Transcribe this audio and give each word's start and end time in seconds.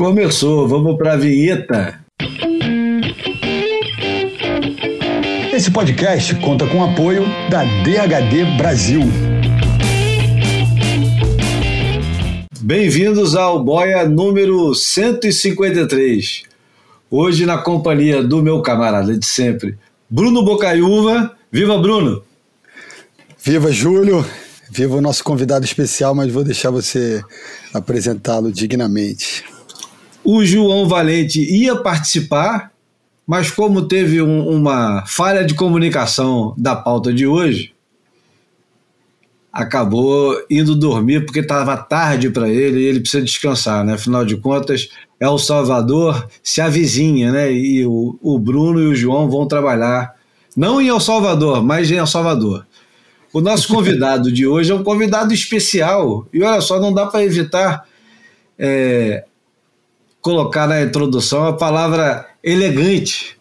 Começou, 0.00 0.66
vamos 0.66 0.96
para 0.96 1.12
a 1.12 1.16
vinheta. 1.18 2.00
Esse 5.52 5.70
podcast 5.70 6.34
conta 6.36 6.66
com 6.66 6.78
o 6.78 6.84
apoio 6.84 7.26
da 7.50 7.64
DHD 7.64 8.56
Brasil. 8.56 9.02
Bem-vindos 12.62 13.36
ao 13.36 13.62
Boia 13.62 14.08
número 14.08 14.74
153. 14.74 16.44
Hoje 17.10 17.44
na 17.44 17.58
companhia 17.58 18.22
do 18.22 18.42
meu 18.42 18.62
camarada 18.62 19.18
de 19.18 19.26
sempre, 19.26 19.76
Bruno 20.08 20.42
Bocaiúva. 20.42 21.36
Viva 21.52 21.76
Bruno! 21.76 22.22
Viva 23.44 23.70
Júlio! 23.70 24.24
Viva 24.70 24.96
o 24.96 25.02
nosso 25.02 25.22
convidado 25.22 25.66
especial, 25.66 26.14
mas 26.14 26.32
vou 26.32 26.42
deixar 26.42 26.70
você 26.70 27.22
apresentá-lo 27.74 28.50
dignamente. 28.50 29.49
O 30.22 30.44
João 30.44 30.86
Valente 30.86 31.40
ia 31.40 31.76
participar, 31.76 32.72
mas 33.26 33.50
como 33.50 33.82
teve 33.88 34.20
um, 34.20 34.48
uma 34.48 35.04
falha 35.06 35.44
de 35.44 35.54
comunicação 35.54 36.54
da 36.58 36.76
pauta 36.76 37.12
de 37.12 37.26
hoje, 37.26 37.72
acabou 39.52 40.36
indo 40.48 40.76
dormir 40.76 41.24
porque 41.24 41.40
estava 41.40 41.76
tarde 41.76 42.30
para 42.30 42.48
ele 42.48 42.80
e 42.80 42.84
ele 42.84 43.00
precisa 43.00 43.22
descansar, 43.22 43.84
né? 43.84 43.94
Afinal 43.94 44.24
de 44.24 44.36
contas, 44.36 44.88
é 45.18 45.28
o 45.28 45.38
Salvador, 45.38 46.28
se 46.42 46.60
avizinha, 46.60 47.32
né? 47.32 47.52
E 47.52 47.84
o, 47.84 48.18
o 48.22 48.38
Bruno 48.38 48.80
e 48.80 48.86
o 48.86 48.94
João 48.94 49.28
vão 49.28 49.46
trabalhar, 49.46 50.14
não 50.56 50.80
em 50.80 50.88
El 50.88 51.00
Salvador, 51.00 51.62
mas 51.64 51.90
em 51.90 51.96
El 51.96 52.06
Salvador. 52.06 52.66
O 53.32 53.40
nosso 53.40 53.68
convidado 53.74 54.30
de 54.30 54.46
hoje 54.46 54.70
é 54.70 54.74
um 54.74 54.84
convidado 54.84 55.34
especial. 55.34 56.26
E 56.32 56.42
olha 56.42 56.60
só, 56.60 56.80
não 56.80 56.92
dá 56.92 57.06
para 57.06 57.24
evitar 57.24 57.84
é, 58.58 59.24
colocar 60.20 60.66
na 60.66 60.82
introdução 60.82 61.46
a 61.46 61.52
palavra 61.52 62.26
elegante. 62.42 63.38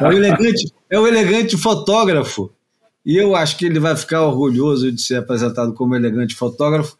É 0.00 0.08
o 0.08 0.12
elegante, 0.12 0.72
é 0.90 0.98
o 0.98 1.06
elegante 1.06 1.56
fotógrafo. 1.56 2.50
E 3.04 3.16
eu 3.16 3.36
acho 3.36 3.56
que 3.56 3.66
ele 3.66 3.78
vai 3.78 3.96
ficar 3.96 4.22
orgulhoso 4.22 4.90
de 4.90 5.00
ser 5.00 5.16
apresentado 5.16 5.74
como 5.74 5.94
elegante 5.94 6.34
fotógrafo. 6.34 6.96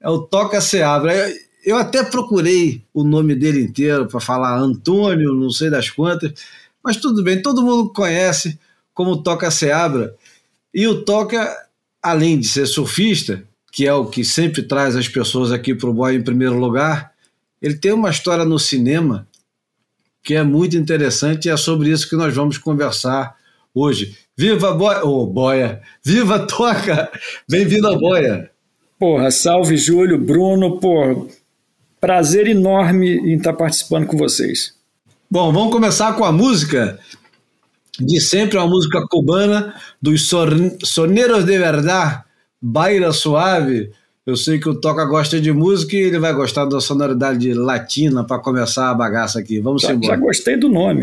É 0.00 0.08
o 0.08 0.18
Toca 0.18 0.60
Seabra. 0.60 1.32
Eu 1.64 1.76
até 1.76 2.02
procurei 2.02 2.82
o 2.92 3.04
nome 3.04 3.34
dele 3.34 3.62
inteiro 3.62 4.06
para 4.06 4.18
falar 4.18 4.58
Antônio, 4.58 5.34
não 5.34 5.50
sei 5.50 5.70
das 5.70 5.90
quantas, 5.90 6.32
mas 6.82 6.96
tudo 6.96 7.22
bem, 7.22 7.40
todo 7.40 7.62
mundo 7.62 7.92
conhece 7.92 8.58
como 8.92 9.22
Toca 9.22 9.50
Seabra. 9.50 10.14
E 10.74 10.86
o 10.88 11.04
Toca, 11.04 11.54
além 12.02 12.40
de 12.40 12.48
ser 12.48 12.66
surfista, 12.66 13.44
que 13.70 13.86
é 13.86 13.94
o 13.94 14.06
que 14.06 14.24
sempre 14.24 14.62
traz 14.62 14.96
as 14.96 15.08
pessoas 15.08 15.52
aqui 15.52 15.74
para 15.74 15.88
o 15.88 15.94
boy 15.94 16.14
em 16.14 16.22
primeiro 16.22 16.58
lugar, 16.58 17.11
ele 17.62 17.76
tem 17.76 17.92
uma 17.92 18.10
história 18.10 18.44
no 18.44 18.58
cinema 18.58 19.28
que 20.22 20.34
é 20.34 20.42
muito 20.42 20.76
interessante 20.76 21.46
e 21.46 21.50
é 21.50 21.56
sobre 21.56 21.90
isso 21.90 22.08
que 22.08 22.16
nós 22.16 22.34
vamos 22.34 22.58
conversar 22.58 23.36
hoje. 23.72 24.18
Viva 24.36 24.72
Boia! 24.74 25.04
Oh, 25.04 25.26
Boia! 25.26 25.80
Viva 26.04 26.40
Toca! 26.40 27.10
Bem-vindo 27.48 27.86
a 27.86 27.96
Boia! 27.96 28.50
Porra, 28.98 29.30
salve 29.30 29.76
Júlio, 29.76 30.18
Bruno, 30.18 30.78
pô, 30.78 31.28
prazer 32.00 32.48
enorme 32.48 33.16
em 33.16 33.36
estar 33.36 33.52
participando 33.52 34.06
com 34.06 34.16
vocês. 34.16 34.74
Bom, 35.30 35.52
vamos 35.52 35.72
começar 35.72 36.14
com 36.14 36.24
a 36.24 36.32
música 36.32 36.98
de 37.98 38.20
sempre, 38.20 38.58
uma 38.58 38.66
música 38.66 39.04
cubana 39.08 39.74
dos 40.00 40.28
Soneros 40.84 41.44
de 41.44 41.58
Verdad, 41.58 42.24
Baila 42.60 43.12
Suave. 43.12 43.92
Eu 44.24 44.36
sei 44.36 44.60
que 44.60 44.68
o 44.68 44.80
Toca 44.80 45.04
gosta 45.04 45.40
de 45.40 45.52
música 45.52 45.96
e 45.96 46.00
ele 46.00 46.18
vai 46.20 46.32
gostar 46.32 46.64
da 46.64 46.80
sonoridade 46.80 47.52
latina 47.52 48.22
para 48.22 48.38
começar 48.38 48.88
a 48.88 48.94
bagaça 48.94 49.40
aqui. 49.40 49.58
Vamos 49.58 49.82
já, 49.82 49.92
embora. 49.92 50.14
Já 50.14 50.20
gostei 50.20 50.56
do 50.56 50.68
nome. 50.68 51.02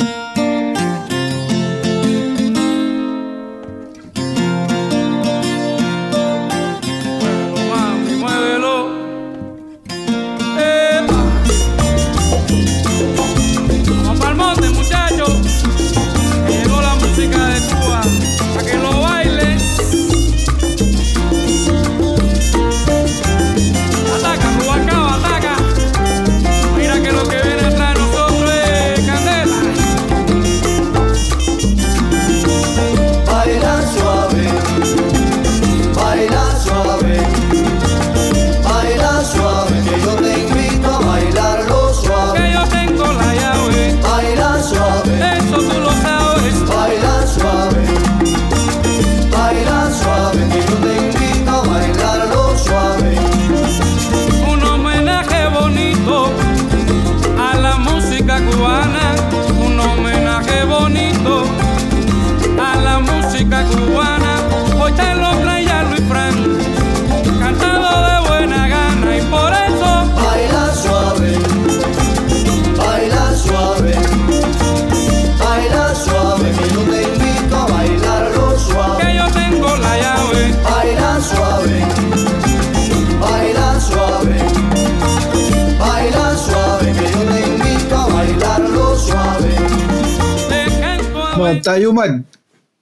Tá 91.61 91.73
aí 91.73 91.87
uma, 91.87 92.25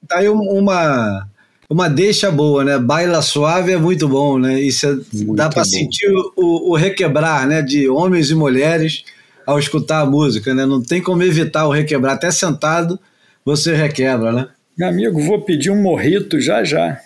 tá 0.08 0.18
aí 0.18 0.28
uma, 0.28 1.28
uma 1.68 1.88
deixa 1.88 2.30
boa, 2.30 2.64
né? 2.64 2.78
Baila 2.78 3.20
suave 3.22 3.72
é 3.72 3.76
muito 3.76 4.08
bom, 4.08 4.38
né? 4.38 4.60
Isso 4.60 4.86
é, 4.86 4.96
dá 5.34 5.48
para 5.48 5.64
sentir 5.64 6.08
o, 6.36 6.70
o, 6.70 6.76
requebrar, 6.76 7.46
né? 7.46 7.60
De 7.60 7.88
homens 7.88 8.30
e 8.30 8.34
mulheres 8.34 9.04
ao 9.46 9.58
escutar 9.58 10.00
a 10.00 10.06
música, 10.06 10.54
né? 10.54 10.64
Não 10.64 10.82
tem 10.82 11.02
como 11.02 11.22
evitar 11.22 11.66
o 11.66 11.72
requebrar. 11.72 12.14
Até 12.14 12.30
sentado 12.30 12.98
você 13.48 13.74
requebra, 13.74 14.30
né? 14.30 14.48
Meu 14.76 14.88
amigo, 14.88 15.20
vou 15.22 15.40
pedir 15.40 15.70
um 15.70 15.80
morrito 15.80 16.38
já 16.38 16.62
já. 16.62 17.00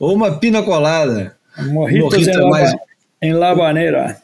Ou 0.00 0.14
uma 0.16 0.38
pina 0.38 0.62
colada. 0.62 1.36
Morritos 1.66 2.26
em, 2.26 2.30
é 2.30 2.40
mais... 2.48 2.74
em 3.20 3.34
Labaneira. 3.34 4.22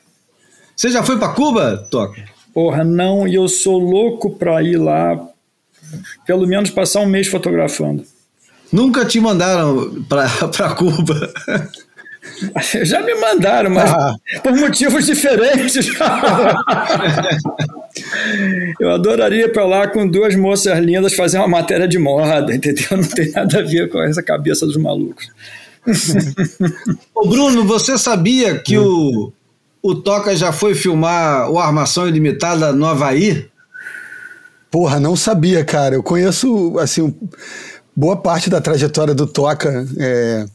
Você 0.75 0.89
já 0.89 1.03
foi 1.03 1.19
para 1.19 1.35
Cuba, 1.35 1.77
Toca? 1.91 2.25
Porra, 2.55 2.83
não, 2.83 3.29
e 3.29 3.35
eu 3.35 3.47
sou 3.49 3.79
louco 3.79 4.31
para 4.31 4.63
ir 4.63 4.79
lá, 4.79 5.29
pelo 6.27 6.47
menos 6.47 6.71
passar 6.71 7.01
um 7.01 7.07
mês 7.07 7.29
fotografando. 7.29 8.03
Nunca 8.73 9.05
te 9.05 9.21
mandaram 9.21 10.03
para 10.09 10.71
Cuba? 10.75 11.33
Já 12.85 13.03
me 13.03 13.15
mandaram, 13.15 13.71
mas 13.71 13.91
ah. 13.91 14.15
por 14.43 14.53
motivos 14.53 15.07
diferentes. 15.07 15.89
Eu 18.79 18.91
adoraria 18.91 19.47
ir 19.47 19.53
para 19.53 19.65
lá 19.65 19.89
com 19.89 20.07
duas 20.09 20.35
moças 20.35 20.79
lindas 20.79 21.15
fazer 21.15 21.39
uma 21.39 21.49
matéria 21.49 21.89
de 21.89 21.99
moda, 21.99 22.55
entendeu? 22.55 22.87
Não 22.93 23.03
tem 23.03 23.31
nada 23.31 23.59
a 23.59 23.63
ver 23.63 23.89
com 23.91 24.01
essa 24.03 24.23
cabeça 24.23 24.67
dos 24.67 24.77
malucos. 24.77 25.29
Ô 27.15 27.27
Bruno, 27.29 27.65
você 27.65 27.99
sabia 27.99 28.59
que 28.59 28.79
hum. 28.79 29.33
o, 29.83 29.91
o 29.91 29.95
Toca 29.95 30.37
já 30.37 30.53
foi 30.53 30.75
filmar 30.75 31.51
o 31.51 31.59
Armação 31.59 32.07
Ilimitada 32.09 32.73
no 32.73 32.87
Havaí? 32.87 33.49
Porra, 34.71 35.01
não 35.01 35.17
sabia, 35.17 35.65
cara. 35.65 35.97
Eu 35.97 36.03
conheço, 36.03 36.79
assim, 36.79 37.13
boa 37.97 38.17
parte 38.17 38.49
da 38.49 38.61
trajetória 38.61 39.15
do 39.15 39.27
Toca 39.27 39.87
é, 39.99 40.47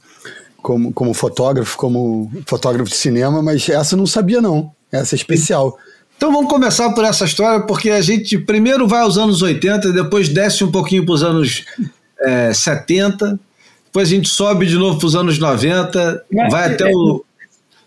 como, 0.66 0.92
como 0.92 1.14
fotógrafo, 1.14 1.78
como 1.78 2.32
fotógrafo 2.48 2.90
de 2.90 2.96
cinema, 2.96 3.40
mas 3.40 3.70
essa 3.70 3.94
eu 3.94 4.00
não 4.00 4.08
sabia, 4.08 4.42
não. 4.42 4.72
Essa 4.92 5.14
é 5.14 5.18
especial. 5.18 5.78
Então 6.18 6.32
vamos 6.32 6.50
começar 6.50 6.92
por 6.94 7.06
essa 7.06 7.24
história, 7.24 7.60
porque 7.68 7.92
a 7.92 8.02
gente 8.02 8.36
primeiro 8.40 8.88
vai 8.88 9.02
aos 9.02 9.16
anos 9.16 9.44
80, 9.44 9.94
depois 9.94 10.28
desce 10.28 10.64
um 10.64 10.72
pouquinho 10.72 11.06
para 11.06 11.14
os 11.14 11.22
anos 11.22 11.66
é, 12.20 12.52
70, 12.52 13.40
depois 13.86 14.08
a 14.08 14.12
gente 14.16 14.28
sobe 14.28 14.66
de 14.66 14.76
novo 14.76 14.98
para 14.98 15.06
os 15.06 15.16
anos 15.16 15.38
90, 15.38 16.26
vai 16.50 16.74
até 16.74 16.90
o 16.92 17.24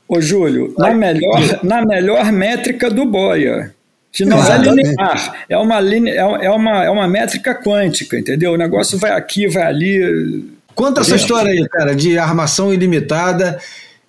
Ô, 0.06 0.20
Júlio, 0.20 0.72
na 0.78 0.94
melhor, 0.94 1.64
na 1.64 1.84
melhor 1.84 2.32
métrica 2.32 2.88
do 2.88 3.04
Boia, 3.04 3.74
que 4.12 4.24
não 4.24 4.40
é 4.40 4.56
linear, 4.56 5.44
é 5.48 5.58
uma, 5.58 5.80
linha, 5.80 6.12
é, 6.12 6.46
é, 6.46 6.50
uma, 6.50 6.84
é 6.84 6.90
uma 6.90 7.08
métrica 7.08 7.56
quântica, 7.56 8.16
entendeu? 8.16 8.52
O 8.52 8.56
negócio 8.56 8.96
vai 8.96 9.10
aqui, 9.10 9.48
vai 9.48 9.64
ali. 9.64 10.57
Conta 10.78 11.00
essa 11.00 11.16
história 11.16 11.50
aí, 11.50 11.68
cara, 11.68 11.92
de 11.92 12.16
armação 12.16 12.72
ilimitada 12.72 13.58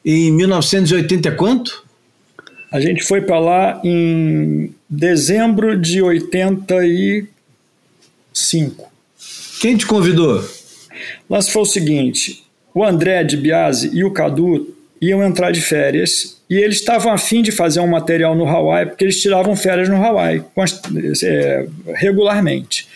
em 0.05 0.31
1980 0.31 1.31
quanto? 1.31 1.83
A 2.71 2.79
gente 2.79 3.03
foi 3.03 3.21
para 3.21 3.39
lá 3.39 3.81
em 3.83 4.71
dezembro 4.87 5.75
de 5.75 5.99
85. 5.99 8.91
Quem 9.59 9.75
te 9.77 9.87
convidou? 9.87 10.47
Lance 11.27 11.49
foi 11.49 11.63
o 11.63 11.65
seguinte: 11.65 12.43
o 12.71 12.83
André 12.83 13.23
de 13.23 13.35
Biase 13.35 13.89
e 13.91 14.03
o 14.03 14.11
Cadu 14.11 14.77
iam 15.01 15.23
entrar 15.23 15.49
de 15.49 15.61
férias 15.61 16.39
e 16.47 16.55
eles 16.55 16.75
estavam 16.75 17.11
afim 17.11 17.41
de 17.41 17.51
fazer 17.51 17.79
um 17.79 17.87
material 17.87 18.35
no 18.35 18.47
Hawaii, 18.47 18.85
porque 18.85 19.05
eles 19.05 19.19
tiravam 19.19 19.55
férias 19.55 19.89
no 19.89 19.95
Hawaii 19.95 20.43
é, 21.23 21.65
regularmente. 21.95 22.87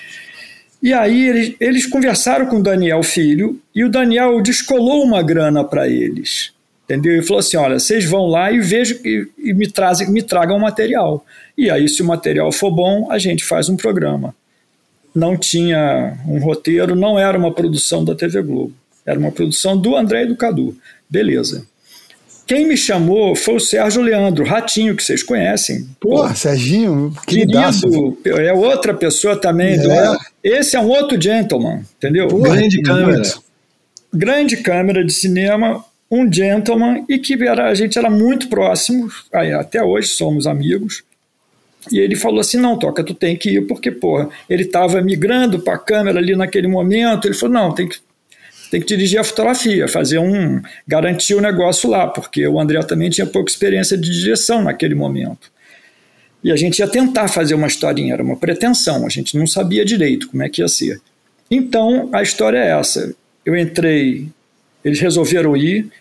E 0.84 0.92
aí 0.92 1.30
eles, 1.30 1.56
eles 1.62 1.86
conversaram 1.86 2.46
com 2.46 2.58
o 2.58 2.62
Daniel 2.62 3.02
Filho 3.04 3.58
e 3.74 3.86
o 3.86 3.90
Daniel 3.90 4.42
descolou 4.42 5.02
uma 5.02 5.24
grana 5.24 5.64
para 5.64 5.88
eles. 5.88 6.52
Entendeu? 6.84 7.18
E 7.18 7.24
falou 7.24 7.40
assim: 7.40 7.56
olha, 7.56 7.80
vocês 7.80 8.04
vão 8.04 8.28
lá 8.28 8.52
e 8.52 8.60
vejam 8.60 8.98
e, 9.06 9.26
e 9.38 9.54
me, 9.54 9.66
trazem, 9.72 10.12
me 10.12 10.22
tragam 10.22 10.60
material. 10.60 11.26
E 11.58 11.72
aí, 11.72 11.88
se 11.88 12.02
o 12.02 12.06
material 12.06 12.52
for 12.52 12.70
bom, 12.70 13.10
a 13.10 13.18
gente 13.18 13.46
faz 13.46 13.70
um 13.70 13.78
programa. 13.78 14.36
Não 15.16 15.38
tinha 15.38 16.18
um 16.28 16.40
roteiro, 16.40 16.96
não 16.96 17.18
era 17.18 17.38
uma 17.38 17.54
produção 17.54 18.04
da 18.04 18.14
TV 18.14 18.42
Globo. 18.42 18.74
Era 19.06 19.18
uma 19.18 19.32
produção 19.32 19.78
do 19.78 19.96
André 19.96 20.24
e 20.24 20.28
do 20.28 20.36
Cadu. 20.36 20.76
Beleza. 21.10 21.66
Quem 22.54 22.68
me 22.68 22.78
chamou 22.78 23.36
foi 23.36 23.56
o 23.56 23.60
Sérgio 23.60 24.04
Leandro, 24.04 24.46
Ratinho, 24.46 24.96
que 24.96 25.04
vocês 25.04 25.24
conhecem. 25.24 25.88
Pô, 26.00 26.10
Pô 26.10 26.36
Serginho, 26.36 27.12
querido. 27.26 27.58
É 28.40 28.54
outra 28.54 28.94
pessoa 28.94 29.36
também. 29.36 29.74
É. 29.74 29.78
Do, 29.80 29.90
esse 30.44 30.76
é 30.76 30.80
um 30.80 30.88
outro 30.88 31.20
gentleman, 31.20 31.82
entendeu? 31.98 32.28
Pô, 32.28 32.38
grande 32.38 32.80
câmera. 32.84 33.24
Grande 34.14 34.58
câmera 34.58 35.04
de 35.04 35.12
cinema, 35.12 35.84
um 36.12 36.32
gentleman 36.32 37.04
e 37.10 37.18
que 37.18 37.34
era, 37.44 37.72
a 37.72 37.74
gente 37.74 37.98
era 37.98 38.12
muito 38.12 38.48
próximo, 38.48 39.10
até 39.60 39.84
hoje 39.84 40.10
somos 40.10 40.46
amigos. 40.46 41.04
E 41.92 41.98
ele 41.98 42.16
falou 42.16 42.40
assim: 42.40 42.58
não, 42.58 42.78
Toca, 42.78 43.04
tu 43.04 43.16
tem 43.16 43.36
que 43.36 43.50
ir, 43.50 43.62
porque, 43.62 43.90
porra, 43.90 44.30
ele 44.48 44.62
estava 44.62 45.02
migrando 45.02 45.58
para 45.58 45.74
a 45.74 45.80
câmera 45.80 46.20
ali 46.20 46.36
naquele 46.36 46.68
momento. 46.68 47.28
Ele 47.28 47.34
falou: 47.34 47.56
não, 47.56 47.72
tem 47.74 47.90
que 47.90 47.98
tem 48.74 48.82
que 48.82 48.88
dirigir 48.88 49.20
a 49.20 49.24
fotografia, 49.24 49.88
fazer 49.88 50.18
um. 50.18 50.60
garantir 50.88 51.36
o 51.36 51.42
negócio 51.42 51.88
lá, 51.88 52.08
porque 52.08 52.48
o 52.48 52.60
André 52.60 52.82
também 52.82 53.08
tinha 53.08 53.28
pouca 53.28 53.52
experiência 53.52 53.96
de 53.96 54.10
direção 54.10 54.64
naquele 54.64 54.96
momento. 54.96 55.52
E 56.44 56.52
a 56.52 56.56
gente 56.56 56.80
ia 56.80 56.88
tentar 56.88 57.28
fazer 57.28 57.54
uma 57.54 57.68
historinha, 57.68 58.16
era 58.16 58.24
uma 58.24 58.36
pretensão, 58.36 59.06
a 59.06 59.10
gente 59.10 59.38
não 59.38 59.46
sabia 59.46 59.86
direito 59.86 60.28
como 60.28 60.42
é 60.42 60.50
que 60.50 60.60
ia 60.60 60.68
ser. 60.68 61.00
Então, 61.52 62.10
a 62.12 62.24
história 62.24 62.58
é 62.58 62.72
essa. 62.72 63.14
Eu 63.46 63.56
entrei, 63.56 64.28
eles 64.84 65.00
resolveram 65.00 65.56
ir, 65.56 65.92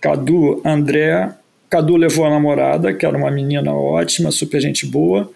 Cadu, 0.00 0.60
André, 0.64 1.32
Cadu 1.70 1.94
levou 1.94 2.24
a 2.24 2.30
namorada, 2.30 2.92
que 2.92 3.06
era 3.06 3.16
uma 3.16 3.30
menina 3.30 3.72
ótima, 3.72 4.32
super 4.32 4.60
gente 4.60 4.84
boa, 4.86 5.30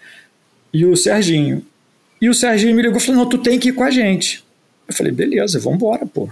e 0.75 0.85
o 0.85 0.97
Serginho. 0.97 1.65
E 2.21 2.29
o 2.29 2.35
Serginho 2.35 2.75
me 2.75 2.83
ligou 2.83 2.99
e 2.99 3.01
falou: 3.01 3.21
Não, 3.23 3.29
tu 3.29 3.39
tem 3.39 3.57
que 3.57 3.69
ir 3.69 3.73
com 3.73 3.85
a 3.85 3.91
gente. 3.93 4.43
Eu 4.89 4.93
falei: 4.93 5.13
Beleza, 5.13 5.61
vamos 5.61 5.77
embora, 5.77 6.05
pô. 6.05 6.29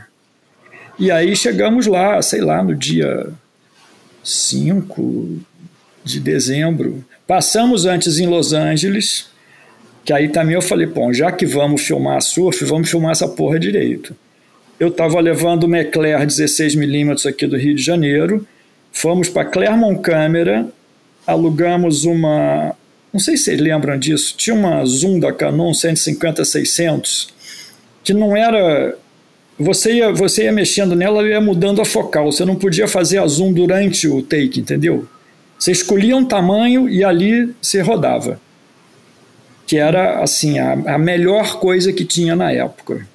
E 1.00 1.11
aí 1.11 1.35
chegamos 1.35 1.87
lá, 1.87 2.20
sei 2.20 2.43
lá, 2.43 2.62
no 2.62 2.75
dia 2.75 3.31
5 4.23 5.38
de 6.05 6.20
dezembro. 6.20 7.02
Passamos 7.26 7.87
antes 7.87 8.19
em 8.19 8.26
Los 8.26 8.52
Angeles, 8.52 9.31
que 10.05 10.12
aí 10.12 10.29
também 10.29 10.56
eu 10.56 10.61
falei, 10.61 10.87
bom, 10.87 11.11
já 11.11 11.32
que 11.32 11.47
vamos 11.47 11.81
filmar 11.81 12.20
surf, 12.20 12.62
vamos 12.67 12.91
filmar 12.91 13.12
essa 13.12 13.26
porra 13.26 13.58
direito. 13.58 14.14
Eu 14.79 14.88
estava 14.88 15.19
levando 15.20 15.64
o 15.64 15.69
Mecler 15.69 16.20
16mm 16.20 17.26
aqui 17.26 17.46
do 17.46 17.56
Rio 17.56 17.75
de 17.75 17.82
Janeiro, 17.82 18.46
fomos 18.93 19.31
para 19.31 19.46
Clermont 19.46 20.03
Câmera, 20.03 20.69
alugamos 21.26 22.05
uma, 22.05 22.76
não 23.11 23.19
sei 23.19 23.38
se 23.38 23.44
vocês 23.44 23.58
lembram 23.58 23.99
disso, 23.99 24.35
tinha 24.37 24.55
uma 24.55 24.85
Zoom 24.85 25.19
da 25.19 25.32
Canon 25.32 25.73
150-600, 25.73 27.31
que 28.05 28.12
não 28.12 28.37
era 28.37 28.99
você 29.61 29.93
ia, 29.93 30.11
você 30.11 30.45
ia 30.45 30.53
mexendo 30.53 30.97
nela 30.97 31.23
e 31.23 31.33
ia 31.33 31.41
mudando 31.41 31.83
a 31.83 31.85
focal. 31.85 32.33
Você 32.33 32.45
não 32.47 32.57
podia 32.57 32.89
fazer 32.89 33.19
a 33.19 33.27
zoom 33.27 33.53
durante 33.53 34.09
o 34.09 34.23
take, 34.23 34.59
entendeu? 34.59 35.07
Você 35.59 35.71
escolhia 35.71 36.17
um 36.17 36.25
tamanho 36.25 36.89
e 36.89 37.05
ali 37.05 37.55
você 37.61 37.83
rodava. 37.83 38.41
Que 39.67 39.77
era, 39.77 40.23
assim, 40.23 40.59
a, 40.59 40.73
a 40.95 40.99
melhor 40.99 41.61
coisa 41.61 41.93
que 41.93 42.07
tinha 42.07 42.35
na 42.35 42.51
época. 42.51 43.07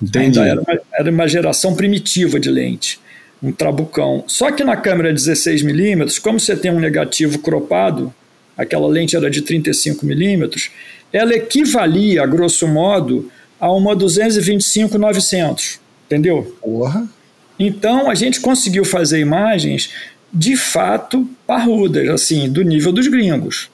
Entendi. 0.00 0.38
Era 0.38 0.60
uma, 0.60 0.80
era 0.94 1.10
uma 1.10 1.26
geração 1.26 1.74
primitiva 1.74 2.38
de 2.38 2.48
lente. 2.48 3.00
Um 3.42 3.50
trabucão. 3.50 4.22
Só 4.28 4.52
que 4.52 4.62
na 4.62 4.76
câmera 4.76 5.12
16mm, 5.12 6.20
como 6.20 6.38
você 6.38 6.54
tem 6.54 6.70
um 6.70 6.78
negativo 6.78 7.40
cropado, 7.40 8.14
aquela 8.56 8.86
lente 8.86 9.16
era 9.16 9.28
de 9.28 9.42
35mm, 9.42 10.70
ela 11.12 11.34
equivalia, 11.34 12.22
a 12.22 12.26
grosso 12.26 12.68
modo, 12.68 13.28
a 13.62 13.70
uma 13.70 13.94
225-900, 13.94 15.78
entendeu? 16.06 16.56
Porra. 16.60 17.08
Então 17.56 18.10
a 18.10 18.14
gente 18.16 18.40
conseguiu 18.40 18.84
fazer 18.84 19.20
imagens 19.20 19.88
de 20.32 20.56
fato 20.56 21.30
parrudas, 21.46 22.08
assim, 22.08 22.50
do 22.50 22.62
nível 22.62 22.90
dos 22.90 23.06
gringos. 23.06 23.70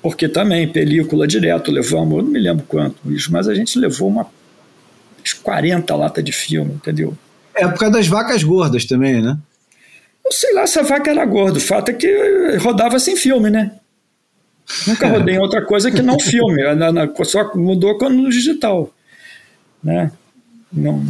Porque 0.00 0.28
também 0.28 0.68
película 0.68 1.26
direto 1.26 1.72
levamos, 1.72 2.18
eu 2.18 2.22
não 2.22 2.30
me 2.30 2.38
lembro 2.38 2.64
quanto 2.68 3.12
isso, 3.12 3.32
mas 3.32 3.48
a 3.48 3.54
gente 3.54 3.76
levou 3.80 4.08
uma 4.08 4.30
40 5.42 5.92
latas 5.96 6.22
de 6.22 6.30
filme, 6.30 6.74
entendeu? 6.74 7.18
É 7.52 7.66
por 7.66 7.80
causa 7.80 7.94
das 7.94 8.06
vacas 8.06 8.44
gordas 8.44 8.84
também, 8.84 9.20
né? 9.20 9.36
Não 10.24 10.30
sei 10.30 10.54
lá 10.54 10.68
se 10.68 10.78
a 10.78 10.82
vaca 10.82 11.10
era 11.10 11.24
gorda, 11.24 11.58
o 11.58 11.60
fato 11.60 11.88
é 11.88 11.94
que 11.94 12.56
rodava 12.60 12.96
sem 13.00 13.16
filme, 13.16 13.50
né? 13.50 13.72
Nunca 14.86 15.08
rodei 15.08 15.34
em 15.34 15.40
outra 15.40 15.62
coisa 15.62 15.90
que 15.90 16.00
não 16.00 16.18
filme, 16.22 16.62
só 17.24 17.56
mudou 17.56 17.98
quando 17.98 18.18
no 18.18 18.30
digital. 18.30 18.92
Né? 19.82 20.10
Não, 20.72 21.04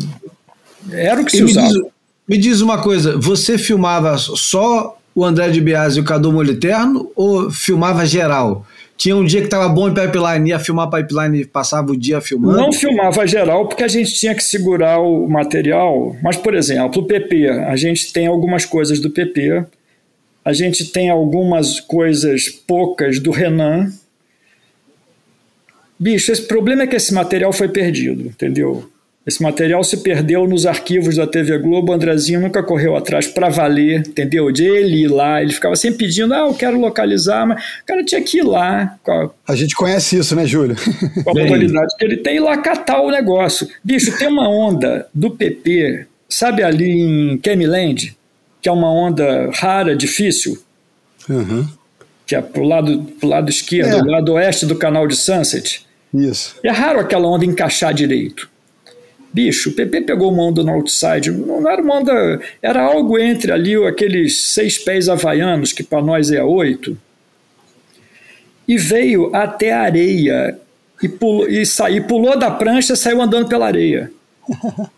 era 0.91 1.21
o 1.21 1.25
que 1.25 1.33
se 1.33 1.43
me 1.43 1.51
usava. 1.51 1.69
Diz, 1.69 1.83
me 2.29 2.39
diz 2.39 2.61
uma 2.61 2.83
coisa, 2.83 3.17
você 3.19 3.59
filmava 3.59 4.17
só 4.19 4.99
o 5.15 5.25
André 5.25 5.51
de 5.51 5.61
Biasi 5.61 5.99
e 5.99 6.01
o 6.01 6.05
Cadu 6.05 6.33
Moliterno 6.33 7.11
ou 7.15 7.51
filmava 7.51 8.07
geral? 8.07 8.67
Tinha 8.97 9.17
um 9.17 9.25
dia 9.25 9.41
que 9.41 9.47
estava 9.47 9.69
bom 9.69 9.89
em 9.89 9.95
pipeline, 9.95 10.51
ia 10.51 10.59
filmar 10.59 10.89
pipeline 10.89 11.41
e 11.41 11.47
passava 11.47 11.91
o 11.93 11.97
dia 11.97 12.21
filmando? 12.21 12.57
Não 12.57 12.73
filmava 12.73 13.27
geral 13.27 13.67
porque 13.67 13.83
a 13.83 13.89
gente 13.89 14.15
tinha 14.15 14.35
que 14.35 14.45
segurar 14.45 15.01
o 15.01 15.29
material. 15.29 16.15
Mas, 16.23 16.37
por 16.37 16.55
exemplo, 16.55 17.03
o 17.03 17.07
PP, 17.07 17.49
a 17.49 17.75
gente 17.75 18.13
tem 18.13 18.27
algumas 18.27 18.65
coisas 18.65 19.01
do 19.01 19.11
PP, 19.11 19.65
a 20.45 20.53
gente 20.53 20.85
tem 20.87 21.11
algumas 21.11 21.81
coisas 21.81 22.49
poucas 22.49 23.19
do 23.19 23.31
Renan, 23.31 23.91
Bicho, 26.03 26.33
esse 26.33 26.43
problema 26.43 26.83
é 26.83 26.87
que 26.89 26.97
esse 26.97 27.15
material 27.15 27.53
foi 27.53 27.69
perdido, 27.69 28.27
entendeu? 28.27 28.91
Esse 29.25 29.41
material 29.41 29.85
se 29.85 29.99
perdeu 29.99 30.49
nos 30.49 30.67
arquivos 30.67 31.15
da 31.15 31.29
TV 31.29 31.57
Globo. 31.59 31.93
O 31.93 31.95
Andrezinho 31.95 32.41
nunca 32.41 32.61
correu 32.61 32.97
atrás 32.97 33.29
para 33.29 33.49
valer, 33.49 34.01
entendeu? 34.01 34.51
De 34.51 34.65
ele 34.65 35.05
ir 35.05 35.07
lá. 35.07 35.41
Ele 35.41 35.53
ficava 35.53 35.77
sempre 35.77 35.99
pedindo: 35.99 36.35
ah, 36.35 36.49
eu 36.49 36.55
quero 36.55 36.77
localizar, 36.77 37.47
mas 37.47 37.63
o 37.63 37.87
cara 37.87 38.05
tinha 38.05 38.21
que 38.21 38.39
ir 38.39 38.43
lá. 38.43 38.99
A, 39.07 39.31
a, 39.47 39.55
gente 39.55 39.77
conhece 39.77 40.19
isso, 40.19 40.35
né, 40.35 40.45
Júlio? 40.45 40.75
Com 41.23 41.39
a 41.39 41.47
qualidade 41.47 41.97
que 41.97 42.05
ele 42.05 42.17
tem, 42.17 42.35
ir 42.39 42.41
lá 42.41 42.57
catar 42.59 43.01
o 43.01 43.09
negócio. 43.09 43.69
Bicho, 43.85 44.19
tem 44.19 44.27
uma 44.27 44.49
onda 44.49 45.07
do 45.15 45.31
PP, 45.31 46.07
sabe 46.29 46.65
ali 46.65 46.91
em 46.91 47.39
Kemiland, 47.39 48.17
que 48.61 48.69
é 48.69 48.73
uma 48.73 48.93
onda 48.93 49.51
rara, 49.55 49.95
difícil? 49.95 50.61
Uhum. 51.29 51.65
Que 52.27 52.35
é 52.35 52.43
pro 52.43 52.65
lado, 52.65 53.05
pro 53.21 53.29
lado 53.29 53.49
esquerdo, 53.49 54.09
é. 54.09 54.11
lado 54.11 54.33
oeste 54.33 54.67
do 54.67 54.75
canal 54.75 55.07
de 55.07 55.15
Sunset. 55.15 55.87
Isso. 56.13 56.57
E 56.63 56.69
é 56.69 56.71
raro 56.71 57.01
aquela 57.01 57.27
onda 57.27 57.45
encaixar 57.45 57.95
direito. 57.95 58.51
Bicho, 59.33 59.71
o 59.71 59.73
PP 59.73 60.03
pegou 60.03 60.31
uma 60.31 60.43
onda 60.43 60.63
no 60.63 60.73
outside, 60.73 61.31
não 61.31 61.69
era 61.69 61.81
uma 61.81 61.97
onda, 61.97 62.41
era 62.61 62.83
algo 62.83 63.19
entre 63.19 63.51
ali 63.51 63.75
aqueles 63.87 64.43
seis 64.43 64.77
pés 64.77 65.09
havaianos, 65.09 65.73
que 65.73 65.83
para 65.83 66.03
nós 66.03 66.31
é 66.31 66.43
oito, 66.43 66.99
e 68.69 68.77
veio 68.77 69.35
até 69.35 69.73
a 69.73 69.81
areia 69.81 70.59
e 71.03 71.09
pulou, 71.09 71.49
e 71.49 71.65
saiu, 71.65 72.05
pulou 72.05 72.39
da 72.39 72.51
prancha 72.51 72.93
e 72.93 72.97
saiu 72.97 73.23
andando 73.23 73.49
pela 73.49 73.67
areia. 73.67 74.13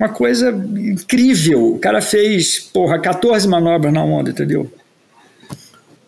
Uma 0.00 0.08
coisa 0.08 0.50
incrível. 0.50 1.74
O 1.74 1.78
cara 1.78 2.02
fez, 2.02 2.58
porra, 2.58 2.98
14 2.98 3.46
manobras 3.46 3.92
na 3.92 4.02
onda, 4.02 4.30
entendeu? 4.30 4.70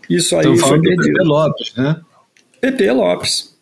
Isso 0.08 0.35
aí 0.37 0.46
então, 0.46 0.68
foi 0.68 0.80
perdido. 0.80 1.18
PP 1.18 1.25
Lopes, 1.25 1.73
né? 1.76 2.00
PP 2.61 2.92
Lopes 2.92 3.56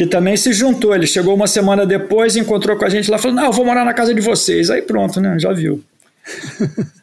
que 0.00 0.06
também 0.06 0.34
se 0.34 0.50
juntou. 0.54 0.94
Ele 0.94 1.06
chegou 1.06 1.34
uma 1.34 1.46
semana 1.46 1.84
depois, 1.84 2.34
encontrou 2.34 2.74
com 2.74 2.86
a 2.86 2.88
gente 2.88 3.10
lá, 3.10 3.18
falou: 3.18 3.36
Não, 3.36 3.44
eu 3.44 3.52
vou 3.52 3.66
morar 3.66 3.84
na 3.84 3.92
casa 3.92 4.14
de 4.14 4.20
vocês. 4.22 4.70
Aí 4.70 4.80
pronto, 4.80 5.20
né? 5.20 5.38
Já 5.38 5.52
viu. 5.52 5.84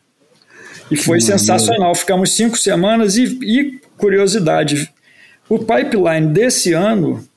E 0.90 0.96
foi 0.96 1.20
sensacional. 1.20 1.94
Ficamos 1.94 2.32
cinco 2.32 2.58
semanas 2.58 3.18
e, 3.18 3.26
e, 3.44 3.82
curiosidade, 3.98 4.90
o 5.50 5.60
pipeline 5.60 6.32
desse 6.32 6.72
ano, 6.72 7.28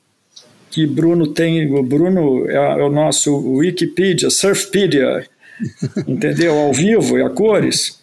que 0.69 0.87
Bruno 0.87 1.27
tem, 1.27 1.69
o 1.69 1.83
Bruno 1.83 2.49
é, 2.49 2.55
é 2.55 2.81
o 2.81 2.89
nosso 2.89 3.35
Wikipedia, 3.57 4.29
Surfpedia, 4.29 5.27
entendeu? 6.07 6.57
Ao 6.57 6.71
vivo 6.71 7.19
e 7.19 7.23
a 7.23 7.29
cores. 7.29 7.99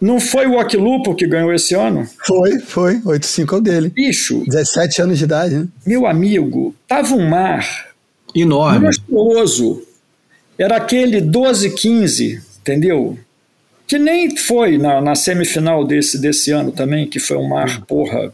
Não 0.00 0.20
foi 0.20 0.46
o 0.46 0.58
Aquilupo 0.58 1.14
que 1.14 1.26
ganhou 1.26 1.52
esse 1.52 1.74
ano? 1.74 2.06
Foi, 2.26 2.58
foi. 2.58 3.00
8-5 3.00 3.52
é 3.52 3.56
o 3.56 3.60
dele. 3.60 3.88
Bicho. 3.88 4.44
17 4.46 5.02
anos 5.02 5.18
de 5.18 5.24
idade, 5.24 5.54
né? 5.54 5.68
Meu 5.86 6.06
amigo, 6.06 6.74
tava 6.86 7.14
um 7.14 7.28
mar. 7.28 7.88
Enorme. 8.34 8.86
Monstruoso. 8.86 9.82
Era 10.58 10.76
aquele 10.76 11.22
12-15, 11.22 12.42
entendeu? 12.60 13.18
Que 13.86 13.98
nem 13.98 14.36
foi 14.36 14.76
na, 14.76 15.00
na, 15.00 15.14
semifinal 15.14 15.86
desse, 15.86 16.18
desse 16.18 16.50
ano 16.50 16.72
também, 16.72 17.08
que 17.08 17.18
foi 17.18 17.36
um 17.36 17.48
mar, 17.48 17.82
porra, 17.86 18.32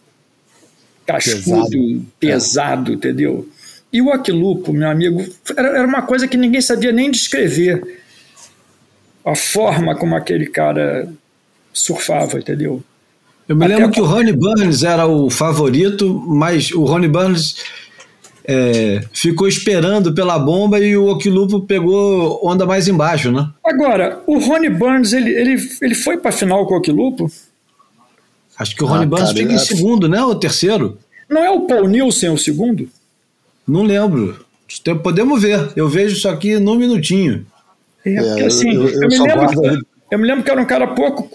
cascudo, 1.07 1.71
pesado, 1.71 2.07
pesado 2.19 2.92
é. 2.92 2.95
entendeu? 2.95 3.49
E 3.92 4.00
o 4.00 4.11
Aquilupo, 4.11 4.73
meu 4.73 4.88
amigo, 4.88 5.25
era, 5.57 5.78
era 5.78 5.87
uma 5.87 6.02
coisa 6.02 6.26
que 6.26 6.37
ninguém 6.37 6.61
sabia 6.61 6.90
nem 6.90 7.11
descrever. 7.11 8.00
A 9.25 9.37
forma 9.37 9.95
como 9.95 10.16
aquele 10.16 10.47
cara 10.47 11.12
surfava, 11.72 12.38
entendeu? 12.38 12.82
Eu 13.48 13.56
me 13.56 13.64
Até 13.64 13.74
lembro 13.74 13.90
a... 13.90 13.92
que 13.92 14.00
o 14.00 14.04
Ronnie 14.04 14.32
Burns 14.32 14.82
era 14.82 15.06
o 15.06 15.28
favorito, 15.30 16.12
mas 16.26 16.70
o 16.72 16.84
Ronnie 16.84 17.08
Burns 17.08 17.56
é, 18.44 19.04
ficou 19.12 19.46
esperando 19.46 20.14
pela 20.14 20.38
bomba 20.38 20.78
e 20.80 20.96
o 20.96 21.08
Oquilupo 21.08 21.60
pegou 21.60 22.40
onda 22.42 22.66
mais 22.66 22.88
embaixo, 22.88 23.30
né? 23.30 23.48
Agora, 23.64 24.20
o 24.26 24.38
Ronnie 24.38 24.70
Burns, 24.70 25.12
ele, 25.12 25.30
ele, 25.30 25.56
ele 25.80 25.94
foi 25.94 26.18
para 26.18 26.30
a 26.30 26.32
final 26.32 26.66
com 26.66 26.74
o 26.74 26.78
Oquilupo? 26.78 27.30
Acho 28.58 28.76
que 28.76 28.84
o 28.84 28.86
Ronnie 28.86 29.04
ah, 29.04 29.08
Burns 29.08 29.32
fica 29.32 29.52
em 29.52 29.56
é- 29.56 29.58
segundo, 29.58 30.08
né? 30.08 30.22
Ou 30.22 30.34
terceiro? 30.34 30.98
Não 31.28 31.42
é 31.42 31.50
o 31.50 31.62
Paul 31.62 31.88
Nielsen 31.88 32.30
o 32.30 32.38
segundo? 32.38 32.88
Não 33.66 33.82
lembro. 33.82 34.44
Podemos 35.02 35.42
ver. 35.42 35.72
Eu 35.76 35.88
vejo 35.88 36.16
isso 36.16 36.28
aqui 36.28 36.58
num 36.58 36.76
minutinho. 36.76 37.46
É, 38.04 38.16
porque, 38.16 38.42
assim, 38.42 38.74
eu, 38.74 38.88
eu, 38.88 39.02
eu, 39.02 39.08
me 39.08 39.18
lembro, 39.18 39.84
eu, 40.10 40.18
me 40.18 40.26
lembro, 40.26 40.44
que 40.44 40.50
era 40.50 40.60
um 40.60 40.64
cara 40.64 40.88
pouco 40.88 41.28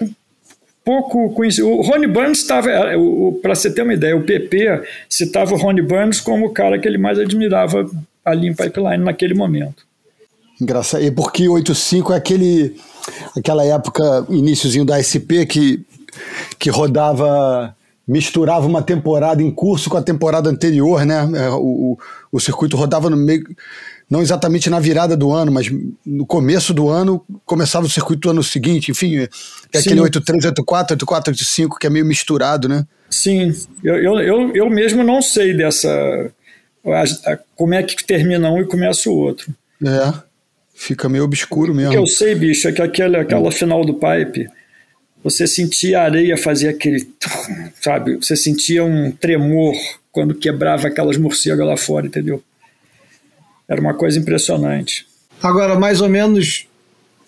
pouco 0.88 1.30
conhecido. 1.32 1.68
O 1.68 1.82
Ronnie 1.82 2.08
Burns 2.08 2.38
estava, 2.38 2.70
para 3.42 3.54
você 3.54 3.70
ter 3.70 3.82
uma 3.82 3.94
ideia, 3.94 4.16
o 4.16 4.24
PP 4.24 4.84
citava 5.10 5.54
o 5.54 5.58
Ronnie 5.58 5.84
Burns 5.84 6.22
como 6.22 6.46
o 6.46 6.54
cara 6.54 6.80
que 6.80 6.88
ele 6.88 6.98
mais 6.98 7.20
admirava 7.20 7.86
ali 8.24 8.48
em 8.48 8.54
Pipeline 8.54 9.04
naquele 9.04 9.34
momento. 9.34 9.86
Engraçado. 10.62 11.04
E 11.04 11.12
porque 11.12 11.50
85 11.50 12.14
é 12.14 12.16
aquele, 12.16 12.78
aquela 13.36 13.66
época, 13.66 14.26
iníciozinho 14.30 14.86
da 14.86 14.98
SP, 15.04 15.44
que, 15.46 15.86
que 16.58 16.70
rodava, 16.70 17.76
misturava 18.08 18.66
uma 18.66 18.82
temporada 18.82 19.44
em 19.44 19.52
curso 19.52 19.90
com 19.90 19.98
a 19.98 20.02
temporada 20.02 20.50
anterior, 20.50 21.06
né? 21.06 21.30
É, 21.36 21.50
o, 21.50 21.58
o, 21.58 22.00
o 22.32 22.40
circuito 22.40 22.78
rodava 22.78 23.10
no 23.10 23.18
meio 23.18 23.44
não 24.10 24.22
exatamente 24.22 24.70
na 24.70 24.80
virada 24.80 25.18
do 25.18 25.32
ano, 25.32 25.52
mas 25.52 25.70
no 26.06 26.26
começo 26.26 26.74
do 26.74 26.90
ano 26.90 27.24
começava 27.46 27.86
o 27.86 27.90
circuito 27.90 28.22
do 28.22 28.30
ano 28.30 28.44
seguinte, 28.44 28.92
enfim, 28.92 29.18
é 29.18 29.30
aquele 29.78 30.00
83, 30.00 30.46
84, 30.46 30.94
84, 30.94 31.32
85, 31.32 31.78
que 31.78 31.88
é 31.88 31.90
meio 31.90 32.06
misturado, 32.06 32.70
né? 32.70 32.86
Sim, 33.10 33.54
eu, 33.84 33.96
eu, 33.96 34.20
eu, 34.20 34.56
eu 34.56 34.70
mesmo 34.70 35.04
não 35.04 35.22
sei 35.22 35.54
dessa. 35.54 36.32
Como 37.56 37.74
é 37.74 37.84
que 37.84 38.04
termina 38.04 38.50
um 38.50 38.62
e 38.62 38.66
começa 38.66 39.10
o 39.10 39.14
outro. 39.14 39.54
É, 39.86 40.14
fica 40.74 41.10
meio 41.10 41.26
obscuro 41.26 41.74
mesmo. 41.74 41.90
O 41.90 41.92
que 41.92 41.98
eu 41.98 42.08
sei, 42.08 42.34
bicho, 42.34 42.68
é 42.68 42.72
que 42.72 42.82
aquela, 42.82 43.20
aquela 43.20 43.52
final 43.52 43.84
do 43.84 43.94
pipe, 43.94 44.48
você 45.22 45.46
sentia 45.46 46.00
a 46.00 46.04
areia 46.04 46.38
fazer 46.38 46.70
aquele. 46.70 47.10
Sabe? 47.82 48.16
Você 48.16 48.38
sentia 48.38 48.84
um 48.84 49.12
tremor 49.12 49.76
quando 50.12 50.34
quebrava 50.34 50.88
aquelas 50.88 51.18
morcegas 51.18 51.68
lá 51.68 51.76
fora, 51.76 52.08
entendeu? 52.08 52.42
Era 53.68 53.82
uma 53.82 53.94
coisa 53.94 54.18
impressionante. 54.18 55.06
Agora, 55.42 55.78
mais 55.78 56.02
ou 56.02 56.10
menos 56.10 56.68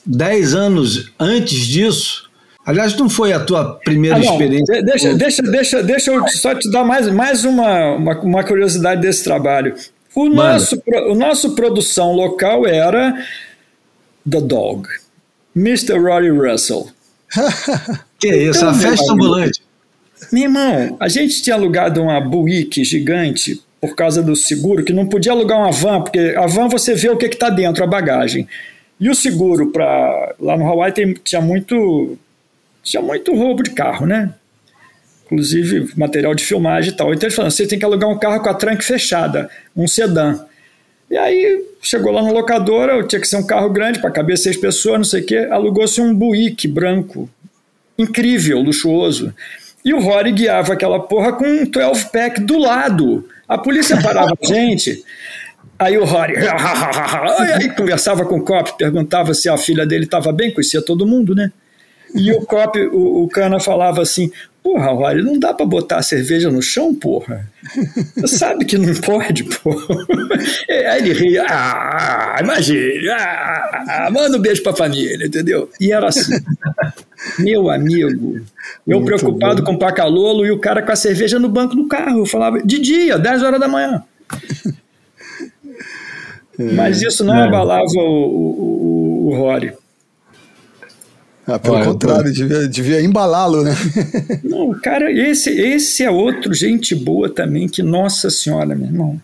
10 0.06 0.54
anos 0.54 1.12
antes 1.20 1.68
disso, 1.68 2.30
aliás, 2.66 2.96
não 2.96 3.10
foi 3.10 3.34
a 3.34 3.40
tua 3.40 3.76
primeira 3.84 4.18
ah, 4.18 4.22
experiência? 4.22 4.84
Deixa, 4.84 5.14
deixa, 5.14 5.44
deixa, 5.44 5.84
deixa 5.84 6.12
eu 6.12 6.28
só 6.30 6.56
te 6.56 6.70
dar 6.72 6.84
mais, 6.84 7.08
mais 7.10 7.46
uma, 7.46 7.96
uma, 7.96 8.20
uma 8.22 8.44
curiosidade 8.44 9.02
desse 9.02 9.24
trabalho. 9.24 9.76
O 10.16 10.28
nosso, 10.28 10.82
o 11.10 11.16
nosso 11.16 11.56
produção 11.56 12.14
local 12.14 12.66
era 12.66 13.14
The 14.30 14.42
Dog, 14.42 14.88
Mr. 15.56 16.00
Rory 16.00 16.32
Russell. 16.32 16.90
que 18.20 18.28
isso, 18.28 18.60
então, 18.60 18.70
a 18.70 18.74
festa 18.74 19.14
ambulante. 19.14 19.62
Meu 20.32 20.44
irmão, 20.44 20.98
a 21.00 21.08
gente 21.08 21.42
tinha 21.42 21.56
alugado 21.56 22.02
uma 22.02 22.20
Buick 22.20 22.84
gigante 22.84 23.62
por 23.82 23.96
causa 23.96 24.22
do 24.22 24.36
seguro, 24.36 24.84
que 24.84 24.94
não 24.94 25.08
podia 25.08 25.32
alugar 25.32 25.58
uma 25.58 25.72
van, 25.72 26.02
porque 26.02 26.36
a 26.38 26.46
van 26.46 26.68
você 26.68 26.94
vê 26.94 27.10
o 27.10 27.18
que 27.18 27.28
está 27.28 27.50
dentro, 27.50 27.84
a 27.84 27.88
bagagem. 27.88 28.48
E 29.00 29.10
o 29.10 29.16
seguro 29.16 29.72
para 29.72 30.36
lá 30.40 30.58
no 30.58 30.66
Hawaii 30.66 30.92
tem, 30.92 31.14
tinha 31.24 31.42
muito 31.42 32.18
tinha 32.84 33.02
muito 33.02 33.34
roubo 33.34 33.64
de 33.64 33.72
carro, 33.72 34.06
né? 34.06 34.34
Inclusive 35.26 35.92
material 35.96 36.36
de 36.36 36.44
filmagem 36.44 36.92
e 36.92 36.96
tal. 36.96 37.14
Então 37.14 37.28
ele 37.28 37.36
falou: 37.36 37.50
você 37.50 37.68
tem 37.68 37.80
que 37.80 37.86
alugar 37.86 38.10
um 38.10 38.18
carro 38.18 38.42
com 38.42 38.50
a 38.50 38.54
tranque 38.54 38.84
fechada, 38.84 39.50
um 39.76 39.88
sedã. 39.88 40.44
E 41.10 41.18
aí 41.18 41.66
chegou 41.82 42.12
lá 42.12 42.22
na 42.22 42.32
locadora, 42.32 43.02
tinha 43.04 43.20
que 43.20 43.28
ser 43.28 43.38
um 43.38 43.46
carro 43.46 43.70
grande 43.70 44.00
para 44.00 44.12
caber 44.12 44.38
seis 44.38 44.58
pessoas, 44.58 44.98
não 44.98 45.04
sei 45.04 45.22
o 45.22 45.26
quê. 45.26 45.48
Alugou-se 45.50 46.00
um 46.02 46.14
Buick 46.14 46.68
branco, 46.68 47.30
incrível, 47.98 48.60
luxuoso. 48.60 49.34
E 49.84 49.94
o 49.94 50.00
Rory 50.00 50.32
guiava 50.34 50.74
aquela 50.74 51.00
porra 51.00 51.34
com 51.34 51.46
um 51.46 51.66
12 51.66 52.12
pack 52.12 52.42
do 52.42 52.58
lado. 52.60 53.28
A 53.50 53.58
polícia 53.58 54.00
parava 54.00 54.38
a 54.40 54.46
gente, 54.46 55.04
aí 55.80 55.98
o 55.98 56.06
Rory 56.06 56.36
aí 56.38 57.76
conversava 57.76 58.24
com 58.24 58.38
o 58.38 58.44
Cop, 58.44 58.78
perguntava 58.78 59.34
se 59.34 59.50
a 59.50 59.58
filha 59.58 59.88
dele 59.88 60.04
estava 60.04 60.32
bem, 60.32 60.54
conhecia 60.54 60.84
todo 60.84 61.08
mundo, 61.08 61.34
né? 61.34 61.52
E 62.14 62.32
o 62.32 62.42
Cop, 62.42 62.80
o, 62.80 63.24
o 63.24 63.28
Cana 63.28 63.60
falava 63.60 64.04
assim: 64.04 64.32
Porra, 64.72 64.92
Rory, 64.92 65.24
não 65.24 65.40
dá 65.40 65.52
para 65.52 65.66
botar 65.66 65.98
a 65.98 66.04
cerveja 66.04 66.52
no 66.52 66.62
chão, 66.62 66.94
porra. 66.94 67.44
Você 68.18 68.38
sabe 68.38 68.66
que 68.66 68.78
não 68.78 68.94
pode, 69.02 69.44
porra. 69.44 69.96
Aí 70.70 71.00
ele 71.00 71.14
ria, 71.14 71.44
ah, 71.50 72.38
imagina, 72.40 73.16
ah, 73.16 74.10
manda 74.12 74.38
um 74.38 74.40
beijo 74.40 74.62
pra 74.62 74.76
família, 74.76 75.26
entendeu? 75.26 75.72
E 75.82 75.92
era 75.92 76.10
assim. 76.10 76.36
Meu 77.40 77.72
amigo, 77.72 78.38
eu 78.88 79.00
Muito 79.00 79.06
preocupado 79.06 79.64
bom. 79.64 79.72
com 79.72 79.74
o 79.74 79.80
Pacalolo 79.80 80.46
e 80.46 80.52
o 80.52 80.60
cara 80.60 80.84
com 80.84 80.92
a 80.92 80.96
cerveja 80.96 81.40
no 81.40 81.50
banco 81.50 81.76
do 81.76 81.88
carro. 81.88 82.20
Eu 82.20 82.26
falava, 82.28 82.62
de 82.62 82.78
dia, 82.78 83.18
10 83.18 83.42
horas 83.42 83.60
da 83.60 83.68
manhã. 83.68 84.04
É, 86.60 86.74
Mas 86.74 87.02
isso 87.02 87.24
não 87.24 87.38
é. 87.38 87.48
abalava 87.48 87.86
o, 87.96 88.02
o, 88.02 89.30
o 89.30 89.36
Rory. 89.38 89.72
Ah, 91.50 91.60
pelo 91.60 91.76
Olha, 91.76 91.86
contrário, 91.86 92.32
devia, 92.32 92.68
devia 92.68 93.02
embalá-lo, 93.02 93.64
né? 93.64 93.76
Não, 94.44 94.72
cara, 94.80 95.12
esse, 95.12 95.50
esse 95.50 96.04
é 96.04 96.12
outro 96.12 96.54
gente 96.54 96.94
boa 96.94 97.30
também, 97.30 97.68
que 97.68 97.82
nossa 97.82 98.30
senhora, 98.30 98.76
meu 98.76 98.88
irmão. 98.88 99.22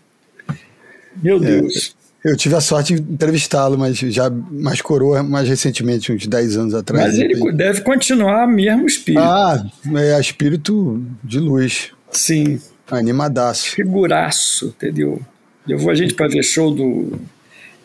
Meu 1.22 1.38
é, 1.38 1.40
Deus. 1.40 1.96
Eu 2.24 2.36
tive 2.36 2.56
a 2.56 2.62
sorte 2.62 2.96
de 2.96 3.14
entrevistá-lo, 3.14 3.78
mas 3.78 3.98
já 3.98 4.30
mais 4.30 4.82
coroa 4.82 5.22
mais 5.22 5.48
recentemente, 5.48 6.12
uns 6.12 6.26
10 6.26 6.58
anos 6.58 6.74
atrás. 6.74 7.06
Mas 7.06 7.20
ele 7.20 7.52
deve 7.52 7.82
continuar 7.82 8.48
mesmo 8.48 8.88
espírito. 8.88 9.24
Ah, 9.24 9.64
é 9.96 10.20
espírito 10.20 11.06
de 11.24 11.40
luz. 11.40 11.92
Sim. 12.12 12.60
Animadaço. 12.90 13.76
Figuraço, 13.76 14.74
entendeu? 14.76 15.22
Levou 15.68 15.92
a 15.92 15.96
gente 15.96 16.16
para 16.16 16.28
ver 16.28 16.44
show 16.44 16.74
do. 16.74 17.14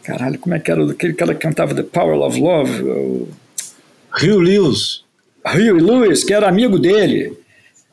Caralho, 0.03 0.39
como 0.39 0.55
é 0.55 0.59
que 0.59 0.71
era? 0.71 0.91
Aquele 0.91 1.13
cara 1.13 1.35
que 1.35 1.41
cantava 1.41 1.75
The 1.75 1.83
Power 1.83 2.19
of 2.21 2.41
Love. 2.41 2.83
O... 2.83 3.29
Rio 4.15 4.39
Lewis. 4.39 5.05
Rio 5.47 5.77
Lewis, 5.77 6.25
que 6.25 6.33
era 6.33 6.49
amigo 6.49 6.79
dele. 6.79 7.37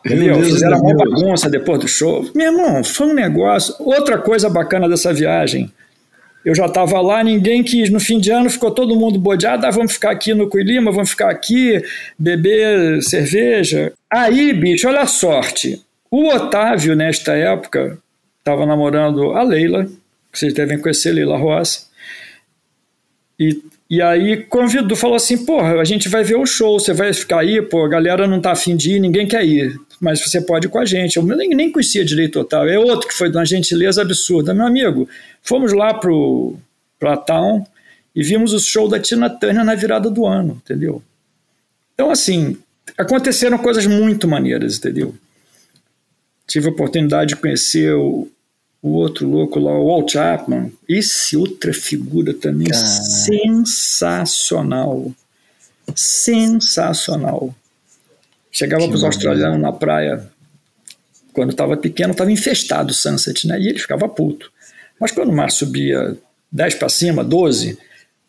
Entendeu? 0.06 0.42
Fizeram 0.44 0.80
uma 0.80 0.96
bagunça 0.96 1.50
depois 1.50 1.80
do 1.80 1.88
show. 1.88 2.30
Meu 2.34 2.52
irmão, 2.52 2.84
foi 2.84 3.08
um 3.08 3.14
negócio. 3.14 3.76
Outra 3.80 4.18
coisa 4.18 4.50
bacana 4.50 4.88
dessa 4.88 5.14
viagem 5.14 5.72
eu 6.48 6.56
já 6.56 6.66
estava 6.66 7.02
lá, 7.02 7.22
ninguém 7.22 7.62
quis. 7.62 7.90
No 7.90 8.00
fim 8.00 8.22
de 8.22 8.32
ano 8.32 8.50
ficou 8.50 8.72
todo 8.72 8.96
mundo 8.96 9.20
bodeado, 9.20 9.66
ah, 9.66 9.70
vamos 9.70 9.92
ficar 9.92 10.12
aqui 10.12 10.34
no 10.34 10.48
Coilima, 10.48 10.94
vamos 10.94 11.10
ficar 11.10 11.30
aqui, 11.30 11.84
beber 12.18 13.04
cerveja. 13.04 13.92
Aí, 14.10 14.54
bicho, 14.54 14.88
olha 14.88 15.02
a 15.02 15.06
sorte. 15.06 15.84
O 16.10 16.30
Otávio, 16.30 16.96
nesta 16.96 17.34
época, 17.34 17.98
estava 18.40 18.66
namorando 18.66 19.34
a 19.34 19.44
Leila, 19.44 19.90
que 20.32 20.40
vocês 20.40 20.54
devem 20.54 20.80
conhecer, 20.80 21.12
Leila 21.12 21.38
Rossi. 21.38 21.88
E, 23.38 23.62
e 23.90 24.02
aí 24.02 24.44
convidou, 24.44 24.98
falou 24.98 25.16
assim, 25.16 25.46
porra, 25.46 25.80
a 25.80 25.86
gente 25.86 26.10
vai 26.10 26.24
ver 26.24 26.36
o 26.36 26.46
show, 26.46 26.80
você 26.80 26.94
vai 26.94 27.14
ficar 27.14 27.40
aí, 27.40 27.62
pô, 27.62 27.86
a 27.86 27.90
galera 27.90 28.28
não 28.28 28.42
tá 28.42 28.52
afim 28.52 28.76
de 28.76 28.96
ir, 28.96 29.00
ninguém 29.00 29.28
quer 29.28 29.46
ir, 29.46 29.80
mas 30.00 30.22
você 30.22 30.42
pode 30.42 30.68
ir 30.68 30.70
com 30.70 30.80
a 30.80 30.86
gente. 30.86 31.18
Eu 31.18 31.24
nem, 31.24 31.50
nem 31.50 31.72
conhecia 31.72 32.04
direito 32.04 32.40
Otávio, 32.40 32.74
é 32.74 32.80
outro 32.80 33.08
que 33.08 33.14
foi 33.14 33.30
de 33.30 33.38
uma 33.38 33.46
gentileza 33.46 34.02
absurda. 34.02 34.54
Meu 34.54 34.66
amigo, 34.66 35.08
Fomos 35.48 35.72
lá 35.72 35.94
para 35.94 37.14
a 37.14 37.16
Town 37.16 37.66
e 38.14 38.22
vimos 38.22 38.52
o 38.52 38.60
show 38.60 38.90
da 38.90 39.00
Tina 39.00 39.30
Turner 39.30 39.64
na 39.64 39.76
virada 39.76 40.10
do 40.10 40.26
ano, 40.26 40.62
entendeu? 40.62 41.02
Então, 41.94 42.12
assim, 42.12 42.58
aconteceram 42.98 43.58
coisas 43.58 43.88
muito 43.88 44.28
maneiras, 44.28 44.78
entendeu? 44.78 45.16
Tive 46.46 46.68
a 46.68 46.72
oportunidade 46.72 47.30
de 47.30 47.38
conhecer 47.38 47.94
o, 47.94 48.30
o 48.82 48.90
outro 48.90 49.28
louco 49.28 49.60
lá, 49.60 49.72
o 49.72 49.88
Walt 49.88 50.12
Chapman. 50.12 50.72
Esse 50.88 51.36
outra 51.36 51.74
figura 51.74 52.34
também 52.34 52.68
Cara. 52.68 52.86
sensacional. 52.86 55.12
Sensacional. 55.96 57.54
Chegava 58.52 58.88
para 58.88 58.96
os 58.96 59.04
australianos 59.04 59.60
na 59.60 59.72
praia, 59.72 60.30
quando 61.34 61.52
estava 61.52 61.78
pequeno, 61.78 62.12
estava 62.12 62.32
infestado 62.32 62.92
o 62.92 62.96
Sunset, 62.96 63.48
né? 63.48 63.60
E 63.60 63.68
ele 63.68 63.80
ficava 63.80 64.08
puto. 64.10 64.52
Mas 65.00 65.12
quando 65.12 65.30
o 65.30 65.36
mar 65.36 65.52
subia 65.52 66.18
10 66.52 66.76
para 66.76 66.90
cima, 66.90 67.24
12, 67.24 67.78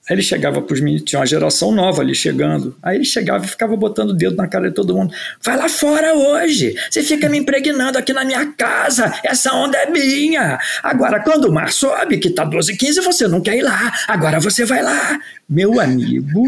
Aí 0.08 0.14
ele 0.14 0.22
chegava 0.22 0.62
para 0.62 0.72
os 0.72 0.80
meninos, 0.80 1.04
tinha 1.04 1.20
uma 1.20 1.26
geração 1.26 1.70
nova 1.70 2.00
ali 2.00 2.14
chegando. 2.14 2.74
Aí 2.82 2.96
ele 2.96 3.04
chegava 3.04 3.44
e 3.44 3.48
ficava 3.48 3.76
botando 3.76 4.10
o 4.10 4.14
dedo 4.14 4.36
na 4.36 4.48
cara 4.48 4.68
de 4.68 4.74
todo 4.74 4.96
mundo. 4.96 5.14
Vai 5.42 5.56
lá 5.56 5.68
fora 5.68 6.14
hoje! 6.14 6.74
Você 6.90 7.02
fica 7.02 7.28
me 7.28 7.36
impregnando 7.36 7.98
aqui 7.98 8.14
na 8.14 8.24
minha 8.24 8.46
casa! 8.52 9.12
Essa 9.22 9.52
onda 9.52 9.76
é 9.76 9.90
minha! 9.90 10.58
Agora, 10.82 11.20
quando 11.20 11.44
o 11.44 11.52
mar 11.52 11.70
sobe, 11.70 12.16
que 12.16 12.30
tá 12.30 12.44
12, 12.44 12.76
15, 12.76 13.00
você 13.02 13.28
não 13.28 13.42
quer 13.42 13.58
ir 13.58 13.62
lá. 13.62 13.92
Agora 14.08 14.40
você 14.40 14.64
vai 14.64 14.82
lá. 14.82 15.20
Meu 15.46 15.78
amigo. 15.78 16.42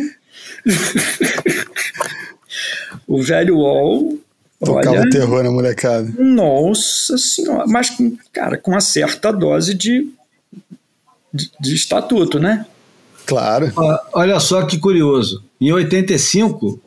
o 3.06 3.22
velho 3.22 3.58
Wall. 3.58 4.18
Tocava 4.58 5.00
olha, 5.00 5.10
terror 5.10 5.42
na 5.42 5.50
molecada. 5.50 6.10
Nossa 6.18 7.18
senhora. 7.18 7.66
Mas, 7.66 7.94
cara, 8.32 8.56
com 8.56 8.70
uma 8.70 8.80
certa 8.80 9.30
dose 9.30 9.74
de, 9.74 10.08
de, 11.32 11.50
de 11.60 11.74
estatuto, 11.74 12.38
né? 12.38 12.64
Claro. 13.30 13.72
Olha 14.12 14.40
só 14.40 14.62
que 14.62 14.78
curioso. 14.78 15.42
Em 15.60 15.72
85, 15.72 16.80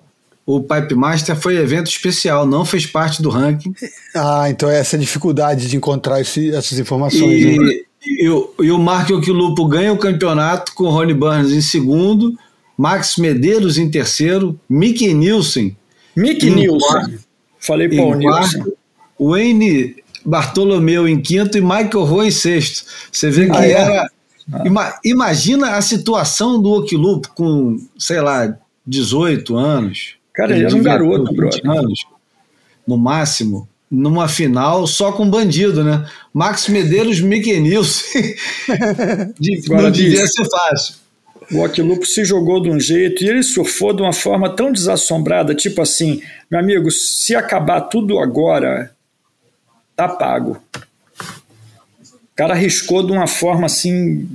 o 0.46 0.62
Pipe 0.62 0.94
Master 0.94 1.36
foi 1.36 1.56
evento 1.58 1.88
especial, 1.88 2.46
não 2.46 2.66
fez 2.66 2.86
parte 2.86 3.22
do 3.22 3.30
ranking. 3.30 3.74
Ah, 4.16 4.50
então 4.50 4.70
é 4.70 4.78
essa 4.78 4.98
dificuldade 4.98 5.68
de 5.68 5.78
encontrar 5.78 6.20
esse, 6.22 6.54
essas 6.54 6.78
informações. 6.78 7.42
E, 7.42 7.58
né? 7.58 7.74
e, 8.06 8.26
e, 8.62 8.72
o 8.72 8.78
Mark 8.78 9.10
Oquilupo 9.10 9.66
ganha 9.66 9.94
o 9.94 9.98
campeonato 9.98 10.74
com 10.74 10.84
o 10.84 10.90
Ronnie 10.90 11.16
Burns 11.16 11.52
em 11.52 11.62
segundo, 11.62 12.38
Max 12.78 13.18
Medeiros 13.18 13.78
em 13.78 13.90
terceiro, 13.90 14.60
Mickey 14.70 15.14
Nielsen. 15.14 15.76
Mickey 16.16 16.50
Nielsen. 16.50 17.18
Falei 17.60 17.88
Paul 17.90 18.16
Nielsen. 18.16 18.64
Wayne 19.20 19.96
Bartolomeu 20.26 21.08
em 21.08 21.22
quinto 21.22 21.58
e 21.58 21.62
Michael 21.62 22.04
Rowe 22.04 22.28
em 22.28 22.32
sexto. 22.32 22.86
Você 23.12 23.30
vê 23.30 23.48
que 23.48 23.56
ah, 23.56 23.66
é? 23.66 23.72
era 23.72 24.02
ah. 24.04 24.10
Ima, 24.66 25.00
imagina 25.04 25.78
a 25.78 25.82
situação 25.82 26.62
do 26.62 26.72
Okilupo 26.72 27.30
com, 27.34 27.78
sei 27.98 28.22
lá, 28.22 28.58
18 28.86 29.56
anos. 29.56 30.16
Cara, 30.34 30.56
ele 30.56 30.66
era 30.66 30.76
um 30.76 30.84
garoto, 30.84 31.34
bro. 31.34 31.50
anos, 31.66 32.06
no 32.86 32.98
máximo, 32.98 33.68
numa 33.90 34.28
final 34.28 34.88
só 34.88 35.12
com 35.12 35.30
bandido, 35.30 35.84
né? 35.84 36.06
Max 36.34 36.68
Medeiros, 36.68 37.22
Mickey 37.22 37.60
Nilson. 37.60 38.04
não 39.70 39.92
devia 39.92 40.26
ser 40.28 40.46
fácil. 40.50 40.96
O 41.52 41.64
Okilupo 41.64 42.06
se 42.06 42.26
jogou 42.26 42.62
de 42.62 42.70
um 42.70 42.80
jeito 42.80 43.24
e 43.24 43.30
ele 43.30 43.44
surfou 43.44 43.94
de 43.94 44.02
uma 44.02 44.14
forma 44.14 44.50
tão 44.50 44.72
desassombrada, 44.72 45.54
tipo 45.54 45.82
assim, 45.82 46.22
meu 46.50 46.60
amigo, 46.60 46.90
se 46.90 47.36
acabar 47.36 47.82
tudo 47.82 48.18
agora, 48.18 48.92
tá 49.96 50.08
pago. 50.08 50.58
O 52.34 52.36
cara 52.36 52.54
arriscou 52.54 53.06
de 53.06 53.12
uma 53.12 53.28
forma 53.28 53.68
assim 53.68 54.28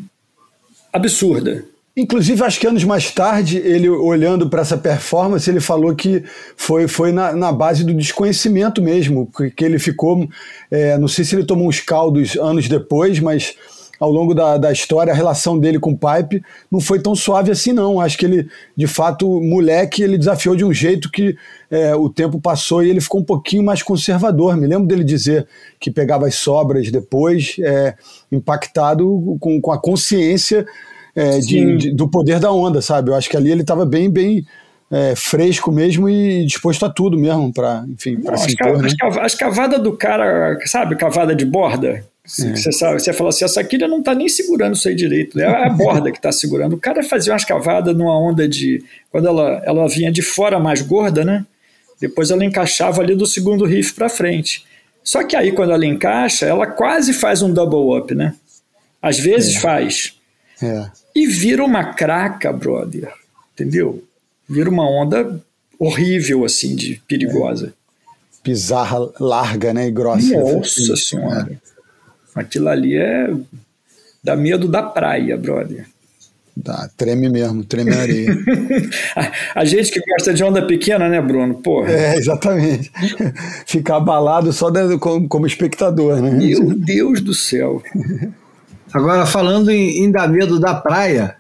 absurda. 0.93 1.65
Inclusive, 1.97 2.45
acho 2.45 2.61
que 2.61 2.67
anos 2.67 2.85
mais 2.85 3.11
tarde, 3.11 3.59
ele 3.59 3.89
olhando 3.89 4.49
para 4.49 4.63
essa 4.63 4.79
performance, 4.79 5.51
ele 5.51 5.59
falou 5.59 5.97
que 5.97 6.23
foi, 6.57 6.87
foi 6.87 7.11
na, 7.11 7.33
na 7.33 7.51
base 7.51 7.83
do 7.83 7.93
desconhecimento 7.93 8.81
mesmo, 8.81 9.29
que 9.57 9.65
ele 9.65 9.81
ficou. 9.81 10.29
É, 10.71 10.97
não 10.97 11.09
sei 11.09 11.25
se 11.25 11.35
ele 11.35 11.45
tomou 11.45 11.69
uns 11.69 11.81
caldos 11.81 12.37
anos 12.37 12.69
depois, 12.69 13.19
mas 13.19 13.57
ao 13.99 14.11
longo 14.11 14.35
da, 14.35 14.57
da 14.57 14.73
história, 14.73 15.13
a 15.13 15.17
relação 15.17 15.59
dele 15.59 15.79
com 15.79 15.93
o 15.93 15.99
Pipe 15.99 16.43
não 16.71 16.81
foi 16.81 17.01
tão 17.01 17.15
suave 17.15 17.51
assim, 17.51 17.73
não. 17.73 18.01
Acho 18.01 18.17
que 18.17 18.25
ele, 18.25 18.49
de 18.77 18.87
fato, 18.87 19.41
moleque, 19.41 20.03
ele 20.03 20.17
desafiou 20.17 20.55
de 20.55 20.65
um 20.65 20.73
jeito 20.73 21.11
que 21.11 21.37
é, 21.71 21.95
o 21.95 22.09
tempo 22.09 22.41
passou 22.41 22.83
e 22.83 22.91
ele 22.91 23.01
ficou 23.01 23.21
um 23.21 23.25
pouquinho 23.25 23.63
mais 23.63 23.83
conservador. 23.83 24.57
Me 24.57 24.67
lembro 24.67 24.87
dele 24.87 25.05
dizer 25.05 25.47
que 25.81 25.91
pegava 25.91 26.27
as 26.27 26.37
sobras 26.37 26.91
depois, 26.91 27.57
é, 27.61 27.95
impactado 28.31 29.37
com, 29.41 29.61
com 29.61 29.73
a 29.73 29.79
consciência 29.79 30.67
é, 31.15 31.41
de, 31.41 31.77
de, 31.77 31.93
do 31.93 32.09
poder 32.09 32.39
da 32.39 32.53
onda, 32.53 32.81
sabe? 32.81 33.11
Eu 33.11 33.15
acho 33.17 33.29
que 33.29 33.37
ali 33.37 33.51
ele 33.51 33.63
estava 33.63 33.85
bem, 33.85 34.09
bem 34.09 34.47
é, 34.91 35.15
fresco 35.17 35.71
mesmo 35.73 36.09
e 36.09 36.47
disposto 36.47 36.87
a 36.87 36.91
tudo 36.91 37.19
mesmo 37.19 37.53
para, 37.53 37.85
enfim, 37.89 38.21
para 38.21 38.37
se 38.37 38.53
impor, 38.53 38.81
né? 38.81 38.89
As 39.21 39.35
cavadas 39.35 39.83
do 39.83 39.97
cara, 39.97 40.57
sabe, 40.67 40.97
cavada 40.97 41.35
de 41.35 41.45
borda, 41.45 42.05
é. 42.41 42.57
Você 42.57 42.73
sabe, 42.73 43.01
você 43.01 43.13
fala 43.13 43.31
assim, 43.31 43.45
essa 43.45 43.65
quilha 43.65 43.89
não 43.89 44.01
está 44.01 44.15
nem 44.15 44.29
segurando 44.29 44.77
isso 44.77 44.87
aí 44.87 44.95
direito, 44.95 45.41
é 45.41 45.47
a 45.47 45.71
borda 45.71 46.11
que 46.11 46.19
está 46.19 46.31
segurando. 46.31 46.75
O 46.75 46.79
cara 46.79 47.03
fazia 47.03 47.33
umas 47.33 47.45
cavadas 47.45 47.97
numa 47.97 48.19
onda 48.19 48.47
de. 48.47 48.85
Quando 49.11 49.29
ela, 49.29 49.63
ela 49.65 49.89
vinha 49.89 50.13
de 50.13 50.21
fora 50.21 50.61
mais 50.61 50.83
gorda, 50.83 51.25
né? 51.25 51.47
Depois 51.99 52.31
ela 52.31 52.45
encaixava 52.45 53.01
ali 53.01 53.15
do 53.15 53.27
segundo 53.27 53.65
riff 53.65 53.95
para 53.95 54.09
frente. 54.09 54.65
Só 55.03 55.25
que 55.25 55.35
aí, 55.35 55.53
quando 55.53 55.73
ela 55.73 55.87
encaixa, 55.87 56.45
ela 56.45 56.67
quase 56.67 57.15
faz 57.15 57.41
um 57.41 57.53
double 57.53 57.99
up, 57.99 58.15
né? 58.15 58.35
Às 59.01 59.19
vezes 59.19 59.57
é. 59.57 59.61
faz. 59.61 60.15
É. 60.63 60.91
E 61.15 61.27
vira 61.27 61.65
uma 61.65 61.95
craca, 61.95 62.53
brother. 62.53 63.11
Entendeu? 63.55 64.05
Vira 64.47 64.69
uma 64.69 64.89
onda 64.89 65.41
horrível, 65.79 66.45
assim, 66.45 66.77
de 66.77 67.01
perigosa. 67.09 67.73
Bizarra, 68.45 69.11
larga, 69.19 69.73
né? 69.73 69.89
E 69.89 69.91
grossa. 69.91 70.39
Nossa 70.39 70.97
senhora. 70.97 71.49
É. 71.53 71.78
Aquilo 72.39 72.69
ali 72.69 72.97
é. 72.97 73.31
dá 74.23 74.37
medo 74.37 74.69
da 74.69 74.83
praia, 74.83 75.37
brother. 75.37 75.87
Dá, 76.57 76.91
treme 76.97 77.29
mesmo, 77.29 77.65
treme 77.65 77.93
a 77.95 78.01
areia. 78.01 78.31
a, 79.15 79.61
a, 79.61 79.65
gente 79.65 79.93
que 79.93 80.01
gosta 80.01 80.35
de 80.35 80.43
onda 80.43 80.67
pequena, 80.67 81.09
né, 81.09 81.21
Bruno? 81.21 81.55
Porra. 81.55 81.91
É, 81.91 82.17
exatamente. 82.17 82.91
Ficar 83.65 83.97
abalado 83.97 84.53
só 84.53 84.69
de, 84.69 84.99
como, 84.99 85.29
como, 85.29 85.47
espectador, 85.47 86.21
né? 86.21 86.31
Meu 86.31 86.75
Deus 86.75 87.21
do 87.21 87.33
céu. 87.33 87.81
Agora, 88.93 89.25
falando 89.25 89.71
em, 89.71 90.05
em 90.05 90.11
dar 90.11 90.29
medo 90.29 90.59
da 90.59 90.75
praia, 90.75 91.37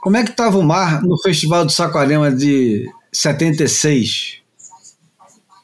como 0.00 0.16
é 0.16 0.24
que 0.24 0.30
estava 0.30 0.58
o 0.58 0.64
mar 0.64 1.00
no 1.02 1.16
Festival 1.22 1.64
do 1.64 1.70
Saquarema 1.70 2.28
de 2.30 2.90
76? 3.12 4.38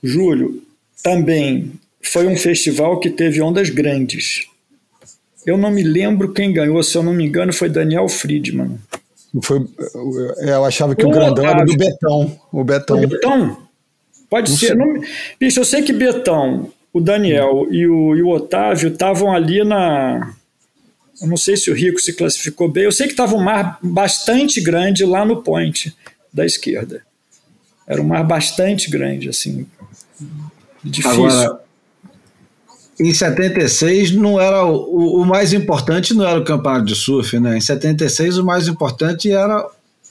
Júlio, 0.00 0.62
também 1.02 1.72
foi 2.02 2.26
um 2.26 2.36
festival 2.36 2.98
que 3.00 3.10
teve 3.10 3.40
ondas 3.40 3.70
grandes. 3.70 4.46
Eu 5.44 5.56
não 5.56 5.70
me 5.70 5.82
lembro 5.82 6.32
quem 6.32 6.52
ganhou, 6.52 6.82
se 6.82 6.96
eu 6.96 7.02
não 7.02 7.12
me 7.12 7.24
engano, 7.24 7.52
foi 7.52 7.68
Daniel 7.68 8.08
Friedman. 8.08 8.78
Foi, 9.42 9.66
eu 10.38 10.64
achava 10.64 10.94
que 10.94 11.04
o, 11.04 11.08
o 11.08 11.12
grandão 11.12 11.44
Otávio. 11.44 11.50
era 11.50 11.64
do 11.64 11.76
Betão. 11.76 12.40
O 12.52 12.64
Betão. 12.64 13.02
O 13.02 13.06
Betão? 13.06 13.68
Pode 14.28 14.50
não 14.50 14.58
ser. 14.58 14.76
Não, 14.76 15.00
bicho, 15.38 15.60
eu 15.60 15.64
sei 15.64 15.82
que 15.82 15.92
Betão, 15.92 16.70
o 16.92 17.00
Daniel 17.00 17.66
e 17.70 17.86
o, 17.86 18.16
e 18.16 18.22
o 18.22 18.28
Otávio 18.28 18.88
estavam 18.88 19.32
ali 19.32 19.64
na. 19.64 20.34
Eu 21.20 21.28
não 21.28 21.36
sei 21.36 21.56
se 21.56 21.70
o 21.70 21.74
Rico 21.74 21.98
se 21.98 22.12
classificou 22.12 22.68
bem. 22.68 22.84
Eu 22.84 22.92
sei 22.92 23.06
que 23.06 23.12
estava 23.12 23.34
um 23.34 23.42
mar 23.42 23.78
bastante 23.82 24.60
grande 24.60 25.04
lá 25.04 25.24
no 25.24 25.42
point 25.42 25.94
da 26.32 26.46
esquerda. 26.46 27.02
Era 27.86 28.00
um 28.00 28.06
mar 28.06 28.24
bastante 28.24 28.90
grande, 28.90 29.28
assim. 29.28 29.66
Difícil. 30.84 31.26
Agora, 31.26 31.60
em 33.00 33.12
76 33.12 34.12
não 34.12 34.40
era 34.40 34.64
o, 34.64 35.22
o, 35.22 35.24
mais 35.24 35.52
importante 35.52 36.14
não 36.14 36.26
era 36.26 36.38
o 36.38 36.44
campeonato 36.44 36.84
de 36.84 36.96
surf, 36.96 37.38
né? 37.38 37.56
Em 37.56 37.60
76 37.60 38.38
o 38.38 38.44
mais 38.44 38.66
importante 38.66 39.30
era 39.30 39.64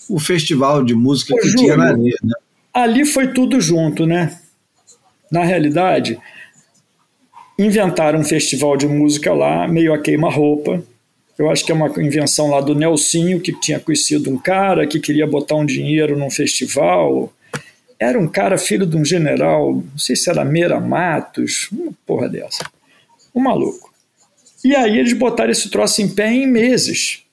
o 0.09 0.19
festival 0.19 0.83
de 0.83 0.95
música 0.95 1.33
Ô, 1.33 1.37
que 1.37 1.49
Júlio, 1.49 1.57
tinha 1.57 1.77
na 1.77 1.89
areia, 1.89 2.15
né? 2.23 2.33
Ali 2.73 3.05
foi 3.05 3.33
tudo 3.33 3.59
junto, 3.59 4.05
né? 4.05 4.39
Na 5.29 5.43
realidade, 5.43 6.17
inventaram 7.59 8.19
um 8.19 8.23
festival 8.23 8.77
de 8.77 8.87
música 8.87 9.33
lá, 9.33 9.67
meio 9.67 9.93
a 9.93 9.97
queima-roupa. 9.97 10.81
Eu 11.37 11.49
acho 11.49 11.65
que 11.65 11.71
é 11.71 11.75
uma 11.75 11.91
invenção 12.01 12.49
lá 12.49 12.61
do 12.61 12.73
Nelsinho, 12.73 13.41
que 13.41 13.51
tinha 13.51 13.79
conhecido 13.79 14.29
um 14.29 14.37
cara 14.37 14.87
que 14.87 14.99
queria 14.99 15.27
botar 15.27 15.55
um 15.55 15.65
dinheiro 15.65 16.17
num 16.17 16.31
festival. 16.31 17.33
Era 17.99 18.17
um 18.17 18.27
cara 18.27 18.57
filho 18.57 18.85
de 18.85 18.95
um 18.95 19.03
general, 19.03 19.73
não 19.73 19.97
sei 19.97 20.15
se 20.15 20.29
era 20.29 20.45
Meira 20.45 20.79
Matos, 20.79 21.67
uma 21.71 21.91
porra 22.05 22.29
dessa 22.29 22.63
um 23.37 23.43
maluco. 23.43 23.91
E 24.63 24.75
aí 24.75 24.97
eles 24.97 25.13
botaram 25.13 25.51
esse 25.51 25.69
troço 25.69 26.01
em 26.01 26.09
pé 26.09 26.31
em 26.31 26.47
meses. 26.47 27.23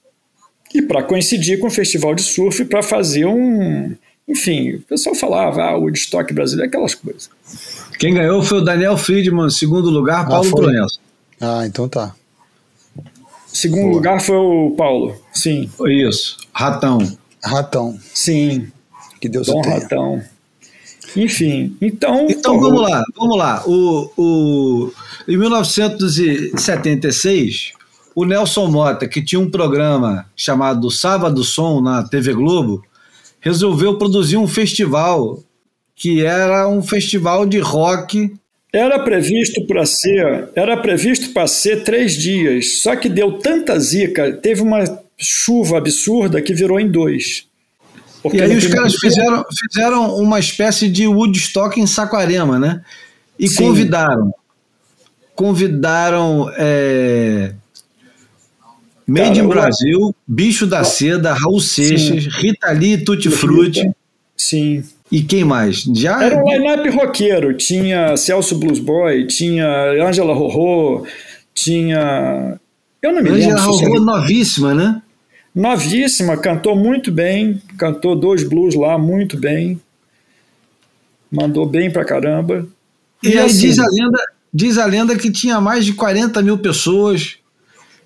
E 0.74 0.82
para 0.82 1.02
coincidir 1.02 1.60
com 1.60 1.68
o 1.68 1.70
festival 1.70 2.14
de 2.14 2.22
surf, 2.22 2.64
para 2.64 2.82
fazer 2.82 3.26
um. 3.26 3.94
Enfim, 4.26 4.74
o 4.74 4.80
pessoal 4.82 5.14
falava, 5.14 5.62
ah, 5.62 5.76
o 5.76 5.82
Woodstock 5.82 6.32
brasileiro, 6.32 6.68
aquelas 6.68 6.94
coisas. 6.94 7.30
Quem 7.98 8.14
ganhou 8.14 8.42
foi 8.42 8.58
o 8.58 8.64
Daniel 8.64 8.96
Friedman, 8.96 9.50
segundo 9.50 9.90
lugar, 9.90 10.22
ah, 10.22 10.24
Paulo 10.24 10.68
ah, 10.68 11.60
Ah, 11.60 11.66
então 11.66 11.88
tá. 11.88 12.14
Segundo 13.46 13.82
Boa. 13.82 13.94
lugar 13.94 14.20
foi 14.20 14.36
o 14.36 14.74
Paulo, 14.76 15.16
sim. 15.32 15.70
Foi 15.76 15.94
isso, 15.94 16.36
Ratão. 16.52 16.98
Ratão. 17.42 17.96
Sim. 18.12 18.66
Que 19.20 19.28
Deus 19.28 19.46
Dom 19.46 19.60
o 19.60 19.62
tenha. 19.62 19.78
Ratão. 19.78 20.22
Enfim, 21.16 21.76
então. 21.80 22.26
Então 22.28 22.58
vamos 22.58 22.82
lá, 22.82 23.04
vamos 23.16 23.38
lá. 23.38 23.62
O, 23.64 24.10
o, 24.16 24.92
em 25.26 25.36
1976, 25.36 27.72
o 28.14 28.24
Nelson 28.24 28.68
Mota, 28.68 29.08
que 29.08 29.20
tinha 29.22 29.40
um 29.40 29.50
programa 29.50 30.26
chamado 30.36 30.90
Sábado 30.90 31.42
Som 31.42 31.80
na 31.80 32.02
TV 32.02 32.34
Globo, 32.34 32.84
resolveu 33.40 33.96
produzir 33.98 34.36
um 34.36 34.46
festival 34.46 35.42
que 35.96 36.24
era 36.24 36.68
um 36.68 36.82
festival 36.82 37.46
de 37.46 37.58
rock. 37.58 38.32
Era 38.72 38.98
previsto 38.98 39.64
para 39.66 39.86
ser, 39.86 40.50
era 40.54 40.76
previsto 40.76 41.32
para 41.32 41.46
ser 41.46 41.84
três 41.84 42.14
dias, 42.14 42.82
só 42.82 42.96
que 42.96 43.08
deu 43.08 43.38
tanta 43.38 43.78
zica, 43.78 44.32
teve 44.32 44.62
uma 44.62 44.82
chuva 45.16 45.78
absurda 45.78 46.42
que 46.42 46.52
virou 46.52 46.80
em 46.80 46.90
dois. 46.90 47.46
Porque 48.22 48.38
e 48.38 48.42
aí 48.42 48.56
os 48.56 48.66
caras 48.66 48.96
fizeram, 48.96 49.44
fizeram 49.58 50.16
uma 50.16 50.40
espécie 50.40 50.88
de 50.88 51.06
Woodstock 51.06 51.78
em 51.78 51.86
Saquarema, 51.86 52.58
né? 52.58 52.82
E 53.38 53.46
Sim. 53.46 53.64
convidaram. 53.64 54.32
Convidaram 55.34 56.50
é, 56.56 57.52
Made 59.06 59.40
in 59.40 59.48
Brasil, 59.48 60.14
Bicho 60.26 60.66
da 60.66 60.84
Seda, 60.84 61.32
Raul 61.32 61.60
Seixas, 61.60 62.24
Sim. 62.24 62.30
Rita 62.30 62.70
Lee 62.70 62.98
Tutti 62.98 63.28
Frutti. 63.30 63.90
Sim. 64.36 64.82
E 65.12 65.22
quem 65.22 65.44
mais? 65.44 65.82
Já... 65.82 66.22
Era 66.22 66.42
um 66.42 66.48
line-up 66.48 66.88
roqueiro. 66.90 67.54
Tinha 67.54 68.16
Celso 68.16 68.58
Blues 68.58 68.78
Boy, 68.78 69.26
tinha 69.26 69.66
Angela 70.02 70.34
Rorô, 70.34 71.06
tinha. 71.54 72.58
Eu 73.02 73.12
não 73.12 73.22
me 73.22 73.30
Angela 73.30 73.54
lembro. 73.54 73.72
Angela 73.74 73.90
Rorô, 73.90 74.04
novíssima, 74.04 74.74
né? 74.74 75.02
Novíssima, 75.54 76.36
cantou 76.36 76.74
muito 76.74 77.12
bem, 77.12 77.62
cantou 77.78 78.16
dois 78.16 78.42
blues 78.42 78.74
lá 78.74 78.98
muito 78.98 79.36
bem. 79.36 79.80
Mandou 81.30 81.66
bem 81.66 81.90
pra 81.90 82.04
caramba. 82.04 82.66
E, 83.22 83.28
e 83.28 83.38
aí 83.38 83.46
assim, 83.46 83.68
diz, 83.68 83.78
a 83.78 83.86
lenda, 83.86 84.18
diz 84.54 84.78
a 84.78 84.86
lenda 84.86 85.16
que 85.16 85.30
tinha 85.32 85.60
mais 85.60 85.84
de 85.84 85.92
40 85.92 86.40
mil 86.40 86.56
pessoas. 86.56 87.36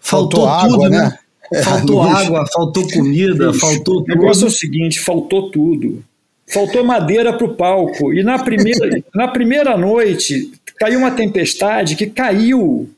Faltou, 0.01 0.47
faltou 0.47 0.71
tudo, 0.71 0.75
água, 0.75 0.89
né? 0.89 0.99
né? 0.99 1.19
É, 1.53 1.63
faltou 1.63 2.03
água, 2.03 2.47
faltou 2.51 2.91
comida, 2.91 3.51
Isso. 3.51 3.61
faltou 3.61 4.03
tudo. 4.03 4.05
O 4.05 4.17
negócio 4.17 4.45
é 4.45 4.49
o 4.49 4.51
seguinte: 4.51 4.99
faltou 4.99 5.51
tudo. 5.51 6.03
Faltou 6.47 6.83
madeira 6.83 7.31
para 7.37 7.47
o 7.47 7.55
palco. 7.55 8.15
E 8.15 8.23
na 8.23 8.39
primeira, 8.39 9.03
na 9.15 9.29
primeira 9.29 9.77
noite 9.77 10.51
caiu 10.79 11.01
uma 11.01 11.11
tempestade 11.11 11.95
que 11.95 12.07
caiu 12.07 12.89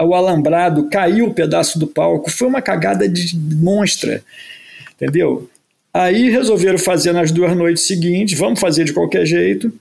o 0.00 0.14
alambrado, 0.14 0.88
caiu 0.88 1.26
o 1.26 1.28
um 1.28 1.32
pedaço 1.32 1.78
do 1.78 1.86
palco. 1.86 2.30
Foi 2.30 2.46
uma 2.46 2.62
cagada 2.62 3.08
de 3.08 3.36
monstra. 3.36 4.22
Entendeu? 4.94 5.48
Aí 5.92 6.30
resolveram 6.30 6.78
fazer 6.78 7.12
nas 7.12 7.30
duas 7.30 7.56
noites 7.56 7.86
seguintes, 7.86 8.38
vamos 8.38 8.60
fazer 8.60 8.84
de 8.84 8.92
qualquer 8.92 9.26
jeito. 9.26 9.72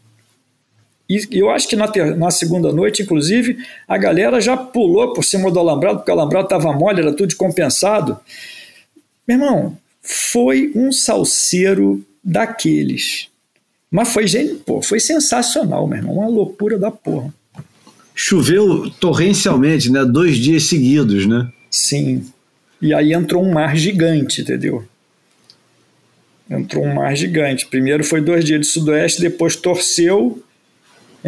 E 1.09 1.27
eu 1.31 1.49
acho 1.49 1.67
que 1.67 1.75
na, 1.75 1.87
ter, 1.87 2.15
na 2.15 2.31
segunda 2.31 2.71
noite, 2.71 3.01
inclusive, 3.01 3.57
a 3.87 3.97
galera 3.97 4.39
já 4.39 4.55
pulou 4.55 5.13
por 5.13 5.23
cima 5.23 5.51
do 5.51 5.59
alambrado, 5.59 5.99
porque 5.99 6.11
o 6.11 6.13
alambrado 6.13 6.45
estava 6.45 6.71
mole, 6.71 7.01
era 7.01 7.13
tudo 7.13 7.35
compensado. 7.35 8.17
Meu 9.27 9.37
irmão, 9.37 9.77
foi 10.01 10.71
um 10.73 10.91
salseiro 10.91 12.05
daqueles. 12.23 13.27
Mas 13.89 14.13
foi, 14.13 14.25
pô, 14.65 14.81
foi 14.81 14.99
sensacional, 14.99 15.85
meu 15.85 15.97
irmão, 15.97 16.15
uma 16.15 16.27
loucura 16.27 16.79
da 16.79 16.89
porra. 16.89 17.33
Choveu 18.15 18.89
torrencialmente, 18.91 19.91
né? 19.91 20.05
Dois 20.05 20.37
dias 20.37 20.63
seguidos, 20.63 21.25
né? 21.25 21.51
Sim. 21.69 22.25
E 22.81 22.93
aí 22.93 23.13
entrou 23.13 23.43
um 23.43 23.51
mar 23.51 23.75
gigante, 23.75 24.41
entendeu? 24.41 24.85
Entrou 26.49 26.85
um 26.85 26.95
mar 26.95 27.15
gigante. 27.15 27.67
Primeiro 27.67 28.03
foi 28.03 28.21
dois 28.21 28.43
dias 28.43 28.61
de 28.61 28.67
sudoeste, 28.67 29.21
depois 29.21 29.55
torceu 29.55 30.41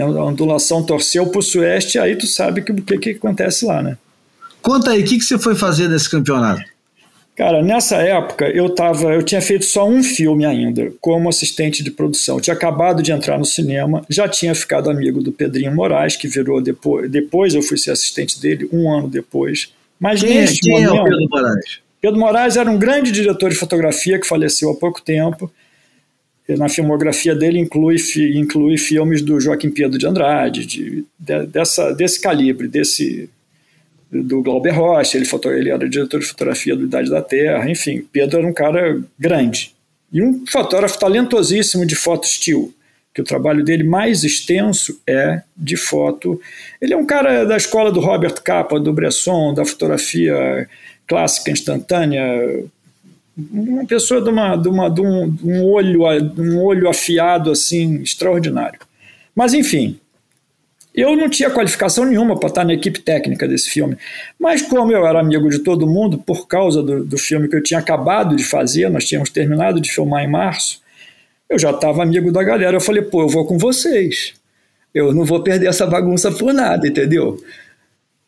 a 0.02 0.26
ondulação 0.26 0.84
torceu 0.84 1.28
para 1.28 1.40
o 1.40 1.44
sueste, 1.44 2.00
aí 2.00 2.16
tu 2.16 2.26
sabe 2.26 2.62
o 2.62 2.64
que, 2.64 2.74
que, 2.74 2.98
que, 2.98 3.10
acontece 3.12 3.66
lá, 3.66 3.82
né? 3.82 3.98
Conta 4.62 4.92
aí, 4.92 5.02
o 5.02 5.06
que, 5.06 5.18
que 5.18 5.24
você 5.24 5.38
foi 5.38 5.56
fazer 5.56 5.88
nesse 5.88 6.10
campeonato? 6.10 6.64
Cara, 7.36 7.64
nessa 7.64 7.98
época 7.98 8.48
eu 8.50 8.70
tava, 8.70 9.12
eu 9.14 9.24
tinha 9.24 9.42
feito 9.42 9.66
só 9.66 9.88
um 9.88 10.04
filme 10.04 10.46
ainda, 10.46 10.92
como 11.02 11.28
assistente 11.28 11.84
de 11.84 11.90
produção. 11.90 12.38
Eu 12.38 12.42
tinha 12.42 12.54
acabado 12.54 13.02
de 13.02 13.12
entrar 13.12 13.40
no 13.40 13.46
cinema, 13.46 14.06
já 14.08 14.28
tinha 14.28 14.54
ficado 14.54 14.90
amigo 14.90 15.22
do 15.22 15.32
Pedrinho 15.32 15.74
Moraes, 15.74 16.16
que 16.16 16.28
virou 16.28 16.62
depois, 16.62 17.10
depois 17.10 17.56
eu 17.56 17.64
fui 17.64 17.78
ser 17.78 17.92
assistente 17.92 18.40
dele, 18.40 18.70
um 18.72 18.92
ano 18.92 19.08
depois. 19.08 19.74
Mas 20.00 20.22
quem, 20.22 20.42
neste 20.42 20.60
quem 20.60 20.74
momento, 20.74 20.96
é 20.96 21.02
o 21.02 21.04
Pedro 21.04 21.28
Moraes? 21.30 21.80
Pedro 22.02 22.20
Moraes 22.20 22.58
era 22.58 22.70
um 22.70 22.78
grande 22.78 23.12
diretor 23.12 23.50
de 23.50 23.56
fotografia 23.56 24.20
que 24.20 24.28
faleceu 24.28 24.70
há 24.70 24.76
pouco 24.76 25.02
tempo 25.02 25.52
na 26.50 26.68
filmografia 26.68 27.34
dele 27.34 27.60
inclui, 27.60 27.96
inclui 28.36 28.78
filmes 28.78 29.22
do 29.22 29.40
Joaquim 29.40 29.70
Pedro 29.70 29.98
de 29.98 30.06
Andrade, 30.06 30.66
de, 30.66 31.06
de, 31.18 31.46
dessa, 31.48 31.92
desse 31.94 32.22
calibre, 32.22 32.68
desse 32.68 33.30
do 34.12 34.44
Glauber 34.44 34.72
Rocha, 34.72 35.18
ele, 35.18 35.28
ele 35.58 35.70
era 35.72 35.90
diretor 35.90 36.20
de 36.20 36.28
fotografia 36.28 36.76
do 36.76 36.84
Idade 36.84 37.10
da 37.10 37.22
Terra, 37.22 37.70
enfim, 37.70 38.06
Pedro 38.12 38.40
era 38.40 38.48
um 38.48 38.54
cara 38.54 39.02
grande. 39.18 39.74
E 40.12 40.22
um 40.22 40.46
fotógrafo 40.46 41.00
talentosíssimo 41.00 41.86
de 41.86 41.96
foto 41.96 42.26
estilo, 42.26 42.72
que 43.14 43.22
o 43.22 43.26
trabalho 43.26 43.64
dele 43.64 43.84
mais 43.84 44.24
extenso 44.24 45.02
é 45.08 45.42
de 45.56 45.76
foto. 45.76 46.40
Ele 46.80 46.94
é 46.94 46.98
um 46.98 47.06
cara 47.06 47.44
da 47.46 47.58
escola 47.58 47.92
do 47.92 48.00
Robert 48.00 48.42
Capa, 48.44 48.80
do 48.80 48.94
Bresson, 48.94 49.54
da 49.54 49.66
fotografia 49.66 50.68
clássica 51.08 51.52
instantânea, 51.52 52.64
uma 53.38 53.86
pessoa 53.86 54.22
de, 54.22 54.30
uma, 54.30 54.56
de, 54.56 54.68
uma, 54.68 54.90
de 54.90 55.02
um, 55.02 55.36
um, 55.44 55.64
olho, 55.64 56.04
um 56.38 56.62
olho 56.62 56.88
afiado 56.88 57.52
assim 57.52 58.02
extraordinário. 58.02 58.80
Mas 59.36 59.54
enfim, 59.54 60.00
eu 60.94 61.16
não 61.16 61.28
tinha 61.28 61.50
qualificação 61.50 62.06
nenhuma 62.06 62.40
para 62.40 62.50
estar 62.50 62.64
na 62.64 62.74
equipe 62.74 63.00
técnica 63.00 63.48
desse 63.48 63.70
filme, 63.70 63.98
mas 64.40 64.62
como 64.62 64.92
eu 64.92 65.08
era 65.08 65.20
amigo 65.20 65.50
de 65.50 65.60
todo 65.60 65.88
mundo 65.88 66.20
por 66.20 66.48
causa 66.48 66.84
do, 66.84 67.04
do 67.04 67.18
filme 67.18 67.48
que 67.48 67.56
eu 67.56 67.64
tinha 67.64 67.80
acabado 67.80 68.36
de 68.36 68.44
fazer, 68.44 68.90
nós 68.90 69.06
tínhamos 69.06 69.32
terminado 69.32 69.82
de 69.82 69.92
filmar 69.92 70.24
em 70.24 70.30
março, 70.30 70.84
eu 71.50 71.60
já 71.60 71.72
estava 71.72 72.02
amigo 72.02 72.32
da 72.32 72.44
galera. 72.44 72.76
Eu 72.76 72.82
falei, 72.82 73.02
pô, 73.02 73.22
eu 73.22 73.30
vou 73.30 73.46
com 73.46 73.58
vocês. 73.58 74.34
Eu 74.94 75.14
não 75.14 75.26
vou 75.26 75.42
perder 75.44 75.68
essa 75.68 75.86
bagunça 75.86 76.32
por 76.32 76.54
nada, 76.54 76.88
entendeu? 76.88 77.40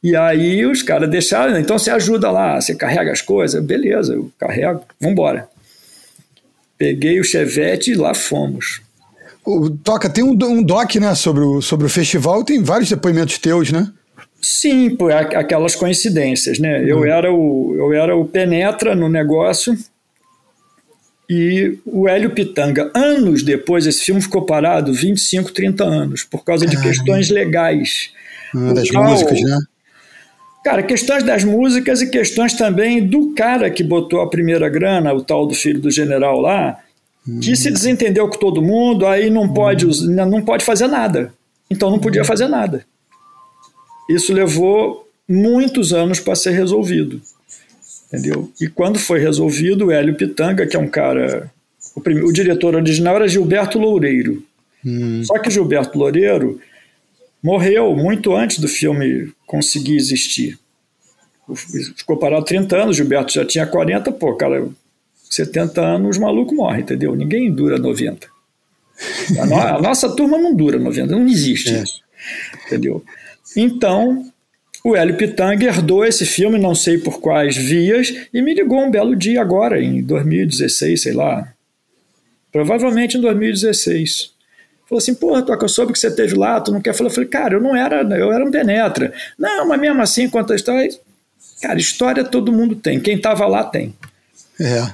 E 0.05 0.15
aí 0.15 0.63
os 0.63 0.83
caras 0.83 1.09
deixaram, 1.09 1.59
então 1.59 1.79
você 1.79 1.89
ajuda 1.89 2.29
lá, 2.29 2.61
você 2.61 2.75
carrega 2.75 3.11
as 3.11 3.23
coisas, 3.23 3.65
beleza, 3.65 4.13
eu 4.13 4.31
carrego, 4.37 4.83
vambora. 5.01 5.49
Peguei 6.77 7.19
o 7.19 7.23
Chevette 7.23 7.89
e 7.89 7.95
lá 7.95 8.13
fomos. 8.13 8.83
O, 9.43 9.67
Toca, 9.71 10.07
tem 10.07 10.23
um, 10.23 10.37
um 10.43 10.61
doc 10.61 10.93
né, 10.97 11.15
sobre, 11.15 11.43
o, 11.43 11.59
sobre 11.59 11.87
o 11.87 11.89
festival, 11.89 12.43
tem 12.43 12.61
vários 12.61 12.87
depoimentos 12.87 13.39
teus, 13.39 13.71
né? 13.71 13.91
Sim, 14.39 14.95
por 14.95 15.11
aquelas 15.11 15.75
coincidências, 15.75 16.59
né? 16.59 16.81
Uhum. 16.81 16.87
Eu, 16.87 17.05
era 17.05 17.33
o, 17.33 17.75
eu 17.75 17.91
era 17.91 18.15
o 18.15 18.25
penetra 18.25 18.93
no 18.93 19.09
negócio 19.09 19.75
e 21.27 21.79
o 21.83 22.07
Hélio 22.07 22.29
Pitanga, 22.29 22.91
anos 22.93 23.41
depois, 23.41 23.87
esse 23.87 24.03
filme 24.03 24.21
ficou 24.21 24.43
parado, 24.43 24.93
25, 24.93 25.51
30 25.51 25.83
anos, 25.83 26.23
por 26.23 26.43
causa 26.43 26.67
de 26.67 26.79
questões 26.79 27.31
legais. 27.31 28.11
Ah, 28.53 28.71
das 28.71 28.91
músicas, 28.91 29.41
né? 29.41 29.57
Cara, 30.65 30.81
questões 30.81 31.21
das 31.21 31.43
músicas 31.43 32.01
e 32.01 32.07
questões 32.07 32.53
também 32.53 33.05
do 33.05 33.35
cara 33.35 33.69
que 33.69 33.83
botou 33.83 34.19
a 34.21 34.27
primeira 34.27 34.67
grana, 34.67 35.13
o 35.13 35.21
tal 35.21 35.45
do 35.45 35.53
filho 35.53 35.79
do 35.79 35.91
general 35.91 36.41
lá, 36.41 36.79
que 37.39 37.55
se 37.55 37.69
desentendeu 37.69 38.27
com 38.27 38.39
todo 38.39 38.63
mundo, 38.63 39.05
aí 39.05 39.29
não 39.29 39.47
pode, 39.47 39.85
não 40.07 40.41
pode 40.41 40.65
fazer 40.65 40.87
nada. 40.87 41.31
Então 41.69 41.91
não 41.91 41.99
podia 41.99 42.25
fazer 42.25 42.47
nada. 42.47 42.83
Isso 44.09 44.33
levou 44.33 45.07
muitos 45.29 45.93
anos 45.93 46.19
para 46.19 46.33
ser 46.33 46.53
resolvido. 46.53 47.21
Entendeu? 48.07 48.51
E 48.59 48.67
quando 48.67 48.97
foi 48.97 49.19
resolvido, 49.19 49.85
o 49.85 49.91
Hélio 49.91 50.15
Pitanga, 50.15 50.65
que 50.65 50.75
é 50.75 50.79
um 50.79 50.87
cara. 50.87 51.47
O, 51.95 51.99
o 51.99 52.33
diretor 52.33 52.73
original 52.73 53.17
era 53.17 53.27
Gilberto 53.27 53.77
Loureiro. 53.77 54.43
Hum. 54.83 55.23
Só 55.25 55.37
que 55.37 55.51
Gilberto 55.51 55.95
Loureiro 55.95 56.59
morreu 57.45 57.95
muito 57.95 58.35
antes 58.35 58.57
do 58.57 58.67
filme 58.67 59.31
conseguir 59.45 59.97
existir. 59.97 60.57
Ficou 61.95 62.17
parado 62.17 62.43
30 62.43 62.75
anos, 62.75 62.97
Gilberto 62.97 63.31
já 63.31 63.45
tinha 63.45 63.67
40, 63.67 64.11
pô, 64.13 64.33
cara, 64.33 64.67
70 65.29 65.79
anos, 65.79 66.17
maluco 66.17 66.55
morre, 66.55 66.81
entendeu? 66.81 67.15
Ninguém 67.15 67.53
dura 67.53 67.77
90. 67.77 68.27
A, 69.39 69.45
no, 69.45 69.55
a 69.55 69.79
nossa 69.79 70.15
turma 70.15 70.39
não 70.39 70.55
dura 70.55 70.79
90, 70.79 71.15
não 71.15 71.27
existe 71.27 71.69
é. 71.69 71.83
isso, 71.83 72.01
entendeu? 72.65 73.05
Então, 73.55 74.25
o 74.83 74.95
Hélio 74.95 75.15
Pitanga 75.15 75.67
herdou 75.67 76.03
esse 76.03 76.25
filme, 76.25 76.57
não 76.57 76.73
sei 76.73 76.97
por 76.97 77.21
quais 77.21 77.55
vias, 77.55 78.11
e 78.33 78.41
me 78.41 78.55
ligou 78.55 78.83
um 78.83 78.89
belo 78.89 79.15
dia 79.15 79.39
agora, 79.39 79.79
em 79.79 80.01
2016, 80.01 81.03
sei 81.03 81.13
lá. 81.13 81.53
Provavelmente 82.51 83.17
em 83.17 83.21
2016. 83.21 84.34
Falou 84.87 84.99
assim, 84.99 85.15
porra, 85.15 85.41
Toca, 85.41 85.65
eu 85.65 85.69
soube 85.69 85.93
que 85.93 85.99
você 85.99 86.11
teve 86.11 86.35
lá, 86.35 86.61
tu 86.61 86.71
não 86.71 86.79
quer 86.79 86.93
falar? 86.93 87.09
Eu 87.09 87.13
falei, 87.13 87.29
cara, 87.29 87.55
eu 87.55 87.61
não 87.61 87.75
era, 87.75 88.01
eu 88.17 88.31
era 88.31 88.45
um 88.45 88.51
penetra. 88.51 89.11
Não, 89.37 89.67
mas 89.67 89.79
mesmo 89.79 90.01
assim, 90.01 90.29
conta 90.29 90.53
a 90.53 90.55
história. 90.55 90.89
Cara, 91.61 91.79
história 91.79 92.23
todo 92.23 92.51
mundo 92.51 92.75
tem. 92.75 92.99
Quem 92.99 93.15
estava 93.15 93.47
lá 93.47 93.63
tem. 93.63 93.95
É. 94.59 94.85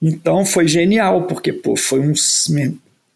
Então 0.00 0.44
foi 0.44 0.68
genial, 0.68 1.22
porque 1.22 1.52
pô, 1.52 1.76
foi 1.76 2.00
um. 2.00 2.12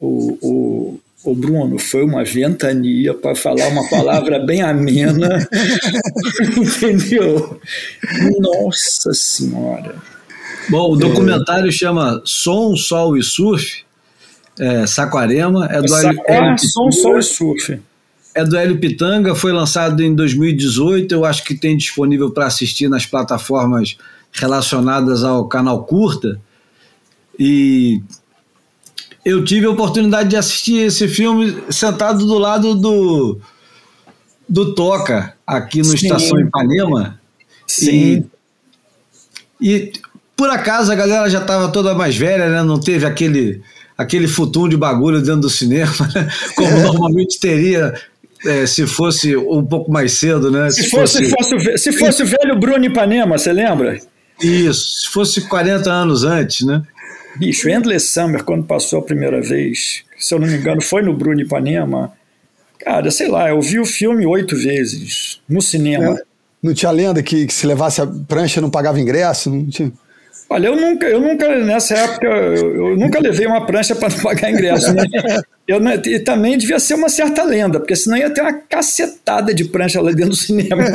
O, 0.01 0.39
o, 0.41 1.01
o 1.25 1.35
Bruno, 1.35 1.79
foi 1.79 2.03
uma 2.05 2.25
ventania 2.25 3.13
para 3.13 3.35
falar 3.35 3.69
uma 3.69 3.87
palavra 3.91 4.39
bem 4.47 4.63
amena. 4.63 5.47
Entendeu? 6.57 7.61
Nossa 8.39 9.13
Senhora. 9.13 9.97
Bom, 10.71 10.93
o 10.93 10.97
documentário 10.97 11.69
é. 11.69 11.73
chama 11.73 12.23
Som, 12.25 12.77
Sol 12.77 13.17
e 13.17 13.23
Surf, 13.23 13.83
é, 14.59 14.87
Saquarema. 14.87 15.67
É 15.67 15.81
do 15.81 15.95
Hélio, 15.95 16.21
é, 16.27 16.57
Som, 16.59 16.91
Sol 16.91 17.19
e 17.19 17.23
Surf. 17.23 17.81
É 18.35 18.45
do 18.45 18.57
Hélio 18.57 18.79
Pitanga, 18.79 19.35
foi 19.35 19.53
lançado 19.53 20.03
em 20.03 20.15
2018. 20.15 21.13
Eu 21.13 21.25
acho 21.25 21.45
que 21.45 21.55
tem 21.55 21.77
disponível 21.77 22.31
para 22.31 22.47
assistir 22.47 22.89
nas 22.89 23.07
plataformas 23.07 23.97
relacionadas 24.33 25.25
ao 25.25 25.47
canal 25.47 25.85
Curta. 25.85 26.41
E 27.39 28.03
eu 29.25 29.45
tive 29.45 29.67
a 29.67 29.71
oportunidade 29.71 30.31
de 30.31 30.37
assistir 30.37 30.79
esse 30.79 31.09
filme 31.09 31.57
sentado 31.71 32.27
do 32.27 32.39
lado 32.39 32.75
do, 32.75 33.39
do 34.49 34.75
Toca, 34.75 35.35
aqui 35.47 35.79
no 35.79 35.85
Sim. 35.85 35.95
Estação 35.95 36.41
Ipanema. 36.41 37.21
Sim. 37.67 38.25
E, 39.61 39.71
e 39.71 39.93
por 40.37 40.51
acaso 40.51 40.93
a 40.93 40.95
galera 40.95 41.29
já 41.29 41.41
estava 41.41 41.69
toda 41.69 41.95
mais 41.95 42.17
velha, 42.17 42.49
né? 42.49 42.63
Não 42.63 42.79
teve 42.79 43.05
aquele 43.05 43.63
aquele 43.99 44.29
futum 44.29 44.69
de 44.69 44.77
bagulho 44.77 45.21
dentro 45.21 45.43
do 45.43 45.51
cinema, 45.51 45.93
né? 46.15 46.29
como 46.55 46.71
normalmente 46.79 47.41
teria 47.41 47.93
é, 48.47 48.65
se 48.65 48.87
fosse 48.87 49.37
um 49.37 49.65
pouco 49.65 49.91
mais 49.91 50.13
cedo, 50.13 50.51
né? 50.51 50.71
Se, 50.71 50.85
se 50.85 50.91
fosse, 50.91 51.29
fosse, 51.29 51.79
se 51.79 51.93
fosse 51.93 52.23
o 52.23 52.27
velho 52.27 52.57
Bruno 52.59 52.85
Ipanema, 52.85 53.37
você 53.37 53.53
lembra? 53.53 54.01
Isso, 54.41 55.01
se 55.01 55.09
fosse 55.09 55.41
40 55.49 55.91
anos 55.91 56.23
antes, 56.23 56.65
né? 56.65 56.83
Bicho, 57.37 57.69
Endless 57.69 58.07
Summer, 58.07 58.45
quando 58.45 58.65
passou 58.65 59.01
a 59.01 59.03
primeira 59.03 59.41
vez, 59.41 60.05
se 60.17 60.33
eu 60.33 60.39
não 60.39 60.47
me 60.47 60.55
engano, 60.55 60.81
foi 60.81 61.03
no 61.03 61.13
Bruno 61.13 61.41
Ipanema. 61.41 62.13
Cara, 62.79 63.11
sei 63.11 63.29
lá, 63.29 63.49
eu 63.49 63.61
vi 63.61 63.81
o 63.81 63.85
filme 63.85 64.25
oito 64.25 64.57
vezes 64.57 65.41
no 65.49 65.61
cinema. 65.61 66.15
É, 66.15 66.23
não 66.63 66.73
tinha 66.73 66.93
lenda 66.93 67.23
que, 67.23 67.47
que, 67.47 67.53
se 67.53 67.67
levasse 67.67 68.01
a 68.01 68.07
prancha 68.07 68.61
não 68.61 68.71
pagava 68.71 69.01
ingresso? 69.01 69.51
Não 69.51 69.67
tinha. 69.67 69.93
Olha, 70.51 70.69
eu 70.69 70.77
nunca, 70.77 71.07
eu 71.07 71.21
nunca 71.21 71.59
nessa 71.59 71.95
época, 71.95 72.27
eu, 72.27 72.91
eu 72.91 72.97
nunca 72.97 73.21
levei 73.21 73.47
uma 73.47 73.67
prancha 73.67 73.95
para 73.95 74.09
não 74.09 74.19
pagar 74.21 74.51
ingresso. 74.51 74.95
Né? 74.95 75.05
Eu, 75.69 75.79
e 76.07 76.19
também 76.21 76.57
devia 76.57 76.81
ser 76.81 76.95
uma 76.95 77.11
certa 77.11 77.45
lenda, 77.45 77.79
porque 77.79 77.95
senão 77.95 78.17
ia 78.17 78.31
ter 78.31 78.41
uma 78.41 78.55
cacetada 78.55 79.53
de 79.53 79.67
prancha 79.67 80.01
lá 80.01 80.11
dentro 80.13 80.31
do 80.31 80.37
cinema. 80.37 80.83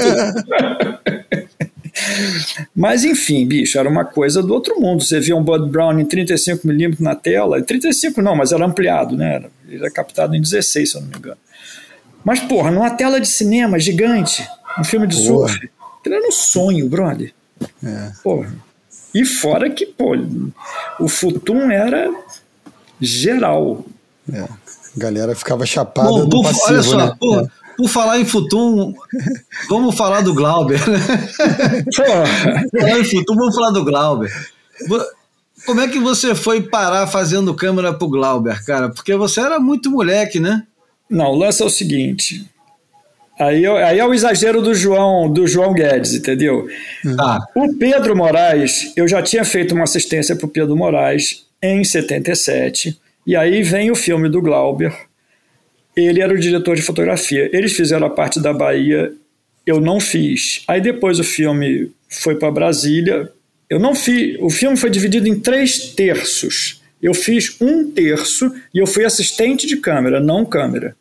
Mas 2.76 3.04
enfim, 3.04 3.46
bicho, 3.46 3.78
era 3.78 3.88
uma 3.88 4.04
coisa 4.04 4.42
do 4.42 4.52
outro 4.52 4.80
mundo. 4.80 5.04
Você 5.04 5.20
via 5.20 5.36
um 5.36 5.44
Bud 5.44 5.70
Brown 5.70 6.00
em 6.00 6.06
35mm 6.06 7.00
na 7.00 7.14
tela, 7.14 7.62
35 7.62 8.20
não, 8.20 8.36
mas 8.36 8.52
era 8.52 8.66
ampliado, 8.66 9.16
né? 9.16 9.44
Ele 9.68 9.78
era 9.78 9.92
captado 9.92 10.36
em 10.36 10.42
16, 10.42 10.90
se 10.90 10.98
eu 10.98 11.02
não 11.02 11.10
me 11.10 11.18
engano. 11.18 11.38
Mas, 12.24 12.40
porra, 12.40 12.72
numa 12.72 12.90
tela 12.90 13.22
de 13.22 13.28
cinema 13.28 13.78
gigante, 13.78 14.44
um 14.80 14.84
filme 14.84 15.06
de 15.06 15.18
porra. 15.18 15.50
surf, 15.50 15.70
aquilo 16.00 16.16
era 16.16 16.28
um 16.28 16.32
sonho, 16.32 16.90
brother. 16.90 17.32
É. 17.84 18.12
Porra. 18.24 18.52
E 19.14 19.26
fora 19.26 19.70
que, 19.70 19.86
pô, 19.86 20.16
o 21.00 21.08
Futum 21.08 21.70
era 21.70 22.12
geral. 23.00 23.86
É. 24.32 24.42
A 24.42 24.50
galera 24.98 25.36
ficava 25.36 25.66
chapada 25.66 26.10
Bom, 26.10 26.26
no 26.26 26.44
passivo, 26.44 26.68
olha 26.68 26.84
só, 26.84 26.98
né? 26.98 27.16
Pô, 27.20 27.40
é. 27.40 27.48
Por 27.78 27.90
falar 27.90 28.20
em 28.20 28.26
Futum, 28.26 28.94
vamos 29.68 29.96
falar 29.96 30.22
do 30.22 30.34
Glauber. 30.34 30.80
Né? 30.88 31.00
falar 32.78 33.00
em 33.00 33.04
Futum, 33.04 33.36
vamos 33.36 33.56
falar 33.56 33.72
do 33.72 33.84
Glauber. 33.84 34.32
Como 35.66 35.82
é 35.82 35.88
que 35.88 36.00
você 36.00 36.36
foi 36.36 36.62
parar 36.62 37.08
fazendo 37.08 37.54
câmera 37.56 37.94
pro 37.94 38.10
Glauber, 38.10 38.64
cara? 38.66 38.90
Porque 38.90 39.16
você 39.16 39.42
era 39.42 39.60
muito 39.60 39.90
moleque, 39.90 40.40
né? 40.40 40.64
Não, 41.10 41.28
o 41.28 41.36
lance 41.36 41.62
é 41.62 41.66
o 41.66 41.70
seguinte. 41.70 42.48
Aí, 43.40 43.66
aí 43.66 44.00
é 44.00 44.06
o 44.06 44.14
exagero 44.14 44.62
do 44.62 44.76
João, 44.76 45.32
do 45.32 45.48
João 45.48 45.74
Guedes, 45.74 46.14
entendeu? 46.14 46.68
Tá. 47.18 47.40
O 47.56 47.74
Pedro 47.74 48.16
Moraes, 48.16 48.94
eu 48.96 49.08
já 49.08 49.22
tinha 49.22 49.44
feito 49.44 49.74
uma 49.74 49.86
assistência 49.86 50.36
pro 50.36 50.48
Pedro 50.48 50.76
Moraes 50.76 51.46
em 51.62 51.84
77. 51.84 52.98
E 53.26 53.36
aí 53.36 53.64
vem 53.64 53.90
o 53.90 53.96
filme 53.96 54.30
do 54.30 54.42
Glauber, 54.42 54.94
ele 55.96 56.22
era 56.22 56.34
o 56.34 56.40
diretor 56.40 56.76
de 56.76 56.82
fotografia. 56.82 57.50
Eles 57.54 57.74
fizeram 57.74 58.08
a 58.08 58.10
parte 58.10 58.42
da 58.42 58.54
Bahia, 58.54 59.14
eu 59.66 59.80
não 59.80 60.00
fiz. 60.00 60.64
Aí 60.68 60.82
depois 60.82 61.20
o 61.20 61.24
filme 61.24 61.92
foi 62.10 62.36
para 62.36 62.52
Brasília. 62.52 63.32
Eu 63.70 63.80
não 63.80 63.96
fiz. 63.96 64.38
O 64.42 64.50
filme 64.50 64.76
foi 64.76 64.90
dividido 64.90 65.28
em 65.28 65.40
três 65.40 65.94
terços. 65.94 66.82
Eu 67.02 67.14
fiz 67.14 67.58
um 67.62 67.92
terço 67.92 68.52
e 68.74 68.80
eu 68.80 68.88
fui 68.88 69.06
assistente 69.06 69.68
de 69.68 69.78
câmera, 69.78 70.20
não 70.20 70.46
câmera. 70.46 70.96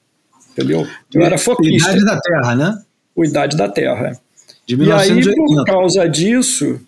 Entendeu? 0.52 0.86
Eu 1.12 1.22
era 1.22 1.38
foquista. 1.38 1.90
Idade 1.90 2.04
da 2.04 2.20
Terra, 2.20 2.54
né? 2.54 2.82
O 3.14 3.24
Idade 3.24 3.56
da 3.56 3.68
Terra. 3.68 4.20
De 4.66 4.76
1980. 4.76 5.30
E 5.30 5.32
aí, 5.32 5.56
por 5.56 5.64
causa 5.64 6.08
disso, 6.08 6.80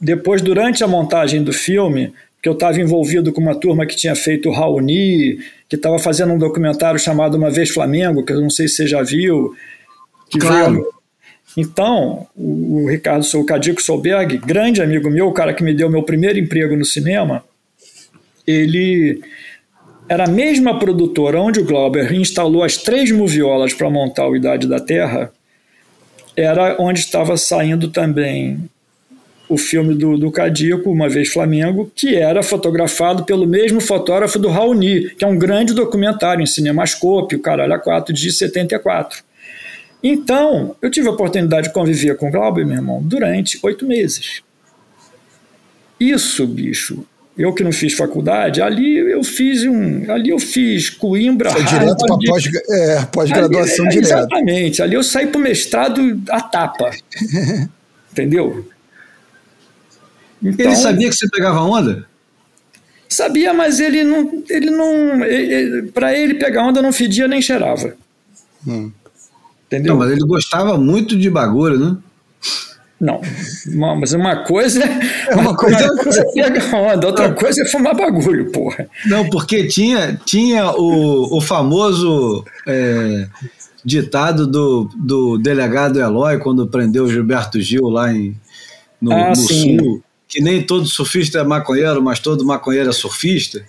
depois, 0.00 0.40
durante 0.40 0.84
a 0.84 0.88
montagem 0.88 1.42
do 1.42 1.52
filme, 1.52 2.12
que 2.42 2.48
eu 2.48 2.54
estava 2.54 2.80
envolvido 2.80 3.32
com 3.32 3.40
uma 3.40 3.54
turma 3.54 3.84
que 3.84 3.96
tinha 3.96 4.14
feito 4.14 4.50
Raoni, 4.50 5.38
que 5.68 5.76
estava 5.76 5.98
fazendo 5.98 6.32
um 6.32 6.38
documentário 6.38 6.98
chamado 6.98 7.36
Uma 7.36 7.50
Vez 7.50 7.70
Flamengo, 7.70 8.24
que 8.24 8.32
eu 8.32 8.40
não 8.40 8.50
sei 8.50 8.66
se 8.68 8.76
você 8.76 8.86
já 8.86 9.02
viu. 9.02 9.54
claro. 10.38 10.72
Veio... 10.72 11.00
Então, 11.56 12.26
o, 12.36 12.88
Ricardo 12.88 13.26
o 13.34 13.44
Cadico 13.44 13.82
Solberg, 13.82 14.38
grande 14.38 14.80
amigo 14.80 15.10
meu, 15.10 15.26
o 15.26 15.32
cara 15.32 15.52
que 15.52 15.64
me 15.64 15.74
deu 15.74 15.90
meu 15.90 16.02
primeiro 16.02 16.38
emprego 16.38 16.76
no 16.76 16.84
cinema, 16.84 17.44
ele 18.46 19.20
era 20.10 20.24
a 20.24 20.28
mesma 20.28 20.76
produtora 20.76 21.40
onde 21.40 21.60
o 21.60 21.64
Glauber 21.64 22.12
instalou 22.12 22.64
as 22.64 22.76
três 22.76 23.12
moviolas 23.12 23.72
para 23.72 23.88
montar 23.88 24.26
o 24.26 24.34
Idade 24.34 24.66
da 24.66 24.80
Terra, 24.80 25.32
era 26.36 26.74
onde 26.80 26.98
estava 26.98 27.36
saindo 27.36 27.86
também 27.86 28.68
o 29.48 29.56
filme 29.56 29.94
do, 29.94 30.18
do 30.18 30.32
Cadico, 30.32 30.90
Uma 30.90 31.08
Vez 31.08 31.28
Flamengo, 31.28 31.92
que 31.94 32.16
era 32.16 32.42
fotografado 32.42 33.24
pelo 33.24 33.46
mesmo 33.46 33.80
fotógrafo 33.80 34.36
do 34.36 34.48
Raoni, 34.48 35.10
que 35.10 35.24
é 35.24 35.28
um 35.28 35.38
grande 35.38 35.74
documentário 35.74 36.42
em 36.42 36.46
cinemascope, 36.46 37.36
o 37.36 37.40
Caralho 37.40 37.74
a 37.74 37.78
4, 37.78 38.12
de 38.12 38.32
74. 38.32 39.22
Então, 40.02 40.74
eu 40.82 40.90
tive 40.90 41.06
a 41.06 41.12
oportunidade 41.12 41.68
de 41.68 41.72
conviver 41.72 42.16
com 42.16 42.28
o 42.28 42.32
Glauber, 42.32 42.66
meu 42.66 42.76
irmão, 42.76 43.00
durante 43.00 43.60
oito 43.62 43.86
meses. 43.86 44.42
Isso, 46.00 46.48
bicho, 46.48 47.06
eu 47.40 47.54
que 47.54 47.64
não 47.64 47.72
fiz 47.72 47.94
faculdade, 47.94 48.60
ali 48.60 48.98
eu 48.98 49.24
fiz 49.24 49.64
um. 49.64 50.12
Ali 50.12 50.28
eu 50.28 50.38
fiz 50.38 50.90
Coimbra. 50.90 51.50
Foi 51.50 51.64
direto 51.64 52.04
para 52.04 53.06
pós-graduação 53.06 53.86
pós 53.86 53.96
é, 53.96 53.98
direto. 53.98 54.18
Exatamente. 54.18 54.82
Ali 54.82 54.94
eu 54.94 55.02
saí 55.02 55.26
para 55.26 55.38
o 55.38 55.42
mestrado 55.42 56.20
a 56.28 56.42
tapa. 56.42 56.90
Entendeu? 58.12 58.68
Então, 60.42 60.66
ele 60.66 60.76
sabia 60.76 61.08
que 61.08 61.16
você 61.16 61.26
pegava 61.30 61.62
onda? 61.62 62.06
Sabia, 63.08 63.54
mas 63.54 63.80
ele 63.80 64.04
não. 64.04 64.44
Ele 64.48 64.70
não. 64.70 65.88
Para 65.94 66.14
ele 66.14 66.34
pegar 66.34 66.66
onda 66.66 66.82
não 66.82 66.92
fedia 66.92 67.26
nem 67.26 67.40
cheirava. 67.40 67.94
Hum. 68.66 68.92
Entendeu? 69.66 69.94
Não, 69.94 69.98
mas 69.98 70.10
ele 70.10 70.26
gostava 70.26 70.76
muito 70.76 71.16
de 71.16 71.30
bagulho, 71.30 71.78
né? 71.78 71.96
Não, 73.00 73.20
mas 73.96 74.12
uma 74.12 74.44
coisa 74.44 74.84
é 74.84 75.34
uma 75.34 75.56
coisa, 75.56 75.86
uma 75.86 76.02
coisa 76.02 76.20
é 76.20 76.32
pegar 76.32 76.76
onda, 76.76 77.06
outra 77.06 77.32
coisa 77.32 77.62
é 77.62 77.66
fumar 77.66 77.96
bagulho, 77.96 78.52
porra. 78.52 78.86
Não, 79.06 79.28
porque 79.30 79.66
tinha, 79.66 80.20
tinha 80.26 80.70
o, 80.72 81.38
o 81.38 81.40
famoso 81.40 82.44
é, 82.66 83.26
ditado 83.82 84.46
do, 84.46 84.90
do 84.94 85.38
delegado 85.38 85.98
Eloy 85.98 86.38
quando 86.38 86.66
prendeu 86.66 87.04
o 87.04 87.10
Gilberto 87.10 87.58
Gil 87.58 87.88
lá 87.88 88.12
em, 88.12 88.36
no, 89.00 89.12
ah, 89.12 89.30
no 89.30 89.36
sul 89.36 90.02
que 90.30 90.40
nem 90.40 90.62
todo 90.62 90.86
surfista 90.86 91.40
é 91.40 91.44
maconheiro, 91.44 92.00
mas 92.00 92.20
todo 92.20 92.46
maconheiro 92.46 92.88
é 92.88 92.92
surfista? 92.92 93.62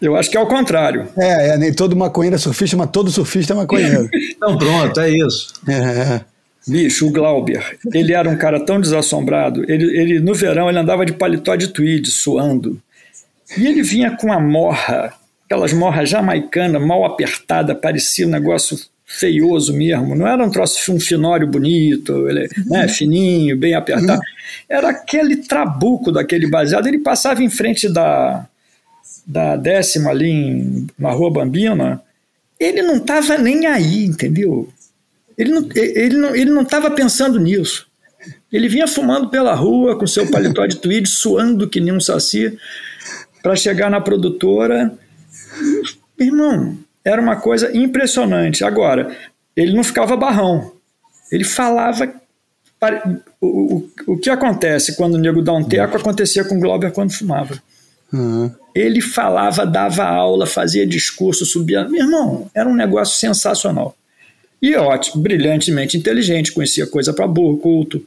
Eu 0.00 0.14
acho 0.16 0.30
que 0.30 0.36
é 0.36 0.40
o 0.40 0.46
contrário. 0.46 1.08
É, 1.16 1.50
é 1.50 1.58
nem 1.58 1.72
todo 1.72 1.96
maconheiro 1.96 2.36
é 2.36 2.38
surfista, 2.38 2.76
mas 2.76 2.90
todo 2.90 3.10
surfista 3.10 3.54
é 3.54 3.56
maconheiro. 3.56 4.08
então 4.12 4.58
pronto, 4.58 5.00
é 5.00 5.10
isso. 5.10 5.54
É. 5.66 6.20
Bicho, 6.66 7.08
o 7.08 7.10
Glauber, 7.10 7.76
ele 7.92 8.12
era 8.12 8.28
um 8.28 8.36
cara 8.36 8.64
tão 8.64 8.80
desassombrado, 8.80 9.64
ele, 9.70 9.98
ele 9.98 10.20
no 10.20 10.32
verão 10.34 10.68
ele 10.68 10.78
andava 10.78 11.04
de 11.04 11.12
paletó 11.12 11.56
de 11.56 11.68
tweed, 11.68 12.08
suando. 12.10 12.80
E 13.56 13.66
ele 13.66 13.82
vinha 13.82 14.16
com 14.16 14.28
uma 14.28 14.38
morra, 14.38 15.12
aquelas 15.44 15.72
morras 15.72 16.08
jamaicanas, 16.08 16.80
mal 16.80 17.04
apertada, 17.04 17.74
parecia 17.74 18.26
um 18.26 18.30
negócio 18.30 18.78
feioso 19.04 19.74
mesmo, 19.74 20.14
não 20.14 20.26
era 20.26 20.44
um 20.44 20.50
troço 20.50 20.92
um 20.92 20.98
finório 20.98 21.46
bonito, 21.46 22.28
ele, 22.28 22.48
né, 22.66 22.88
fininho, 22.88 23.56
bem 23.58 23.74
apertado. 23.74 24.22
Era 24.68 24.90
aquele 24.90 25.36
trabuco 25.36 26.10
daquele 26.10 26.48
baseado. 26.48 26.86
Ele 26.86 26.98
passava 26.98 27.42
em 27.42 27.50
frente 27.50 27.88
da, 27.88 28.46
da 29.26 29.56
décima 29.56 30.10
ali 30.10 30.30
em, 30.30 30.86
na 30.98 31.10
Rua 31.10 31.30
Bambina, 31.30 32.02
ele 32.58 32.82
não 32.82 32.96
estava 32.96 33.36
nem 33.36 33.66
aí, 33.66 34.04
entendeu? 34.04 34.68
Ele 35.42 35.50
não 35.50 35.60
estava 35.60 35.80
ele 35.80 36.16
não, 36.16 36.36
ele 36.36 36.50
não 36.50 36.94
pensando 36.94 37.38
nisso. 37.40 37.86
Ele 38.52 38.68
vinha 38.68 38.86
fumando 38.86 39.28
pela 39.28 39.54
rua 39.54 39.98
com 39.98 40.06
seu 40.06 40.30
paletó 40.30 40.64
de 40.66 40.76
tweed, 40.76 41.08
suando 41.08 41.68
que 41.68 41.80
nem 41.80 41.92
um 41.92 42.00
saci, 42.00 42.56
para 43.42 43.56
chegar 43.56 43.90
na 43.90 44.00
produtora. 44.00 44.96
Irmão, 46.16 46.78
era 47.04 47.20
uma 47.20 47.36
coisa 47.36 47.76
impressionante. 47.76 48.64
Agora, 48.64 49.16
ele 49.56 49.74
não 49.74 49.82
ficava 49.82 50.16
barrão. 50.16 50.72
Ele 51.30 51.44
falava. 51.44 52.12
O, 53.40 53.46
o, 53.46 53.90
o 54.08 54.18
que 54.18 54.28
acontece 54.28 54.96
quando 54.96 55.14
o 55.14 55.18
nego 55.18 55.40
dá 55.40 55.52
um 55.52 55.64
teco 55.64 55.96
acontecia 55.96 56.44
com 56.44 56.56
o 56.56 56.60
Glauber 56.60 56.92
quando 56.92 57.12
fumava. 57.12 57.60
Uhum. 58.12 58.50
Ele 58.74 59.00
falava, 59.00 59.64
dava 59.64 60.04
aula, 60.04 60.46
fazia 60.46 60.86
discurso, 60.86 61.44
subia. 61.44 61.88
Meu 61.88 62.04
irmão, 62.04 62.50
era 62.54 62.68
um 62.68 62.74
negócio 62.74 63.16
sensacional. 63.16 63.96
E 64.62 64.76
ótimo, 64.76 65.20
brilhantemente 65.20 65.96
inteligente, 65.96 66.52
conhecia 66.52 66.86
coisa 66.86 67.12
para 67.12 67.26
burro, 67.26 67.58
culto. 67.58 68.06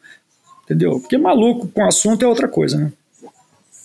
Entendeu? 0.63 0.99
Porque 1.01 1.17
maluco 1.17 1.67
com 1.67 1.85
assunto 1.85 2.23
é 2.23 2.27
outra 2.27 2.47
coisa, 2.47 2.77
né? 2.77 2.91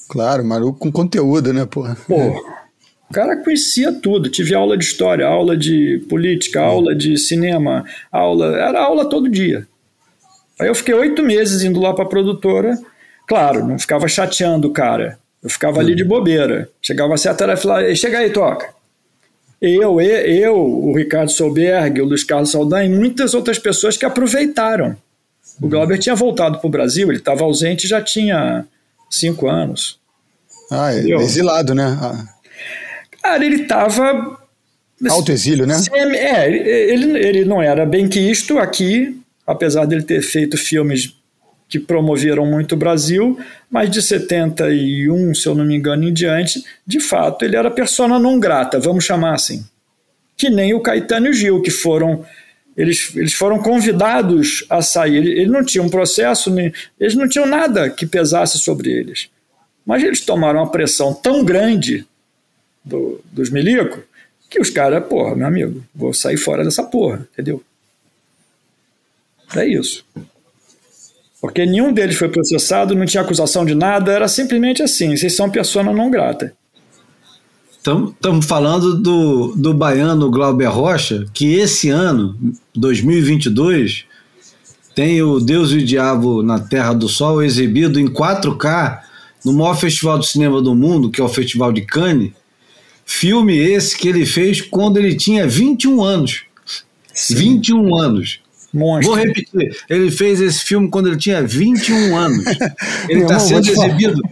Claro, 0.08 0.44
maluco 0.44 0.78
com 0.78 0.92
conteúdo, 0.92 1.52
né, 1.52 1.66
porra? 1.66 1.96
Pô, 2.06 2.16
o 3.10 3.12
cara 3.12 3.36
conhecia 3.42 3.92
tudo. 3.92 4.30
Tive 4.30 4.54
aula 4.54 4.78
de 4.78 4.84
história, 4.84 5.26
aula 5.26 5.56
de 5.56 6.04
política, 6.08 6.60
aula 6.60 6.94
de 6.94 7.18
cinema, 7.18 7.84
aula. 8.10 8.56
Era 8.56 8.80
aula 8.80 9.08
todo 9.08 9.28
dia. 9.28 9.66
Aí 10.60 10.68
eu 10.68 10.74
fiquei 10.74 10.94
oito 10.94 11.22
meses 11.22 11.62
indo 11.62 11.80
lá 11.80 11.92
para 11.92 12.04
a 12.04 12.08
produtora. 12.08 12.78
Claro, 13.26 13.66
não 13.66 13.78
ficava 13.78 14.06
chateando 14.06 14.68
o 14.68 14.72
cara. 14.72 15.18
Eu 15.42 15.50
ficava 15.50 15.80
ali 15.80 15.94
de 15.94 16.04
bobeira. 16.04 16.68
Chegava 16.80 17.14
a 17.14 17.18
certa 17.18 17.44
hora 17.44 17.54
e 17.54 17.56
falava: 17.56 17.94
chega 17.94 18.18
aí, 18.18 18.30
toca. 18.30 18.79
Eu, 19.60 20.00
eu, 20.00 20.00
eu, 20.00 20.56
o 20.56 20.96
Ricardo 20.96 21.30
Solberg, 21.30 22.00
o 22.00 22.06
Luiz 22.06 22.24
Carlos 22.24 22.50
Saldanha 22.50 22.86
e 22.86 22.98
muitas 22.98 23.34
outras 23.34 23.58
pessoas 23.58 23.96
que 23.96 24.06
aproveitaram. 24.06 24.96
O 25.60 25.68
Glauber 25.68 25.98
tinha 25.98 26.14
voltado 26.14 26.58
para 26.58 26.66
o 26.66 26.70
Brasil, 26.70 27.08
ele 27.08 27.18
estava 27.18 27.44
ausente 27.44 27.86
já 27.86 28.00
tinha 28.00 28.64
cinco 29.10 29.48
anos. 29.48 29.98
Ah, 30.70 30.94
é 30.94 31.00
exilado, 31.16 31.74
né? 31.74 31.98
Ah. 32.00 32.24
Cara, 33.22 33.44
ele 33.44 33.62
estava. 33.62 34.38
Alto 35.08 35.32
exílio, 35.32 35.66
né? 35.66 35.76
É, 35.92 36.50
ele, 36.50 37.18
ele 37.18 37.44
não 37.44 37.60
era 37.60 37.84
bem 37.84 38.08
quisto 38.08 38.58
aqui, 38.58 39.20
apesar 39.46 39.84
dele 39.84 40.02
ter 40.02 40.22
feito 40.22 40.56
filmes 40.56 41.14
que 41.70 41.78
promoveram 41.78 42.44
muito 42.44 42.74
o 42.74 42.76
Brasil, 42.76 43.38
mas 43.70 43.88
de 43.88 44.02
71, 44.02 45.32
se 45.36 45.46
eu 45.46 45.54
não 45.54 45.64
me 45.64 45.76
engano, 45.76 46.02
em 46.02 46.12
diante, 46.12 46.64
de 46.84 46.98
fato, 46.98 47.44
ele 47.44 47.54
era 47.54 47.70
persona 47.70 48.18
não 48.18 48.40
grata, 48.40 48.80
vamos 48.80 49.04
chamar 49.04 49.34
assim. 49.34 49.64
Que 50.36 50.50
nem 50.50 50.74
o 50.74 50.80
Caetano 50.80 51.28
e 51.28 51.30
o 51.30 51.32
Gil, 51.32 51.62
que 51.62 51.70
foram. 51.70 52.26
Eles, 52.76 53.14
eles 53.14 53.34
foram 53.34 53.62
convidados 53.62 54.64
a 54.68 54.82
sair. 54.82 55.16
Ele, 55.16 55.30
ele 55.30 55.50
não 55.50 55.64
tinha 55.64 55.82
um 55.82 55.88
processo, 55.88 56.52
eles 56.98 57.14
não 57.14 57.28
tinham 57.28 57.46
nada 57.46 57.88
que 57.88 58.06
pesasse 58.06 58.58
sobre 58.58 58.90
eles. 58.90 59.28
Mas 59.86 60.02
eles 60.02 60.20
tomaram 60.20 60.60
uma 60.60 60.70
pressão 60.70 61.14
tão 61.14 61.44
grande 61.44 62.04
do, 62.84 63.20
dos 63.30 63.50
milicos 63.50 64.00
que 64.48 64.60
os 64.60 64.70
caras, 64.70 65.06
porra, 65.06 65.36
meu 65.36 65.46
amigo, 65.46 65.84
vou 65.94 66.12
sair 66.12 66.36
fora 66.36 66.64
dessa 66.64 66.82
porra, 66.82 67.28
entendeu? 67.32 67.62
É 69.54 69.66
isso. 69.66 70.04
Porque 71.40 71.64
nenhum 71.64 71.92
deles 71.92 72.16
foi 72.16 72.28
processado, 72.28 72.94
não 72.94 73.06
tinha 73.06 73.22
acusação 73.22 73.64
de 73.64 73.74
nada, 73.74 74.12
era 74.12 74.28
simplesmente 74.28 74.82
assim: 74.82 75.16
vocês 75.16 75.34
são 75.34 75.50
persona 75.50 75.92
não 75.92 76.10
grata. 76.10 76.54
Estamos 77.78 78.44
falando 78.44 78.94
do, 79.00 79.54
do 79.56 79.72
baiano 79.72 80.30
Glauber 80.30 80.68
Rocha, 80.68 81.24
que 81.32 81.54
esse 81.54 81.88
ano, 81.88 82.36
2022, 82.74 84.04
tem 84.94 85.22
o 85.22 85.40
Deus 85.40 85.70
e 85.70 85.78
o 85.78 85.84
Diabo 85.84 86.42
na 86.42 86.58
Terra 86.58 86.92
do 86.92 87.08
Sol 87.08 87.42
exibido 87.42 87.98
em 87.98 88.06
4K 88.06 89.00
no 89.42 89.54
maior 89.54 89.74
festival 89.74 90.18
de 90.18 90.28
cinema 90.28 90.60
do 90.60 90.74
mundo, 90.74 91.10
que 91.10 91.22
é 91.22 91.24
o 91.24 91.28
Festival 91.28 91.72
de 91.72 91.80
Cannes. 91.80 92.32
Filme 93.06 93.56
esse 93.56 93.96
que 93.96 94.08
ele 94.08 94.26
fez 94.26 94.60
quando 94.60 94.98
ele 94.98 95.16
tinha 95.16 95.46
21 95.46 96.02
anos. 96.02 96.42
Sim. 97.14 97.34
21 97.34 97.98
anos. 97.98 98.40
Monstro. 98.72 99.14
Vou 99.14 99.24
repetir, 99.24 99.76
ele 99.88 100.10
fez 100.10 100.40
esse 100.40 100.60
filme 100.60 100.88
quando 100.88 101.08
ele 101.08 101.16
tinha 101.16 101.42
21 101.42 102.16
anos. 102.16 102.44
Ele 103.08 103.22
está 103.22 103.38
sendo 103.38 103.68
exibido. 103.68 104.22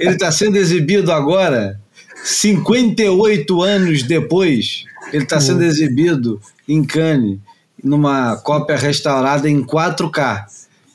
Ele 0.00 0.10
está 0.10 0.32
sendo 0.32 0.56
exibido 0.56 1.12
agora, 1.12 1.78
58 2.24 3.62
anos 3.62 4.02
depois. 4.02 4.84
Ele 5.12 5.24
está 5.24 5.40
sendo 5.40 5.62
exibido 5.62 6.40
em 6.66 6.82
Cannes, 6.82 7.38
numa 7.82 8.36
cópia 8.38 8.76
restaurada 8.76 9.48
em 9.48 9.62
4K. 9.62 10.44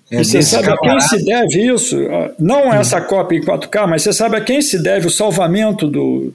É 0.10 0.22
e 0.22 0.26
você 0.26 0.42
sabe 0.42 0.70
a 0.70 0.78
quem 0.78 1.00
se 1.00 1.24
deve 1.24 1.74
isso? 1.74 1.98
Não 2.38 2.68
hum. 2.68 2.74
essa 2.74 3.00
cópia 3.00 3.38
em 3.38 3.42
4K, 3.42 3.88
mas 3.88 4.02
você 4.02 4.12
sabe 4.12 4.36
a 4.36 4.42
quem 4.42 4.62
se 4.62 4.82
deve 4.82 5.08
o 5.08 5.12
salvamento 5.12 5.88
do, 5.88 6.34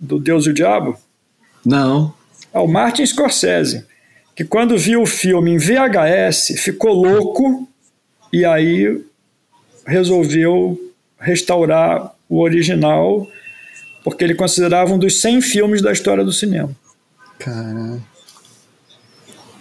do 0.00 0.18
Deus 0.18 0.46
e 0.46 0.50
o 0.50 0.54
Diabo? 0.54 0.96
Não. 1.64 2.12
Ao 2.52 2.66
Martin 2.66 3.06
Scorsese 3.06 3.84
que 4.34 4.44
quando 4.44 4.78
viu 4.78 5.02
o 5.02 5.06
filme 5.06 5.52
em 5.52 5.58
VHS 5.58 6.60
ficou 6.60 6.92
louco 6.92 7.68
e 8.32 8.44
aí 8.44 9.02
resolveu 9.86 10.78
restaurar 11.18 12.14
o 12.28 12.40
original 12.40 13.28
porque 14.02 14.24
ele 14.24 14.34
considerava 14.34 14.92
um 14.92 14.98
dos 14.98 15.20
100 15.20 15.42
filmes 15.42 15.82
da 15.82 15.92
história 15.92 16.24
do 16.24 16.32
cinema. 16.32 16.70
Caramba. 17.38 18.00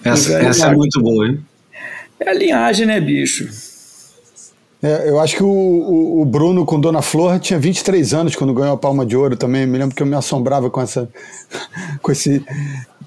Essa, 0.03 0.39
essa 0.41 0.67
é 0.67 0.75
muito 0.75 0.99
boa, 1.01 1.27
hein? 1.27 1.45
É 2.19 2.29
a 2.29 2.34
linhagem, 2.34 2.88
né, 2.88 2.99
bicho? 2.99 3.49
É, 4.81 5.10
eu 5.10 5.19
acho 5.19 5.36
que 5.36 5.43
o, 5.43 5.47
o, 5.47 6.21
o, 6.21 6.25
Bruno 6.25 6.65
com 6.65 6.79
Dona 6.79 7.03
Flor 7.03 7.39
tinha 7.39 7.60
23 7.60 8.15
anos 8.15 8.36
quando 8.36 8.51
ganhou 8.51 8.73
a 8.73 8.77
Palma 8.77 9.05
de 9.05 9.15
Ouro 9.15 9.36
também. 9.36 9.67
Me 9.67 9.77
lembro 9.77 9.95
que 9.95 10.01
eu 10.01 10.07
me 10.07 10.15
assombrava 10.15 10.71
com 10.71 10.81
essa, 10.81 11.07
com 12.01 12.12
esse, 12.12 12.43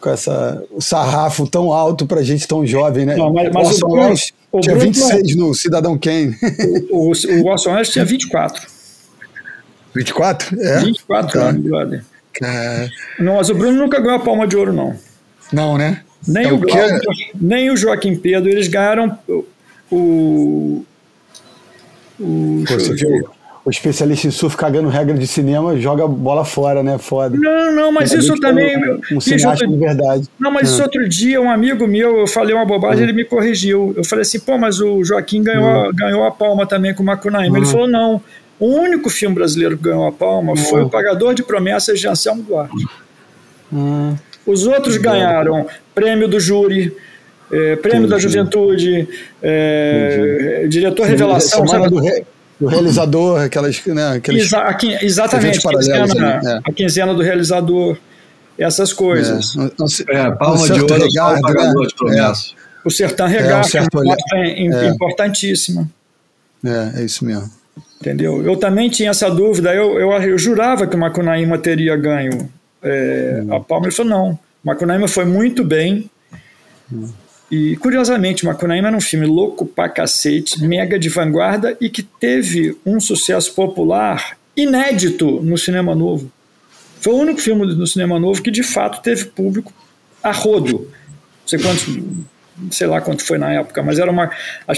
com 0.00 0.10
essa 0.10 0.62
sarrafo 0.80 1.46
tão 1.46 1.72
alto 1.72 2.06
para 2.06 2.22
gente 2.22 2.46
tão 2.46 2.66
jovem, 2.66 3.06
né? 3.06 3.16
Não, 3.16 3.32
mas, 3.32 3.50
mas 3.52 3.82
o, 3.82 3.88
Bruno, 3.88 4.14
o 4.52 4.60
tinha 4.60 4.74
Bruno, 4.74 4.92
26 4.92 5.36
no 5.36 5.54
Cidadão 5.54 5.98
Kane. 5.98 6.36
O, 6.90 7.10
o, 7.10 7.12
o 7.12 7.46
Orson 7.46 7.72
Welles 7.72 7.88
tinha 7.90 8.04
24. 8.04 8.66
24? 9.94 10.60
É? 10.60 10.80
24 10.80 11.32
tá. 11.32 11.46
anos, 11.46 11.62
brother. 11.62 12.04
É. 12.42 12.88
Não, 13.18 13.36
mas 13.36 13.48
o 13.48 13.54
Bruno 13.54 13.78
nunca 13.78 14.00
ganhou 14.00 14.16
a 14.16 14.20
palma 14.20 14.46
de 14.46 14.56
ouro, 14.56 14.72
não. 14.72 14.96
Não, 15.52 15.78
né? 15.78 16.02
Nem, 16.26 16.46
é 16.46 16.52
o, 16.52 16.58
Glauber, 16.58 17.00
nem 17.34 17.70
o 17.70 17.76
Joaquim 17.76 18.16
Pedro, 18.16 18.50
eles 18.50 18.66
ganharam 18.66 19.16
o. 19.28 19.44
o, 19.90 20.84
o 22.18 22.64
o 23.64 23.70
especialista 23.70 24.26
em 24.26 24.30
surf 24.30 24.56
cagando 24.56 24.88
regra 24.88 25.16
de 25.16 25.26
cinema 25.26 25.78
joga 25.80 26.06
bola 26.06 26.44
fora, 26.44 26.82
né? 26.82 26.98
Foda. 26.98 27.34
Não, 27.36 27.74
não, 27.74 27.92
mas 27.92 28.12
isso 28.12 28.38
também. 28.38 28.76
Um, 28.76 29.00
um 29.12 29.20
cineasta 29.20 29.66
de 29.66 29.76
verdade. 29.76 30.28
Não, 30.38 30.50
mas 30.50 30.68
isso 30.68 30.82
ah. 30.82 30.84
outro 30.84 31.08
dia, 31.08 31.40
um 31.40 31.50
amigo 31.50 31.86
meu, 31.86 32.18
eu 32.18 32.26
falei 32.26 32.54
uma 32.54 32.66
bobagem, 32.66 33.00
hum. 33.00 33.04
ele 33.04 33.12
me 33.14 33.24
corrigiu. 33.24 33.94
Eu 33.96 34.04
falei 34.04 34.22
assim, 34.22 34.38
pô, 34.38 34.58
mas 34.58 34.80
o 34.80 35.02
Joaquim 35.02 35.42
ganhou, 35.42 35.88
hum. 35.88 35.92
ganhou 35.94 36.24
a 36.24 36.30
palma 36.30 36.66
também 36.66 36.94
com 36.94 37.02
o 37.02 37.06
Macunaíma. 37.06 37.56
Ele 37.56 37.66
falou, 37.66 37.88
não. 37.88 38.20
O 38.60 38.66
único 38.66 39.08
filme 39.10 39.34
brasileiro 39.34 39.76
que 39.76 39.84
ganhou 39.84 40.06
a 40.06 40.12
palma 40.12 40.56
foi 40.56 40.82
O 40.82 40.90
Pagador 40.90 41.34
de 41.34 41.42
Promessas 41.42 41.98
de 41.98 42.06
Anselmo 42.06 42.42
Duarte. 42.42 42.86
Os 44.46 44.66
outros 44.66 44.96
ganharam 44.98 45.66
prêmio 45.94 46.28
do 46.28 46.38
júri, 46.38 46.94
é, 47.50 47.76
prêmio 47.76 48.06
Entendi. 48.06 48.10
da 48.10 48.18
juventude, 48.18 49.08
é, 49.42 50.66
diretor 50.68 51.04
Sim, 51.04 51.10
revelação. 51.10 51.66
Semana 51.66 51.90
do, 51.90 51.98
re, 51.98 52.24
do 52.60 52.66
realizador, 52.66 53.40
aquelas. 53.40 53.84
Né, 53.86 54.16
aqueles 54.16 54.44
Exa 54.44 54.76
exatamente, 55.02 55.66
a 55.66 55.70
quinzena, 55.70 56.40
né? 56.40 56.60
a 56.64 56.72
quinzena 56.72 57.14
do 57.14 57.22
realizador, 57.22 57.96
essas 58.58 58.92
coisas. 58.92 59.54
É, 59.56 59.88
se, 59.88 60.04
é 60.08 60.30
palma 60.30 60.66
de 60.66 60.80
ouro, 60.80 60.94
Regato, 60.94 61.40
pagador 61.40 61.86
de 61.86 61.94
promessas. 61.94 62.54
É. 62.58 62.88
O 62.88 62.90
Sertão 62.90 63.26
Regato 63.26 63.68
é, 63.76 63.80
é, 64.34 64.66
é 64.66 64.88
importantíssima. 64.88 65.88
É, 66.64 67.00
é 67.00 67.04
isso 67.04 67.24
mesmo. 67.24 67.50
Entendeu? 68.00 68.42
Eu 68.42 68.56
também 68.56 68.90
tinha 68.90 69.10
essa 69.10 69.30
dúvida, 69.30 69.74
eu, 69.74 69.98
eu, 69.98 70.12
eu 70.12 70.38
jurava 70.38 70.86
que 70.86 70.94
o 70.94 70.98
Macunaíma 70.98 71.56
teria 71.56 71.96
ganho 71.96 72.50
é, 72.82 73.42
hum. 73.42 73.54
a 73.54 73.60
palma. 73.60 73.86
Ele 73.86 73.94
falou: 73.94 74.10
não, 74.10 74.30
o 74.32 74.38
Macunaíma 74.62 75.08
foi 75.08 75.24
muito 75.24 75.64
bem. 75.64 76.10
Hum. 76.92 77.08
E, 77.50 77.76
curiosamente, 77.76 78.44
Macunaíma 78.44 78.88
era 78.88 78.96
um 78.96 79.00
filme 79.00 79.26
louco 79.26 79.66
pra 79.66 79.88
cacete, 79.88 80.62
mega 80.62 80.98
de 80.98 81.08
vanguarda 81.08 81.76
e 81.80 81.88
que 81.88 82.02
teve 82.02 82.76
um 82.84 82.98
sucesso 83.00 83.54
popular 83.54 84.36
inédito 84.56 85.40
no 85.42 85.58
cinema 85.58 85.94
novo. 85.94 86.30
Foi 87.00 87.12
o 87.12 87.18
único 87.18 87.40
filme 87.40 87.66
no 87.66 87.86
cinema 87.86 88.18
novo 88.18 88.42
que, 88.42 88.50
de 88.50 88.62
fato, 88.62 89.02
teve 89.02 89.26
público 89.26 89.72
a 90.22 90.32
rodo. 90.32 90.90
Não 91.42 91.46
sei 91.46 91.58
quantos, 91.58 91.86
sei 92.70 92.86
lá 92.86 93.00
quanto 93.00 93.22
foi 93.22 93.36
na 93.36 93.52
época, 93.52 93.82
mas 93.82 93.98
era 93.98 94.10
uma. 94.10 94.30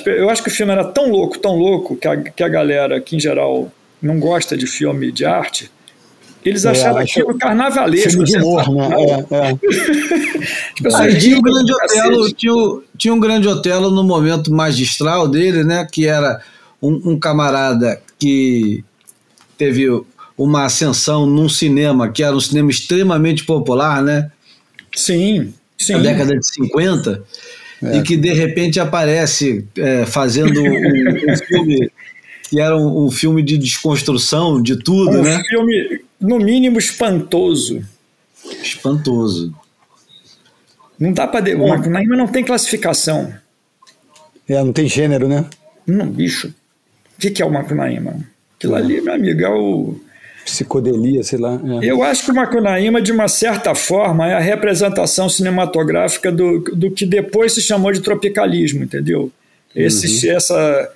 Eu 0.05 0.29
acho 0.29 0.43
que 0.43 0.49
o 0.49 0.53
filme 0.53 0.73
era 0.73 0.85
tão 0.85 1.09
louco, 1.09 1.39
tão 1.39 1.57
louco, 1.57 1.97
que 1.97 2.09
a, 2.09 2.17
que 2.17 2.43
a 2.43 2.49
galera, 2.49 3.01
que 3.01 3.15
em 3.15 3.21
geral 3.21 3.71
não 4.03 4.19
gosta 4.19 4.57
de 4.57 4.67
filme 4.67 5.13
de 5.13 5.25
arte, 5.25 5.71
Eles 6.47 6.65
é, 6.65 6.71
achavam 6.71 7.03
aquilo 7.03 7.37
carnavalesco. 7.37 8.11
Filme 8.11 8.25
de 8.25 8.39
humor, 8.39 8.71
né? 8.73 8.89
É, 8.95 9.35
é. 9.35 9.59
As 10.87 11.23
tinha, 11.23 11.37
um 11.37 11.43
grande 11.43 11.73
Otelo, 11.73 12.33
tinha, 12.33 12.53
tinha 12.97 13.15
um 13.15 13.19
grande 13.21 13.49
Otelo 13.49 13.91
no 13.91 14.05
momento 14.05 14.53
magistral 14.53 15.27
dele, 15.27 15.65
né? 15.65 15.87
Que 15.91 16.07
era 16.07 16.41
um, 16.81 17.13
um 17.13 17.19
camarada 17.19 18.01
que 18.19 18.85
teve 19.59 19.89
uma 20.39 20.67
ascensão 20.67 21.27
num 21.27 21.49
cinema 21.49 22.11
que 22.11 22.23
era 22.23 22.37
um 22.37 22.41
cinema 22.41 22.71
extremamente 22.71 23.45
popular, 23.45 24.03
né? 24.03 24.31
Sim, 24.95 25.53
sim. 25.79 25.95
Na 25.95 25.99
década 25.99 26.39
de 26.39 26.47
50, 26.47 27.25
é. 27.83 27.97
e 27.97 28.03
que 28.03 28.17
de 28.17 28.33
repente 28.33 28.79
aparece 28.79 29.67
é, 29.77 30.07
fazendo 30.07 30.61
um, 30.61 31.33
um, 31.33 31.37
filme 31.47 31.91
que 32.49 32.61
era 32.61 32.77
um, 32.77 33.07
um, 33.07 33.11
filme 33.11 33.43
de 33.43 33.59
desconstrução 33.59 34.63
de 34.63 34.77
tudo, 34.77 35.19
um 35.19 35.23
né? 35.23 35.39
Um 35.39 35.45
filme, 35.45 36.01
no 36.21 36.39
mínimo, 36.39 36.79
espantoso. 36.79 37.85
Espantoso. 38.63 39.55
Não 40.99 41.13
dá 41.13 41.27
para. 41.27 41.57
O 41.57 41.69
Macunaíma 41.69 42.17
não 42.17 42.27
tem 42.27 42.45
classificação. 42.45 43.33
É, 44.49 44.63
não 44.63 44.73
tem 44.73 44.89
gênero, 44.89 45.29
né? 45.29 45.45
Não, 45.87 46.07
bicho. 46.07 46.49
O 47.17 47.21
que, 47.21 47.31
que 47.31 47.43
é 47.43 47.47
o 47.47 47.53
Macunaíma? 47.53 48.17
Aquilo 48.57 48.75
ali, 48.75 49.01
meu 49.01 49.15
amigo, 49.15 49.43
é 49.43 49.49
o 49.49 49.97
psicodelia, 50.45 51.23
sei 51.23 51.39
lá. 51.39 51.61
É. 51.83 51.87
Eu 51.87 52.03
acho 52.03 52.25
que 52.25 52.31
o 52.31 52.35
Macunaíma, 52.35 53.03
de 53.03 53.13
uma 53.13 53.29
certa 53.29 53.75
forma, 53.75 54.29
é 54.29 54.35
a 54.35 54.41
representação 54.41 55.29
cinematográfica 55.29 56.31
do, 56.31 56.61
do 56.61 56.91
que 56.91 57.05
depois 57.05 57.53
se 57.53 57.61
chamou 57.61 57.93
de 57.93 58.01
tropicalismo, 58.01 58.85
entendeu? 58.85 59.31
Esse, 59.75 60.27
uhum. 60.27 60.37
Essa 60.37 60.93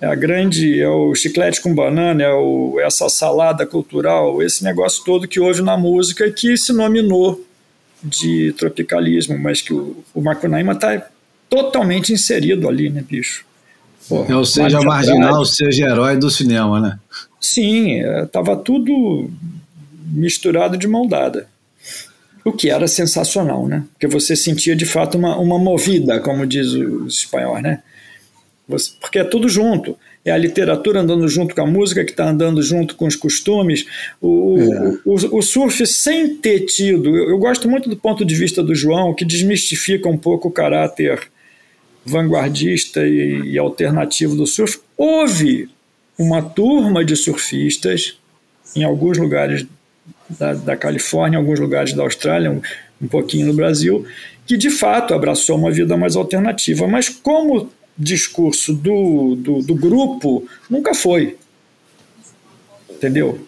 é 0.00 0.06
a 0.06 0.14
grande, 0.14 0.80
é 0.80 0.88
o 0.88 1.14
chiclete 1.14 1.60
com 1.60 1.74
banana, 1.74 2.22
é 2.22 2.32
o, 2.32 2.78
essa 2.80 3.08
salada 3.08 3.66
cultural, 3.66 4.42
esse 4.42 4.62
negócio 4.62 5.04
todo 5.04 5.28
que 5.28 5.40
houve 5.40 5.62
na 5.62 5.76
música 5.76 6.30
que 6.30 6.56
se 6.56 6.72
nominou 6.72 7.44
de 8.02 8.52
tropicalismo, 8.58 9.38
mas 9.38 9.62
que 9.62 9.72
o, 9.72 10.04
o 10.14 10.20
Macunaíma 10.20 10.72
está 10.72 11.06
totalmente 11.48 12.12
inserido 12.12 12.68
ali, 12.68 12.90
né, 12.90 13.02
bicho? 13.08 13.44
Porra, 14.08 14.32
é, 14.32 14.36
ou 14.36 14.44
seja, 14.44 14.80
marginal, 14.80 15.44
seja 15.44 15.86
herói 15.86 16.16
do 16.16 16.30
cinema, 16.30 16.80
né? 16.80 16.98
Sim, 17.40 18.00
estava 18.22 18.52
é, 18.52 18.56
tudo 18.56 19.30
misturado 20.12 20.76
de 20.76 20.86
mão 20.86 21.06
dada. 21.06 21.48
O 22.44 22.52
que 22.52 22.70
era 22.70 22.86
sensacional, 22.86 23.66
né? 23.66 23.84
Porque 23.92 24.06
você 24.06 24.36
sentia 24.36 24.76
de 24.76 24.86
fato 24.86 25.18
uma, 25.18 25.36
uma 25.36 25.58
movida, 25.58 26.20
como 26.20 26.46
diz 26.46 26.68
os 26.68 27.18
espanhóis, 27.18 27.62
né? 27.62 27.82
Você, 28.68 28.92
porque 29.00 29.18
é 29.18 29.24
tudo 29.24 29.48
junto. 29.48 29.96
É 30.24 30.32
a 30.32 30.36
literatura 30.36 31.00
andando 31.00 31.28
junto 31.28 31.54
com 31.54 31.60
a 31.60 31.66
música, 31.66 32.04
que 32.04 32.10
está 32.10 32.28
andando 32.28 32.60
junto 32.60 32.96
com 32.96 33.06
os 33.06 33.14
costumes. 33.14 33.86
O, 34.20 34.58
é. 34.58 34.98
o, 35.04 35.14
o, 35.38 35.42
surf 35.42 35.86
sem 35.86 36.36
ter 36.36 36.60
tido. 36.66 37.16
Eu, 37.16 37.30
eu, 37.30 37.38
gosto 37.38 37.68
muito 37.68 37.88
do 37.88 37.96
ponto 37.96 38.24
de 38.24 38.34
vista 38.34 38.62
do 38.62 38.74
João, 38.74 39.14
que 39.14 39.24
desmistifica 39.24 40.08
um 40.08 40.18
pouco 40.18 40.48
o 40.48 40.52
caráter 40.52 41.28
vanguardista 42.04 43.06
e, 43.06 43.52
e 43.52 43.58
alternativo 43.58 44.34
do 44.34 44.46
surf. 44.46 44.80
Houve 44.96 45.68
uma 46.18 46.42
turma 46.42 47.04
de 47.04 47.14
surfistas 47.14 48.18
em 48.74 48.82
alguns 48.82 49.18
lugares 49.18 49.64
da, 50.28 50.54
da 50.54 50.76
Califórnia, 50.76 51.36
em 51.36 51.40
alguns 51.40 51.60
lugares 51.60 51.92
da 51.92 52.02
Austrália, 52.02 52.50
um, 52.50 52.60
um 53.00 53.06
pouquinho 53.06 53.46
no 53.46 53.54
Brasil, 53.54 54.04
que 54.44 54.56
de 54.56 54.70
fato 54.70 55.14
abraçou 55.14 55.56
uma 55.56 55.70
vida 55.70 55.96
mais 55.96 56.16
alternativa. 56.16 56.88
Mas 56.88 57.08
como 57.08 57.70
discurso 57.98 58.74
do, 58.74 59.36
do, 59.36 59.62
do 59.62 59.74
grupo, 59.74 60.46
nunca 60.68 60.94
foi. 60.94 61.36
Entendeu? 62.90 63.38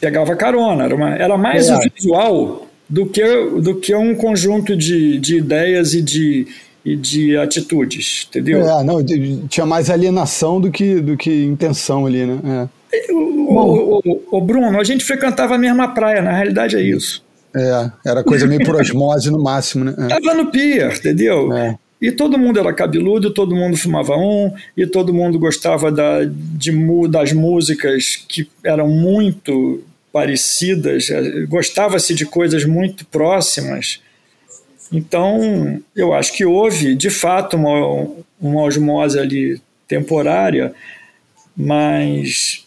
Pegava 0.00 0.34
carona, 0.36 0.84
era, 0.84 0.94
uma, 0.94 1.14
era 1.14 1.38
mais 1.38 1.68
é. 1.68 1.78
visual 1.94 2.66
do 2.88 3.06
que, 3.06 3.22
do 3.60 3.76
que 3.76 3.94
um 3.94 4.14
conjunto 4.14 4.76
de, 4.76 5.18
de 5.18 5.36
ideias 5.36 5.94
e 5.94 6.02
de, 6.02 6.46
e 6.84 6.96
de 6.96 7.36
atitudes, 7.36 8.26
entendeu? 8.28 8.68
É, 8.68 8.82
não, 8.82 9.04
tinha 9.48 9.66
mais 9.66 9.90
alienação 9.90 10.60
do 10.60 10.70
que, 10.70 11.00
do 11.00 11.16
que 11.16 11.44
intenção 11.44 12.06
ali, 12.06 12.26
né? 12.26 12.68
É. 12.92 13.12
O, 13.12 13.16
o, 13.16 13.98
o, 13.98 14.22
o, 14.38 14.40
Bruno, 14.40 14.80
a 14.80 14.84
gente 14.84 15.04
frequentava 15.04 15.54
a 15.54 15.58
mesma 15.58 15.88
praia, 15.88 16.22
na 16.22 16.32
realidade 16.32 16.76
é 16.76 16.82
isso. 16.82 17.24
É, 17.54 17.90
era 18.04 18.24
coisa 18.24 18.46
meio 18.46 18.64
por 18.64 18.76
osmose 18.76 19.30
no 19.30 19.42
máximo, 19.42 19.84
né? 19.84 19.94
É. 19.98 20.08
Tava 20.08 20.34
no 20.34 20.50
pier, 20.50 20.96
entendeu? 20.96 21.52
É. 21.52 21.76
E 22.00 22.10
todo 22.10 22.38
mundo 22.38 22.58
era 22.58 22.72
cabeludo, 22.72 23.30
todo 23.30 23.54
mundo 23.54 23.76
fumava 23.76 24.16
um, 24.16 24.52
e 24.76 24.86
todo 24.86 25.12
mundo 25.12 25.38
gostava 25.38 25.92
da, 25.92 26.24
de, 26.24 26.72
das 27.08 27.32
músicas 27.32 28.24
que 28.26 28.48
eram 28.64 28.88
muito 28.88 29.84
parecidas, 30.12 31.10
é, 31.10 31.44
gostava-se 31.46 32.14
de 32.14 32.24
coisas 32.24 32.64
muito 32.64 33.04
próximas. 33.06 34.00
Então, 34.90 35.80
eu 35.94 36.12
acho 36.12 36.32
que 36.32 36.44
houve, 36.44 36.96
de 36.96 37.10
fato, 37.10 37.56
uma, 37.56 38.08
uma 38.40 38.62
osmose 38.62 39.18
ali 39.18 39.60
temporária, 39.86 40.72
mas 41.56 42.64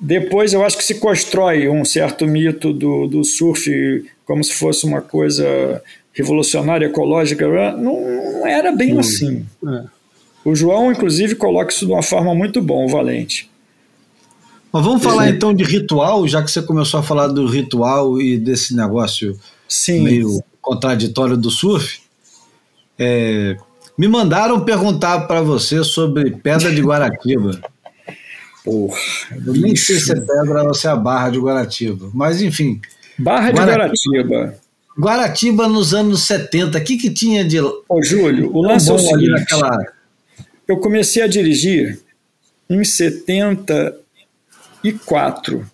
depois 0.00 0.52
eu 0.52 0.64
acho 0.64 0.78
que 0.78 0.84
se 0.84 0.94
constrói 0.96 1.68
um 1.68 1.84
certo 1.84 2.26
mito 2.26 2.72
do, 2.72 3.06
do 3.06 3.24
surf 3.24 4.04
como 4.24 4.42
se 4.42 4.54
fosse 4.54 4.86
uma 4.86 5.00
coisa 5.00 5.82
revolucionária, 6.12 6.86
ecológica. 6.86 7.46
Não, 7.76 8.00
não 8.00 8.46
era 8.46 8.72
bem 8.72 8.94
hum, 8.96 9.00
assim. 9.00 9.46
É. 9.66 9.84
O 10.44 10.54
João, 10.54 10.90
inclusive, 10.90 11.34
coloca 11.36 11.72
isso 11.72 11.86
de 11.86 11.92
uma 11.92 12.02
forma 12.02 12.34
muito 12.34 12.60
bom, 12.60 12.86
Valente. 12.88 13.50
Mas 14.72 14.84
vamos 14.84 15.02
falar 15.02 15.28
então 15.28 15.52
de 15.52 15.62
ritual, 15.62 16.26
já 16.26 16.42
que 16.42 16.50
você 16.50 16.62
começou 16.62 16.98
a 16.98 17.02
falar 17.02 17.28
do 17.28 17.46
ritual 17.46 18.20
e 18.20 18.38
desse 18.38 18.74
negócio 18.74 19.38
Sim. 19.68 20.02
meio 20.02 20.42
contraditório 20.62 21.36
do 21.36 21.50
surf, 21.50 22.00
é, 22.98 23.56
me 23.98 24.08
mandaram 24.08 24.64
perguntar 24.64 25.26
para 25.26 25.42
você 25.42 25.84
sobre 25.84 26.30
Pedra 26.30 26.74
de 26.74 26.80
Guaratiba. 26.80 27.60
Porra, 28.64 28.96
eu 29.44 29.52
nem 29.54 29.76
sei 29.76 29.98
se 29.98 30.12
é 30.12 30.14
pedra 30.14 30.62
ou 30.62 30.72
se 30.72 30.86
é 30.86 30.90
a 30.90 30.96
Barra 30.96 31.30
de 31.30 31.38
Guaratiba, 31.38 32.08
mas 32.14 32.40
enfim. 32.40 32.80
Barra 33.18 33.50
de 33.50 33.60
Guaratiba. 33.60 34.22
Guaratiba, 34.22 34.60
Guaratiba 34.98 35.68
nos 35.68 35.94
anos 35.94 36.26
70, 36.26 36.78
o 36.78 36.84
que, 36.84 36.96
que 36.96 37.10
tinha 37.10 37.44
de. 37.44 37.60
Ô, 37.60 38.02
Júlio, 38.02 38.50
o 38.54 38.62
lance 38.62 38.90
é 38.90 38.92
o 38.92 38.98
seguinte, 38.98 39.30
naquela... 39.30 39.78
Eu 40.68 40.76
comecei 40.78 41.22
a 41.22 41.26
dirigir 41.26 41.98
em 42.68 42.84
74. 42.84 45.66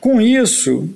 Com 0.00 0.20
isso, 0.20 0.88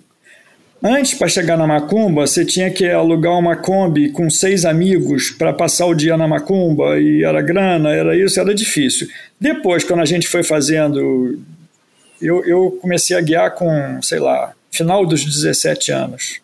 Antes, 0.83 1.13
para 1.13 1.29
chegar 1.29 1.59
na 1.59 1.67
Macumba, 1.67 2.27
você 2.27 2.43
tinha 2.43 2.71
que 2.71 2.89
alugar 2.89 3.39
uma 3.39 3.55
Kombi 3.55 4.11
com 4.13 4.31
seis 4.31 4.65
amigos 4.65 5.31
para 5.31 5.53
passar 5.53 5.85
o 5.85 5.95
dia 5.95 6.17
na 6.17 6.27
Macumba, 6.27 6.99
e 6.99 7.23
era 7.23 7.43
grana, 7.43 7.91
era 7.91 8.17
isso, 8.17 8.41
era 8.41 8.55
difícil. 8.55 9.07
Depois, 9.39 9.85
quando 9.85 10.01
a 10.01 10.07
gente 10.07 10.27
foi 10.27 10.43
fazendo. 10.43 11.39
Eu, 12.21 12.43
eu 12.47 12.79
comecei 12.81 13.15
a 13.15 13.21
guiar 13.21 13.55
com, 13.55 14.01
sei 14.03 14.21
lá, 14.21 14.55
final 14.71 15.05
dos 15.05 15.23
17 15.23 15.93
anos. 15.93 16.40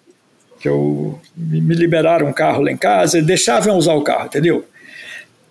Que 0.66 0.68
eu 0.68 1.20
me 1.36 1.74
liberaram 1.74 2.26
um 2.26 2.32
carro 2.32 2.62
lá 2.62 2.72
em 2.72 2.76
casa 2.76 3.18
e 3.18 3.22
deixavam 3.22 3.76
usar 3.76 3.94
o 3.94 4.02
carro, 4.02 4.26
entendeu? 4.26 4.64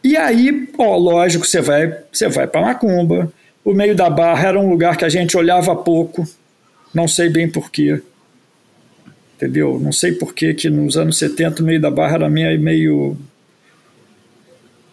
E 0.03 0.17
aí, 0.17 0.69
ó, 0.77 0.97
lógico, 0.97 1.45
você 1.45 1.61
vai, 1.61 1.97
você 2.11 2.27
vai 2.27 2.47
para 2.47 2.61
Macumba. 2.61 3.31
O 3.63 3.73
meio 3.73 3.95
da 3.95 4.09
barra 4.09 4.49
era 4.49 4.59
um 4.59 4.69
lugar 4.69 4.97
que 4.97 5.05
a 5.05 5.09
gente 5.09 5.35
olhava 5.35 5.75
pouco, 5.75 6.27
não 6.93 7.07
sei 7.07 7.29
bem 7.29 7.49
porquê 7.49 8.01
entendeu? 9.35 9.79
Não 9.81 9.91
sei 9.91 10.13
por 10.13 10.33
que 10.33 10.69
nos 10.69 10.97
anos 10.97 11.17
70 11.17 11.61
o 11.61 11.65
meio 11.65 11.79
da 11.79 11.91
barra 11.91 12.15
era 12.15 12.29
meio... 12.29 12.59
meio... 12.59 13.17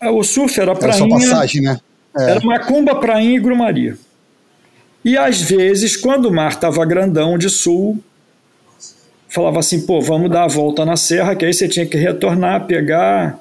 Ah, 0.01 0.11
o 0.11 0.23
surf 0.23 0.61
era 0.61 0.75
prainha... 0.75 1.05
Era 1.05 1.21
só 1.21 1.31
passagem, 1.31 1.63
né? 1.63 1.79
É. 2.17 2.31
Era 2.31 2.41
Macumba, 2.41 2.97
Prainha 2.97 3.37
e 3.37 3.41
Grumaria. 3.41 3.97
E 5.05 5.17
às 5.17 5.41
vezes, 5.41 5.97
quando 5.97 6.27
o 6.27 6.33
mar 6.33 6.51
estava 6.51 6.85
grandão 6.85 7.39
de 7.39 7.49
sul, 7.49 8.03
falava 9.33 9.59
assim, 9.61 9.87
pô, 9.87 9.99
vamos 10.01 10.31
dar 10.31 10.45
a 10.45 10.47
volta 10.47 10.85
na 10.85 10.95
serra, 10.95 11.35
que 11.35 11.45
aí 11.45 11.55
você 11.55 11.67
tinha 11.67 11.87
que 11.87 11.97
retornar, 11.97 12.67
pegar 12.67 13.41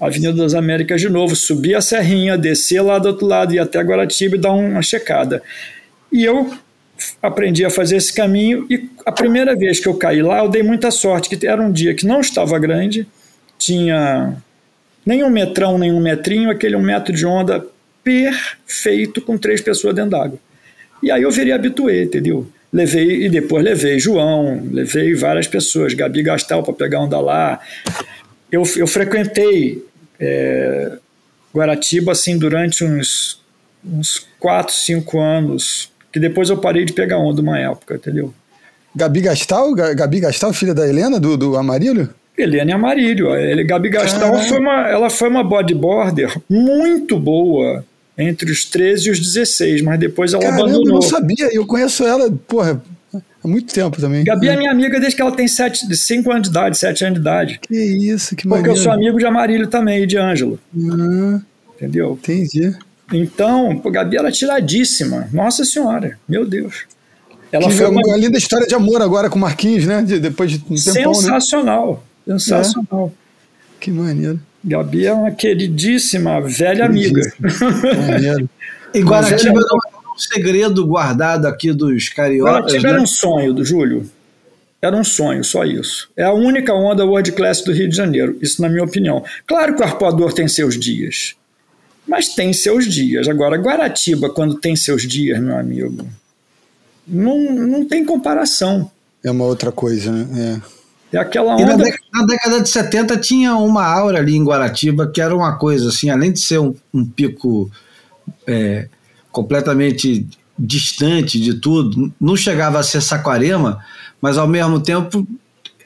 a 0.00 0.06
Avenida 0.06 0.32
das 0.32 0.54
Américas 0.54 1.00
de 1.00 1.08
novo, 1.08 1.34
subir 1.34 1.74
a 1.74 1.80
serrinha, 1.80 2.38
descer 2.38 2.80
lá 2.80 2.98
do 2.98 3.08
outro 3.08 3.26
lado, 3.26 3.52
ir 3.52 3.58
até 3.58 3.80
Guaratiba 3.80 4.36
e 4.36 4.38
dar 4.38 4.52
uma 4.52 4.82
checada. 4.82 5.42
E 6.12 6.24
eu 6.24 6.48
aprendi 7.20 7.64
a 7.64 7.70
fazer 7.70 7.96
esse 7.96 8.14
caminho 8.14 8.66
e 8.70 8.88
a 9.04 9.10
primeira 9.10 9.56
vez 9.56 9.80
que 9.80 9.88
eu 9.88 9.94
caí 9.94 10.22
lá, 10.22 10.38
eu 10.38 10.48
dei 10.48 10.62
muita 10.62 10.92
sorte, 10.92 11.28
que 11.28 11.44
era 11.44 11.60
um 11.60 11.72
dia 11.72 11.92
que 11.92 12.06
não 12.06 12.20
estava 12.20 12.56
grande, 12.56 13.04
tinha 13.58 14.36
nem 15.04 15.24
um 15.24 15.30
metrão, 15.30 15.76
nem 15.76 15.92
um 15.92 16.00
metrinho, 16.00 16.50
aquele 16.50 16.76
um 16.76 16.82
metro 16.82 17.12
de 17.12 17.26
onda 17.26 17.66
perfeito 18.04 19.20
com 19.20 19.36
três 19.36 19.60
pessoas 19.60 19.92
dentro 19.92 20.12
d'água. 20.12 20.38
E 21.02 21.10
aí 21.10 21.22
eu 21.22 21.30
virei 21.32 21.52
habituê, 21.52 22.04
entendeu? 22.04 22.46
Levei, 22.76 23.24
e 23.24 23.30
depois 23.30 23.64
levei 23.64 23.98
João, 23.98 24.68
levei 24.70 25.14
várias 25.14 25.48
pessoas, 25.48 25.94
Gabi 25.94 26.22
Gastal 26.22 26.62
para 26.62 26.74
pegar 26.74 27.00
onda 27.00 27.18
lá. 27.18 27.58
Eu, 28.52 28.64
eu 28.76 28.86
frequentei 28.86 29.82
é, 30.20 30.92
Guaratiba 31.54 32.12
assim 32.12 32.36
durante 32.36 32.84
uns, 32.84 33.40
uns 33.82 34.28
quatro, 34.38 34.74
cinco 34.74 35.18
anos, 35.18 35.90
que 36.12 36.20
depois 36.20 36.50
eu 36.50 36.58
parei 36.58 36.84
de 36.84 36.92
pegar 36.92 37.16
onda 37.16 37.40
uma 37.40 37.58
época, 37.58 37.94
entendeu? 37.94 38.34
Gabi 38.94 39.22
Gastal? 39.22 39.74
Gabi 39.74 40.20
Gastal, 40.20 40.52
filha 40.52 40.74
da 40.74 40.86
Helena, 40.86 41.18
do, 41.18 41.34
do 41.34 41.56
Amarílio? 41.56 42.10
Helena 42.36 42.74
Amarílio. 42.74 43.34
Ele, 43.34 43.64
Gabi 43.64 43.88
Gastal 43.88 44.38
foi 44.42 44.58
uma, 44.58 44.86
ela 44.86 45.08
foi 45.08 45.30
uma 45.30 45.42
bodyboarder 45.42 46.38
muito 46.46 47.18
boa 47.18 47.82
entre 48.18 48.50
os 48.50 48.64
13 48.64 49.08
e 49.08 49.10
os 49.10 49.20
16, 49.20 49.82
mas 49.82 49.98
depois 49.98 50.32
ela 50.32 50.42
Caramba, 50.42 50.62
abandonou. 50.62 50.86
Eu 50.86 50.94
não 50.94 51.02
sabia, 51.02 51.54
eu 51.54 51.66
conheço 51.66 52.04
ela, 52.04 52.30
porra, 52.48 52.82
há 53.14 53.48
muito 53.48 53.72
tempo 53.72 54.00
também. 54.00 54.24
Gabi 54.24 54.48
é 54.48 54.56
minha 54.56 54.70
amiga 54.70 54.98
desde 54.98 55.16
que 55.16 55.22
ela 55.22 55.32
tem 55.32 55.46
5 55.46 56.30
anos 56.30 56.42
de 56.44 56.48
idade, 56.48 56.78
7 56.78 57.04
anos 57.04 57.14
de 57.14 57.20
idade. 57.20 57.60
Que 57.60 57.74
isso, 57.76 58.34
que 58.34 58.48
Porque 58.48 58.48
maneiro. 58.48 58.78
eu 58.78 58.82
sou 58.82 58.92
amigo 58.92 59.18
de 59.18 59.26
Amarílio 59.26 59.66
também 59.66 60.02
e 60.02 60.06
de 60.06 60.16
Ângelo. 60.16 60.58
Ah, 60.74 61.40
entendeu? 61.74 62.18
Entendi. 62.22 62.74
Então, 63.12 63.78
pô, 63.78 63.90
Gabi 63.90 64.16
era 64.16 64.32
tiradíssima. 64.32 65.28
Nossa 65.32 65.64
Senhora, 65.64 66.18
meu 66.28 66.44
Deus. 66.44 66.84
Ela 67.52 67.68
que 67.68 67.74
foi 67.74 67.86
uma, 67.86 68.00
uma 68.04 68.16
linda 68.16 68.36
história 68.36 68.66
de 68.66 68.74
amor 68.74 69.00
agora 69.00 69.30
com 69.30 69.36
o 69.38 69.40
Marquinhos, 69.40 69.86
né? 69.86 70.02
De, 70.02 70.18
depois 70.18 70.50
de 70.50 70.56
um 70.68 70.74
tempão, 70.74 71.14
Sensacional. 71.14 72.04
Né? 72.26 72.38
Sensacional. 72.38 73.12
É. 73.14 73.26
Que 73.78 73.90
maneiro. 73.90 74.40
Gabi 74.66 75.06
é 75.06 75.12
uma 75.12 75.30
queridíssima 75.30 76.40
velha 76.40 76.84
amiga. 76.84 77.22
E 78.94 79.00
Guaratiba 79.00 79.60
não 79.60 79.78
é 79.78 80.14
um 80.14 80.18
segredo 80.18 80.86
guardado 80.86 81.44
aqui 81.46 81.70
dos 81.70 82.08
cariocas. 82.08 82.54
Guaratiba 82.54 82.82
né? 82.82 82.94
era 82.94 83.02
um 83.02 83.06
sonho 83.06 83.52
do 83.52 83.62
Júlio. 83.62 84.08
Era 84.80 84.96
um 84.96 85.04
sonho, 85.04 85.44
só 85.44 85.64
isso. 85.64 86.08
É 86.16 86.24
a 86.24 86.32
única 86.32 86.72
onda 86.72 87.04
world 87.04 87.32
class 87.32 87.60
do 87.60 87.72
Rio 87.72 87.90
de 87.90 87.96
Janeiro, 87.96 88.38
isso 88.40 88.62
na 88.62 88.70
minha 88.70 88.84
opinião. 88.84 89.22
Claro 89.46 89.74
que 89.74 89.82
o 89.82 89.84
arpoador 89.84 90.32
tem 90.32 90.48
seus 90.48 90.78
dias, 90.80 91.34
mas 92.08 92.28
tem 92.28 92.54
seus 92.54 92.86
dias. 92.86 93.28
Agora, 93.28 93.58
Guaratiba, 93.58 94.30
quando 94.30 94.54
tem 94.54 94.74
seus 94.74 95.02
dias, 95.02 95.38
meu 95.40 95.58
amigo, 95.58 96.06
não, 97.06 97.38
não 97.38 97.84
tem 97.84 98.02
comparação. 98.02 98.90
É 99.22 99.30
uma 99.30 99.44
outra 99.44 99.70
coisa, 99.70 100.10
né? 100.10 100.60
É, 100.62 100.75
é 101.12 101.18
aquela 101.18 101.54
onda. 101.54 101.64
Na 101.64 101.76
década, 101.76 102.04
na 102.12 102.26
década, 102.26 102.60
de 102.60 102.68
70 102.68 103.16
tinha 103.18 103.54
uma 103.56 103.84
aura 103.84 104.18
ali 104.18 104.36
em 104.36 104.44
Guaratiba 104.44 105.06
que 105.06 105.20
era 105.20 105.34
uma 105.34 105.56
coisa 105.56 105.88
assim, 105.88 106.10
além 106.10 106.32
de 106.32 106.40
ser 106.40 106.58
um, 106.58 106.74
um 106.92 107.04
pico 107.04 107.70
é, 108.46 108.88
completamente 109.30 110.26
distante 110.58 111.38
de 111.38 111.54
tudo, 111.54 112.12
não 112.20 112.36
chegava 112.36 112.78
a 112.78 112.82
ser 112.82 113.00
Saquarema, 113.00 113.78
mas 114.20 114.38
ao 114.38 114.48
mesmo 114.48 114.80
tempo 114.80 115.26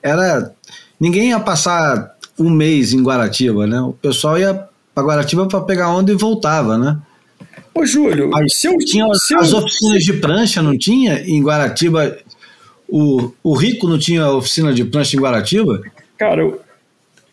era. 0.02 0.52
Ninguém 0.98 1.30
ia 1.30 1.40
passar 1.40 2.14
um 2.38 2.50
mês 2.50 2.92
em 2.92 3.02
Guaratiba, 3.02 3.66
né? 3.66 3.80
O 3.80 3.92
pessoal 3.92 4.38
ia 4.38 4.68
para 4.94 5.04
Guaratiba 5.04 5.46
para 5.46 5.60
pegar 5.62 5.90
onda 5.90 6.12
e 6.12 6.16
voltava, 6.16 6.76
né? 6.76 6.98
Ô, 7.74 7.86
Júlio, 7.86 8.30
se 8.48 8.66
eu, 8.66 8.76
tinha 8.78 9.06
se 9.14 9.34
as 9.34 9.52
eu, 9.52 9.58
oficinas 9.58 10.04
de 10.04 10.12
prancha, 10.14 10.60
não 10.60 10.76
tinha? 10.76 11.20
Em 11.20 11.42
Guaratiba, 11.42 12.16
o, 12.90 13.32
o 13.42 13.54
Rico 13.54 13.88
não 13.88 13.98
tinha 13.98 14.28
oficina 14.30 14.72
de 14.72 14.84
prancha 14.84 15.16
em 15.16 15.20
Guaratiba? 15.20 15.82
Cara, 16.18 16.42
eu, 16.42 16.60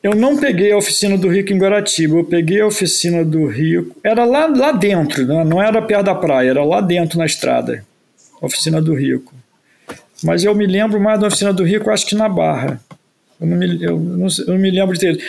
eu 0.04 0.16
não 0.16 0.38
peguei 0.38 0.72
a 0.72 0.78
oficina 0.78 1.18
do 1.18 1.28
Rico 1.28 1.52
em 1.52 1.58
Guaratiba, 1.58 2.18
eu 2.18 2.24
peguei 2.24 2.62
a 2.62 2.68
oficina 2.68 3.26
do 3.26 3.48
Rico. 3.48 3.96
Era 4.04 4.24
lá, 4.24 4.48
lá 4.48 4.72
dentro, 4.72 5.26
né? 5.26 5.44
não 5.44 5.62
era 5.62 5.82
perto 5.82 6.06
da 6.06 6.16
praia, 6.16 6.52
era 6.52 6.64
lá 6.64 6.80
dentro 6.82 7.18
na 7.18 7.26
estrada. 7.26 7.84
A 8.42 8.46
oficina 8.46 8.82
do 8.82 8.94
Rico. 8.94 9.34
Mas 10.24 10.44
eu 10.44 10.54
me 10.56 10.66
lembro 10.66 11.00
mais 11.00 11.20
da 11.20 11.28
oficina 11.28 11.52
do 11.52 11.64
Rico, 11.64 11.90
acho 11.90 12.06
que 12.06 12.16
na 12.16 12.30
Barra. 12.30 12.80
Eu 13.40 13.48
não 13.48 13.58
me, 13.58 13.84
eu 13.84 14.00
não, 14.00 14.28
eu 14.28 14.54
não 14.54 14.58
me 14.58 14.72
lembro 14.72 14.94
de 14.94 15.00
ter. 15.00 15.24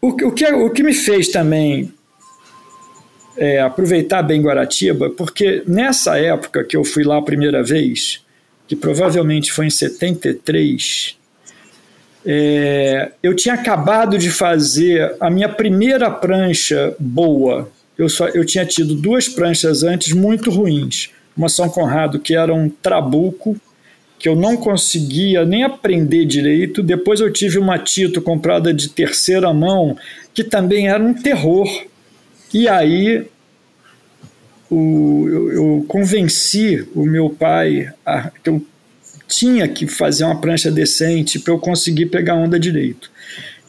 O, 0.00 0.08
o, 0.08 0.32
que, 0.32 0.46
o 0.46 0.70
que 0.70 0.82
me 0.82 0.92
fez 0.92 1.28
também 1.28 1.92
é, 3.36 3.60
aproveitar 3.60 4.22
bem 4.22 4.42
Guaratiba, 4.42 5.10
porque 5.10 5.62
nessa 5.66 6.18
época 6.18 6.64
que 6.64 6.76
eu 6.76 6.84
fui 6.84 7.04
lá 7.04 7.18
a 7.18 7.22
primeira 7.22 7.62
vez, 7.62 8.23
que 8.66 8.74
provavelmente 8.74 9.52
foi 9.52 9.66
em 9.66 9.70
73, 9.70 11.16
é, 12.26 13.12
eu 13.22 13.34
tinha 13.34 13.54
acabado 13.54 14.16
de 14.16 14.30
fazer 14.30 15.14
a 15.20 15.28
minha 15.28 15.48
primeira 15.48 16.10
prancha 16.10 16.94
boa. 16.98 17.70
Eu, 17.98 18.08
só, 18.08 18.28
eu 18.28 18.44
tinha 18.44 18.64
tido 18.64 18.94
duas 18.94 19.28
pranchas 19.28 19.82
antes 19.82 20.12
muito 20.12 20.50
ruins. 20.50 21.10
Uma 21.36 21.48
São 21.48 21.68
Conrado, 21.68 22.18
que 22.18 22.34
era 22.34 22.54
um 22.54 22.68
trabuco, 22.70 23.56
que 24.18 24.28
eu 24.28 24.34
não 24.34 24.56
conseguia 24.56 25.44
nem 25.44 25.64
aprender 25.64 26.24
direito. 26.24 26.82
Depois 26.82 27.20
eu 27.20 27.30
tive 27.30 27.58
uma 27.58 27.78
Tito 27.78 28.22
comprada 28.22 28.72
de 28.72 28.88
terceira 28.88 29.52
mão, 29.52 29.96
que 30.32 30.42
também 30.42 30.88
era 30.88 31.02
um 31.02 31.12
terror. 31.12 31.68
E 32.52 32.68
aí 32.68 33.26
o, 34.74 35.28
eu, 35.28 35.52
eu, 35.52 35.84
convenci 35.86 36.86
o 36.94 37.04
meu 37.04 37.30
pai 37.30 37.92
a, 38.04 38.30
que 38.42 38.50
eu 38.50 38.64
tinha 39.26 39.66
que 39.68 39.86
fazer 39.86 40.24
uma 40.24 40.40
prancha 40.40 40.70
decente 40.70 41.38
para 41.38 41.52
eu 41.52 41.58
conseguir 41.58 42.06
pegar 42.06 42.34
onda 42.34 42.58
direito. 42.58 43.10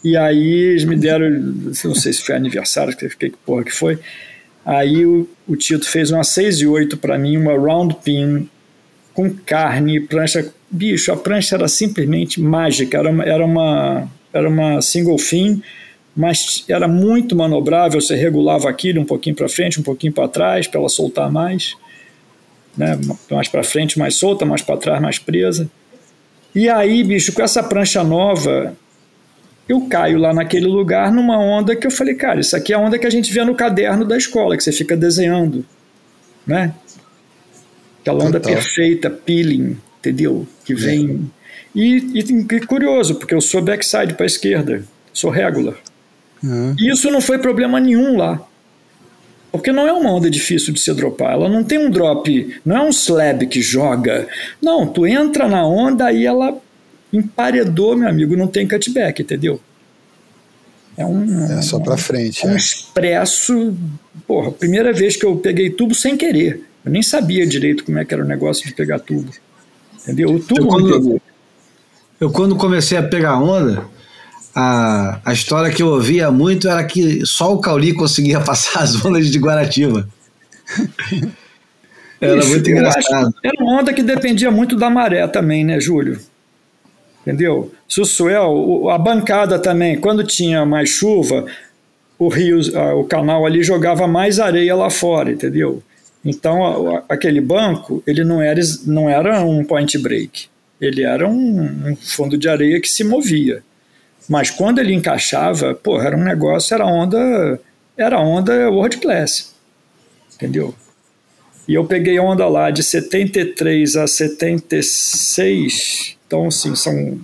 E 0.04 0.16
aí 0.16 0.52
eles 0.52 0.86
me 0.86 0.96
deram, 0.96 1.30
não 1.30 1.74
sei 1.74 2.14
se 2.14 2.22
foi 2.22 2.36
aniversário, 2.36 2.96
que 2.96 3.10
que 3.10 3.32
porra 3.46 3.64
que 3.64 3.72
foi. 3.72 4.00
Aí 4.66 5.06
o, 5.06 5.28
o 5.48 5.56
Tito 5.56 5.88
fez 5.88 6.12
uma 6.12 6.24
6 6.24 6.62
e 6.62 6.68
8 6.68 6.98
para 6.98 7.18
mim, 7.18 7.38
uma 7.38 7.54
round 7.54 7.98
pin 8.04 8.50
com 9.14 9.30
carne, 9.30 10.00
prancha. 10.00 10.52
Bicho, 10.70 11.12
a 11.12 11.18
prancha 11.18 11.56
era 11.56 11.68
simplesmente 11.68 12.42
mágica, 12.42 12.98
era 12.98 13.10
uma, 13.10 13.24
era 13.24 13.46
uma, 13.46 14.12
era 14.34 14.50
uma 14.50 14.82
single 14.82 15.18
fin, 15.18 15.62
mas 16.16 16.64
era 16.70 16.88
muito 16.88 17.36
manobrável, 17.36 18.00
você 18.00 18.16
regulava 18.16 18.70
aquilo 18.70 19.02
um 19.02 19.06
pouquinho 19.06 19.36
para 19.36 19.50
frente, 19.50 19.80
um 19.80 19.84
pouquinho 19.84 20.14
para 20.14 20.28
trás, 20.30 20.66
para 20.66 20.80
ela 20.80 20.88
soltar 20.88 21.30
mais, 21.30 21.76
né? 22.78 22.98
mais 23.30 23.50
para 23.50 23.64
frente 23.64 24.00
mais 24.00 24.16
solta, 24.16 24.46
mais 24.46 24.62
para 24.62 24.78
trás 24.78 25.02
mais 25.02 25.20
presa. 25.20 25.70
E 26.54 26.70
aí, 26.70 27.04
bicho, 27.04 27.34
com 27.34 27.42
essa 27.42 27.62
prancha 27.62 28.02
nova, 28.02 28.78
eu 29.68 29.82
caio 29.88 30.18
lá 30.18 30.34
naquele 30.34 30.68
lugar 30.68 31.12
numa 31.12 31.38
onda 31.38 31.76
que 31.76 31.86
eu 31.86 31.92
falei, 31.92 32.16
cara, 32.16 32.40
isso 32.40 32.56
aqui 32.56 32.72
é 32.72 32.78
a 32.78 32.80
onda 32.80 32.98
que 32.98 33.06
a 33.06 33.10
gente 33.10 33.34
vê 33.34 33.44
no 33.44 33.54
caderno 33.54 34.06
da 34.06 34.16
escola, 34.16 34.56
que 34.56 34.64
você 34.64 34.72
fica 34.72 34.96
desenhando, 34.96 35.66
né? 36.48 36.74
Aquela 38.00 38.24
onda 38.24 38.40
Total. 38.40 38.54
perfeita, 38.54 39.10
peeling, 39.10 39.78
entendeu? 40.00 40.48
Que 40.64 40.74
vem... 40.74 41.30
É. 41.42 41.46
E, 41.78 41.98
e, 42.14 42.20
e 42.20 42.60
curioso, 42.62 43.16
porque 43.16 43.36
eu 43.36 43.42
sou 43.42 43.62
backside 43.62 44.14
para 44.14 44.26
a 44.26 44.28
esquerda, 44.28 44.86
sou 45.12 45.30
regular. 45.30 45.76
Uhum. 46.46 46.76
E 46.78 46.92
isso 46.92 47.10
não 47.10 47.20
foi 47.20 47.40
problema 47.40 47.80
nenhum 47.80 48.18
lá. 48.18 48.40
Porque 49.52 49.72
não 49.72 49.88
é 49.88 49.94
uma 49.94 50.12
onda 50.12 50.30
difícil 50.30 50.74
de 50.74 50.80
se 50.80 50.94
dropar. 50.94 51.34
Ela 51.34 51.50
não 51.50 51.64
tem 51.64 51.78
um 51.80 51.90
drop, 51.90 52.60
não 52.66 52.76
é 52.76 52.82
um 52.82 52.90
slab 52.90 53.48
que 53.48 53.62
joga. 53.62 54.28
Não, 54.62 54.86
tu 54.86 55.08
entra 55.08 55.48
na 55.48 55.66
onda 55.66 56.12
e 56.12 56.26
ela 56.26 56.58
emparedou, 57.12 57.96
meu 57.96 58.10
amigo, 58.10 58.36
não 58.36 58.48
tem 58.48 58.68
cutback, 58.68 59.22
entendeu? 59.22 59.60
É, 60.98 61.06
um, 61.06 61.58
é 61.58 61.62
só 61.62 61.80
para 61.80 61.98
frente. 61.98 62.46
Um 62.46 62.52
é. 62.52 62.58
expresso. 62.58 63.74
Porra, 64.28 64.52
primeira 64.52 64.94
vez 64.94 65.16
que 65.16 65.26
eu 65.26 65.36
peguei 65.38 65.70
tubo 65.70 65.96
sem 65.96 66.16
querer. 66.16 66.62
Eu 66.84 66.92
nem 66.92 67.02
sabia 67.02 67.48
direito 67.48 67.84
como 67.84 67.98
é 67.98 68.06
que 68.06 68.14
era 68.14 68.24
o 68.24 68.28
negócio 68.28 68.66
de 68.66 68.74
pegar 68.74 69.00
tubo. 69.00 69.32
Entendeu? 70.04 70.30
O 70.30 70.40
tubo 70.40 70.62
eu, 70.62 70.68
quando, 70.68 71.22
eu, 72.20 72.32
quando 72.32 72.56
comecei 72.56 72.98
a 72.98 73.04
pegar 73.04 73.40
onda, 73.40 73.86
a, 74.56 75.20
a 75.26 75.34
história 75.34 75.70
que 75.70 75.84
eu 75.84 75.88
ouvia 75.88 76.32
muito 76.32 76.70
era 76.70 76.82
que 76.86 77.26
só 77.26 77.54
o 77.54 77.60
Cauli 77.60 77.94
conseguia 77.94 78.40
passar 78.42 78.84
as 78.84 79.04
ondas 79.04 79.30
de 79.30 79.38
Guaratiba. 79.38 80.08
era 82.22 82.38
Ixi, 82.38 82.50
muito 82.50 82.70
engraçado. 82.72 83.36
Era 83.44 83.62
uma 83.62 83.82
onda 83.82 83.94
que 83.94 84.02
dependia 84.02 84.50
muito 84.50 84.78
da 84.78 84.90
maré 84.90 85.28
também, 85.28 85.66
né, 85.66 85.80
Júlio? 85.80 86.20
Entendeu? 87.22 87.74
Se 87.90 88.00
o 88.00 88.06
swell, 88.06 88.90
a 88.90 88.98
bancada 88.98 89.60
também, 89.60 90.00
quando 90.00 90.24
tinha 90.24 90.66
mais 90.66 90.90
chuva, 90.90 91.46
o 92.18 92.30
rio, 92.30 92.60
o 92.98 93.04
canal 93.04 93.46
ali 93.46 93.62
jogava 93.62 94.08
mais 94.08 94.40
areia 94.40 94.76
lá 94.76 94.90
fora, 94.90 95.32
entendeu? 95.32 95.84
Então, 96.24 97.04
aquele 97.10 97.42
banco, 97.42 98.02
ele 98.08 98.24
não 98.24 98.42
era, 98.42 98.62
não 98.86 99.10
era 99.10 99.42
um 99.42 99.64
point 99.64 99.98
break, 99.98 100.48
ele 100.80 101.04
era 101.04 101.28
um, 101.28 101.90
um 101.90 101.96
fundo 101.96 102.38
de 102.38 102.48
areia 102.48 102.80
que 102.80 102.90
se 102.90 103.04
movia. 103.04 103.64
Mas 104.28 104.50
quando 104.50 104.80
ele 104.80 104.94
encaixava, 104.94 105.76
pô, 105.76 106.02
era 106.02 106.18
um 106.18 106.24
negócio, 106.24 106.74
era 106.74 106.86
onda, 106.86 107.60
era 107.96 108.20
onda 108.20 108.70
world 108.70 108.98
class. 108.98 109.54
Entendeu? 110.36 110.74
E 111.68 111.74
eu 111.74 111.86
peguei 111.86 112.20
onda 112.20 112.48
lá 112.48 112.70
de 112.70 112.84
73 112.84 113.96
a 113.96 114.06
76, 114.08 116.18
então 116.26 116.48
assim, 116.48 116.76
são 116.76 117.20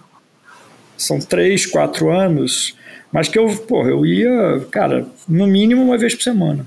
são 0.97 1.19
três, 1.19 1.65
quatro 1.65 2.11
anos, 2.11 2.75
mas 3.11 3.27
que 3.27 3.37
eu, 3.37 3.53
porra, 3.55 3.89
eu 3.89 4.05
ia, 4.05 4.65
cara, 4.69 5.07
no 5.27 5.47
mínimo 5.47 5.83
uma 5.83 5.97
vez 5.97 6.13
por 6.13 6.21
semana. 6.21 6.65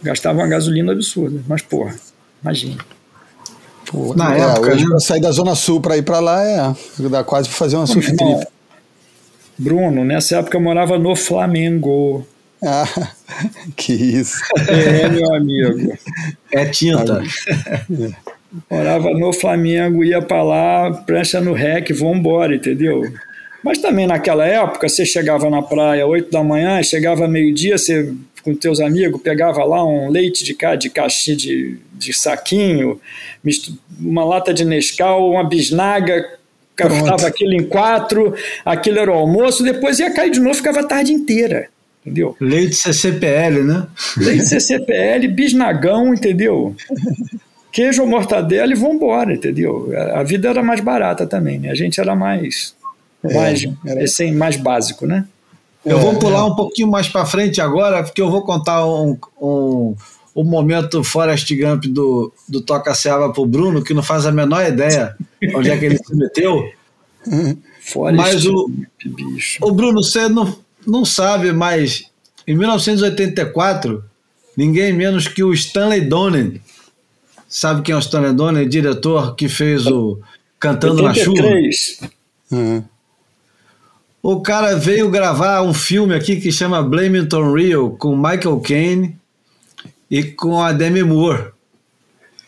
Gastava 0.00 0.38
uma 0.38 0.46
gasolina 0.46 0.92
absurda, 0.92 1.42
mas 1.48 1.60
porra, 1.60 1.96
imagina. 2.40 2.84
Pô, 3.86 4.14
Na 4.14 4.36
é, 4.36 4.40
época, 4.40 4.72
hoje, 4.72 4.88
né? 4.88 5.00
sair 5.00 5.20
da 5.20 5.32
Zona 5.32 5.56
Sul 5.56 5.80
para 5.80 5.96
ir 5.96 6.02
para 6.02 6.20
lá 6.20 6.44
é 6.44 6.72
dá 7.08 7.24
quase 7.24 7.48
para 7.48 7.58
fazer 7.58 7.76
uma 7.76 7.86
surf 7.86 8.16
trip. 8.16 8.46
Bruno, 9.58 10.04
nessa 10.04 10.38
época 10.38 10.56
eu 10.56 10.60
morava 10.60 10.98
no 10.98 11.16
Flamengo. 11.16 12.26
Ah, 12.62 12.86
que 13.76 13.92
isso. 13.92 14.40
É, 14.68 15.08
meu 15.08 15.34
amigo. 15.34 15.98
É 16.52 16.66
tinta. 16.66 17.22
Morava 18.70 19.10
no 19.10 19.32
Flamengo, 19.32 20.04
ia 20.04 20.22
para 20.22 20.42
lá, 20.42 20.92
prancha 21.04 21.40
no 21.40 21.52
rec, 21.52 21.92
vambora, 21.92 22.54
entendeu? 22.54 23.02
Mas 23.62 23.78
também 23.78 24.06
naquela 24.06 24.46
época, 24.46 24.88
você 24.88 25.04
chegava 25.04 25.50
na 25.50 25.60
praia 25.60 26.06
8 26.06 26.30
da 26.30 26.42
manhã, 26.42 26.82
chegava 26.82 27.28
meio-dia, 27.28 27.76
você 27.76 28.14
com 28.42 28.54
teus 28.54 28.80
amigos, 28.80 29.20
pegava 29.20 29.64
lá 29.64 29.84
um 29.84 30.08
leite 30.10 30.44
de, 30.44 30.56
de 30.78 30.90
caixinha 30.90 31.36
de, 31.36 31.76
de 31.92 32.12
saquinho, 32.12 33.00
uma 34.00 34.24
lata 34.24 34.54
de 34.54 34.64
Nescau, 34.64 35.30
uma 35.30 35.44
bisnaga, 35.44 36.37
cortava 36.78 37.26
aquilo 37.26 37.54
em 37.54 37.64
quatro, 37.64 38.34
aquilo 38.64 38.98
era 38.98 39.10
o 39.10 39.14
almoço, 39.14 39.62
depois 39.62 39.98
ia 39.98 40.12
cair 40.12 40.30
de 40.30 40.40
novo, 40.40 40.54
ficava 40.54 40.80
a 40.80 40.84
tarde 40.84 41.12
inteira, 41.12 41.68
entendeu? 42.04 42.36
Leite 42.40 42.76
CCPL, 42.76 43.64
né? 43.64 43.86
Leite 44.16 44.46
CCPL, 44.46 45.28
bisnagão, 45.28 46.14
entendeu? 46.14 46.74
Queijo 47.72 48.02
ou 48.02 48.08
mortadela 48.08 48.72
e 48.72 48.76
vambora, 48.76 49.34
entendeu? 49.34 49.90
A 50.14 50.22
vida 50.22 50.48
era 50.48 50.62
mais 50.62 50.80
barata 50.80 51.26
também, 51.26 51.58
né? 51.58 51.70
A 51.70 51.74
gente 51.74 52.00
era 52.00 52.14
mais 52.14 52.74
é, 53.24 53.34
mais, 53.34 53.64
era... 53.84 54.32
mais 54.32 54.56
básico, 54.56 55.06
né? 55.06 55.24
Eu 55.84 55.98
vou 55.98 56.12
é, 56.12 56.18
pular 56.18 56.44
um 56.44 56.54
pouquinho 56.54 56.88
mais 56.88 57.08
para 57.08 57.24
frente 57.24 57.60
agora, 57.60 58.02
porque 58.02 58.20
eu 58.20 58.30
vou 58.30 58.42
contar 58.42 58.86
um, 58.86 59.16
um, 59.40 59.94
um 60.34 60.44
momento 60.44 61.02
Forrest 61.02 61.50
Gump 61.54 61.84
do, 61.86 62.32
do 62.48 62.60
Toca 62.60 62.94
Seaba 62.94 63.32
pro 63.32 63.46
Bruno, 63.46 63.82
que 63.82 63.94
não 63.94 64.02
faz 64.02 64.26
a 64.26 64.32
menor 64.32 64.66
ideia 64.66 65.16
onde 65.54 65.70
é 65.70 65.76
que 65.76 65.84
ele 65.86 65.98
se 65.98 66.14
meteu. 66.14 66.70
Mas 68.14 68.46
o, 68.46 68.70
bicho. 69.04 69.58
o 69.62 69.72
Bruno, 69.72 70.02
você 70.02 70.28
não, 70.28 70.56
não 70.86 71.04
sabe, 71.04 71.52
mas 71.52 72.04
em 72.46 72.56
1984, 72.56 74.04
ninguém 74.56 74.92
menos 74.92 75.28
que 75.28 75.42
o 75.42 75.52
Stanley 75.52 76.02
Donen. 76.02 76.60
Sabe 77.48 77.82
quem 77.82 77.94
é 77.94 77.96
o 77.96 78.00
Stanley 78.00 78.32
Donen? 78.32 78.68
Diretor 78.68 79.34
que 79.34 79.48
fez 79.48 79.86
o 79.86 80.20
Cantando 80.60 81.02
83. 81.02 81.98
na 82.00 82.08
Chuva. 82.08 82.12
Uhum. 82.50 82.84
O 84.22 84.40
cara 84.40 84.76
veio 84.76 85.10
gravar 85.10 85.62
um 85.62 85.72
filme 85.72 86.14
aqui 86.14 86.40
que 86.40 86.50
chama 86.50 86.82
Blame 86.82 87.20
It 87.20 87.34
on 87.34 87.52
Real 87.52 87.90
com 87.90 88.16
Michael 88.16 88.60
Caine 88.60 89.17
e 90.10 90.24
com 90.24 90.60
a 90.60 90.72
Demi 90.72 91.02
Moore. 91.02 91.50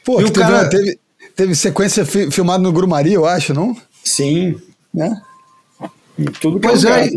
Pô, 0.04 0.20
e 0.20 0.24
o 0.24 0.30
teve, 0.30 0.46
cara... 0.46 0.68
teve, 0.68 0.98
teve 1.36 1.54
sequência 1.54 2.04
fi, 2.04 2.30
filmada 2.30 2.62
no 2.62 2.72
Grumari, 2.72 3.12
eu 3.12 3.26
acho, 3.26 3.52
não? 3.52 3.76
Sim. 4.02 4.56
Né? 4.92 5.20
Em 6.18 6.24
tudo 6.24 6.58
que 6.58 6.66
pois 6.66 6.84
é. 6.84 7.08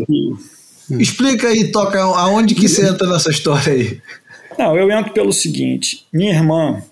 Explica 0.90 1.48
aí, 1.48 1.72
Toca, 1.72 2.00
aonde 2.00 2.54
que 2.54 2.68
você 2.68 2.86
entra 2.86 3.08
nessa 3.08 3.30
história 3.30 3.72
aí? 3.72 4.00
Não, 4.58 4.76
eu 4.76 4.90
entro 4.90 5.12
pelo 5.12 5.32
seguinte. 5.32 6.06
Minha 6.12 6.32
irmã, 6.32 6.82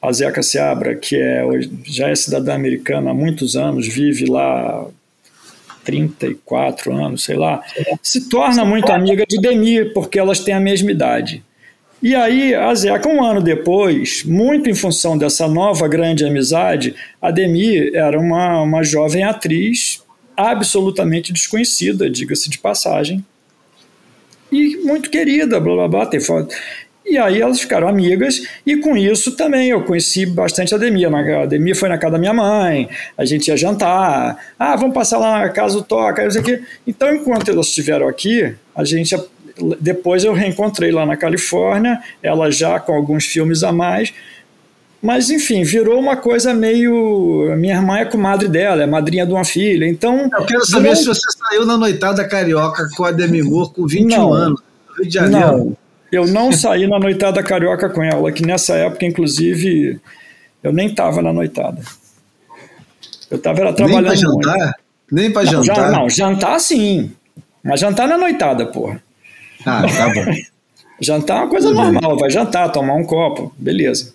a 0.00 0.12
Zeca 0.12 0.42
Seabra, 0.42 0.94
que 0.94 1.16
é, 1.16 1.44
já 1.84 2.08
é 2.08 2.14
cidadã 2.14 2.54
americana 2.54 3.10
há 3.10 3.14
muitos 3.14 3.54
anos, 3.54 3.86
vive 3.86 4.26
lá 4.26 4.86
34 5.84 6.94
anos, 6.94 7.24
sei 7.24 7.36
lá, 7.36 7.62
se 8.02 8.28
torna 8.28 8.64
muito 8.64 8.90
amiga 8.90 9.24
de 9.28 9.38
Demi, 9.38 9.84
porque 9.92 10.18
elas 10.18 10.40
têm 10.40 10.54
a 10.54 10.60
mesma 10.60 10.90
idade. 10.90 11.44
E 12.04 12.14
aí, 12.14 12.54
a 12.54 12.74
Zeca, 12.74 13.08
um 13.08 13.24
ano 13.24 13.40
depois, 13.40 14.24
muito 14.24 14.68
em 14.68 14.74
função 14.74 15.16
dessa 15.16 15.48
nova 15.48 15.88
grande 15.88 16.22
amizade, 16.22 16.94
a 17.20 17.30
Demi 17.30 17.96
era 17.96 18.20
uma, 18.20 18.60
uma 18.60 18.82
jovem 18.84 19.24
atriz 19.24 20.02
absolutamente 20.36 21.32
desconhecida, 21.32 22.10
diga-se 22.10 22.50
de 22.50 22.58
passagem, 22.58 23.24
e 24.52 24.76
muito 24.84 25.08
querida, 25.08 25.58
blá 25.58 25.74
blá 25.74 25.88
blá. 25.88 26.06
Tem 26.06 26.20
foto. 26.20 26.54
E 27.06 27.16
aí 27.16 27.40
elas 27.40 27.58
ficaram 27.58 27.88
amigas, 27.88 28.46
e 28.66 28.76
com 28.76 28.94
isso 28.98 29.34
também 29.34 29.70
eu 29.70 29.82
conheci 29.82 30.26
bastante 30.26 30.74
a 30.74 30.78
Demi. 30.78 31.06
A 31.06 31.46
Demi 31.46 31.74
foi 31.74 31.88
na 31.88 31.96
casa 31.96 32.12
da 32.12 32.18
minha 32.18 32.34
mãe, 32.34 32.86
a 33.16 33.24
gente 33.24 33.48
ia 33.48 33.56
jantar, 33.56 34.36
ah, 34.58 34.76
vamos 34.76 34.92
passar 34.94 35.16
lá 35.16 35.38
na 35.38 35.48
casa 35.48 35.78
do 35.78 35.82
Toca, 35.82 36.22
não 36.22 36.30
sei 36.30 36.42
o 36.42 36.44
quê. 36.44 36.62
Então, 36.86 37.14
enquanto 37.14 37.50
elas 37.50 37.68
estiveram 37.68 38.06
aqui, 38.06 38.54
a 38.76 38.84
gente. 38.84 39.16
Depois 39.80 40.24
eu 40.24 40.32
reencontrei 40.32 40.90
lá 40.90 41.06
na 41.06 41.16
Califórnia, 41.16 42.00
ela 42.22 42.50
já 42.50 42.80
com 42.80 42.92
alguns 42.92 43.24
filmes 43.24 43.62
a 43.62 43.72
mais, 43.72 44.12
mas 45.04 45.28
enfim, 45.28 45.62
virou 45.64 46.00
uma 46.00 46.16
coisa 46.16 46.54
meio. 46.54 47.54
Minha 47.58 47.74
irmã 47.74 47.98
é 47.98 48.06
comadre 48.06 48.48
dela, 48.48 48.82
é 48.82 48.86
madrinha 48.86 49.26
de 49.26 49.32
uma 49.32 49.44
filha, 49.44 49.86
então. 49.86 50.30
Eu 50.32 50.46
quero 50.46 50.64
saber 50.64 50.88
virou... 50.88 50.96
se 50.96 51.04
você 51.04 51.30
saiu 51.38 51.66
na 51.66 51.76
noitada 51.76 52.26
carioca 52.26 52.88
com 52.96 53.04
a 53.04 53.12
Demi 53.12 53.42
Moore 53.42 53.70
com 53.74 53.86
21 53.86 54.08
não, 54.08 54.32
anos, 54.32 54.62
Rio 54.96 55.06
de 55.06 55.12
Janeiro. 55.12 55.46
Não. 55.46 55.76
Eu 56.10 56.26
não 56.26 56.50
saí 56.56 56.86
na 56.86 56.98
noitada 56.98 57.42
carioca 57.42 57.90
com 57.90 58.02
ela, 58.02 58.32
que 58.32 58.46
nessa 58.46 58.76
época, 58.76 59.04
inclusive, 59.04 60.00
eu 60.62 60.72
nem 60.72 60.88
estava 60.88 61.20
na 61.20 61.34
noitada. 61.34 61.82
Eu 63.30 63.36
estava 63.36 63.74
trabalhando. 63.74 64.04
Nem 64.04 64.04
para 64.04 64.14
jantar? 64.14 64.56
Muito. 64.56 64.74
Nem 65.12 65.32
para 65.32 65.44
jantar? 65.44 65.76
Já, 65.76 65.90
não, 65.90 66.08
jantar 66.08 66.60
sim. 66.60 67.12
Mas 67.62 67.78
jantar 67.78 68.08
na 68.08 68.16
noitada, 68.16 68.64
porra. 68.64 69.02
Ah, 69.64 69.82
tá 69.86 70.08
bom. 70.12 70.24
jantar 71.00 71.38
é 71.38 71.40
uma 71.40 71.48
coisa 71.48 71.70
normal, 71.70 72.18
vai 72.18 72.30
jantar, 72.30 72.70
tomar 72.70 72.94
um 72.94 73.04
copo, 73.04 73.52
beleza. 73.58 74.14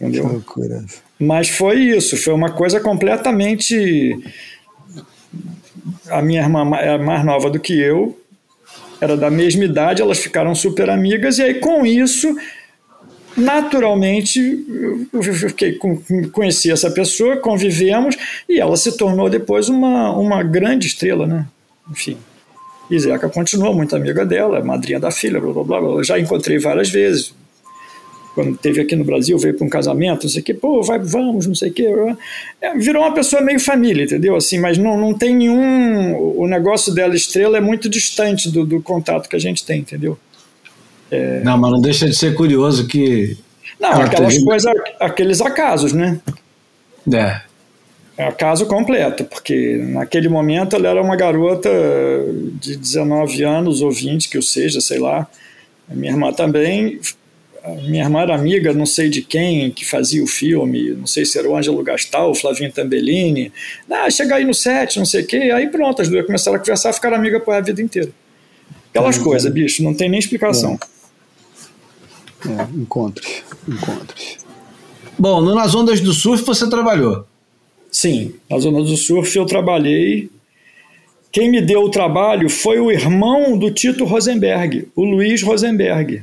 Entendeu? 0.00 0.24
Que 0.24 0.32
loucura. 0.32 0.84
Mas 1.18 1.48
foi 1.48 1.80
isso, 1.80 2.16
foi 2.16 2.32
uma 2.32 2.52
coisa 2.52 2.80
completamente. 2.80 4.18
A 6.08 6.22
minha 6.22 6.40
irmã 6.40 6.76
é 6.76 6.96
mais 6.96 7.24
nova 7.24 7.50
do 7.50 7.58
que 7.58 7.78
eu, 7.78 8.18
era 9.00 9.16
da 9.16 9.30
mesma 9.30 9.64
idade, 9.64 10.00
elas 10.00 10.18
ficaram 10.18 10.54
super 10.54 10.88
amigas, 10.88 11.38
e 11.38 11.42
aí 11.42 11.54
com 11.54 11.84
isso, 11.84 12.34
naturalmente, 13.36 14.40
eu 15.12 15.22
fiquei, 15.22 15.78
conheci 16.32 16.70
essa 16.70 16.90
pessoa, 16.90 17.36
convivemos, 17.36 18.16
e 18.48 18.60
ela 18.60 18.76
se 18.76 18.96
tornou 18.96 19.28
depois 19.28 19.68
uma, 19.68 20.12
uma 20.12 20.42
grande 20.42 20.86
estrela, 20.86 21.26
né? 21.26 21.46
Enfim. 21.90 22.16
E 22.90 22.98
Zeca 22.98 23.28
continuou 23.28 23.74
muito 23.74 23.94
amiga 23.94 24.24
dela, 24.24 24.62
madrinha 24.64 24.98
da 24.98 25.10
filha, 25.10 25.40
blá 25.40 25.52
blá 25.52 25.64
blá. 25.64 25.80
blá. 25.80 26.02
Já 26.02 26.18
encontrei 26.18 26.58
várias 26.58 26.88
vezes, 26.88 27.34
quando 28.34 28.56
teve 28.56 28.80
aqui 28.80 28.94
no 28.94 29.04
Brasil, 29.04 29.36
veio 29.36 29.54
para 29.54 29.66
um 29.66 29.68
casamento, 29.68 30.22
não 30.22 30.30
sei 30.30 30.40
o 30.40 30.44
que, 30.44 30.54
pô, 30.54 30.82
vai, 30.82 30.98
vamos, 30.98 31.46
não 31.46 31.54
sei 31.54 31.70
o 31.70 31.72
que. 31.72 31.86
É, 32.60 32.74
virou 32.78 33.02
uma 33.02 33.12
pessoa 33.12 33.42
meio 33.42 33.58
família, 33.60 34.04
entendeu? 34.04 34.36
Assim, 34.36 34.58
mas 34.58 34.78
não, 34.78 34.98
não 34.98 35.12
tem 35.12 35.34
nenhum. 35.34 36.16
O 36.16 36.46
negócio 36.46 36.94
dela, 36.94 37.14
estrela, 37.14 37.58
é 37.58 37.60
muito 37.60 37.88
distante 37.88 38.50
do, 38.50 38.64
do 38.64 38.80
contato 38.80 39.28
que 39.28 39.36
a 39.36 39.40
gente 39.40 39.64
tem, 39.66 39.80
entendeu? 39.80 40.16
É... 41.10 41.40
Não, 41.40 41.58
mas 41.58 41.72
não 41.72 41.80
deixa 41.80 42.06
de 42.06 42.14
ser 42.14 42.34
curioso 42.34 42.86
que. 42.86 43.36
Não, 43.80 44.00
aquelas 44.00 44.34
teve... 44.34 44.44
coisas, 44.44 44.72
aqueles 45.00 45.40
acasos, 45.40 45.92
né? 45.92 46.20
É. 47.12 47.47
É 48.18 48.24
acaso 48.24 48.66
completo, 48.66 49.24
porque 49.24 49.76
naquele 49.90 50.28
momento 50.28 50.74
ela 50.74 50.88
era 50.88 51.00
uma 51.00 51.14
garota 51.14 51.70
de 52.60 52.76
19 52.76 53.44
anos 53.44 53.80
ou 53.80 53.92
20, 53.92 54.28
que 54.28 54.36
eu 54.36 54.42
seja, 54.42 54.80
sei 54.80 54.98
lá. 54.98 55.26
A 55.88 55.94
minha 55.94 56.12
irmã 56.12 56.32
também 56.32 57.00
minha 57.76 58.04
irmã 58.04 58.20
era 58.20 58.34
amiga, 58.34 58.72
não 58.72 58.86
sei 58.86 59.08
de 59.08 59.22
quem, 59.22 59.70
que 59.70 59.84
fazia 59.84 60.22
o 60.22 60.26
filme, 60.26 60.90
não 60.92 61.06
sei 61.06 61.24
se 61.24 61.38
era 61.38 61.48
o 61.48 61.56
Ângelo 61.56 61.82
Gastal, 61.82 62.30
o 62.30 62.34
Flavinho 62.34 62.72
Tambellini. 62.72 63.52
Ah, 63.90 64.10
chega 64.10 64.36
aí 64.36 64.44
no 64.44 64.54
set, 64.54 64.98
não 64.98 65.04
sei 65.04 65.22
o 65.22 65.26
quê. 65.26 65.36
Aí 65.36 65.68
pronto, 65.68 66.00
as 66.00 66.08
duas 66.08 66.24
começaram 66.24 66.56
a 66.56 66.60
conversar, 66.60 66.92
ficaram 66.92 67.16
amigas 67.16 67.42
por 67.42 67.54
a 67.54 67.60
vida 67.60 67.82
inteira. 67.82 68.10
Aquelas 68.90 69.18
uhum. 69.18 69.24
coisas, 69.24 69.52
bicho, 69.52 69.82
não 69.82 69.94
tem 69.94 70.08
nem 70.08 70.18
explicação. 70.18 70.78
É. 72.46 72.52
É, 72.52 72.62
encontros, 72.74 73.42
encontros. 73.66 74.38
Bom, 75.18 75.40
nas 75.54 75.74
ondas 75.74 76.00
do 76.00 76.12
surf 76.12 76.44
você 76.44 76.68
trabalhou? 76.70 77.26
Sim, 78.00 78.34
nas 78.48 78.64
ondas 78.64 78.88
do 78.90 78.96
surf 78.96 79.36
eu 79.36 79.46
trabalhei. 79.46 80.30
Quem 81.32 81.50
me 81.50 81.60
deu 81.60 81.82
o 81.82 81.90
trabalho 81.90 82.48
foi 82.48 82.78
o 82.78 82.90
irmão 82.90 83.58
do 83.58 83.70
Tito 83.70 84.04
Rosenberg, 84.04 84.88
o 84.94 85.04
Luiz 85.04 85.42
Rosenberg 85.42 86.22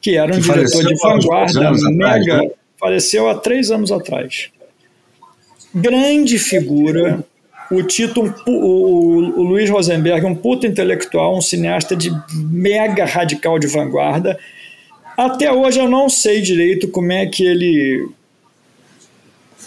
que 0.00 0.16
era 0.16 0.34
um 0.34 0.40
que 0.40 0.50
diretor 0.50 0.86
de 0.86 0.94
vanguarda 0.96 1.72
mega, 1.90 2.34
atrás, 2.34 2.48
né? 2.48 2.50
faleceu 2.78 3.28
há 3.28 3.34
três 3.34 3.70
anos 3.70 3.92
atrás. 3.92 4.48
Grande 5.74 6.38
figura, 6.38 7.22
o 7.70 7.82
Tito, 7.82 8.34
o, 8.46 9.40
o 9.40 9.42
Luiz 9.42 9.68
Rosenberg, 9.68 10.24
um 10.24 10.34
puta 10.34 10.66
intelectual, 10.66 11.36
um 11.36 11.40
cineasta 11.40 11.94
de 11.94 12.10
mega 12.34 13.04
radical 13.04 13.58
de 13.58 13.66
vanguarda. 13.66 14.38
Até 15.16 15.52
hoje 15.52 15.78
eu 15.78 15.88
não 15.88 16.08
sei 16.08 16.40
direito 16.40 16.88
como 16.88 17.12
é 17.12 17.26
que 17.26 17.44
ele. 17.44 18.08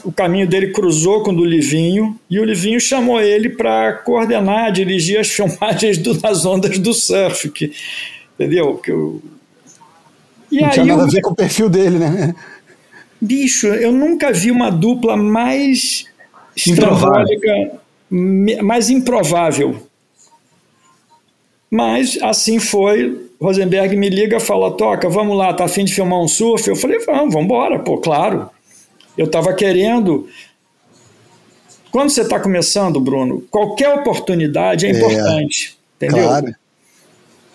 O 0.04 0.12
caminho 0.12 0.48
dele 0.48 0.72
cruzou 0.72 1.24
com 1.24 1.32
o 1.32 1.36
do 1.36 1.46
Livinho 1.46 2.20
e 2.30 2.40
o 2.40 2.44
Livinho 2.44 2.80
chamou 2.80 3.22
ele 3.22 3.50
para 3.50 3.94
coordenar, 3.94 4.72
dirigir 4.72 5.20
as 5.20 5.30
filmagens 5.32 5.98
do, 5.98 6.14
das 6.14 6.46
ondas 6.46 6.78
do 6.78 6.94
surf. 6.94 7.50
Que, 7.50 7.72
entendeu? 8.38 8.76
Que 8.76 8.92
o, 8.92 9.22
e 10.54 10.62
não 10.62 10.70
tinha 10.70 10.86
nada 10.86 11.02
eu... 11.02 11.06
a 11.06 11.10
ver 11.10 11.22
com 11.22 11.32
o 11.32 11.36
perfil 11.36 11.68
dele, 11.68 11.98
né? 11.98 12.36
Bicho, 13.20 13.68
eu 13.68 13.92
nunca 13.92 14.32
vi 14.32 14.52
uma 14.52 14.70
dupla 14.70 15.18
mais 15.18 16.06
estrambólica, 16.56 17.80
mais 18.62 18.90
improvável. 18.90 19.88
Mas 21.72 22.20
assim 22.22 22.60
foi. 22.60 23.30
Rosenberg 23.42 23.96
me 23.96 24.10
liga, 24.10 24.40
fala: 24.40 24.72
Toca, 24.72 25.10
vamos 25.10 25.36
lá, 25.36 25.52
tá 25.54 25.64
afim 25.64 25.84
de 25.84 25.94
filmar 25.94 26.20
um 26.20 26.28
surf? 26.28 26.70
Eu 26.70 26.76
falei: 26.76 27.00
Vamos, 27.00 27.34
vamos 27.34 27.46
embora, 27.46 27.80
pô, 27.80 27.98
claro. 27.98 28.50
Eu 29.18 29.26
estava 29.26 29.54
querendo. 29.54 30.28
Quando 31.92 32.10
você 32.10 32.22
está 32.22 32.40
começando, 32.40 33.00
Bruno, 33.00 33.42
qualquer 33.52 33.90
oportunidade 33.90 34.86
é, 34.86 34.90
é 34.90 34.98
importante. 34.98 35.78
Entendeu? 35.96 36.28
Claro. 36.28 36.56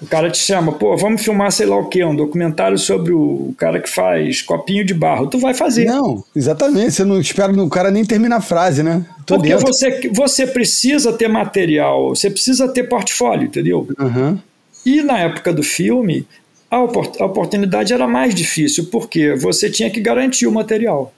O 0.01 0.07
cara 0.07 0.31
te 0.31 0.39
chama, 0.39 0.73
pô, 0.73 0.97
vamos 0.97 1.23
filmar 1.23 1.51
sei 1.51 1.67
lá 1.67 1.77
o 1.77 1.87
quê, 1.87 2.05
um 2.05 2.15
documentário 2.15 2.79
sobre 2.79 3.13
o 3.13 3.53
cara 3.59 3.81
que 3.81 3.91
faz 3.91 4.41
copinho 4.43 4.85
de 4.85 4.95
barro. 4.95 5.27
Tu 5.27 5.39
vai 5.39 5.55
fazer. 5.55 5.87
Não, 5.87 6.23
exatamente. 6.37 6.93
Você 6.93 7.05
não 7.05 7.21
espera 7.21 7.53
o 7.53 7.69
cara 7.69 7.91
nem 7.91 8.05
terminar 8.05 8.37
a 8.37 8.41
frase, 8.41 8.83
né? 8.83 9.05
Tô 9.27 9.35
Porque 9.35 9.57
você, 9.57 10.09
você 10.13 10.47
precisa 10.47 11.13
ter 11.13 11.27
material, 11.27 12.11
você 12.11 12.31
precisa 12.31 12.69
ter 12.69 12.85
portfólio, 12.85 13.47
entendeu? 13.47 13.89
Uhum. 13.99 14.39
E 14.87 15.03
na 15.03 15.19
época 15.19 15.53
do 15.53 15.65
filme, 15.65 16.25
a, 16.71 16.81
oportunidade 16.81 17.93
era 17.93 18.07
mais 18.07 18.35
difícil, 18.35 18.87
porque 18.93 19.35
você 19.35 19.69
tinha 19.69 19.91
que 19.91 20.01
garantir 20.01 20.47
o 20.47 20.53
material. 20.53 21.13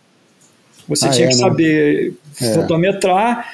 Você 0.88 1.06
ah, 1.06 1.10
tinha 1.10 1.26
é, 1.26 1.28
que 1.28 1.34
né? 1.36 1.40
saber 1.40 2.14
é. 2.40 2.54
fotometrar. 2.54 3.52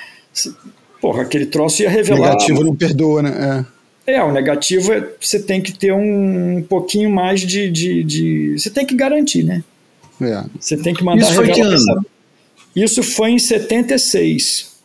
Porra, 1.00 1.22
aquele 1.22 1.46
troço 1.46 1.82
ia 1.82 1.90
revelar. 1.90 2.30
Negativo 2.30 2.64
não 2.64 2.74
perdoa, 2.74 3.22
né? 3.22 3.64
É. 3.66 3.76
É, 4.06 4.22
o 4.22 4.32
negativo 4.32 4.92
é 4.92 5.04
você 5.20 5.40
tem 5.40 5.60
que 5.60 5.72
ter 5.72 5.92
um, 5.92 6.58
um 6.58 6.62
pouquinho 6.62 7.10
mais 7.10 7.40
de, 7.40 7.68
de, 7.68 8.04
de, 8.04 8.54
Você 8.56 8.70
tem 8.70 8.86
que 8.86 8.94
garantir, 8.94 9.42
né? 9.42 9.64
É. 10.20 10.44
Você 10.60 10.76
tem 10.76 10.94
que 10.94 11.02
mandar 11.02 11.22
Isso 11.22 11.34
foi 11.34 11.50
que 11.50 11.60
ano? 11.60 12.06
Isso 12.74 13.02
foi 13.02 13.30
em 13.30 13.38
76. 13.38 14.76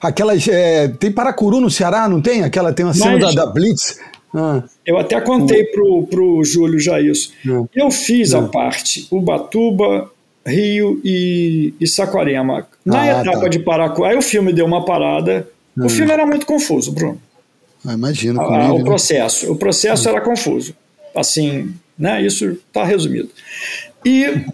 Aquelas. 0.00 0.46
É, 0.48 0.88
tem 0.88 1.10
Paracuru 1.10 1.60
no 1.60 1.70
Ceará, 1.70 2.08
não 2.08 2.20
tem? 2.20 2.42
Aquela 2.42 2.72
tem 2.72 2.84
uma 2.84 2.94
cena 2.94 3.18
Mas, 3.18 3.34
da, 3.34 3.44
da, 3.44 3.50
Blitz. 3.50 3.98
Ah. 4.34 4.62
Eu 4.84 4.98
até 4.98 5.20
contei 5.20 5.64
pro, 5.64 6.04
pro 6.04 6.44
Júlio 6.44 6.78
já 6.78 7.00
isso. 7.00 7.32
Ah. 7.46 7.64
Eu 7.74 7.90
fiz 7.90 8.34
a 8.34 8.40
ah. 8.40 8.48
parte 8.48 9.06
Ubatuba, 9.10 10.10
Rio 10.50 11.00
e, 11.04 11.74
e 11.80 11.86
Saquarema. 11.86 12.66
Na 12.84 13.00
ah, 13.00 13.20
etapa 13.20 13.40
tá. 13.40 13.48
de 13.48 13.58
Paracuru. 13.58 14.04
Aí 14.04 14.16
o 14.16 14.22
filme 14.22 14.52
deu 14.52 14.66
uma 14.66 14.84
parada. 14.84 15.48
O 15.78 15.88
filme 15.88 16.12
era 16.12 16.26
muito 16.26 16.44
confuso, 16.44 16.92
Bruno. 16.92 17.20
Ah, 17.86 17.94
imagino. 17.94 18.40
Ah, 18.40 18.72
o 18.72 18.84
processo. 18.84 19.50
O 19.50 19.56
processo 19.56 20.08
era 20.08 20.20
confuso. 20.20 20.74
Assim, 21.14 21.74
né? 21.98 22.22
Isso 22.22 22.58
está 22.68 22.84
resumido. 22.84 23.30
E 24.04 24.44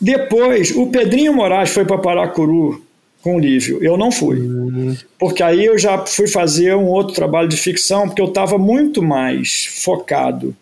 depois, 0.00 0.70
o 0.70 0.88
Pedrinho 0.88 1.32
Moraes 1.32 1.70
foi 1.70 1.84
para 1.84 1.98
Paracuru 1.98 2.84
com 3.22 3.36
o 3.36 3.38
Lívio. 3.38 3.82
Eu 3.82 3.96
não 3.96 4.12
fui. 4.12 4.38
Uhum. 4.38 4.94
Porque 5.18 5.42
aí 5.42 5.64
eu 5.64 5.78
já 5.78 6.04
fui 6.04 6.28
fazer 6.28 6.74
um 6.74 6.86
outro 6.86 7.14
trabalho 7.14 7.48
de 7.48 7.56
ficção, 7.56 8.06
porque 8.06 8.20
eu 8.20 8.26
estava 8.28 8.58
muito 8.58 9.02
mais 9.02 9.66
focado 9.82 10.54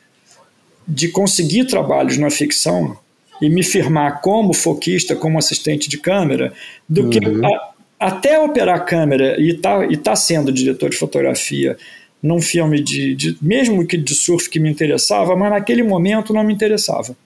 de 0.86 1.08
conseguir 1.08 1.64
trabalhos 1.64 2.18
na 2.18 2.30
ficção 2.30 2.96
e 3.40 3.48
me 3.48 3.62
firmar 3.62 4.20
como 4.20 4.52
foquista, 4.52 5.16
como 5.16 5.38
assistente 5.38 5.88
de 5.88 5.98
câmera, 5.98 6.52
do 6.88 7.02
uhum. 7.02 7.10
que 7.10 7.18
a, 7.18 8.06
até 8.06 8.38
operar 8.38 8.76
a 8.76 8.80
câmera 8.80 9.40
e 9.40 9.54
tá, 9.54 9.86
e 9.86 9.96
tá 9.96 10.14
sendo 10.14 10.52
diretor 10.52 10.90
de 10.90 10.96
fotografia 10.96 11.76
num 12.22 12.40
filme 12.40 12.80
de, 12.80 13.14
de, 13.14 13.38
mesmo 13.42 13.84
que 13.86 13.96
de 13.96 14.14
surf 14.14 14.48
que 14.48 14.60
me 14.60 14.70
interessava, 14.70 15.34
mas 15.34 15.50
naquele 15.50 15.82
momento 15.82 16.32
não 16.32 16.44
me 16.44 16.54
interessava 16.54 17.16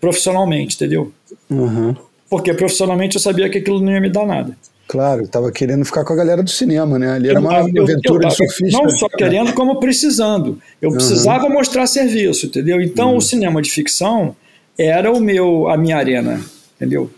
profissionalmente, 0.00 0.76
entendeu? 0.76 1.12
Uhum. 1.50 1.94
Porque 2.28 2.52
profissionalmente 2.54 3.16
eu 3.16 3.20
sabia 3.20 3.48
que 3.48 3.58
aquilo 3.58 3.80
não 3.80 3.92
ia 3.92 4.00
me 4.00 4.10
dar 4.10 4.26
nada. 4.26 4.56
Claro, 4.88 5.22
estava 5.22 5.50
querendo 5.50 5.84
ficar 5.84 6.04
com 6.04 6.12
a 6.12 6.16
galera 6.16 6.42
do 6.42 6.50
cinema, 6.50 6.98
né? 6.98 7.12
Ali 7.12 7.28
era 7.28 7.40
uma 7.40 7.52
eu, 7.54 7.82
aventura 7.82 7.98
eu, 8.02 8.22
eu, 8.22 8.28
de 8.28 8.36
surfista. 8.36 8.78
Não 8.78 8.88
só 8.88 9.08
querendo, 9.08 9.52
como 9.52 9.80
precisando. 9.80 10.60
Eu 10.80 10.90
uhum. 10.90 10.96
precisava 10.96 11.48
mostrar 11.48 11.86
serviço, 11.86 12.46
entendeu? 12.46 12.80
Então 12.80 13.10
uhum. 13.10 13.16
o 13.16 13.20
cinema 13.20 13.60
de 13.60 13.70
ficção 13.70 14.36
era 14.78 15.10
o 15.10 15.20
meu, 15.20 15.68
a 15.68 15.76
minha 15.76 15.96
arena, 15.96 16.40
entendeu? 16.76 17.10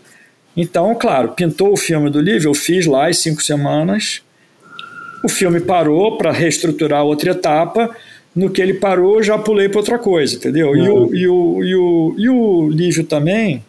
Então, 0.55 0.93
claro, 0.95 1.29
pintou 1.29 1.71
o 1.71 1.77
filme 1.77 2.09
do 2.09 2.19
livro, 2.19 2.49
eu 2.49 2.53
fiz 2.53 2.85
lá 2.85 3.07
as 3.07 3.17
cinco 3.19 3.41
semanas. 3.41 4.21
O 5.23 5.29
filme 5.29 5.59
parou 5.59 6.17
para 6.17 6.31
reestruturar 6.31 7.03
outra 7.03 7.31
etapa. 7.31 7.89
No 8.35 8.49
que 8.49 8.61
ele 8.61 8.75
parou, 8.75 9.23
já 9.23 9.37
pulei 9.37 9.67
para 9.67 9.79
outra 9.79 9.97
coisa, 9.97 10.35
entendeu? 10.35 10.69
Uhum. 10.69 10.75
E, 10.75 10.89
o, 10.89 11.15
e, 11.15 11.27
o, 11.27 11.63
e, 11.63 11.75
o, 11.75 12.15
e 12.17 12.29
o 12.29 12.69
Lívio 12.69 13.03
também, 13.03 13.63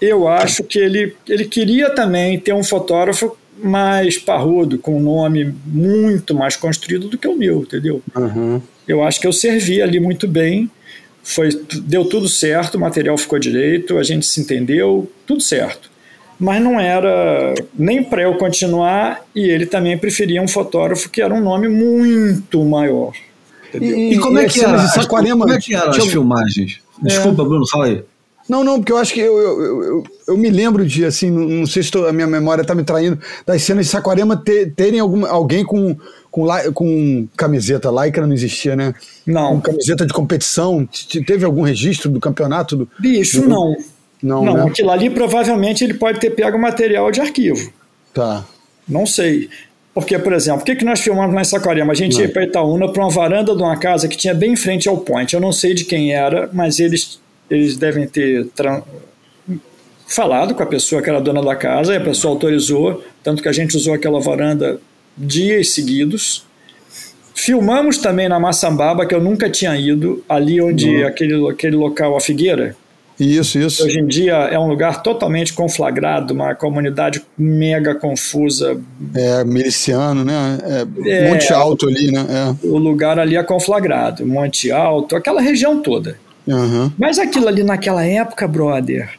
eu 0.00 0.28
acho 0.28 0.64
que 0.64 0.78
ele, 0.78 1.14
ele 1.28 1.44
queria 1.44 1.90
também 1.90 2.38
ter 2.38 2.52
um 2.52 2.62
fotógrafo 2.62 3.36
mais 3.62 4.18
parrudo, 4.18 4.78
com 4.78 4.96
um 4.96 5.00
nome 5.00 5.54
muito 5.64 6.34
mais 6.34 6.56
construído 6.56 7.08
do 7.08 7.16
que 7.16 7.28
o 7.28 7.36
meu, 7.36 7.62
entendeu? 7.62 8.02
Uhum. 8.16 8.60
Eu 8.86 9.02
acho 9.02 9.20
que 9.20 9.26
eu 9.26 9.32
servi 9.32 9.80
ali 9.80 10.00
muito 10.00 10.26
bem, 10.26 10.68
foi, 11.22 11.50
deu 11.82 12.04
tudo 12.04 12.28
certo, 12.28 12.76
o 12.76 12.80
material 12.80 13.16
ficou 13.16 13.38
direito, 13.38 13.98
a 13.98 14.02
gente 14.02 14.26
se 14.26 14.40
entendeu, 14.40 15.10
tudo 15.26 15.40
certo 15.40 15.92
mas 16.42 16.60
não 16.60 16.80
era 16.80 17.54
nem 17.72 18.02
para 18.02 18.22
eu 18.22 18.34
continuar 18.34 19.24
e 19.32 19.48
ele 19.48 19.64
também 19.64 19.96
preferia 19.96 20.42
um 20.42 20.48
fotógrafo 20.48 21.08
que 21.08 21.22
era 21.22 21.32
um 21.32 21.40
nome 21.40 21.68
muito 21.68 22.64
maior. 22.64 23.12
E, 23.80 24.14
e, 24.14 24.18
como 24.18 24.40
é 24.40 24.46
que 24.46 24.60
era? 24.60 24.76
Saquarema, 24.88 25.44
como 25.44 25.56
é 25.56 25.60
que 25.60 25.72
eram 25.72 25.90
as 25.90 26.04
filmagens? 26.04 26.80
Desculpa, 27.00 27.42
é. 27.42 27.44
Bruno, 27.44 27.68
fala 27.68 27.86
aí. 27.86 28.02
Não, 28.48 28.64
não, 28.64 28.78
porque 28.78 28.92
eu 28.92 28.96
acho 28.96 29.14
que 29.14 29.20
eu, 29.20 29.38
eu, 29.38 29.82
eu, 29.82 30.04
eu 30.28 30.36
me 30.36 30.50
lembro 30.50 30.84
de, 30.84 31.04
assim, 31.04 31.30
não 31.30 31.64
sei 31.64 31.80
se 31.82 31.92
tô, 31.92 32.06
a 32.06 32.12
minha 32.12 32.26
memória 32.26 32.62
está 32.62 32.74
me 32.74 32.82
traindo, 32.82 33.20
das 33.46 33.62
cenas 33.62 33.86
de 33.86 33.92
Saquarema 33.92 34.36
ter, 34.36 34.72
terem 34.74 34.98
algum, 34.98 35.24
alguém 35.24 35.64
com, 35.64 35.96
com, 36.32 36.48
com 36.72 37.28
camiseta, 37.36 37.90
lycra 37.90 38.26
não 38.26 38.34
existia, 38.34 38.74
né? 38.74 38.94
Não. 39.26 39.56
Com 39.56 39.72
camiseta 39.72 40.06
de 40.06 40.14
competição, 40.14 40.88
teve 41.26 41.44
algum 41.44 41.62
registro 41.62 42.10
do 42.10 42.18
campeonato? 42.18 42.74
Do, 42.74 42.90
Bicho, 42.98 43.42
do... 43.42 43.48
não. 43.48 43.76
Não, 44.22 44.44
não 44.44 44.54
né? 44.54 44.64
aquilo 44.70 44.90
ali 44.90 45.10
provavelmente 45.10 45.82
ele 45.82 45.94
pode 45.94 46.20
ter 46.20 46.30
pego 46.30 46.56
material 46.58 47.10
de 47.10 47.20
arquivo. 47.20 47.72
Tá. 48.14 48.44
Não 48.88 49.04
sei. 49.04 49.50
Porque, 49.92 50.18
por 50.18 50.32
exemplo, 50.32 50.62
o 50.62 50.64
que, 50.64 50.76
que 50.76 50.84
nós 50.84 51.00
filmamos 51.00 51.34
na 51.34 51.44
Saquarema? 51.44 51.92
A 51.92 51.94
gente 51.94 52.14
não. 52.14 52.22
ia 52.22 52.28
para 52.28 52.44
Itaúna 52.44 52.90
para 52.90 53.02
uma 53.02 53.10
varanda 53.10 53.54
de 53.54 53.62
uma 53.62 53.76
casa 53.76 54.08
que 54.08 54.16
tinha 54.16 54.32
bem 54.32 54.52
em 54.52 54.56
frente 54.56 54.88
ao 54.88 54.96
point. 54.96 55.34
Eu 55.34 55.40
não 55.40 55.52
sei 55.52 55.74
de 55.74 55.84
quem 55.84 56.14
era, 56.14 56.48
mas 56.52 56.78
eles, 56.78 57.20
eles 57.50 57.76
devem 57.76 58.06
ter 58.06 58.48
falado 60.06 60.54
com 60.54 60.62
a 60.62 60.66
pessoa 60.66 61.02
que 61.02 61.10
era 61.10 61.20
dona 61.20 61.42
da 61.42 61.56
casa 61.56 61.92
e 61.92 61.96
a 61.96 62.00
pessoa 62.00 62.32
autorizou, 62.32 63.02
tanto 63.22 63.42
que 63.42 63.48
a 63.48 63.52
gente 63.52 63.76
usou 63.76 63.92
aquela 63.92 64.20
varanda 64.20 64.80
dias 65.16 65.70
seguidos. 65.70 66.44
Filmamos 67.34 67.98
também 67.98 68.28
na 68.28 68.38
Massambaba, 68.38 69.06
que 69.06 69.14
eu 69.14 69.20
nunca 69.20 69.50
tinha 69.50 69.76
ido, 69.76 70.24
ali 70.28 70.60
onde 70.60 71.02
aquele, 71.04 71.48
aquele 71.48 71.76
local, 71.76 72.16
a 72.16 72.20
Figueira, 72.20 72.76
isso, 73.18 73.58
isso. 73.58 73.84
Hoje 73.84 74.00
em 74.00 74.06
dia 74.06 74.34
é 74.34 74.58
um 74.58 74.66
lugar 74.66 75.02
totalmente 75.02 75.52
conflagrado, 75.52 76.34
uma 76.34 76.54
comunidade 76.54 77.22
mega 77.38 77.94
confusa. 77.94 78.80
É, 79.14 79.44
miliciano, 79.44 80.24
né? 80.24 80.58
É, 80.64 81.10
é, 81.10 81.30
Monte 81.30 81.52
Alto 81.52 81.86
ali, 81.86 82.10
né? 82.10 82.26
É. 82.28 82.66
O 82.66 82.78
lugar 82.78 83.18
ali 83.18 83.36
é 83.36 83.42
conflagrado, 83.42 84.26
Monte 84.26 84.72
Alto, 84.72 85.14
aquela 85.14 85.40
região 85.40 85.80
toda. 85.80 86.16
Uhum. 86.46 86.90
Mas 86.98 87.18
aquilo 87.18 87.46
ali 87.46 87.62
naquela 87.62 88.04
época, 88.04 88.48
brother, 88.48 89.10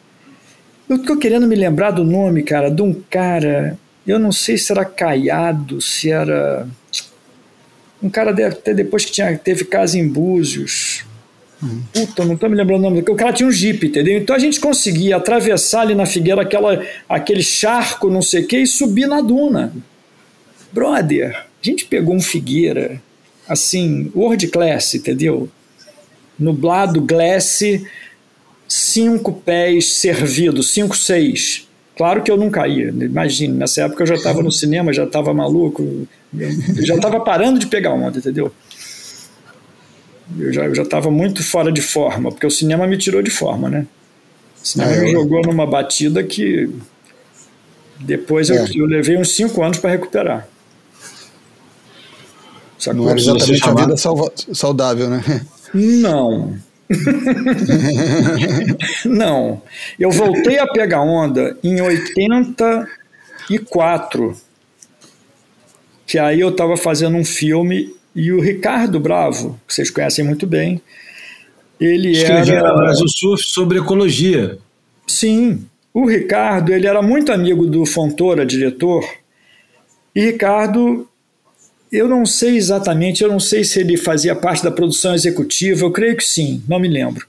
eu 0.90 1.00
tô 1.00 1.16
querendo 1.16 1.48
me 1.48 1.56
lembrar 1.56 1.92
do 1.92 2.04
nome, 2.04 2.44
cara, 2.44 2.70
de 2.70 2.82
um 2.82 2.94
cara, 3.10 3.78
eu 4.06 4.20
não 4.20 4.32
sei 4.32 4.58
se 4.58 4.72
era 4.72 4.86
Caiado, 4.86 5.82
se 5.82 6.10
era. 6.10 6.68
Um 8.02 8.10
cara 8.10 8.32
até 8.48 8.74
depois 8.74 9.06
que 9.06 9.12
tinha, 9.12 9.38
teve 9.38 9.64
casa 9.66 9.98
em 9.98 10.08
Búzios. 10.08 11.06
Puta, 11.94 12.26
não 12.26 12.36
tô 12.36 12.50
me 12.50 12.56
lembrando 12.56 12.82
o 12.82 12.84
nome. 12.84 13.00
O 13.02 13.16
cara 13.16 13.32
tinha 13.32 13.48
um 13.48 13.52
Jeep, 13.52 13.88
entendeu? 13.88 14.18
Então 14.18 14.36
a 14.36 14.40
gente 14.40 14.60
conseguia 14.60 15.16
atravessar 15.16 15.82
ali 15.82 15.96
na 15.96 16.06
Figueira 16.06 16.42
aquela, 16.42 16.86
aquele 17.08 17.42
charco, 17.42 18.10
não 18.10 18.22
sei 18.22 18.44
o 18.44 18.48
quê, 18.48 18.60
e 18.60 18.68
subir 18.68 19.08
na 19.08 19.22
duna. 19.22 19.74
Brother, 20.72 21.38
a 21.38 21.46
gente 21.62 21.86
pegou 21.86 22.16
um 22.16 22.22
Figueira, 22.22 23.02
assim, 23.48 24.12
World 24.14 24.48
Class, 24.48 24.96
entendeu? 24.96 25.50
Nublado, 26.38 27.00
glass, 27.00 27.62
cinco 28.68 29.32
pés 29.32 29.94
servidos, 29.94 30.72
cinco, 30.72 30.98
seis. 30.98 31.68
Claro 31.96 32.24
que 32.24 32.32
eu 32.32 32.38
não 32.38 32.50
caía, 32.50 32.90
imagine, 32.90 33.54
nessa 33.54 33.84
época 33.84 34.02
eu 34.02 34.08
já 34.08 34.16
estava 34.16 34.42
no 34.42 34.52
cinema, 34.52 34.92
já 34.92 35.04
estava 35.04 35.32
maluco, 35.32 36.08
já 36.80 36.96
estava 36.96 37.20
parando 37.20 37.60
de 37.60 37.68
pegar 37.68 37.94
onda, 37.94 38.18
entendeu? 38.18 38.52
Eu 40.40 40.52
já 40.52 40.82
estava 40.82 41.12
muito 41.12 41.44
fora 41.44 41.72
de 41.72 41.82
forma, 41.82 42.32
porque 42.32 42.48
o 42.48 42.52
cinema 42.52 42.88
me 42.88 42.98
tirou 42.98 43.22
de 43.22 43.30
forma, 43.30 43.70
né? 43.70 43.86
O 44.64 44.68
cinema 44.68 44.92
ah, 44.92 45.00
me 45.02 45.12
jogou 45.12 45.42
numa 45.44 45.68
batida 45.68 46.24
que 46.24 46.70
depois 48.00 48.50
é. 48.50 48.58
eu, 48.58 48.68
eu, 48.76 48.86
levei 48.86 49.18
uns 49.18 49.36
cinco 49.36 49.62
anos 49.62 49.78
para 49.78 49.92
recuperar. 49.92 50.48
Sacou? 52.80 53.04
Não 53.04 53.10
era 53.10 53.20
exatamente 53.20 53.70
a 53.70 53.74
vida 53.74 53.96
saudável, 54.54 55.10
né? 55.10 55.24
Não. 55.74 56.58
não. 59.06 59.62
Eu 60.00 60.12
voltei 60.12 60.60
a 60.60 60.68
pegar 60.68 61.02
onda 61.02 61.58
em 61.64 61.82
84, 61.82 64.38
que 66.06 66.20
aí 66.20 66.40
eu 66.40 66.50
estava 66.50 66.78
fazendo 66.78 67.18
um 67.18 67.26
filme 67.26 67.92
e 68.16 68.32
o 68.32 68.40
Ricardo 68.40 69.00
Bravo, 69.00 69.60
que 69.68 69.74
vocês 69.74 69.90
conhecem 69.90 70.24
muito 70.24 70.46
bem, 70.46 70.80
ele 71.80 72.12
Escrevia 72.12 72.60
era... 72.60 72.76
Brasil 72.76 73.08
Surf 73.08 73.44
sobre 73.44 73.80
ecologia. 73.80 74.60
Sim, 75.08 75.66
o 75.94 76.08
Ricardo, 76.08 76.74
ele 76.74 76.88
era 76.88 77.02
muito 77.02 77.32
amigo 77.32 77.66
do 77.66 77.86
Fontoura, 77.86 78.46
diretor, 78.46 79.04
e 80.16 80.22
Ricardo, 80.22 81.08
eu 81.94 82.08
não 82.08 82.26
sei 82.26 82.58
exatamente, 82.58 83.22
eu 83.22 83.30
não 83.30 83.40
sei 83.40 83.64
se 83.64 83.80
ele 83.80 83.96
fazia 83.98 84.36
parte 84.36 84.64
da 84.64 84.72
produção 84.72 85.14
executiva, 85.14 85.86
eu 85.86 85.92
creio 85.92 86.18
que 86.18 86.24
sim, 86.24 86.64
não 86.68 86.80
me 86.80 86.88
lembro. 86.88 87.28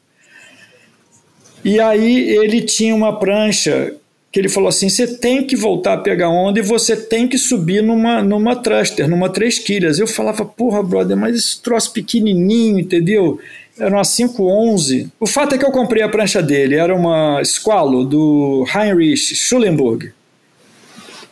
E 1.63 1.79
aí 1.79 2.31
ele 2.31 2.63
tinha 2.63 2.95
uma 2.95 3.19
prancha 3.19 3.95
que 4.33 4.41
ele 4.41 4.49
falou 4.49 4.71
assim: 4.71 4.89
você 4.89 5.07
tem 5.07 5.47
que 5.47 5.55
voltar 5.55 5.93
a 5.93 5.99
pegar 5.99 6.31
onda 6.31 6.59
e 6.59 6.63
você 6.63 6.97
tem 6.97 7.29
que 7.29 7.37
subir 7.37 7.83
numa, 7.83 8.23
numa 8.23 8.57
thruster, 8.57 9.07
numa 9.07 9.29
três 9.29 9.59
quilhas. 9.59 9.99
Eu 9.99 10.07
falava, 10.07 10.47
porra, 10.47 10.83
brother, 10.83 11.15
mas 11.15 11.37
esse 11.37 11.61
troço 11.61 11.93
pequenininho, 11.93 12.79
entendeu? 12.79 13.39
Era 13.79 13.95
uma 13.95 14.03
511. 14.03 15.11
O 15.21 15.27
fato 15.27 15.55
é 15.55 15.59
que 15.59 15.65
eu 15.65 15.73
comprei 15.73 16.03
a 16.03 16.09
prancha 16.09 16.41
dele, 16.41 16.75
era 16.75 16.95
uma 16.95 17.45
Squalo 17.45 18.03
do 18.03 18.65
Heinrich 18.75 19.35
Schulenburg. 19.35 20.11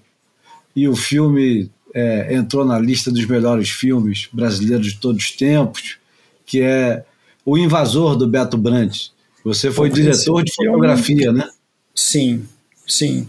e 0.74 0.88
o 0.88 0.96
filme 0.96 1.70
é, 1.94 2.34
entrou 2.34 2.64
na 2.64 2.78
lista 2.78 3.10
dos 3.10 3.24
melhores 3.26 3.70
filmes 3.70 4.28
brasileiros 4.32 4.92
de 4.92 4.98
todos 4.98 5.24
os 5.24 5.30
tempos, 5.30 5.96
que 6.44 6.60
é 6.60 7.04
O 7.46 7.56
Invasor, 7.56 8.16
do 8.16 8.26
Beto 8.26 8.58
Brandt. 8.58 9.12
Você 9.44 9.70
foi 9.70 9.88
diretor 9.88 10.42
de 10.42 10.52
fotografia, 10.52 11.16
filme... 11.16 11.38
né? 11.38 11.48
Sim, 11.94 12.42
sim. 12.86 13.28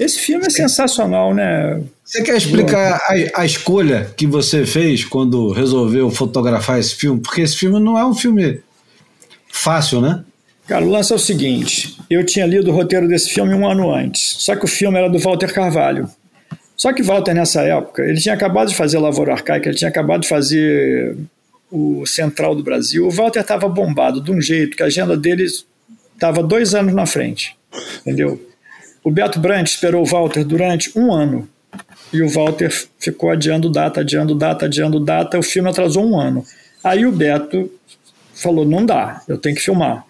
Esse 0.00 0.18
filme 0.18 0.46
é 0.46 0.50
sensacional, 0.50 1.34
né? 1.34 1.82
Você 2.02 2.22
quer 2.22 2.36
explicar 2.36 3.00
a, 3.02 3.42
a, 3.42 3.46
escolha 3.46 4.10
que 4.16 4.26
você 4.26 4.66
fez 4.66 5.04
quando 5.04 5.52
resolveu 5.52 6.10
fotografar 6.10 6.80
esse 6.80 6.94
filme? 6.94 7.20
Porque 7.20 7.42
esse 7.42 7.56
filme 7.56 7.78
não 7.78 7.98
é 7.98 8.04
um 8.04 8.14
filme 8.14 8.60
fácil, 9.48 10.00
né? 10.00 10.24
Cara, 10.66 10.84
o 10.84 10.90
lance 10.90 11.12
é 11.12 11.16
o 11.16 11.18
seguinte: 11.18 11.96
eu 12.10 12.24
tinha 12.24 12.46
lido 12.46 12.70
o 12.70 12.74
roteiro 12.74 13.06
desse 13.06 13.30
filme 13.30 13.54
um 13.54 13.68
ano 13.68 13.94
antes, 13.94 14.36
só 14.38 14.56
que 14.56 14.64
o 14.64 14.68
filme 14.68 14.98
era 14.98 15.08
do 15.08 15.18
Walter 15.18 15.52
Carvalho. 15.52 16.08
Só 16.76 16.92
que 16.92 17.02
Walter, 17.02 17.34
nessa 17.34 17.62
época, 17.62 18.02
ele 18.02 18.20
tinha 18.20 18.34
acabado 18.34 18.68
de 18.68 18.74
fazer 18.74 18.98
Lavoura 18.98 19.32
Arcaica, 19.32 19.68
ele 19.68 19.76
tinha 19.76 19.88
acabado 19.88 20.22
de 20.22 20.28
fazer 20.28 21.16
o 21.74 22.06
Central 22.06 22.54
do 22.54 22.62
Brasil. 22.62 23.04
O 23.04 23.10
Walter 23.10 23.40
estava 23.40 23.68
bombado 23.68 24.20
de 24.20 24.30
um 24.30 24.40
jeito 24.40 24.76
que 24.76 24.82
a 24.82 24.86
agenda 24.86 25.16
dele 25.16 25.44
estava 26.14 26.40
dois 26.40 26.72
anos 26.72 26.94
na 26.94 27.04
frente, 27.04 27.56
entendeu? 28.00 28.40
O 29.02 29.10
Beto 29.10 29.40
Brandt 29.40 29.70
esperou 29.70 30.02
o 30.02 30.06
Walter 30.06 30.44
durante 30.44 30.96
um 30.96 31.12
ano 31.12 31.48
e 32.12 32.22
o 32.22 32.28
Walter 32.28 32.70
ficou 32.98 33.30
adiando 33.30 33.68
data, 33.68 34.00
adiando 34.00 34.36
data, 34.36 34.66
adiando 34.66 35.00
data. 35.00 35.36
O 35.36 35.42
filme 35.42 35.68
atrasou 35.68 36.06
um 36.06 36.18
ano. 36.18 36.46
Aí 36.82 37.04
o 37.04 37.10
Beto 37.10 37.68
falou: 38.32 38.64
não 38.64 38.86
dá, 38.86 39.20
eu 39.26 39.36
tenho 39.36 39.56
que 39.56 39.62
filmar. 39.62 40.06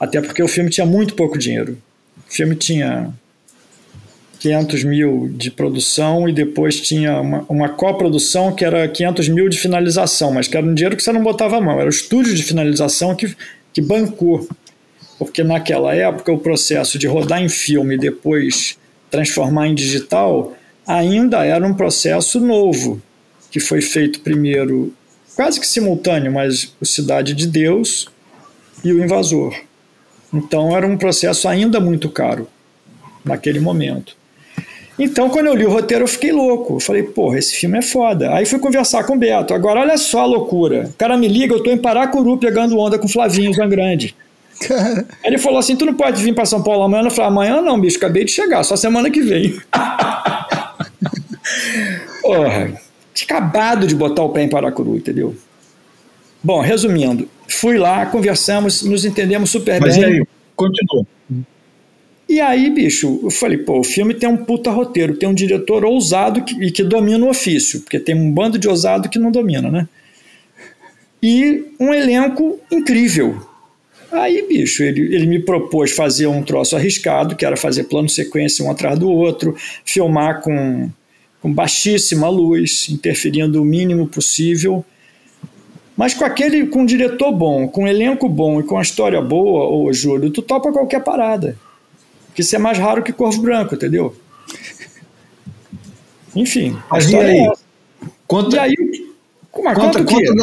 Até 0.00 0.20
porque 0.20 0.42
o 0.42 0.48
filme 0.48 0.70
tinha 0.70 0.84
muito 0.84 1.14
pouco 1.14 1.38
dinheiro. 1.38 1.80
O 2.28 2.32
filme 2.32 2.56
tinha 2.56 3.14
500 4.38 4.84
mil 4.84 5.28
de 5.32 5.50
produção 5.50 6.28
e 6.28 6.32
depois 6.32 6.80
tinha 6.80 7.20
uma, 7.20 7.44
uma 7.48 7.68
coprodução 7.68 8.52
que 8.52 8.64
era 8.64 8.86
500 8.88 9.28
mil 9.28 9.48
de 9.48 9.58
finalização, 9.58 10.32
mas 10.32 10.48
que 10.48 10.56
era 10.56 10.66
um 10.66 10.74
dinheiro 10.74 10.96
que 10.96 11.02
você 11.02 11.12
não 11.12 11.22
botava 11.22 11.56
a 11.56 11.60
mão, 11.60 11.78
era 11.78 11.86
o 11.86 11.90
estúdio 11.90 12.34
de 12.34 12.42
finalização 12.42 13.14
que, 13.14 13.34
que 13.72 13.80
bancou. 13.80 14.48
Porque 15.18 15.42
naquela 15.42 15.94
época 15.94 16.32
o 16.32 16.38
processo 16.38 16.98
de 16.98 17.06
rodar 17.06 17.42
em 17.42 17.48
filme 17.48 17.94
e 17.94 17.98
depois 17.98 18.78
transformar 19.10 19.68
em 19.68 19.74
digital 19.74 20.54
ainda 20.86 21.44
era 21.44 21.66
um 21.66 21.74
processo 21.74 22.38
novo, 22.38 23.00
que 23.50 23.58
foi 23.58 23.80
feito 23.80 24.20
primeiro, 24.20 24.92
quase 25.34 25.58
que 25.58 25.66
simultâneo, 25.66 26.32
mas 26.32 26.74
o 26.80 26.84
Cidade 26.84 27.34
de 27.34 27.46
Deus 27.46 28.08
e 28.84 28.92
o 28.92 29.02
Invasor. 29.02 29.54
Então 30.32 30.76
era 30.76 30.86
um 30.86 30.98
processo 30.98 31.48
ainda 31.48 31.80
muito 31.80 32.10
caro 32.10 32.48
naquele 33.24 33.58
momento. 33.58 34.15
Então, 34.98 35.28
quando 35.28 35.46
eu 35.46 35.54
li 35.54 35.66
o 35.66 35.70
roteiro, 35.70 36.04
eu 36.04 36.08
fiquei 36.08 36.32
louco. 36.32 36.76
Eu 36.76 36.80
falei, 36.80 37.02
porra, 37.02 37.38
esse 37.38 37.54
filme 37.54 37.78
é 37.78 37.82
foda. 37.82 38.34
Aí 38.34 38.46
fui 38.46 38.58
conversar 38.58 39.04
com 39.04 39.14
o 39.14 39.18
Beto. 39.18 39.52
Agora, 39.52 39.80
olha 39.80 39.98
só 39.98 40.20
a 40.20 40.26
loucura. 40.26 40.90
O 40.90 40.92
cara 40.94 41.16
me 41.16 41.28
liga, 41.28 41.54
eu 41.54 41.62
tô 41.62 41.70
em 41.70 41.76
Paracuru 41.76 42.38
pegando 42.38 42.78
onda 42.78 42.98
com 42.98 43.06
Flavinho 43.06 43.52
Zangrande. 43.52 44.14
Aí 45.22 45.24
ele 45.24 45.38
falou 45.38 45.58
assim: 45.58 45.76
tu 45.76 45.84
não 45.84 45.94
pode 45.94 46.22
vir 46.22 46.34
para 46.34 46.46
São 46.46 46.62
Paulo 46.62 46.82
amanhã? 46.82 47.04
Eu 47.04 47.10
falei, 47.10 47.30
amanhã 47.30 47.60
não, 47.60 47.78
bicho, 47.78 47.98
acabei 47.98 48.24
de 48.24 48.30
chegar, 48.30 48.64
só 48.64 48.74
semana 48.74 49.10
que 49.10 49.20
vem. 49.20 49.54
porra, 52.22 52.72
tinha 53.12 53.26
acabado 53.26 53.86
de 53.86 53.94
botar 53.94 54.22
o 54.22 54.30
pé 54.30 54.42
em 54.42 54.48
Paracuru, 54.48 54.96
entendeu? 54.96 55.36
Bom, 56.42 56.60
resumindo, 56.60 57.28
fui 57.48 57.76
lá, 57.76 58.06
conversamos, 58.06 58.82
nos 58.82 59.04
entendemos 59.04 59.50
super 59.50 59.80
Mas 59.80 59.96
bem. 59.96 60.04
Mas 60.04 60.14
aí, 60.14 60.26
continua. 60.54 61.06
E 62.28 62.40
aí, 62.40 62.70
bicho, 62.70 63.20
eu 63.22 63.30
falei, 63.30 63.58
pô, 63.58 63.78
o 63.78 63.84
filme 63.84 64.12
tem 64.12 64.28
um 64.28 64.36
puta 64.36 64.70
roteiro, 64.70 65.16
tem 65.16 65.28
um 65.28 65.34
diretor 65.34 65.84
ousado 65.84 66.42
que, 66.42 66.60
e 66.60 66.72
que 66.72 66.82
domina 66.82 67.24
o 67.24 67.28
ofício, 67.28 67.80
porque 67.80 68.00
tem 68.00 68.16
um 68.16 68.32
bando 68.32 68.58
de 68.58 68.68
ousado 68.68 69.08
que 69.08 69.18
não 69.18 69.30
domina, 69.30 69.70
né? 69.70 69.88
E 71.22 71.66
um 71.78 71.94
elenco 71.94 72.58
incrível. 72.70 73.40
Aí, 74.10 74.44
bicho, 74.48 74.82
ele, 74.82 75.14
ele 75.14 75.26
me 75.26 75.38
propôs 75.38 75.92
fazer 75.92 76.26
um 76.26 76.42
troço 76.42 76.74
arriscado, 76.74 77.36
que 77.36 77.44
era 77.44 77.56
fazer 77.56 77.84
plano 77.84 78.08
sequência 78.08 78.64
um 78.64 78.70
atrás 78.70 78.98
do 78.98 79.08
outro, 79.08 79.56
filmar 79.84 80.40
com, 80.40 80.90
com 81.40 81.52
baixíssima 81.52 82.28
luz, 82.28 82.88
interferindo 82.90 83.62
o 83.62 83.64
mínimo 83.64 84.08
possível. 84.08 84.84
Mas 85.96 86.12
com 86.12 86.24
aquele, 86.24 86.66
com 86.66 86.82
um 86.82 86.86
diretor 86.86 87.30
bom, 87.30 87.68
com 87.68 87.84
um 87.84 87.88
elenco 87.88 88.28
bom 88.28 88.58
e 88.58 88.64
com 88.64 88.74
uma 88.74 88.82
história 88.82 89.22
boa, 89.22 89.68
ô 89.68 89.92
Júlio, 89.92 90.30
tu 90.30 90.42
topa 90.42 90.72
qualquer 90.72 91.04
parada 91.04 91.56
que 92.36 92.42
isso 92.42 92.54
é 92.54 92.58
mais 92.58 92.76
raro 92.78 93.02
que 93.02 93.12
corvo 93.12 93.40
branco, 93.40 93.74
entendeu? 93.74 94.14
Enfim, 96.36 96.78
a 96.90 96.96
Mas 96.96 97.10
e 97.10 97.16
aí? 97.16 97.38
É 97.38 97.52
conta, 98.26 98.56
e 98.56 98.58
aí, 98.58 98.74
uma, 99.54 99.74
conta, 99.74 100.04
conta, 100.04 100.12
conta 100.12 100.34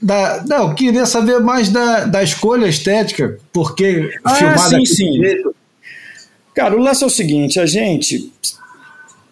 da, 0.00 0.38
da, 0.38 0.44
não, 0.46 0.74
queria 0.76 1.04
saber 1.06 1.40
mais 1.40 1.70
da, 1.70 2.04
da 2.04 2.22
escolha 2.22 2.66
estética, 2.66 3.36
porque 3.52 4.16
ah, 4.22 4.34
filmar 4.36 4.68
sim, 4.68 4.84
sim. 4.86 5.12
Jeito. 5.14 5.54
Cara, 6.54 6.76
o 6.76 6.78
lance 6.78 7.02
é 7.02 7.06
o 7.06 7.10
seguinte, 7.10 7.58
a 7.58 7.66
gente 7.66 8.32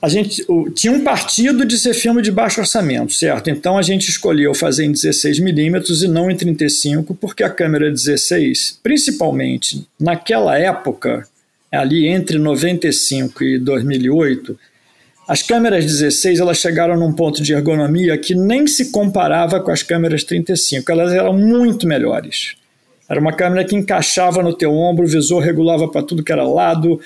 a 0.00 0.08
gente 0.08 0.44
o, 0.48 0.68
tinha 0.68 0.92
um 0.92 1.04
partido 1.04 1.64
de 1.64 1.78
ser 1.78 1.94
filme 1.94 2.20
de 2.20 2.32
baixo 2.32 2.60
orçamento, 2.60 3.12
certo? 3.12 3.48
Então 3.48 3.78
a 3.78 3.82
gente 3.82 4.08
escolheu 4.08 4.52
fazer 4.52 4.84
em 4.86 4.90
16 4.90 5.38
milímetros 5.38 6.02
e 6.02 6.08
não 6.08 6.28
em 6.28 6.36
35, 6.36 7.14
porque 7.14 7.44
a 7.44 7.50
câmera 7.50 7.88
16, 7.88 8.80
principalmente 8.82 9.86
naquela 10.00 10.58
época, 10.58 11.28
ali 11.76 12.06
entre 12.06 12.38
95 12.38 13.42
e 13.44 13.58
2008, 13.58 14.58
As 15.26 15.40
câmeras 15.40 15.86
16 15.86 16.40
elas 16.40 16.58
chegaram 16.58 16.96
num 16.98 17.12
ponto 17.12 17.42
de 17.42 17.52
ergonomia 17.52 18.18
que 18.18 18.34
nem 18.34 18.66
se 18.66 18.90
comparava 18.90 19.60
com 19.60 19.70
as 19.70 19.82
câmeras 19.82 20.24
35. 20.24 20.90
Elas 20.90 21.12
eram 21.12 21.32
muito 21.32 21.86
melhores. 21.86 22.56
Era 23.08 23.20
uma 23.20 23.32
câmera 23.32 23.64
que 23.64 23.76
encaixava 23.76 24.42
no 24.42 24.52
teu 24.52 24.72
ombro, 24.72 25.04
o 25.04 25.08
visor 25.08 25.42
regulava 25.42 25.88
para 25.88 26.02
tudo 26.02 26.24
que 26.24 26.32
era 26.32 26.42
lado, 26.42 27.00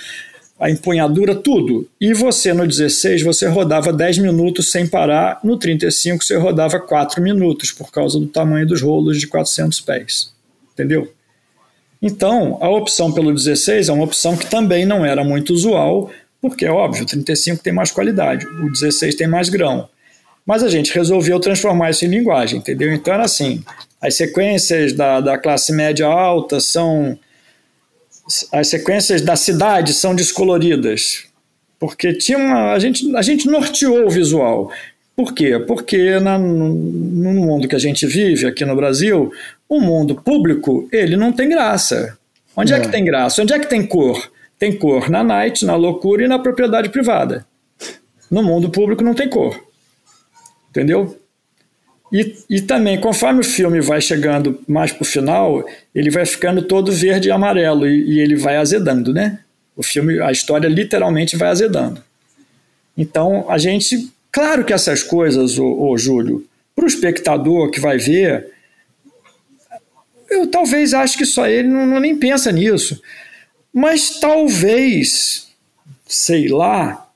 a 0.58 0.70
empunhadura, 0.70 1.34
tudo. 1.34 1.88
E 2.00 2.14
você 2.14 2.54
no 2.54 2.66
16 2.66 3.22
você 3.22 3.46
rodava 3.46 3.92
10 3.92 4.18
minutos 4.18 4.70
sem 4.70 4.86
parar, 4.86 5.38
no 5.44 5.58
35 5.58 6.24
você 6.24 6.36
rodava 6.36 6.80
4 6.80 7.22
minutos 7.22 7.70
por 7.70 7.90
causa 7.90 8.18
do 8.18 8.26
tamanho 8.26 8.66
dos 8.66 8.80
rolos 8.80 9.18
de 9.20 9.26
400 9.26 9.80
pés. 9.80 10.32
Entendeu? 10.72 11.12
Então, 12.06 12.56
a 12.60 12.70
opção 12.70 13.10
pelo 13.10 13.34
16 13.34 13.88
é 13.88 13.92
uma 13.92 14.04
opção 14.04 14.36
que 14.36 14.46
também 14.46 14.86
não 14.86 15.04
era 15.04 15.24
muito 15.24 15.52
usual, 15.52 16.08
porque 16.40 16.64
é 16.64 16.70
óbvio, 16.70 17.02
o 17.02 17.06
35 17.06 17.60
tem 17.62 17.72
mais 17.72 17.90
qualidade, 17.90 18.46
o 18.46 18.70
16 18.70 19.16
tem 19.16 19.26
mais 19.26 19.48
grão. 19.48 19.88
Mas 20.46 20.62
a 20.62 20.68
gente 20.68 20.94
resolveu 20.94 21.40
transformar 21.40 21.90
isso 21.90 22.04
em 22.04 22.08
linguagem, 22.08 22.60
entendeu? 22.60 22.94
Então 22.94 23.12
era 23.12 23.24
assim: 23.24 23.64
as 24.00 24.14
sequências 24.14 24.92
da, 24.92 25.20
da 25.20 25.36
classe 25.36 25.72
média 25.72 26.06
alta 26.06 26.60
são. 26.60 27.18
As 28.52 28.68
sequências 28.68 29.20
da 29.20 29.34
cidade 29.34 29.92
são 29.92 30.14
descoloridas. 30.14 31.24
Porque 31.78 32.12
tinha 32.12 32.38
uma, 32.38 32.72
a, 32.72 32.78
gente, 32.78 33.14
a 33.16 33.22
gente 33.22 33.46
norteou 33.48 34.06
o 34.06 34.10
visual. 34.10 34.70
Por 35.16 35.34
quê? 35.34 35.58
Porque 35.58 36.20
na, 36.20 36.38
no, 36.38 36.68
no 36.72 37.32
mundo 37.32 37.66
que 37.66 37.74
a 37.74 37.80
gente 37.80 38.06
vive 38.06 38.46
aqui 38.46 38.64
no 38.64 38.76
Brasil, 38.76 39.32
o 39.68 39.80
mundo 39.80 40.14
público, 40.14 40.88
ele 40.92 41.16
não 41.16 41.32
tem 41.32 41.48
graça. 41.48 42.16
Onde 42.56 42.72
é. 42.72 42.76
é 42.76 42.80
que 42.80 42.88
tem 42.88 43.04
graça? 43.04 43.42
Onde 43.42 43.52
é 43.52 43.58
que 43.58 43.68
tem 43.68 43.86
cor? 43.86 44.30
Tem 44.58 44.72
cor 44.72 45.10
na 45.10 45.22
night, 45.22 45.64
na 45.64 45.76
loucura 45.76 46.24
e 46.24 46.28
na 46.28 46.38
propriedade 46.38 46.88
privada. 46.88 47.46
No 48.30 48.42
mundo 48.42 48.70
público 48.70 49.04
não 49.04 49.14
tem 49.14 49.28
cor. 49.28 49.60
Entendeu? 50.70 51.18
E, 52.12 52.36
e 52.48 52.60
também, 52.60 53.00
conforme 53.00 53.40
o 53.40 53.44
filme 53.44 53.80
vai 53.80 54.00
chegando 54.00 54.60
mais 54.66 54.92
para 54.92 55.02
o 55.02 55.06
final, 55.06 55.64
ele 55.94 56.10
vai 56.10 56.24
ficando 56.24 56.62
todo 56.62 56.92
verde 56.92 57.28
e 57.28 57.32
amarelo 57.32 57.86
e, 57.86 58.14
e, 58.14 58.20
ele 58.20 58.36
vai 58.36 58.56
azedando, 58.56 59.12
né? 59.12 59.40
O 59.76 59.82
filme, 59.82 60.20
a 60.20 60.30
história 60.30 60.68
literalmente 60.68 61.36
vai 61.36 61.48
azedando. 61.48 62.02
Então, 62.96 63.44
a 63.50 63.58
gente. 63.58 64.10
Claro 64.30 64.64
que 64.64 64.72
essas 64.72 65.02
coisas, 65.02 65.58
ô, 65.58 65.90
ô 65.90 65.98
Júlio, 65.98 66.46
para 66.74 66.84
o 66.84 66.88
espectador 66.88 67.70
que 67.70 67.80
vai 67.80 67.98
ver, 67.98 68.52
eu 70.36 70.46
talvez 70.46 70.94
acho 70.94 71.16
que 71.18 71.24
só 71.24 71.46
ele 71.46 71.68
não, 71.68 71.86
não 71.86 72.00
nem 72.00 72.16
pensa 72.16 72.50
nisso. 72.52 73.00
Mas 73.72 74.20
talvez, 74.20 75.48
sei 76.06 76.48
lá, 76.48 77.06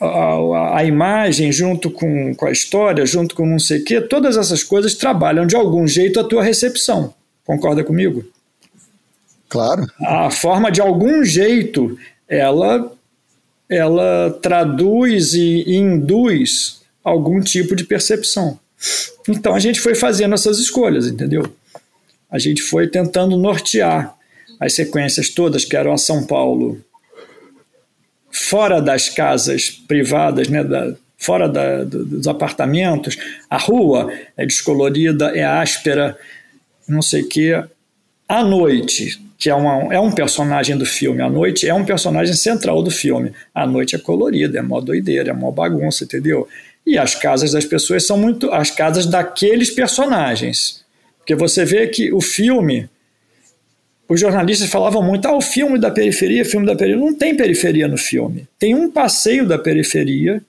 a, 0.00 0.78
a, 0.78 0.84
imagem 0.84 1.52
junto 1.52 1.90
com, 1.90 2.34
com 2.34 2.46
a 2.46 2.52
história, 2.52 3.04
junto 3.04 3.34
com 3.34 3.44
não 3.44 3.58
sei 3.58 3.80
o 3.80 3.84
quê, 3.84 4.00
todas 4.00 4.36
essas 4.36 4.62
coisas 4.62 4.94
trabalham 4.94 5.46
de 5.46 5.54
algum 5.54 5.86
jeito 5.86 6.18
a 6.18 6.24
tua 6.24 6.42
recepção. 6.42 7.14
Concorda 7.44 7.84
comigo? 7.84 8.24
Claro. 9.48 9.86
A 10.00 10.30
forma 10.30 10.70
de 10.70 10.80
algum 10.80 11.24
jeito 11.24 11.98
ela 12.28 12.92
ela 13.68 14.36
traduz 14.42 15.34
e 15.34 15.64
induz 15.68 16.80
algum 17.04 17.40
tipo 17.40 17.76
de 17.76 17.84
percepção. 17.84 18.58
Então 19.28 19.54
a 19.54 19.60
gente 19.60 19.80
foi 19.80 19.94
fazendo 19.94 20.34
essas 20.34 20.58
escolhas, 20.58 21.06
entendeu? 21.06 21.52
A 22.30 22.38
gente 22.38 22.62
foi 22.62 22.88
tentando 22.88 23.36
nortear 23.36 24.16
as 24.58 24.74
sequências 24.74 25.30
todas 25.30 25.64
que 25.64 25.76
eram 25.76 25.92
a 25.92 25.98
São 25.98 26.26
Paulo, 26.26 26.84
fora 28.30 28.80
das 28.80 29.08
casas 29.08 29.70
privadas, 29.70 30.48
né, 30.48 30.62
da, 30.62 30.94
fora 31.16 31.48
da, 31.48 31.84
dos 31.84 32.26
apartamentos, 32.26 33.16
a 33.48 33.58
rua 33.58 34.12
é 34.36 34.46
descolorida, 34.46 35.36
é 35.36 35.44
áspera, 35.44 36.16
não 36.88 37.02
sei 37.02 37.22
o 37.22 37.28
quê. 37.28 37.64
À 38.28 38.44
noite, 38.44 39.20
que 39.36 39.48
é, 39.50 39.54
uma, 39.54 39.92
é 39.92 39.98
um 39.98 40.12
personagem 40.12 40.76
do 40.76 40.86
filme, 40.86 41.22
a 41.22 41.28
noite 41.28 41.66
é 41.66 41.74
um 41.74 41.84
personagem 41.84 42.34
central 42.34 42.82
do 42.82 42.90
filme. 42.90 43.32
A 43.54 43.66
noite 43.66 43.96
é 43.96 43.98
colorida, 43.98 44.58
é 44.58 44.62
mó 44.62 44.80
doideira, 44.80 45.30
é 45.30 45.32
mó 45.32 45.50
bagunça, 45.50 46.04
entendeu? 46.04 46.46
E 46.86 46.98
as 46.98 47.14
casas 47.14 47.52
das 47.52 47.64
pessoas 47.64 48.06
são 48.06 48.16
muito 48.18 48.50
as 48.50 48.70
casas 48.70 49.06
daqueles 49.06 49.70
personagens. 49.70 50.84
Porque 51.30 51.36
você 51.36 51.64
vê 51.64 51.86
que 51.86 52.12
o 52.12 52.20
filme 52.20 52.88
os 54.08 54.18
jornalistas 54.18 54.68
falavam 54.68 55.00
muito, 55.00 55.26
ah, 55.26 55.36
o 55.36 55.40
filme 55.40 55.78
da 55.78 55.88
periferia, 55.88 56.44
filme 56.44 56.66
da 56.66 56.74
periferia. 56.74 57.06
Não 57.06 57.14
tem 57.16 57.36
periferia 57.36 57.86
no 57.86 57.96
filme. 57.96 58.48
Tem 58.58 58.74
um 58.74 58.90
passeio 58.90 59.46
da 59.46 59.56
periferia, 59.56 60.42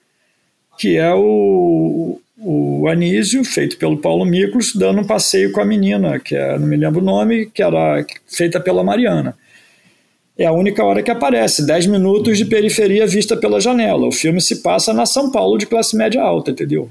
que 0.79 0.97
é 0.97 1.13
o, 1.13 2.19
o 2.36 2.88
Anísio, 2.88 3.43
feito 3.43 3.77
pelo 3.77 3.97
Paulo 3.97 4.25
Miklos, 4.25 4.73
dando 4.75 5.01
um 5.01 5.03
passeio 5.03 5.51
com 5.51 5.61
a 5.61 5.65
menina, 5.65 6.17
que 6.17 6.36
é, 6.36 6.57
não 6.57 6.65
me 6.65 6.75
lembro 6.75 6.99
o 6.99 7.05
nome, 7.05 7.45
que 7.45 7.61
era 7.61 8.03
feita 8.25 8.59
pela 8.59 8.84
Mariana. 8.84 9.38
É 10.36 10.47
a 10.47 10.51
única 10.51 10.84
hora 10.84 11.03
que 11.03 11.11
aparece, 11.11 11.63
10 11.63 11.86
minutos 11.86 12.39
de 12.39 12.45
periferia 12.45 13.05
vista 13.05 13.38
pela 13.38 13.61
janela. 13.61 14.07
O 14.07 14.11
filme 14.11 14.41
se 14.41 14.63
passa 14.63 14.91
na 14.91 15.05
São 15.05 15.32
Paulo 15.32 15.59
de 15.59 15.67
classe 15.67 15.95
média 15.95 16.23
alta, 16.23 16.49
entendeu? 16.49 16.89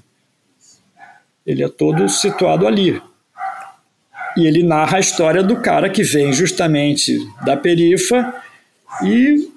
Ele 1.44 1.64
é 1.64 1.68
todo 1.68 2.08
situado 2.08 2.68
ali. 2.68 3.02
E 4.40 4.46
ele 4.46 4.62
narra 4.62 4.96
a 4.96 5.00
história 5.00 5.42
do 5.42 5.56
cara 5.56 5.90
que 5.90 6.02
vem 6.02 6.32
justamente 6.32 7.18
da 7.44 7.58
perifa 7.58 8.34
e 9.04 9.50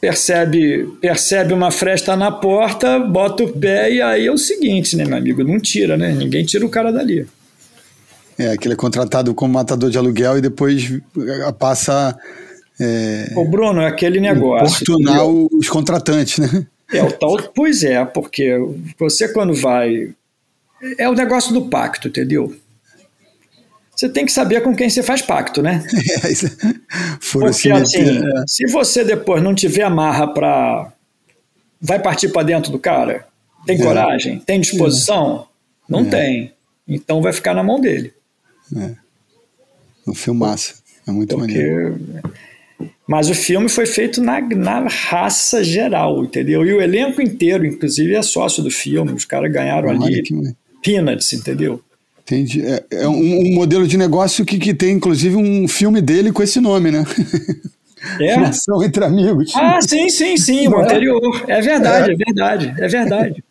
percebe 0.00 0.88
percebe 1.00 1.54
uma 1.54 1.70
fresta 1.70 2.16
na 2.16 2.32
porta, 2.32 2.98
bota 2.98 3.44
o 3.44 3.52
pé 3.52 3.92
e 3.92 4.02
aí 4.02 4.26
é 4.26 4.32
o 4.32 4.36
seguinte, 4.36 4.96
né, 4.96 5.04
meu 5.04 5.16
amigo? 5.16 5.44
Não 5.44 5.60
tira, 5.60 5.96
né? 5.96 6.12
Ninguém 6.12 6.44
tira 6.44 6.66
o 6.66 6.68
cara 6.68 6.90
dali. 6.90 7.24
É, 8.36 8.50
aquele 8.50 8.74
é 8.74 8.76
contratado 8.76 9.32
como 9.32 9.54
matador 9.54 9.90
de 9.90 9.96
aluguel 9.96 10.38
e 10.38 10.40
depois 10.40 10.92
eh, 10.92 11.52
passa. 11.56 12.18
É, 12.80 13.32
o 13.36 13.44
Bruno, 13.44 13.80
é 13.80 13.86
aquele 13.86 14.18
negócio. 14.18 14.82
Oportunar 14.82 15.24
os 15.24 15.68
contratantes, 15.68 16.38
né? 16.38 16.66
É, 16.92 17.00
o 17.00 17.12
tal. 17.12 17.36
Pois 17.54 17.84
é, 17.84 18.04
porque 18.04 18.58
você 18.98 19.28
quando 19.28 19.54
vai. 19.54 20.10
É 20.98 21.08
o 21.08 21.14
negócio 21.14 21.54
do 21.54 21.66
pacto, 21.66 22.08
entendeu? 22.08 22.54
Você 23.96 24.10
tem 24.10 24.26
que 24.26 24.32
saber 24.32 24.62
com 24.62 24.76
quem 24.76 24.90
você 24.90 25.02
faz 25.02 25.22
pacto, 25.22 25.62
né? 25.62 25.82
É, 26.22 27.38
Porque 27.40 27.70
assim, 27.70 28.18
é. 28.18 28.44
se 28.46 28.66
você 28.66 29.04
depois 29.04 29.42
não 29.42 29.54
tiver 29.54 29.82
amarra 29.82 30.32
para. 30.32 30.92
Vai 31.80 32.00
partir 32.00 32.28
para 32.28 32.42
dentro 32.42 32.70
do 32.70 32.78
cara? 32.78 33.26
Tem 33.66 33.80
é. 33.80 33.82
coragem? 33.82 34.38
Tem 34.40 34.60
disposição? 34.60 35.46
É. 35.88 35.92
Não 35.92 36.04
tem. 36.04 36.52
Então 36.86 37.20
vai 37.20 37.32
ficar 37.32 37.54
na 37.54 37.62
mão 37.62 37.80
dele. 37.80 38.12
É. 38.76 38.92
Um 40.06 40.14
filmaço. 40.14 40.82
É 41.06 41.10
muito 41.10 41.36
Porque... 41.36 41.52
maneiro. 41.52 42.00
Mas 43.06 43.30
o 43.30 43.34
filme 43.34 43.68
foi 43.68 43.86
feito 43.86 44.20
na, 44.22 44.40
na 44.40 44.88
raça 44.88 45.62
geral, 45.62 46.24
entendeu? 46.24 46.64
E 46.64 46.72
o 46.72 46.80
elenco 46.80 47.22
inteiro, 47.22 47.64
inclusive, 47.64 48.14
é 48.14 48.22
sócio 48.22 48.62
do 48.62 48.70
filme. 48.70 49.12
Os 49.12 49.24
caras 49.24 49.50
ganharam 49.50 49.88
ali 49.90 50.22
peanuts, 50.82 51.32
entendeu? 51.32 51.82
Entendi. 52.26 52.66
É, 52.66 52.84
é 52.90 53.08
um, 53.08 53.40
um, 53.40 53.54
modelo 53.54 53.86
de 53.86 53.96
negócio 53.96 54.44
que, 54.44 54.58
que 54.58 54.74
tem, 54.74 54.96
inclusive, 54.96 55.36
um 55.36 55.68
filme 55.68 56.00
dele 56.00 56.32
com 56.32 56.42
esse 56.42 56.60
nome, 56.60 56.90
né? 56.90 57.04
É? 58.20 58.34
Ação 58.42 58.82
entre 58.82 59.04
amigos. 59.04 59.54
Ah, 59.54 59.80
sim, 59.80 60.08
sim, 60.08 60.36
sim, 60.36 60.66
o 60.66 60.80
é? 60.80 60.82
anterior. 60.82 61.44
É 61.46 61.60
verdade, 61.60 62.10
é. 62.10 62.14
é 62.14 62.16
verdade, 62.16 62.74
é 62.78 62.88
verdade. 62.88 63.44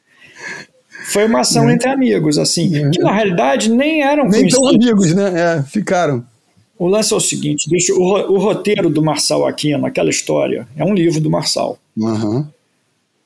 Foi 1.06 1.26
uma 1.26 1.40
ação 1.40 1.70
é. 1.70 1.74
entre 1.74 1.88
amigos, 1.88 2.38
assim, 2.38 2.76
é. 2.76 2.90
que 2.90 3.00
na 3.00 3.14
realidade 3.14 3.72
nem 3.72 4.02
eram 4.02 4.28
Nem 4.28 4.50
tão 4.50 4.68
amigos, 4.68 5.14
né? 5.14 5.60
É, 5.60 5.64
ficaram. 5.64 6.26
O 6.78 6.88
lance 6.88 7.14
é 7.14 7.16
o 7.16 7.22
seguinte: 7.22 7.70
deixa, 7.70 7.94
o, 7.94 8.34
o, 8.34 8.38
roteiro 8.38 8.90
do 8.90 9.02
Marçal 9.02 9.48
Aquino, 9.48 9.86
aquela 9.86 10.10
história, 10.10 10.68
é 10.76 10.84
um 10.84 10.94
livro 10.94 11.22
do 11.22 11.30
Marçal. 11.30 11.78
Uhum. 11.96 12.46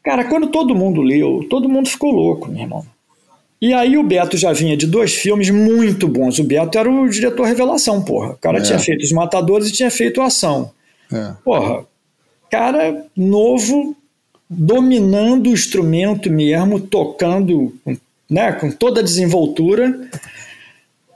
Cara, 0.03 0.25
quando 0.25 0.47
todo 0.47 0.75
mundo 0.75 1.01
leu, 1.01 1.47
todo 1.49 1.67
mundo 1.67 1.89
ficou 1.89 2.11
louco, 2.11 2.51
meu 2.51 2.61
irmão. 2.61 2.85
E 3.61 3.73
aí 3.73 3.97
o 3.97 4.03
Beto 4.03 4.37
já 4.37 4.53
vinha 4.53 4.77
de 4.77 4.87
dois 4.87 5.13
filmes 5.13 5.49
muito 5.49 6.07
bons. 6.07 6.39
O 6.39 6.43
Beto 6.43 6.77
era 6.77 6.89
o 6.89 7.09
diretor 7.09 7.45
revelação, 7.45 8.01
porra. 8.01 8.31
O 8.31 8.37
cara 8.37 8.59
é. 8.59 8.61
tinha 8.61 8.79
feito 8.79 9.03
Os 9.03 9.11
Matadores 9.11 9.67
e 9.67 9.73
tinha 9.73 9.91
feito 9.91 10.21
Ação. 10.21 10.71
É. 11.11 11.33
Porra, 11.43 11.85
cara 12.49 13.05
novo, 13.15 13.95
dominando 14.49 15.49
o 15.49 15.53
instrumento 15.53 16.31
mesmo, 16.31 16.79
tocando 16.79 17.73
né, 18.29 18.53
com 18.53 18.71
toda 18.71 19.01
a 19.01 19.03
desenvoltura. 19.03 20.09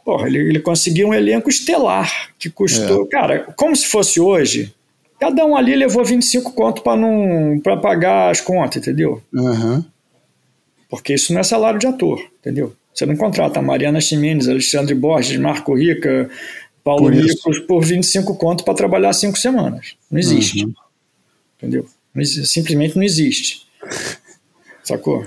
Porra, 0.04 0.28
ele, 0.28 0.40
ele 0.40 0.60
conseguiu 0.60 1.08
um 1.08 1.14
elenco 1.14 1.50
estelar 1.50 2.32
que 2.38 2.50
custou, 2.50 3.04
é. 3.04 3.08
cara, 3.08 3.40
como 3.56 3.74
se 3.76 3.88
fosse 3.88 4.20
hoje. 4.20 4.74
Cada 5.18 5.46
um 5.46 5.56
ali 5.56 5.74
levou 5.74 6.04
25 6.04 6.52
conto 6.52 6.82
para 6.82 7.00
não 7.00 7.58
para 7.64 7.78
pagar 7.78 8.30
as 8.30 8.42
contas, 8.42 8.82
entendeu? 8.82 9.22
Uhum. 9.32 9.82
Porque 10.94 11.16
isso 11.16 11.34
não 11.34 11.42
é 11.42 11.44
salário 11.44 11.80
de 11.80 11.88
ator, 11.88 12.24
entendeu? 12.40 12.76
Você 12.94 13.04
não 13.04 13.18
contrata 13.18 13.60
Mariana 13.64 14.00
Ximenes, 14.00 14.48
Alexandre 14.48 14.94
Borges, 14.94 15.40
Marco 15.40 15.74
Rica, 15.74 16.30
Paulo 16.84 17.10
Ricos 17.10 17.62
por 17.62 17.84
25 17.84 18.36
contos 18.36 18.64
para 18.64 18.76
trabalhar 18.76 19.12
cinco 19.14 19.36
semanas. 19.40 19.96
Não 20.12 20.20
existe. 20.20 20.64
Uhum. 20.64 20.74
Entendeu? 21.58 21.88
Simplesmente 22.46 22.96
não 22.96 23.02
existe. 23.02 23.64
Sacou? 24.84 25.26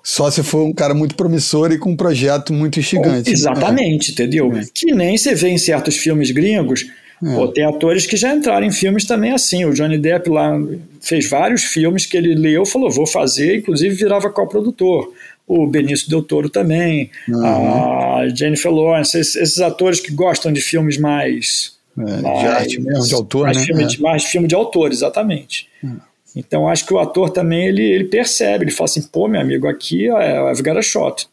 Só 0.00 0.30
se 0.30 0.44
for 0.44 0.64
um 0.64 0.72
cara 0.72 0.94
muito 0.94 1.16
promissor 1.16 1.72
e 1.72 1.78
com 1.78 1.90
um 1.90 1.96
projeto 1.96 2.52
muito 2.52 2.78
instigante. 2.78 3.32
Exatamente, 3.32 4.10
é. 4.10 4.12
entendeu? 4.12 4.52
É. 4.56 4.64
Que 4.72 4.94
nem 4.94 5.18
você 5.18 5.34
vê 5.34 5.48
em 5.48 5.58
certos 5.58 5.96
filmes 5.96 6.30
gringos. 6.30 6.86
É. 7.22 7.34
Pô, 7.34 7.48
tem 7.48 7.64
atores 7.64 8.06
que 8.06 8.16
já 8.16 8.34
entraram 8.34 8.66
em 8.66 8.72
filmes 8.72 9.04
também 9.04 9.32
assim. 9.32 9.64
O 9.64 9.74
Johnny 9.74 9.98
Depp 9.98 10.28
lá 10.30 10.58
fez 11.00 11.28
vários 11.28 11.64
filmes 11.64 12.06
que 12.06 12.16
ele 12.16 12.34
leu, 12.34 12.64
falou, 12.64 12.90
vou 12.90 13.06
fazer, 13.06 13.58
inclusive 13.58 13.94
virava 13.94 14.30
co-produtor. 14.30 15.12
O 15.46 15.66
Benício 15.66 16.08
Del 16.08 16.22
Toro 16.22 16.48
também, 16.48 17.10
uhum. 17.28 17.44
a 17.44 18.28
Jennifer 18.28 18.70
Lawrence, 18.70 19.18
esses, 19.18 19.34
esses, 19.34 19.60
atores 19.60 19.98
que 19.98 20.12
gostam 20.12 20.52
de 20.52 20.60
filmes 20.60 20.96
mais. 20.96 21.76
É, 21.98 22.22
mais 22.22 22.40
de 22.40 22.46
arte 22.46 22.80
mesmo, 22.80 23.04
de 23.04 23.14
autor, 23.14 23.46
mais 23.46 23.56
né? 23.56 23.64
Filme 23.64 23.86
de, 23.86 23.96
é. 23.96 24.00
mais 24.00 24.24
filme 24.24 24.46
de 24.46 24.54
autor, 24.54 24.92
exatamente. 24.92 25.68
Uhum. 25.82 25.98
Então 26.36 26.68
acho 26.68 26.86
que 26.86 26.94
o 26.94 27.00
ator 27.00 27.30
também 27.30 27.66
ele, 27.66 27.82
ele 27.82 28.04
percebe, 28.04 28.64
ele 28.64 28.70
fala 28.70 28.84
assim, 28.88 29.02
pô, 29.02 29.26
meu 29.26 29.40
amigo, 29.40 29.66
aqui 29.66 30.08
é, 30.08 30.52
I've 30.52 30.62
got 30.62 30.78
a 30.78 30.82
shot. 30.82 31.26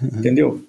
Uhum. 0.00 0.18
Entendeu? 0.18 0.64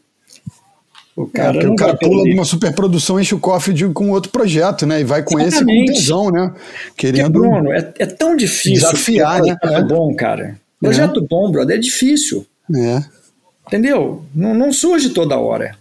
O 1.20 1.28
cara, 1.28 1.61
é, 1.61 1.67
o 1.67 1.76
cara 1.76 1.97
pula 1.97 2.24
de 2.24 2.32
uma 2.32 2.45
superprodução, 2.45 3.20
enche 3.20 3.36
o 3.36 3.39
cofre 3.39 3.74
de, 3.74 3.86
com 3.89 4.09
outro 4.11 4.32
projeto, 4.32 4.86
né? 4.86 5.01
E 5.01 5.03
vai 5.03 5.22
com 5.22 5.38
Exatamente. 5.38 5.91
esse 5.91 5.91
com 5.91 5.99
tesão, 5.99 6.32
né? 6.32 6.53
Querendo. 6.95 7.34
Porque, 7.34 7.49
Bruno, 7.49 7.74
é, 7.74 7.93
é 7.99 8.05
tão 8.05 8.38
difícil. 8.38 8.89
Desafiar, 8.89 9.41
né? 9.41 9.57
Projeto 9.59 9.84
é. 9.84 9.88
bom, 9.88 10.15
cara. 10.15 10.59
Projeto 10.80 11.20
é. 11.20 11.28
bom, 11.28 11.51
brother, 11.51 11.76
é 11.76 11.80
difícil. 11.80 12.45
É. 12.74 13.03
Entendeu? 13.67 14.24
Não, 14.34 14.53
não 14.53 14.72
surge 14.72 15.09
toda 15.09 15.38
hora. 15.38 15.76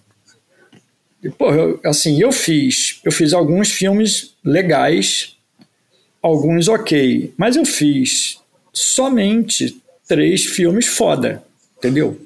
E, 1.23 1.31
pô, 1.31 1.55
eu, 1.55 1.79
assim, 1.85 2.21
eu 2.21 2.33
fiz, 2.33 2.99
eu 3.05 3.13
fiz 3.13 3.33
alguns 3.33 3.71
filmes 3.71 4.35
legais 4.45 5.37
alguns 6.21 6.67
ok, 6.67 7.33
mas 7.37 7.55
eu 7.55 7.65
fiz 7.65 8.41
somente 8.73 9.81
três 10.07 10.45
filmes 10.45 10.87
foda, 10.87 11.45
entendeu? 11.77 12.21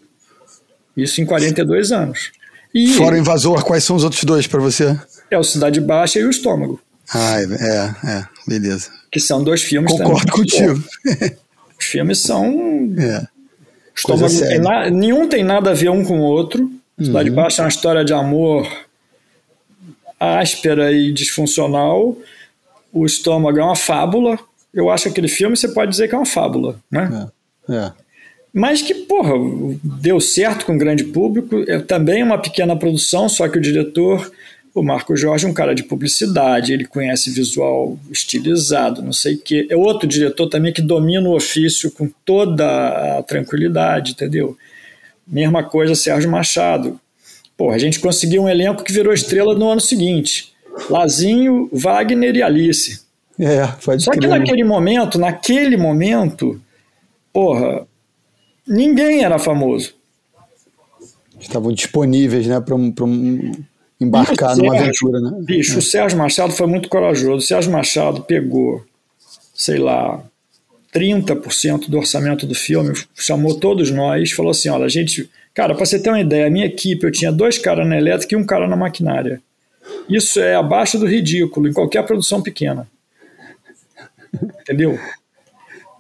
Isso 0.97 1.21
em 1.21 1.27
42 1.27 1.93
anos. 1.93 2.33
E 2.75 2.89
Fora 2.95 3.17
o 3.17 3.19
Invasor, 3.19 3.65
quais 3.65 3.85
são 3.85 3.97
os 3.97 4.05
outros 4.05 4.25
dois 4.25 4.47
para 4.47 4.61
você? 4.61 4.99
É 5.31 5.39
o 5.39 5.45
Cidade 5.45 5.81
Baixa 5.81 6.19
e 6.19 6.25
o 6.25 6.31
Estômago. 6.31 6.81
Ah, 7.13 7.41
é, 7.41 7.45
é, 7.45 8.11
é 8.11 8.29
beleza. 8.47 8.91
Que 9.11 9.21
são 9.21 9.43
dois 9.45 9.63
filmes 9.63 9.93
Concordo 9.93 10.33
contigo. 10.33 10.83
Os 11.79 11.87
filmes 11.87 12.21
são. 12.21 12.95
É. 12.97 13.27
Estômago 13.95 14.39
tem 14.39 14.59
na... 14.61 14.89
Nenhum 14.89 15.29
tem 15.29 15.43
nada 15.43 15.71
a 15.71 15.75
ver 15.75 15.91
um 15.91 16.05
com 16.05 16.21
o 16.21 16.23
outro. 16.23 16.71
Cidade 16.99 17.29
uhum. 17.29 17.37
Baixa 17.37 17.61
é 17.61 17.65
uma 17.65 17.69
história 17.69 18.05
de 18.05 18.15
amor 18.15 18.67
áspera 20.19 20.93
e 20.93 21.13
disfuncional 21.13 22.17
o 22.93 23.07
estômago 23.07 23.59
é 23.59 23.65
uma 23.65 23.75
fábula. 23.75 24.39
Eu 24.73 24.91
acho 24.91 25.05
que 25.05 25.09
aquele 25.11 25.29
filme 25.29 25.57
você 25.57 25.69
pode 25.69 25.91
dizer 25.91 26.09
que 26.09 26.15
é 26.15 26.19
uma 26.19 26.27
fábula, 26.27 26.79
né? 26.91 27.31
É. 27.69 27.75
é. 27.75 27.93
Mas 28.53 28.83
que, 28.83 28.95
porra, 28.95 29.33
deu 29.83 30.21
certo 30.21 30.67
com 30.67 30.75
o 30.75 30.79
grande 30.79 31.05
público. 31.05 31.65
É 31.67 31.79
também 31.79 32.23
uma 32.23 32.37
pequena 32.37 32.77
produção, 32.77 33.29
só 33.29 33.49
que 33.49 33.57
o 33.57 33.63
diretor, 33.63 34.31
o 34.75 34.83
Marco 34.83 35.17
Jorge, 35.17 35.47
é 35.47 35.49
um 35.49 35.55
cara 35.55 35.75
de 35.75 35.83
publicidade, 35.83 36.73
ele 36.73 36.85
conhece 36.85 37.31
visual 37.31 37.99
estilizado, 38.11 39.01
não 39.01 39.13
sei 39.13 39.37
o 39.37 39.39
quê. 39.39 39.67
É 39.71 39.77
outro 39.77 40.07
diretor 40.07 40.49
também 40.49 40.73
que 40.73 40.83
domina 40.83 41.29
o 41.29 41.35
ofício 41.35 41.91
com 41.91 42.11
toda 42.25 43.19
a 43.19 43.23
tranquilidade, 43.23 44.13
entendeu? 44.13 44.57
Mesma 45.27 45.65
coisa 45.65 45.95
Sérgio 45.95 46.31
Machado. 46.31 47.01
Porra, 47.57 47.77
a 47.77 47.79
gente 47.79 48.01
conseguiu 48.01 48.43
um 48.43 48.49
elenco 48.49 48.85
que 48.85 48.93
virou 48.93 49.15
estrela 49.15 49.55
no 49.55 49.71
ano 49.71 49.81
seguinte. 49.81 50.53
Lazinho, 50.91 51.71
Wagner 51.73 52.37
e 52.37 52.43
Alice. 52.43 53.01
É, 53.39 53.67
Só 53.99 54.13
que 54.13 54.27
naquele 54.27 54.63
momento, 54.63 55.19
naquele 55.19 55.77
momento, 55.77 56.61
porra, 57.33 57.87
ninguém 58.67 59.25
era 59.25 59.39
famoso. 59.39 59.95
Estavam 61.41 61.73
disponíveis, 61.73 62.47
né, 62.47 62.61
para 62.61 62.75
um, 62.75 62.95
um, 63.01 63.53
embarcar 64.01 64.57
numa 64.57 64.77
aventura, 64.77 65.21
né? 65.21 65.39
Bicho, 65.41 65.75
é. 65.75 65.79
o 65.79 65.83
Sérgio 65.83 66.19
Machado 66.19 66.53
foi 66.53 66.67
muito 66.67 66.89
corajoso. 66.89 67.39
O 67.39 67.41
Sérgio 67.41 67.73
Machado 67.73 68.23
pegou, 68.23 68.85
sei 69.55 69.79
lá, 69.79 70.23
30% 70.95 71.89
do 71.89 71.99
orçamento 71.99 72.47
do 72.47 72.55
filme, 72.55 72.93
chamou 73.15 73.59
todos 73.59 73.91
nós, 73.91 74.31
falou 74.31 74.51
assim: 74.51 74.69
olha, 74.69 74.85
a 74.85 74.89
gente. 74.89 75.29
Cara, 75.55 75.75
para 75.75 75.85
você 75.85 75.99
ter 75.99 76.09
uma 76.09 76.21
ideia, 76.21 76.47
a 76.47 76.51
minha 76.51 76.67
equipe, 76.67 77.05
eu 77.05 77.13
tinha 77.13 77.31
dois 77.31 77.59
caras 77.59 77.87
na 77.87 77.97
elétrica 77.97 78.35
e 78.35 78.39
um 78.39 78.45
cara 78.45 78.67
na 78.67 78.77
maquinária. 78.77 79.43
Isso 80.09 80.41
é 80.41 80.55
abaixo 80.55 80.99
do 80.99 81.07
ridículo 81.07 81.69
em 81.69 81.73
qualquer 81.73 82.05
produção 82.07 82.43
pequena. 82.43 82.87
Entendeu? 84.61 84.99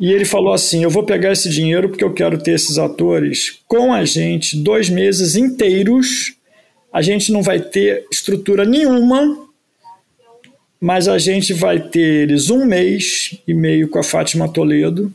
E 0.00 0.10
ele 0.10 0.24
falou 0.24 0.52
assim: 0.52 0.82
Eu 0.82 0.90
vou 0.90 1.04
pegar 1.04 1.32
esse 1.32 1.48
dinheiro 1.48 1.88
porque 1.88 2.04
eu 2.04 2.12
quero 2.12 2.38
ter 2.38 2.52
esses 2.52 2.78
atores 2.78 3.60
com 3.66 3.92
a 3.92 4.04
gente 4.04 4.56
dois 4.62 4.88
meses 4.88 5.36
inteiros. 5.36 6.34
A 6.92 7.00
gente 7.00 7.32
não 7.32 7.42
vai 7.42 7.60
ter 7.60 8.06
estrutura 8.12 8.64
nenhuma, 8.64 9.48
mas 10.80 11.08
a 11.08 11.18
gente 11.18 11.54
vai 11.54 11.80
ter 11.80 12.24
eles 12.24 12.50
um 12.50 12.66
mês 12.66 13.38
e 13.46 13.54
meio 13.54 13.88
com 13.88 13.98
a 13.98 14.02
Fátima 14.02 14.48
Toledo 14.48 15.12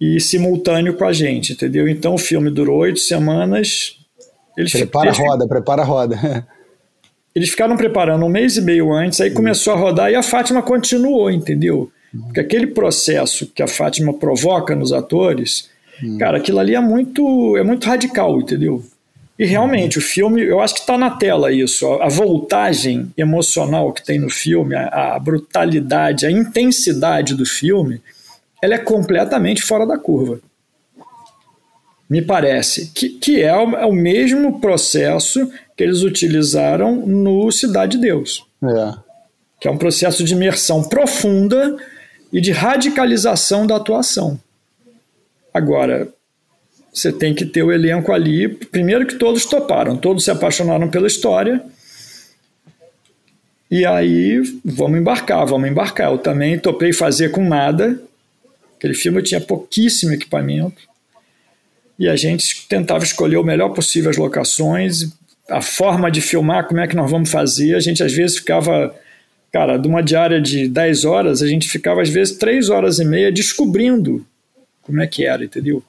e 0.00 0.20
simultâneo 0.20 0.94
com 0.94 1.04
a 1.04 1.12
gente, 1.12 1.52
entendeu? 1.52 1.88
Então 1.88 2.14
o 2.14 2.18
filme 2.18 2.50
durou 2.50 2.78
oito 2.78 3.00
semanas. 3.00 3.96
Eles 4.56 4.72
prepara 4.72 5.10
a 5.10 5.14
roda, 5.14 5.48
prepara 5.48 5.82
a 5.82 5.84
roda. 5.84 6.46
Eles 7.34 7.50
ficaram 7.50 7.76
preparando 7.76 8.24
um 8.24 8.30
mês 8.30 8.56
e 8.56 8.62
meio 8.62 8.92
antes, 8.92 9.20
aí 9.20 9.30
começou 9.30 9.74
a 9.74 9.76
rodar 9.76 10.10
e 10.10 10.14
a 10.14 10.22
Fátima 10.22 10.62
continuou, 10.62 11.30
entendeu? 11.30 11.90
Porque 12.24 12.40
aquele 12.40 12.66
processo 12.68 13.46
que 13.46 13.62
a 13.62 13.68
Fátima 13.68 14.14
provoca 14.14 14.74
nos 14.74 14.92
atores, 14.92 15.68
hum. 16.02 16.18
cara, 16.18 16.38
aquilo 16.38 16.58
ali 16.58 16.74
é 16.74 16.80
muito, 16.80 17.56
é 17.56 17.62
muito 17.62 17.86
radical, 17.86 18.40
entendeu? 18.40 18.82
E 19.38 19.44
realmente, 19.44 19.98
o 19.98 20.02
filme, 20.02 20.42
eu 20.42 20.60
acho 20.60 20.74
que 20.74 20.80
está 20.80 20.96
na 20.96 21.10
tela 21.10 21.52
isso, 21.52 21.86
a, 21.86 22.06
a, 22.06 22.08
voltagem 22.08 23.12
emocional 23.18 23.92
que 23.92 24.02
tem 24.02 24.18
no 24.18 24.30
filme, 24.30 24.74
a, 24.74 25.14
a, 25.14 25.18
brutalidade, 25.18 26.24
a 26.24 26.30
intensidade 26.30 27.34
do 27.34 27.44
filme, 27.44 28.00
ela 28.62 28.74
é 28.74 28.78
completamente 28.78 29.62
fora 29.62 29.86
da 29.86 29.98
curva. 29.98 30.40
Me 32.08 32.22
parece 32.22 32.92
que, 32.94 33.10
que 33.10 33.42
é, 33.42 33.54
o, 33.54 33.76
é 33.76 33.84
o 33.84 33.92
mesmo 33.92 34.58
processo 34.58 35.50
que 35.76 35.84
eles 35.84 36.02
utilizaram 36.02 36.96
no 37.06 37.50
Cidade 37.52 37.96
de 37.96 38.02
Deus. 38.02 38.46
É. 38.64 38.94
Que 39.60 39.68
é 39.68 39.70
um 39.70 39.76
processo 39.76 40.24
de 40.24 40.32
imersão 40.32 40.82
profunda 40.82 41.76
e 42.32 42.40
de 42.40 42.52
radicalização 42.52 43.66
da 43.66 43.76
atuação. 43.76 44.38
Agora, 45.52 46.08
você 46.92 47.12
tem 47.12 47.34
que 47.34 47.44
ter 47.44 47.62
o 47.62 47.72
elenco 47.72 48.12
ali. 48.12 48.48
Primeiro 48.48 49.06
que 49.06 49.16
todos 49.16 49.44
toparam, 49.44 49.96
todos 49.96 50.24
se 50.24 50.30
apaixonaram 50.30 50.88
pela 50.88 51.06
história. 51.06 51.62
E 53.70 53.84
aí, 53.84 54.40
vamos 54.64 54.98
embarcar, 54.98 55.44
vamos 55.44 55.68
embarcar. 55.68 56.10
Eu 56.10 56.18
também 56.18 56.58
topei 56.58 56.92
fazer 56.92 57.30
com 57.30 57.46
nada. 57.46 58.00
Aquele 58.76 58.94
filme 58.94 59.18
eu 59.18 59.22
tinha 59.22 59.40
pouquíssimo 59.40 60.12
equipamento. 60.12 60.82
E 61.98 62.08
a 62.08 62.16
gente 62.16 62.66
tentava 62.68 63.04
escolher 63.04 63.38
o 63.38 63.44
melhor 63.44 63.70
possível 63.70 64.10
as 64.10 64.16
locações, 64.16 65.10
a 65.50 65.62
forma 65.62 66.10
de 66.10 66.20
filmar, 66.20 66.66
como 66.66 66.80
é 66.80 66.86
que 66.86 66.96
nós 66.96 67.10
vamos 67.10 67.30
fazer. 67.30 67.74
A 67.74 67.80
gente 67.80 68.02
às 68.02 68.12
vezes 68.12 68.38
ficava, 68.38 68.94
cara, 69.52 69.76
de 69.76 69.88
uma 69.88 70.02
diária 70.02 70.40
de 70.40 70.68
10 70.68 71.04
horas, 71.04 71.42
a 71.42 71.46
gente 71.46 71.68
ficava 71.68 72.02
às 72.02 72.08
vezes 72.08 72.36
3 72.36 72.68
horas 72.70 72.98
e 72.98 73.04
meia 73.04 73.32
descobrindo 73.32 74.24
como 74.86 75.02
é 75.02 75.06
que 75.06 75.26
era, 75.26 75.44
entendeu? 75.44 75.82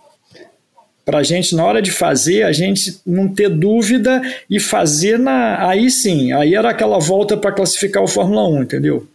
Para 1.05 1.19
a 1.19 1.23
gente, 1.23 1.55
na 1.55 1.63
hora 1.63 1.81
de 1.81 1.91
fazer, 1.91 2.43
a 2.43 2.51
gente 2.51 2.99
não 3.05 3.29
ter 3.29 3.47
dúvida 3.47 4.21
e 4.49 4.59
fazer 4.59 5.17
na. 5.17 5.69
Aí 5.69 5.89
sim, 5.89 6.33
aí 6.33 6.53
era 6.55 6.71
aquela 6.71 6.99
volta 6.99 7.37
para 7.37 7.51
classificar 7.51 8.03
o 8.03 8.07
Fórmula 8.07 8.45
1, 8.49 8.63
entendeu? 8.63 9.07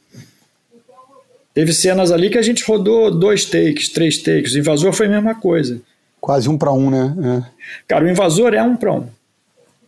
Teve 1.53 1.73
cenas 1.73 2.11
ali 2.11 2.31
que 2.31 2.39
a 2.39 2.43
gente 2.43 2.65
rodou 2.65 3.11
dois 3.11 3.45
takes, 3.45 3.91
três 3.91 4.17
takes. 4.19 4.55
O 4.55 4.59
invasor 4.59 4.93
foi 4.93 5.07
a 5.07 5.11
mesma 5.11 5.35
coisa. 5.35 5.83
Quase 6.19 6.49
um 6.49 6.57
para 6.57 6.73
um, 6.73 6.89
né? 6.89 7.15
É. 7.45 7.51
Cara, 7.87 8.05
o 8.05 8.09
invasor 8.09 8.55
é 8.55 8.63
um 8.63 8.77
para 8.77 8.95
um. 8.95 9.07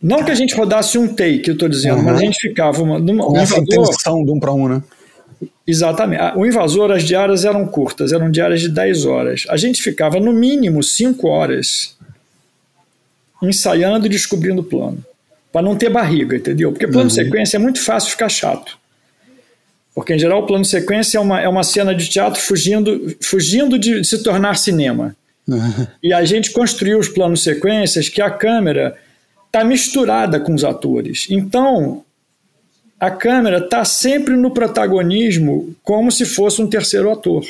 Não 0.05 0.23
que 0.23 0.29
a 0.29 0.35
gente 0.35 0.53
rodasse 0.53 0.99
um 0.99 1.07
take, 1.07 1.47
eu 1.47 1.55
estou 1.55 1.67
dizendo, 1.67 1.97
uhum. 1.97 2.03
mas 2.03 2.17
a 2.17 2.19
gente 2.19 2.39
ficava 2.39 2.83
uma, 2.83 2.99
numa, 2.99 3.27
um 3.27 3.35
Essa 3.37 3.57
intenção 3.57 4.23
de 4.23 4.29
um 4.29 4.39
para 4.39 4.53
um, 4.53 4.69
né? 4.69 4.83
Exatamente. 5.65 6.21
O 6.35 6.45
invasor, 6.45 6.91
as 6.91 7.03
diárias 7.03 7.43
eram 7.43 7.65
curtas, 7.65 8.13
eram 8.13 8.29
diárias 8.29 8.61
de 8.61 8.69
10 8.69 9.05
horas. 9.05 9.45
A 9.49 9.57
gente 9.57 9.81
ficava 9.81 10.19
no 10.19 10.31
mínimo 10.31 10.83
5 10.83 11.27
horas 11.27 11.97
ensaiando 13.41 14.05
e 14.05 14.09
descobrindo 14.09 14.61
o 14.61 14.63
plano. 14.63 15.03
Para 15.51 15.63
não 15.63 15.75
ter 15.75 15.89
barriga, 15.89 16.35
entendeu? 16.35 16.71
Porque 16.71 16.85
plano 16.85 17.09
uhum. 17.09 17.09
sequência 17.09 17.57
é 17.57 17.59
muito 17.59 17.81
fácil 17.81 18.11
ficar 18.11 18.29
chato. 18.29 18.77
Porque, 19.95 20.13
em 20.13 20.19
geral, 20.19 20.43
o 20.43 20.45
plano 20.45 20.65
sequência 20.65 21.17
é 21.17 21.21
uma, 21.21 21.41
é 21.41 21.49
uma 21.49 21.63
cena 21.63 21.95
de 21.95 22.07
teatro 22.07 22.39
fugindo, 22.39 23.17
fugindo 23.23 23.79
de 23.79 24.03
se 24.03 24.21
tornar 24.21 24.55
cinema. 24.55 25.15
Uhum. 25.47 25.87
E 26.03 26.13
a 26.13 26.23
gente 26.25 26.51
construiu 26.51 26.99
os 26.99 27.09
planos 27.09 27.41
sequências 27.41 28.07
que 28.07 28.21
a 28.21 28.29
câmera 28.29 28.95
está 29.55 29.63
misturada 29.63 30.37
com 30.37 30.53
os 30.53 30.65
atores. 30.65 31.27
Então, 31.29 32.03
a 32.99 33.09
câmera 33.09 33.59
está 33.59 33.85
sempre 33.85 34.35
no 34.35 34.51
protagonismo 34.51 35.73
como 35.81 36.11
se 36.11 36.25
fosse 36.25 36.61
um 36.61 36.67
terceiro 36.67 37.09
ator. 37.09 37.45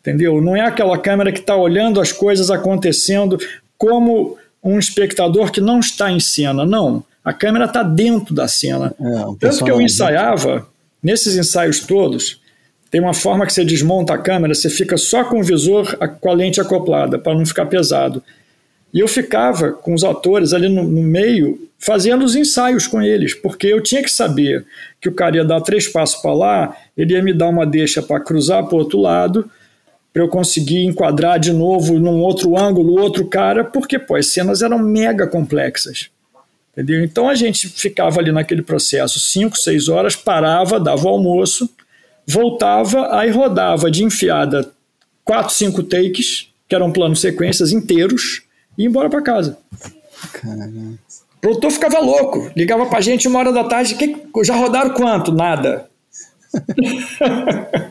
entendeu? 0.00 0.40
Não 0.42 0.56
é 0.56 0.62
aquela 0.62 0.98
câmera 0.98 1.30
que 1.30 1.38
está 1.38 1.54
olhando 1.54 2.00
as 2.00 2.10
coisas 2.10 2.50
acontecendo 2.50 3.38
como 3.78 4.36
um 4.62 4.78
espectador 4.78 5.52
que 5.52 5.60
não 5.60 5.78
está 5.78 6.10
em 6.10 6.18
cena, 6.18 6.66
não. 6.66 7.04
A 7.24 7.32
câmera 7.32 7.66
está 7.66 7.82
dentro 7.82 8.34
da 8.34 8.48
cena. 8.48 8.92
É, 9.00 9.24
Tanto 9.38 9.64
que 9.64 9.70
eu 9.70 9.80
ensaiava, 9.80 10.66
nesses 11.02 11.36
ensaios 11.36 11.80
todos, 11.80 12.40
tem 12.90 13.00
uma 13.00 13.14
forma 13.14 13.46
que 13.46 13.52
você 13.52 13.64
desmonta 13.64 14.14
a 14.14 14.18
câmera, 14.18 14.54
você 14.54 14.70
fica 14.70 14.96
só 14.96 15.24
com 15.24 15.40
o 15.40 15.44
visor 15.44 15.96
com 16.20 16.30
a 16.30 16.34
lente 16.34 16.60
acoplada, 16.60 17.18
para 17.18 17.34
não 17.34 17.46
ficar 17.46 17.66
pesado. 17.66 18.22
E 18.92 19.00
eu 19.00 19.08
ficava 19.08 19.72
com 19.72 19.94
os 19.94 20.04
atores 20.04 20.52
ali 20.52 20.68
no, 20.68 20.82
no, 20.82 21.02
meio, 21.02 21.68
fazendo 21.78 22.24
os 22.24 22.34
ensaios 22.34 22.86
com 22.86 23.02
eles, 23.02 23.34
porque 23.34 23.66
eu 23.66 23.82
tinha 23.82 24.02
que 24.02 24.10
saber 24.10 24.64
que 25.00 25.08
o 25.08 25.14
cara 25.14 25.36
ia 25.36 25.44
dar 25.44 25.60
três 25.60 25.88
passos 25.88 26.20
para 26.20 26.32
lá, 26.32 26.76
ele 26.96 27.14
ia 27.14 27.22
me 27.22 27.32
dar 27.32 27.48
uma 27.48 27.66
deixa 27.66 28.02
para 28.02 28.20
cruzar 28.20 28.64
para 28.64 28.74
o 28.74 28.78
outro 28.78 28.98
lado, 28.98 29.50
para 30.12 30.22
eu 30.22 30.28
conseguir 30.28 30.84
enquadrar 30.84 31.38
de 31.38 31.52
novo 31.52 31.98
num 31.98 32.20
outro 32.22 32.56
ângulo, 32.56 32.98
outro 32.98 33.26
cara, 33.26 33.62
porque 33.62 33.98
pô, 33.98 34.14
as 34.14 34.28
cenas 34.28 34.62
eram 34.62 34.78
mega 34.78 35.26
complexas. 35.26 36.08
Entendeu? 36.72 37.04
Então 37.04 37.28
a 37.28 37.34
gente 37.34 37.68
ficava 37.68 38.20
ali 38.20 38.32
naquele 38.32 38.62
processo 38.62 39.18
cinco, 39.18 39.56
seis 39.56 39.88
horas, 39.88 40.16
parava, 40.16 40.80
dava 40.80 41.04
o 41.04 41.08
almoço, 41.08 41.68
voltava, 42.26 43.14
aí 43.14 43.30
rodava 43.30 43.90
de 43.90 44.04
enfiada 44.04 44.70
quatro, 45.26 45.52
cinco 45.52 45.82
takes, 45.82 46.48
que 46.68 46.74
eram 46.74 46.92
planos 46.92 47.20
sequências 47.20 47.72
inteiros, 47.72 48.42
e 48.76 48.82
ia 48.82 48.88
embora 48.88 49.08
para 49.08 49.22
casa. 49.22 49.58
Caramba. 50.32 50.98
O 51.36 51.40
produtor 51.40 51.70
ficava 51.70 51.98
louco, 52.00 52.50
ligava 52.56 52.86
pra 52.86 53.00
gente 53.00 53.28
uma 53.28 53.38
hora 53.38 53.52
da 53.52 53.64
tarde, 53.64 53.94
que, 53.94 54.16
já 54.44 54.56
rodaram 54.56 54.90
quanto? 54.90 55.32
Nada. 55.32 55.88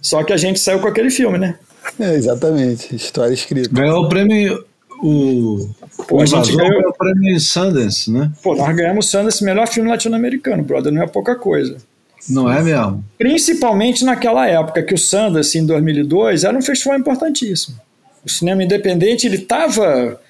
Só 0.00 0.22
que 0.22 0.32
a 0.32 0.36
gente 0.36 0.60
saiu 0.60 0.80
com 0.80 0.88
aquele 0.88 1.10
filme, 1.10 1.38
né? 1.38 1.58
É, 1.98 2.14
exatamente, 2.14 2.94
história 2.94 3.34
escrita. 3.34 3.68
Ganhou 3.72 4.04
o 4.04 4.08
prêmio. 4.08 4.64
O, 5.02 5.68
Pô, 6.08 6.18
o 6.18 6.20
a 6.22 6.26
gente 6.26 6.56
ganhou 6.56 6.88
o 6.88 6.92
prêmio 6.92 7.38
Sundance, 7.40 8.10
né? 8.10 8.30
Pô, 8.42 8.54
nós 8.54 8.74
ganhamos 8.74 9.10
Sundance, 9.10 9.44
melhor 9.44 9.66
filme 9.66 9.88
latino-americano, 9.88 10.62
brother, 10.62 10.92
não 10.92 11.02
é 11.02 11.06
pouca 11.06 11.34
coisa. 11.34 11.76
Não 12.28 12.50
é 12.50 12.62
mesmo? 12.62 13.04
Principalmente 13.18 14.04
naquela 14.04 14.46
época 14.46 14.82
que 14.82 14.94
o 14.94 14.98
Sundance, 14.98 15.58
em 15.58 15.66
2002, 15.66 16.44
era 16.44 16.56
um 16.56 16.62
festival 16.62 16.98
importantíssimo. 16.98 17.76
O 18.24 18.30
cinema 18.30 18.62
independente, 18.62 19.26
ele 19.26 19.36
estava 19.36 20.20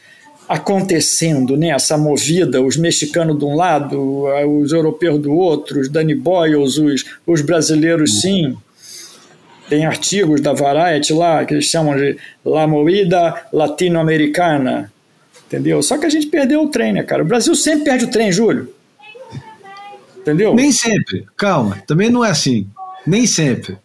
acontecendo, 0.48 1.56
né? 1.56 1.68
Essa 1.68 1.96
movida, 1.96 2.60
os 2.60 2.76
mexicanos 2.76 3.38
de 3.38 3.44
um 3.44 3.54
lado, 3.54 4.26
os 4.60 4.72
europeus 4.72 5.20
do 5.20 5.32
outro, 5.32 5.80
os 5.80 5.88
Danny 5.88 6.14
Boyles, 6.14 6.78
os, 6.78 7.04
os 7.26 7.40
brasileiros 7.40 8.20
sim. 8.20 8.56
Tem 9.68 9.86
artigos 9.86 10.42
da 10.42 10.52
Variety 10.52 11.12
lá 11.14 11.44
que 11.44 11.54
eles 11.54 11.64
chamam 11.64 11.96
de 11.96 12.18
La 12.44 12.66
Movida 12.66 13.46
Latino-Americana, 13.50 14.92
entendeu? 15.46 15.82
Só 15.82 15.96
que 15.96 16.04
a 16.04 16.10
gente 16.10 16.26
perdeu 16.26 16.62
o 16.62 16.68
trem, 16.68 16.92
né, 16.92 17.02
cara? 17.02 17.22
O 17.22 17.26
Brasil 17.26 17.54
sempre 17.54 17.84
perde 17.84 18.04
o 18.04 18.10
trem, 18.10 18.30
Júlio. 18.30 18.68
Entendeu? 20.18 20.54
Nem 20.54 20.70
sempre. 20.70 21.26
Calma, 21.36 21.82
também 21.86 22.10
não 22.10 22.24
é 22.24 22.30
assim. 22.30 22.66
Nem 23.06 23.26
sempre. 23.26 23.78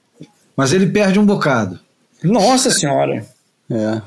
Mas 0.56 0.74
ele 0.74 0.88
perde 0.88 1.20
um 1.20 1.26
bocado. 1.26 1.80
Nossa 2.22 2.70
Senhora. 2.72 3.26
É, 3.72 4.02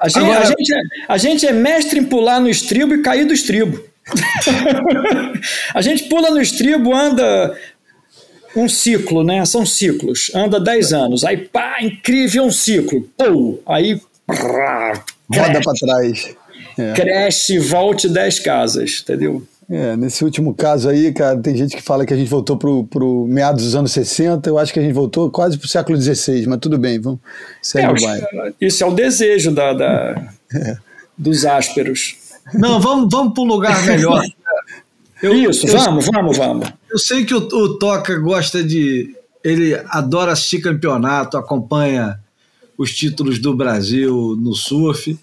a, 0.00 0.08
gente, 0.08 0.18
Agora... 0.18 0.40
a, 0.40 0.44
gente 0.44 0.74
é, 0.74 0.80
a 1.08 1.18
gente 1.18 1.46
é 1.46 1.52
mestre 1.52 2.00
em 2.00 2.04
pular 2.04 2.40
no 2.40 2.48
estribo 2.48 2.94
e 2.94 3.02
cair 3.02 3.24
do 3.24 3.32
estribo. 3.32 3.80
a 5.74 5.80
gente 5.80 6.04
pula 6.04 6.30
no 6.30 6.40
estribo, 6.40 6.94
anda 6.94 7.56
um 8.56 8.68
ciclo, 8.68 9.22
né? 9.22 9.44
São 9.44 9.64
ciclos. 9.64 10.30
Anda 10.34 10.58
10 10.58 10.92
anos. 10.92 11.24
Aí, 11.24 11.36
pá, 11.36 11.76
incrível 11.82 12.44
um 12.44 12.50
ciclo. 12.50 13.02
Pum! 13.16 13.58
Aí. 13.66 14.00
Roda 15.32 15.60
para 15.62 15.72
trás. 15.74 16.34
É. 16.78 16.92
Cresce, 16.94 17.58
volte 17.58 18.08
10 18.08 18.40
casas, 18.40 19.02
entendeu? 19.02 19.46
É, 19.68 19.96
nesse 19.96 20.24
último 20.24 20.54
caso 20.54 20.88
aí, 20.88 21.12
cara, 21.12 21.36
tem 21.38 21.56
gente 21.56 21.74
que 21.74 21.82
fala 21.82 22.06
que 22.06 22.14
a 22.14 22.16
gente 22.16 22.28
voltou 22.28 22.56
pro, 22.56 22.84
pro 22.84 23.26
meados 23.26 23.64
dos 23.64 23.74
anos 23.74 23.90
60, 23.90 24.48
eu 24.48 24.58
acho 24.58 24.72
que 24.72 24.78
a 24.78 24.82
gente 24.82 24.92
voltou 24.92 25.28
quase 25.28 25.58
pro 25.58 25.66
século 25.66 26.00
XVI, 26.00 26.46
mas 26.46 26.60
tudo 26.60 26.78
bem, 26.78 27.00
vamos 27.00 27.18
segue 27.60 27.86
é, 27.86 27.90
o 27.90 27.94
baile. 27.94 28.54
Isso 28.60 28.84
é 28.84 28.86
o 28.86 28.94
desejo 28.94 29.52
da, 29.52 29.72
da 29.72 30.32
é. 30.54 30.76
dos 31.18 31.44
ásperos. 31.44 32.16
Não, 32.54 32.80
vamos, 32.80 33.08
vamos 33.10 33.34
para 33.34 33.42
um 33.42 33.46
lugar 33.46 33.84
melhor. 33.84 34.22
Eu, 35.22 35.32
Isso, 35.32 35.66
eu, 35.66 35.78
vamos, 35.78 36.04
vamos, 36.12 36.36
vamos. 36.36 36.68
Eu 36.90 36.98
sei 36.98 37.24
que 37.24 37.34
o, 37.34 37.38
o 37.38 37.78
Toca 37.78 38.18
gosta 38.18 38.62
de. 38.62 39.16
Ele 39.42 39.74
adora 39.88 40.32
assistir 40.32 40.60
campeonato, 40.60 41.38
acompanha 41.38 42.20
os 42.76 42.94
títulos 42.94 43.38
do 43.38 43.56
Brasil 43.56 44.36
no 44.38 44.54
surf. 44.54 45.18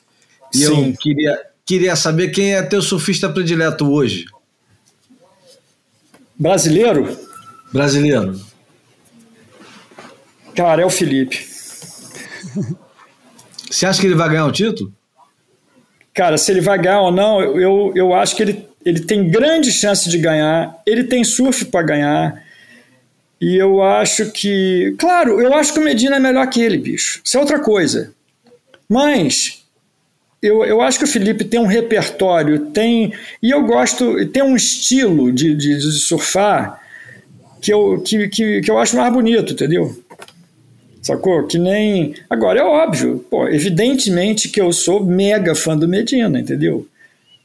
E 0.53 0.57
Sim. 0.57 0.90
eu 0.90 0.98
queria, 0.98 1.40
queria 1.65 1.95
saber 1.95 2.30
quem 2.30 2.53
é 2.53 2.61
teu 2.61 2.81
surfista 2.81 3.30
predileto 3.30 3.91
hoje. 3.91 4.26
Brasileiro? 6.38 7.18
Brasileiro. 7.72 8.40
Cara, 10.56 10.81
é 10.81 10.85
o 10.85 10.90
Felipe. 10.90 11.45
Você 13.69 13.85
acha 13.85 13.99
que 13.99 14.07
ele 14.07 14.15
vai 14.15 14.30
ganhar 14.30 14.45
o 14.45 14.52
título? 14.52 14.94
Cara, 16.14 16.38
se 16.38 16.52
ele 16.52 16.61
vai 16.61 16.77
ganhar 16.80 17.02
ou 17.02 17.11
não, 17.11 17.41
eu, 17.41 17.91
eu 17.95 18.14
acho 18.14 18.35
que 18.35 18.44
ele, 18.44 18.68
ele 18.85 18.99
tem 19.02 19.31
grande 19.31 19.72
chance 19.72 20.07
de 20.10 20.18
ganhar. 20.19 20.80
Ele 20.85 21.06
tem 21.06 21.23
surf 21.23 21.65
para 21.65 21.81
ganhar. 21.85 22.44
E 23.41 23.56
eu 23.57 23.81
acho 23.81 24.31
que. 24.31 24.95
Claro, 24.99 25.41
eu 25.41 25.53
acho 25.56 25.73
que 25.73 25.80
o 25.80 25.84
Medina 25.84 26.18
é 26.18 26.19
melhor 26.19 26.48
que 26.49 26.61
ele, 26.61 26.77
bicho. 26.77 27.19
Isso 27.23 27.35
é 27.35 27.40
outra 27.40 27.60
coisa. 27.60 28.14
Mas 28.88 29.62
eu, 30.44 30.65
eu 30.65 30.82
acho 30.82 30.99
que 30.99 31.06
o 31.06 31.07
Felipe 31.07 31.45
tem 31.45 31.57
um 31.57 31.65
repertório, 31.65 32.65
tem. 32.68 33.14
E 33.41 33.49
eu 33.49 33.64
gosto, 33.65 34.28
tem 34.28 34.44
um 34.44 34.57
estilo 34.57 35.32
de, 35.32 35.56
de, 35.56 35.78
de 35.78 35.91
surfar 35.94 36.82
que 37.61 37.72
eu, 37.72 38.02
que, 38.02 38.28
que, 38.28 38.60
que 38.60 38.70
eu 38.70 38.78
acho 38.78 38.98
mais 38.98 39.11
bonito, 39.14 39.53
entendeu? 39.53 39.98
Sacou? 41.02 41.48
Que 41.48 41.57
nem. 41.57 42.14
Agora, 42.30 42.60
é 42.60 42.64
óbvio, 42.64 43.26
pô, 43.30 43.48
evidentemente 43.48 44.49
que 44.49 44.60
eu 44.60 44.74
sou 44.74 45.02
mega 45.06 45.56
fã 45.56 45.78
do 45.78 45.88
Medina, 45.88 46.38
entendeu? 46.38 46.86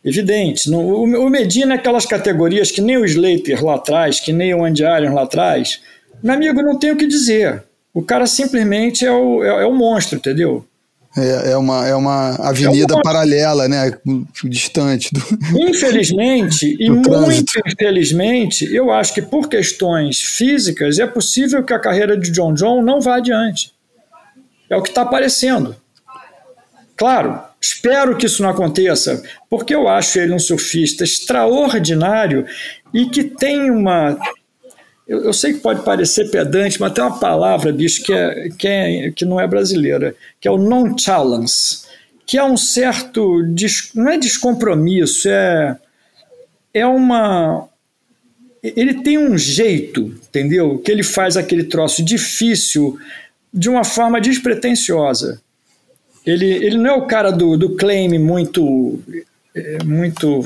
Evidente. 0.05 0.69
No, 0.69 1.05
o 1.05 1.31
Medina 1.31 1.75
é 1.75 1.77
aquelas 1.77 2.05
categorias 2.05 2.73
que 2.73 2.81
nem 2.81 2.97
o 2.97 3.05
Slater 3.05 3.65
lá 3.65 3.77
atrás, 3.77 4.19
que 4.19 4.33
nem 4.33 4.53
o 4.55 4.65
Andy 4.65 4.85
Allen 4.85 5.11
lá 5.11 5.23
atrás. 5.23 5.81
Meu 6.21 6.35
amigo, 6.35 6.63
não 6.63 6.77
tem 6.77 6.91
o 6.91 6.97
que 6.97 7.07
dizer. 7.07 7.63
O 7.95 8.03
cara 8.03 8.27
simplesmente 8.27 9.07
é 9.07 9.13
o, 9.13 9.45
é, 9.45 9.63
é 9.63 9.67
o 9.67 9.75
monstro, 9.75 10.19
entendeu? 10.19 10.65
É, 11.17 11.53
é, 11.53 11.57
uma, 11.57 11.87
é 11.87 11.95
uma 11.95 12.35
avenida 12.37 12.93
é 12.93 12.97
uma... 12.97 13.03
paralela, 13.03 13.67
né? 13.67 13.93
Distante. 14.45 15.11
Do... 15.13 15.21
Infelizmente, 15.69 16.77
do 16.77 16.83
e 16.83 16.91
muito 16.91 17.53
infelizmente, 17.67 18.73
eu 18.75 18.93
acho 18.93 19.15
que 19.15 19.23
por 19.23 19.49
questões 19.49 20.21
físicas 20.21 20.99
é 20.99 21.07
possível 21.07 21.65
que 21.65 21.73
a 21.73 21.79
carreira 21.79 22.17
de 22.17 22.31
John 22.31 22.53
John 22.53 22.83
não 22.83 23.01
vá 23.01 23.17
adiante. 23.17 23.73
É 24.71 24.77
o 24.77 24.83
que 24.83 24.91
está 24.91 25.03
aparecendo. 25.03 25.75
Claro, 26.97 27.41
espero 27.61 28.17
que 28.17 28.27
isso 28.27 28.43
não 28.43 28.51
aconteça, 28.51 29.23
porque 29.49 29.75
eu 29.75 29.89
acho 29.89 30.19
ele 30.19 30.35
um 30.35 30.39
surfista 30.39 31.05
extraordinário 31.05 32.45
e 32.93 33.07
que 33.07 33.25
tem 33.25 33.71
uma 33.71 34.19
eu, 35.09 35.25
eu, 35.25 35.33
sei 35.33 35.55
que 35.55 35.61
pode 35.61 35.83
parecer 35.83 36.31
pedante, 36.31 36.79
mas 36.79 36.93
tem 36.93 37.03
uma 37.03 37.19
palavra, 37.19 37.73
bicho, 37.73 38.03
que, 38.03 38.13
é, 38.13 38.49
que, 38.51 38.69
é, 38.69 39.11
que 39.11 39.25
não 39.25 39.41
é 39.41 39.47
brasileira, 39.47 40.15
que 40.39 40.47
é 40.47 40.51
o 40.51 40.59
non-challenge, 40.59 41.79
que 42.27 42.37
é 42.37 42.45
um 42.45 42.59
certo. 42.59 43.43
não 43.95 44.11
é 44.11 44.19
descompromisso, 44.19 45.29
é, 45.29 45.79
é 46.75 46.87
uma. 46.87 47.67
Ele 48.63 49.03
tem 49.03 49.17
um 49.17 49.39
jeito, 49.39 50.15
entendeu? 50.29 50.79
Que 50.79 50.93
ele 50.93 51.03
faz 51.03 51.37
aquele 51.37 51.65
troço 51.65 52.05
difícil 52.05 52.99
de 53.55 53.71
uma 53.71 53.85
forma 53.85 54.21
despretensiosa. 54.21 55.41
Ele, 56.27 56.45
ele 56.45 56.77
não 56.77 56.91
é 56.91 56.93
o 56.93 57.07
cara 57.07 57.31
do, 57.31 57.57
do 57.57 57.77
claim 57.77 58.19
muito. 58.19 59.01
É, 59.55 59.83
muito 59.85 60.45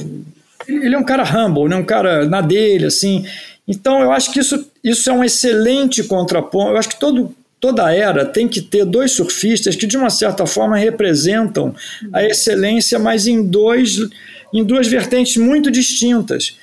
ele 0.68 0.94
é 0.94 0.98
um 0.98 1.04
cara 1.04 1.24
humble, 1.24 1.68
né? 1.68 1.76
um 1.76 1.84
cara 1.84 2.24
na 2.26 2.40
dele, 2.40 2.86
assim. 2.86 3.26
Então, 3.66 4.00
eu 4.00 4.10
acho 4.10 4.32
que 4.32 4.40
isso, 4.40 4.70
isso 4.82 5.08
é 5.08 5.12
um 5.12 5.24
excelente 5.24 6.02
contraponto. 6.02 6.70
Eu 6.70 6.76
acho 6.76 6.88
que 6.88 7.00
todo, 7.00 7.34
toda 7.60 7.94
era 7.94 8.24
tem 8.24 8.48
que 8.48 8.60
ter 8.60 8.84
dois 8.84 9.12
surfistas 9.12 9.76
que, 9.76 9.86
de 9.86 9.96
uma 9.96 10.10
certa 10.10 10.46
forma, 10.46 10.76
representam 10.76 11.74
a 12.12 12.24
excelência, 12.24 12.98
mas 12.98 13.26
em, 13.26 13.44
dois, 13.46 13.98
em 14.52 14.64
duas 14.64 14.88
vertentes 14.88 15.36
muito 15.36 15.70
distintas. 15.70 16.56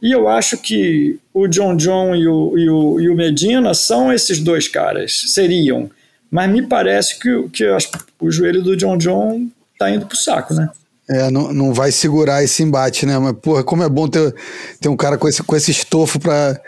E 0.00 0.12
eu 0.12 0.28
acho 0.28 0.58
que 0.58 1.18
o 1.32 1.48
John 1.48 1.76
John 1.76 2.14
e 2.14 2.28
o, 2.28 2.58
e 2.58 2.68
o, 2.68 3.00
e 3.00 3.08
o 3.08 3.16
Medina 3.16 3.74
são 3.74 4.12
esses 4.12 4.38
dois 4.38 4.68
caras, 4.68 5.24
seriam. 5.28 5.90
Mas 6.30 6.50
me 6.50 6.62
parece 6.62 7.18
que, 7.18 7.48
que 7.48 7.64
as, 7.64 7.90
o 8.20 8.30
joelho 8.30 8.62
do 8.62 8.76
John 8.76 8.98
John 8.98 9.48
está 9.72 9.90
indo 9.90 10.06
para 10.06 10.14
o 10.14 10.18
saco, 10.18 10.54
né? 10.54 10.68
É, 11.08 11.30
não, 11.30 11.52
não 11.52 11.74
vai 11.74 11.92
segurar 11.92 12.42
esse 12.42 12.62
embate, 12.62 13.04
né? 13.04 13.18
Mas, 13.18 13.34
porra, 13.42 13.62
como 13.62 13.82
é 13.82 13.88
bom 13.88 14.08
ter, 14.08 14.34
ter 14.80 14.88
um 14.88 14.96
cara 14.96 15.18
com 15.18 15.28
esse, 15.28 15.42
com 15.42 15.54
esse 15.54 15.70
estofo 15.70 16.18
para 16.18 16.58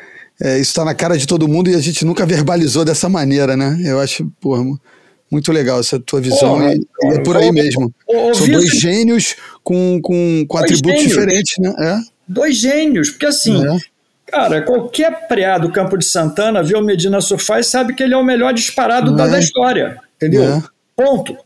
é, 0.41 0.59
isso 0.59 0.75
tá 0.75 0.85
na 0.85 0.95
cara 0.95 1.17
de 1.17 1.27
todo 1.27 1.49
mundo 1.49 1.71
e 1.71 1.75
a 1.75 1.81
gente 1.81 2.05
nunca 2.05 2.27
verbalizou 2.27 2.85
dessa 2.85 3.09
maneira, 3.09 3.57
né? 3.57 3.79
Eu 3.85 3.99
acho, 3.99 4.31
porra, 4.41 4.63
Muito 5.31 5.51
legal 5.51 5.81
essa 5.81 5.99
tua 5.99 6.21
visão. 6.21 6.59
Porra, 6.59 6.75
e, 6.75 6.87
é 7.15 7.21
por 7.21 7.37
aí 7.37 7.51
mesmo. 7.51 7.93
São 8.35 8.47
dois 8.47 8.71
gênios 8.79 9.35
com, 9.65 10.01
com, 10.03 10.45
com 10.47 10.59
atributos 10.59 11.01
gênios. 11.01 11.09
diferentes, 11.09 11.55
né? 11.59 11.75
É. 11.79 11.99
Dois 12.29 12.57
gênios, 12.57 13.11
porque 13.11 13.27
assim, 13.27 13.65
é. 13.67 13.79
cara, 14.27 14.61
qualquer 14.63 15.27
preá 15.27 15.59
do 15.59 15.73
Campo 15.73 15.97
de 15.97 16.05
Santana 16.05 16.63
vê 16.63 16.77
o 16.77 16.83
Medina 16.83 17.21
surfar 17.21 17.61
e 17.61 17.65
sabe 17.65 17.95
que 17.95 18.03
ele 18.03 18.13
é 18.13 18.17
o 18.17 18.25
melhor 18.25 18.53
disparado 18.53 19.15
é. 19.15 19.29
da, 19.29 19.39
história, 19.39 19.99
entendeu? 20.17 20.45
É. 20.45 20.63
Ponto. 20.95 21.37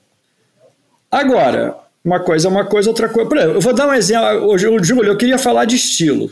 Agora, 1.10 1.76
uma 2.04 2.20
coisa 2.20 2.48
é 2.48 2.50
uma 2.50 2.64
coisa, 2.64 2.88
outra 2.88 3.08
coisa. 3.08 3.28
Por 3.28 3.36
exemplo, 3.36 3.56
eu 3.56 3.60
vou 3.60 3.74
dar 3.74 3.88
um 3.88 3.94
exemplo. 3.94 4.46
Hoje, 4.46 4.66
Júlio, 4.82 5.12
eu 5.12 5.16
queria 5.16 5.38
falar 5.38 5.64
de 5.64 5.76
estilo. 5.76 6.30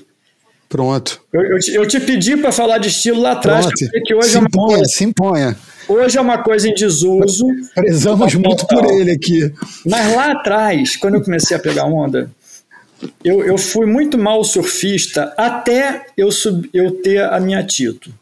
Pronto. 0.69 1.21
Eu, 1.33 1.43
eu, 1.43 1.59
te, 1.59 1.75
eu 1.75 1.89
te, 1.89 2.01
pedi 2.01 2.37
para 2.37 2.53
falar 2.53 2.79
de 2.79 2.89
estilo 2.89 3.21
lá 3.23 3.33
atrás, 3.33 3.67
que 4.05 4.15
hoje 4.15 4.29
se 4.31 4.37
é 4.37 4.39
uma 4.39 4.49
imponha, 4.49 4.77
coisa, 4.77 4.85
se 4.85 5.05
imponha. 5.05 5.57
Hoje 5.89 6.19
é 6.19 6.21
uma 6.21 6.39
coisa 6.39 6.69
em 6.69 6.75
desuso. 6.75 7.47
Prezamos 7.75 8.35
muito 8.35 8.67
por 8.67 8.85
ele 8.85 9.13
aqui. 9.13 9.51
Mas 9.87 10.15
lá 10.15 10.33
atrás, 10.33 10.97
quando 10.97 11.15
eu 11.15 11.23
comecei 11.23 11.57
a 11.57 11.61
pegar 11.61 11.87
onda, 11.87 12.31
eu, 13.25 13.43
eu 13.43 13.57
fui 13.57 13.87
muito 13.87 14.19
mal 14.19 14.45
surfista 14.45 15.33
até 15.39 16.07
eu, 16.17 16.31
sub, 16.31 16.69
eu 16.75 16.91
ter 17.03 17.25
a 17.25 17.41
minha 17.41 17.63
Tito. 17.63 18.13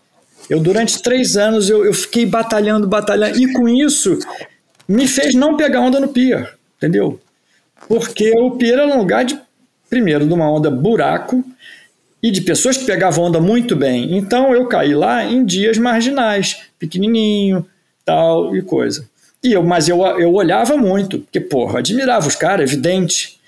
Eu, 0.49 0.61
durante 0.61 1.03
três 1.03 1.37
anos, 1.37 1.69
eu, 1.69 1.85
eu 1.85 1.93
fiquei 1.93 2.25
batalhando, 2.25 2.87
batalhando, 2.87 3.37
e 3.41 3.53
com 3.53 3.69
isso 3.69 4.19
me 4.87 5.09
fez 5.09 5.35
não 5.35 5.57
pegar 5.57 5.81
onda 5.81 5.99
no 5.99 6.09
pier, 6.09 6.55
entendeu? 6.77 7.19
Porque 7.89 8.33
o 8.39 8.53
pier 8.53 8.79
era 8.79 8.87
um 8.87 8.99
lugar 8.99 9.25
de, 9.25 9.39
primeiro, 9.89 10.27
de 10.27 10.33
uma 10.33 10.51
onda 10.51 10.71
buraco, 10.71 11.45
e 12.23 12.31
de 12.31 12.41
pessoas 12.41 12.77
que 12.77 12.85
pegavam 12.85 13.25
onda 13.25 13.41
muito 13.41 13.77
bem. 13.77 14.17
Então 14.17 14.53
eu 14.53 14.67
caí 14.67 14.95
lá 14.95 15.25
em 15.25 15.45
dias 15.45 15.79
marginais, 15.79 16.63
pequenininho, 16.79 17.65
tal 18.05 18.57
e 18.57 18.63
coisa. 18.63 19.09
E 19.43 19.53
eu, 19.53 19.63
mas 19.63 19.89
eu, 19.89 20.05
eu 20.19 20.33
olhava 20.35 20.77
muito, 20.77 21.21
porque, 21.21 21.39
porra, 21.41 21.79
admirava 21.79 22.27
os 22.27 22.35
caras, 22.35 22.73
evidente. 22.73 23.39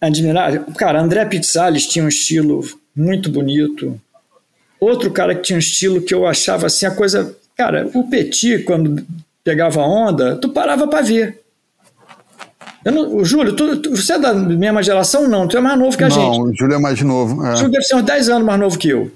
Admirava. 0.00 0.58
Cara, 0.76 1.00
André 1.00 1.24
Pizzales 1.26 1.86
tinha 1.86 2.04
um 2.04 2.08
estilo 2.08 2.60
muito 2.94 3.30
bonito. 3.30 4.00
Outro 4.80 5.12
cara 5.12 5.34
que 5.34 5.42
tinha 5.42 5.56
um 5.56 5.60
estilo 5.60 6.02
que 6.02 6.12
eu 6.12 6.26
achava 6.26 6.66
assim, 6.66 6.86
a 6.86 6.90
coisa. 6.90 7.36
Cara, 7.56 7.88
o 7.94 8.08
Petit, 8.08 8.64
quando 8.64 9.06
pegava 9.44 9.80
onda, 9.82 10.36
tu 10.36 10.48
parava 10.48 10.88
para 10.88 11.02
ver. 11.02 11.43
Não, 12.84 13.16
o 13.16 13.24
Júlio, 13.24 13.54
tu, 13.54 13.78
tu, 13.78 13.96
você 13.96 14.12
é 14.14 14.18
da 14.18 14.34
mesma 14.34 14.82
geração? 14.82 15.26
Não, 15.26 15.48
tu 15.48 15.56
é 15.56 15.60
mais 15.60 15.78
novo 15.78 15.96
que 15.96 16.04
a 16.04 16.08
não, 16.08 16.14
gente. 16.14 16.38
Não, 16.38 16.44
o 16.44 16.54
Júlio 16.54 16.74
é 16.74 16.78
mais 16.78 17.00
novo. 17.00 17.46
É. 17.46 17.52
O 17.52 17.56
Júlio 17.56 17.72
deve 17.72 17.84
ser 17.84 17.96
uns 17.96 18.02
10 18.02 18.28
anos 18.28 18.46
mais 18.46 18.60
novo 18.60 18.78
que 18.78 18.88
eu. 18.90 19.10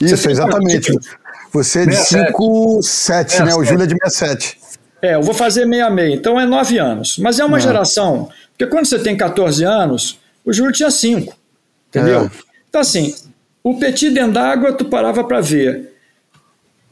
Isso, 0.00 0.30
exatamente. 0.30 0.92
Você 1.52 1.80
é 1.80 1.86
de 1.86 1.96
5, 1.96 2.80
7, 2.82 3.42
né? 3.42 3.54
O 3.54 3.64
Júlio 3.64 3.82
é 3.82 3.86
de 3.86 3.96
67. 3.96 4.58
É, 5.02 5.14
eu 5.14 5.22
vou 5.22 5.34
fazer 5.34 5.66
66, 5.66 6.14
então 6.14 6.38
é 6.38 6.46
9 6.46 6.78
anos. 6.78 7.18
Mas 7.18 7.40
é 7.40 7.44
uma 7.44 7.58
é. 7.58 7.60
geração. 7.60 8.28
Porque 8.52 8.66
quando 8.66 8.86
você 8.86 8.98
tem 8.98 9.16
14 9.16 9.64
anos, 9.64 10.18
o 10.44 10.52
Júlio 10.52 10.72
tinha 10.72 10.90
5. 10.90 11.36
Entendeu? 11.88 12.26
É. 12.26 12.30
Então, 12.68 12.80
assim, 12.80 13.14
o 13.64 13.78
Petit 13.78 14.10
dentro 14.10 14.32
d'água, 14.32 14.72
tu 14.72 14.84
parava 14.84 15.24
para 15.24 15.40
ver. 15.40 15.92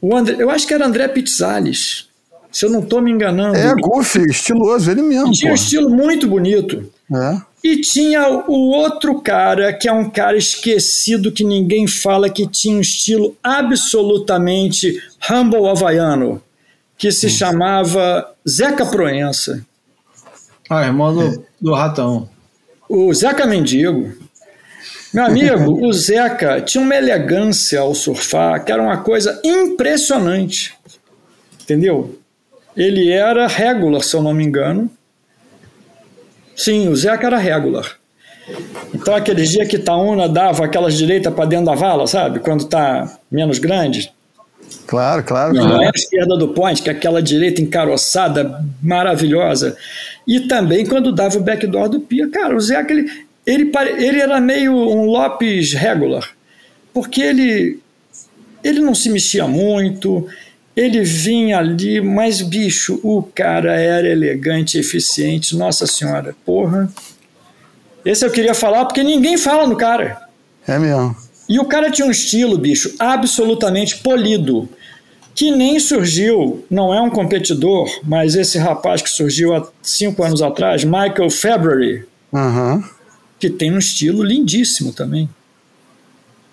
O 0.01 0.15
André, 0.15 0.35
eu 0.37 0.49
acho 0.49 0.67
que 0.67 0.73
era 0.73 0.85
André 0.85 1.07
Pizzales 1.07 2.08
se 2.51 2.65
eu 2.65 2.69
não 2.69 2.79
estou 2.79 3.01
me 3.01 3.11
enganando. 3.11 3.55
É, 3.55 3.73
Goofy, 3.75 4.23
estiloso, 4.29 4.89
ele 4.89 5.01
mesmo. 5.01 5.31
Tinha 5.31 5.51
um 5.51 5.55
estilo 5.55 5.89
muito 5.89 6.27
bonito. 6.27 6.91
É. 7.13 7.41
E 7.63 7.81
tinha 7.81 8.27
o 8.47 8.69
outro 8.71 9.19
cara, 9.21 9.73
que 9.73 9.87
é 9.87 9.91
um 9.91 10.09
cara 10.09 10.37
esquecido 10.37 11.31
que 11.31 11.43
ninguém 11.43 11.87
fala, 11.87 12.29
que 12.29 12.47
tinha 12.47 12.77
um 12.77 12.81
estilo 12.81 13.35
absolutamente 13.43 15.01
humble 15.29 15.67
havaiano, 15.67 16.41
que 16.97 17.11
se 17.11 17.27
hum. 17.27 17.29
chamava 17.29 18.31
Zeca 18.47 18.85
Proença. 18.85 19.65
Ah, 20.69 20.85
irmão 20.85 21.13
do, 21.13 21.43
do 21.59 21.73
Ratão. 21.73 22.29
O 22.87 23.13
Zeca 23.13 23.45
Mendigo. 23.45 24.13
Meu 25.13 25.25
amigo, 25.25 25.85
o 25.85 25.91
Zeca 25.91 26.61
tinha 26.61 26.83
uma 26.83 26.95
elegância 26.95 27.79
ao 27.79 27.95
surfar 27.95 28.63
que 28.63 28.71
era 28.71 28.81
uma 28.81 28.97
coisa 28.97 29.41
impressionante. 29.43 30.75
Entendeu? 31.61 32.18
Ele 32.75 33.09
era 33.09 33.47
regular, 33.47 34.01
se 34.01 34.15
eu 34.15 34.21
não 34.21 34.33
me 34.33 34.43
engano. 34.43 34.89
Sim, 36.55 36.87
o 36.89 36.95
Zeca 36.95 37.27
era 37.27 37.37
regular. 37.37 37.97
Então, 38.93 39.15
aqueles 39.15 39.49
dias 39.49 39.67
que 39.67 39.77
Taúna 39.77 40.27
dava 40.27 40.65
aquelas 40.65 40.97
direitas 40.97 41.33
para 41.33 41.45
dentro 41.45 41.67
da 41.67 41.75
vala, 41.75 42.07
sabe? 42.07 42.39
Quando 42.39 42.61
está 42.61 43.17
menos 43.31 43.59
grande. 43.59 44.11
Claro, 44.85 45.23
claro. 45.23 45.53
Não 45.53 45.81
é 45.81 45.87
a 45.87 45.91
esquerda 45.95 46.35
do 46.37 46.49
point, 46.49 46.81
que 46.81 46.89
é 46.89 46.93
aquela 46.93 47.21
direita 47.21 47.61
encaroçada, 47.61 48.63
maravilhosa. 48.81 49.77
E 50.27 50.41
também 50.41 50.85
quando 50.85 51.11
dava 51.11 51.37
o 51.37 51.41
backdoor 51.41 51.89
do 51.89 51.99
Pia. 51.99 52.27
Cara, 52.29 52.55
o 52.55 52.59
Zeca, 52.59 52.91
ele, 52.91 53.09
ele, 53.45 53.71
ele 53.97 54.19
era 54.19 54.39
meio 54.39 54.73
um 54.73 55.05
Lopes 55.05 55.73
regular. 55.73 56.27
Porque 56.93 57.21
ele, 57.21 57.79
ele 58.63 58.79
não 58.79 58.95
se 58.95 59.09
mexia 59.09 59.47
muito, 59.47 60.27
ele 60.75 61.03
vinha 61.03 61.57
ali, 61.57 61.99
mas 61.99 62.41
bicho, 62.41 62.99
o 63.03 63.23
cara 63.23 63.79
era 63.79 64.07
elegante, 64.07 64.77
eficiente, 64.77 65.55
nossa 65.55 65.85
senhora, 65.85 66.35
porra. 66.45 66.89
Esse 68.05 68.25
eu 68.25 68.31
queria 68.31 68.53
falar 68.53 68.85
porque 68.85 69.03
ninguém 69.03 69.37
fala 69.37 69.67
no 69.67 69.75
cara. 69.75 70.21
É 70.67 70.77
mesmo. 70.79 71.15
E 71.47 71.59
o 71.59 71.65
cara 71.65 71.89
tinha 71.89 72.07
um 72.07 72.11
estilo, 72.11 72.57
bicho, 72.57 72.93
absolutamente 72.99 73.97
polido, 73.97 74.69
que 75.33 75.51
nem 75.51 75.79
surgiu, 75.79 76.63
não 76.69 76.93
é 76.93 77.01
um 77.01 77.09
competidor, 77.09 77.89
mas 78.03 78.35
esse 78.35 78.57
rapaz 78.57 79.01
que 79.01 79.09
surgiu 79.09 79.55
há 79.55 79.67
cinco 79.81 80.23
anos 80.23 80.41
atrás, 80.41 80.83
Michael 80.83 81.29
February, 81.29 82.05
uhum. 82.31 82.83
que 83.39 83.49
tem 83.49 83.73
um 83.73 83.79
estilo 83.79 84.21
lindíssimo 84.21 84.93
também. 84.93 85.27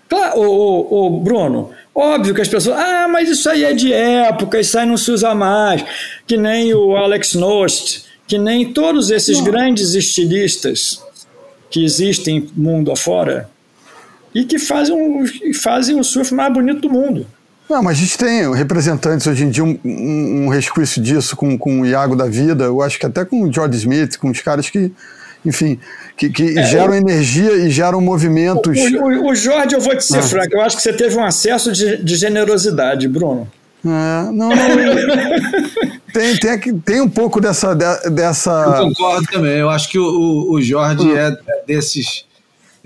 Claro, 0.09 0.41
o, 0.41 1.07
o, 1.07 1.21
Bruno, 1.21 1.71
Óbvio 1.99 2.35
que 2.35 2.43
as 2.43 2.49
pessoas, 2.49 2.79
ah, 2.79 3.09
mas 3.09 3.27
isso 3.31 3.49
aí 3.49 3.65
é 3.65 3.73
de 3.73 3.91
época, 3.91 4.61
isso 4.61 4.79
aí 4.79 4.85
não 4.85 4.99
se 4.99 5.11
usa 5.11 5.35
mais. 5.35 5.83
Que 6.27 6.37
nem 6.37 6.75
o 6.75 6.95
Alex 6.95 7.33
Nost, 7.33 8.05
que 8.27 8.37
nem 8.37 8.71
todos 8.71 9.11
esses 9.11 9.39
não. 9.39 9.45
grandes 9.45 9.95
estilistas 9.95 11.03
que 11.71 11.83
existem 11.83 12.51
mundo 12.55 12.93
afora 12.93 13.49
e 14.35 14.45
que 14.45 14.59
fazem, 14.59 14.95
um, 14.95 15.25
fazem 15.55 15.99
o 15.99 16.05
surf 16.05 16.35
mais 16.35 16.53
bonito 16.53 16.83
do 16.83 16.91
mundo. 16.91 17.27
Não, 17.67 17.83
mas 17.83 17.97
a 17.97 18.01
gente 18.01 18.19
tem 18.19 18.55
representantes 18.55 19.27
hoje 19.27 19.45
em 19.45 19.51
dia, 19.51 19.65
um, 19.65 19.79
um, 19.83 20.45
um 20.45 20.49
resquício 20.49 21.03
disso 21.03 21.35
com, 21.35 21.57
com 21.57 21.81
o 21.81 21.87
Iago 21.87 22.15
da 22.15 22.27
vida, 22.27 22.65
eu 22.65 22.83
acho 22.83 22.99
que 22.99 23.07
até 23.07 23.25
com 23.25 23.43
o 23.43 23.53
George 23.53 23.75
Smith, 23.79 24.19
com 24.19 24.29
os 24.29 24.41
caras 24.43 24.69
que, 24.69 24.93
enfim, 25.47 25.79
que, 26.17 26.29
que 26.29 26.59
é, 26.59 26.63
geram 26.65 26.95
energia 26.95 27.53
e 27.53 27.71
geram 27.71 28.01
movimentos. 28.01 28.77
O, 28.79 29.05
o, 29.05 29.31
o 29.31 29.35
Jorge, 29.35 29.75
eu 29.75 29.81
vou 29.81 29.97
te 29.97 30.05
ser 30.05 30.19
ah. 30.19 30.23
franco, 30.23 30.55
eu 30.55 30.61
acho 30.61 30.77
que 30.77 30.83
você 30.83 30.93
teve 30.93 31.17
um 31.17 31.25
acesso 31.25 31.73
de, 31.73 32.03
de 32.03 32.17
generosidade, 32.17 33.07
Bruno. 33.09 33.49
É, 33.85 34.33
não, 34.33 34.49
não. 34.49 34.51
tem, 36.13 36.37
tem, 36.37 36.79
tem 36.79 37.01
um 37.01 37.09
pouco 37.09 37.41
dessa, 37.41 37.75
dessa. 37.75 38.51
Eu 38.51 38.89
concordo 38.89 39.27
também. 39.29 39.59
Eu 39.59 39.71
acho 39.71 39.89
que 39.89 39.99
o, 39.99 40.51
o 40.51 40.61
Jorge 40.61 41.07
hum. 41.07 41.17
é 41.17 41.37
desses 41.67 42.26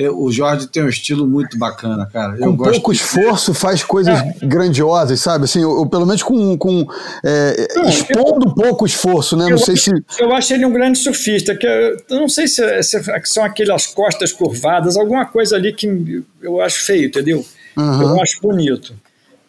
o 0.09 0.31
Jorge 0.31 0.67
tem 0.69 0.83
um 0.83 0.89
estilo 0.89 1.27
muito 1.27 1.59
bacana, 1.59 2.07
cara. 2.07 2.37
Eu 2.39 2.57
com 2.57 2.65
pouco 2.65 2.93
esforço 2.93 3.53
faz 3.53 3.83
coisas 3.83 4.19
é. 4.19 4.35
grandiosas, 4.47 5.21
sabe? 5.21 5.45
Assim, 5.45 5.63
eu, 5.63 5.81
eu, 5.81 5.87
pelo 5.87 6.07
menos 6.07 6.23
com, 6.23 6.57
com 6.57 6.87
é, 7.25 7.69
não, 7.77 7.89
expondo 7.89 8.47
eu, 8.47 8.55
pouco 8.55 8.87
esforço, 8.87 9.37
né? 9.37 9.49
Não 9.49 9.59
sei 9.59 9.75
acho, 9.75 9.85
se. 9.85 10.23
Eu 10.23 10.33
acho 10.33 10.55
ele 10.55 10.65
um 10.65 10.73
grande 10.73 10.99
surfista, 10.99 11.55
que 11.55 11.67
eu, 11.67 11.97
eu 12.09 12.21
não 12.21 12.29
sei 12.29 12.47
se, 12.49 12.83
se, 12.83 13.03
são 13.25 13.45
aquelas 13.45 13.87
costas 13.87 14.33
curvadas, 14.33 14.97
alguma 14.97 15.27
coisa 15.27 15.57
ali 15.57 15.73
que 15.73 16.23
eu 16.41 16.61
acho 16.61 16.85
feio, 16.85 17.07
entendeu? 17.07 17.45
Uhum. 17.77 18.03
Eu 18.03 18.23
acho 18.23 18.41
bonito. 18.41 18.95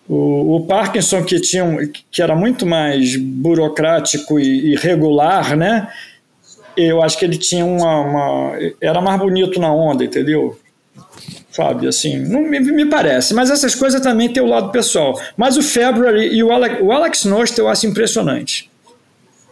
O, 0.07 0.57
o, 0.57 0.65
Parkinson, 0.65 1.23
que, 1.23 1.39
tinha 1.39 1.63
um, 1.63 1.77
que 2.11 2.21
era 2.21 2.35
muito 2.35 2.65
mais 2.65 3.15
burocrático 3.15 4.39
e, 4.39 4.73
e 4.73 4.75
regular, 4.75 5.55
né? 5.55 5.87
Eu 6.83 7.01
acho 7.01 7.17
que 7.17 7.25
ele 7.25 7.37
tinha 7.37 7.65
uma, 7.65 7.99
uma, 7.99 8.53
era 8.79 9.01
mais 9.01 9.19
bonito 9.19 9.59
na 9.59 9.73
onda, 9.73 10.03
entendeu? 10.03 10.57
Sabe, 11.51 11.87
assim, 11.87 12.17
não 12.17 12.41
me, 12.41 12.59
me, 12.59 12.85
parece. 12.85 13.33
Mas 13.33 13.49
essas 13.49 13.75
coisas 13.75 13.99
também 13.99 14.31
tem 14.31 14.41
o 14.41 14.47
lado 14.47 14.71
pessoal. 14.71 15.19
Mas 15.35 15.57
o 15.57 15.61
February 15.61 16.33
e 16.33 16.41
o 16.41 16.51
Alex, 16.51 16.81
o 16.81 16.91
Alex 16.91 17.25
Nost 17.25 17.59
eu 17.59 17.67
acho 17.67 17.85
impressionante. 17.85 18.71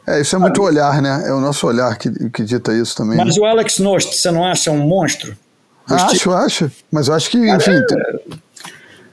É, 0.07 0.21
isso 0.21 0.35
é 0.35 0.39
muito 0.39 0.61
olhar, 0.63 1.01
né? 1.01 1.25
É 1.27 1.33
o 1.33 1.41
nosso 1.41 1.67
olhar 1.67 1.97
que, 1.97 2.09
que 2.29 2.43
dita 2.43 2.73
isso 2.73 2.95
também. 2.95 3.17
Mas 3.17 3.35
né? 3.35 3.41
o 3.41 3.45
Alex 3.45 3.79
Nost, 3.79 4.15
você 4.15 4.31
não 4.31 4.45
acha 4.45 4.71
um 4.71 4.79
monstro? 4.79 5.37
Acho, 5.85 6.31
acho. 6.31 6.71
Mas 6.91 7.07
eu 7.09 7.13
acho 7.13 7.29
que, 7.29 7.37
enfim. 7.37 7.71
É, 7.71 8.19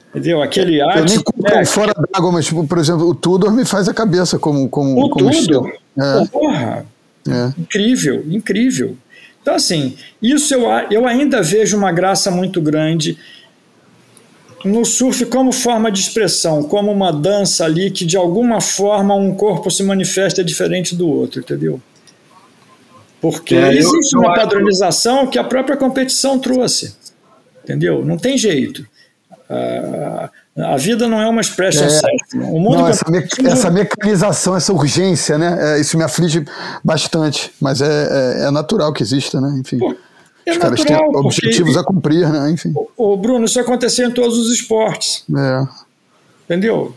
entendeu? 0.09 0.41
Aquele 0.41 0.81
arte. 0.81 0.99
Eu 0.99 1.05
nem 1.05 1.19
culpo 1.19 1.65
fora 1.65 1.93
d'água, 1.93 2.31
mas, 2.31 2.45
tipo, 2.45 2.65
por 2.65 2.77
exemplo, 2.77 3.07
o 3.07 3.13
Tudor 3.13 3.51
me 3.51 3.65
faz 3.65 3.89
a 3.89 3.93
cabeça 3.93 4.39
como. 4.39 4.69
como 4.69 5.05
o 5.05 5.09
como 5.09 5.29
Tudor? 5.29 5.73
É. 5.97 6.25
Porra! 6.27 6.85
É. 7.31 7.59
Incrível, 7.59 8.23
incrível. 8.29 8.97
Então, 9.41 9.55
assim, 9.55 9.95
isso 10.21 10.53
eu, 10.53 10.65
eu 10.91 11.07
ainda 11.07 11.41
vejo 11.41 11.77
uma 11.77 11.91
graça 11.91 12.29
muito 12.29 12.61
grande. 12.61 13.17
no 14.65 14.83
surf 14.83 15.25
como 15.27 15.51
forma 15.51 15.91
de 15.91 16.01
expressão, 16.01 16.63
como 16.63 16.91
uma 16.91 17.11
dança 17.11 17.63
ali 17.63 17.89
que 17.89 18.05
de 18.05 18.17
alguma 18.17 18.59
forma 18.59 19.15
um 19.15 19.33
corpo 19.33 19.71
se 19.71 19.83
manifesta 19.83 20.43
diferente 20.43 20.95
do 20.95 21.07
outro, 21.07 21.39
entendeu? 21.39 21.81
Porque 23.21 23.55
é, 23.55 23.73
existe 23.73 24.13
eu, 24.15 24.21
eu 24.21 24.27
uma 24.27 24.35
padronização 24.35 25.21
acho... 25.21 25.31
que 25.31 25.39
a 25.39 25.43
própria 25.43 25.77
competição 25.77 26.37
trouxe, 26.39 26.95
entendeu? 27.63 28.03
Não 28.03 28.17
tem 28.17 28.37
jeito. 28.37 28.85
Uh, 29.49 30.29
a 30.57 30.75
vida 30.75 31.07
não 31.07 31.21
é 31.21 31.27
uma 31.27 31.41
expressão 31.41 31.85
é, 31.85 32.37
O 32.37 32.59
mundo 32.59 32.77
não, 32.77 32.87
essa, 32.87 33.09
me, 33.11 33.23
essa, 33.45 33.69
mecanização, 33.69 34.55
essa 34.55 34.73
urgência, 34.73 35.37
né? 35.37 35.57
É, 35.59 35.81
isso 35.81 35.95
me 35.97 36.03
aflige 36.03 36.43
bastante, 36.83 37.51
mas 37.61 37.79
é, 37.81 37.85
é, 37.85 38.47
é 38.47 38.51
natural 38.51 38.91
que 38.91 39.03
exista, 39.03 39.39
né? 39.39 39.55
Enfim. 39.59 39.77
Pô, 39.77 39.95
é 40.45 40.51
Os 40.51 40.57
caras 40.57 40.83
têm 40.83 40.95
objetivos 40.95 41.77
a 41.77 41.83
cumprir, 41.83 42.27
né? 42.27 42.49
Enfim. 42.49 42.73
O, 42.75 43.13
o, 43.13 43.17
Bruno, 43.17 43.45
isso 43.45 43.59
aconteceu 43.59 44.09
em 44.09 44.11
todos 44.11 44.37
os 44.37 44.51
esportes. 44.51 45.23
É. 45.35 45.67
Entendeu? 46.45 46.95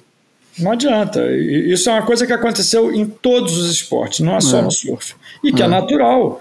Não 0.58 0.72
adianta. 0.72 1.20
Isso 1.30 1.90
é 1.90 1.92
uma 1.92 2.06
coisa 2.06 2.26
que 2.26 2.32
aconteceu 2.32 2.94
em 2.94 3.06
todos 3.06 3.58
os 3.58 3.70
esportes, 3.70 4.20
não 4.20 4.36
é 4.36 4.40
só 4.40 4.60
é. 4.60 4.62
no 4.62 4.70
surf. 4.70 5.14
E 5.44 5.52
que 5.52 5.62
é, 5.62 5.66
é 5.66 5.68
natural. 5.68 6.40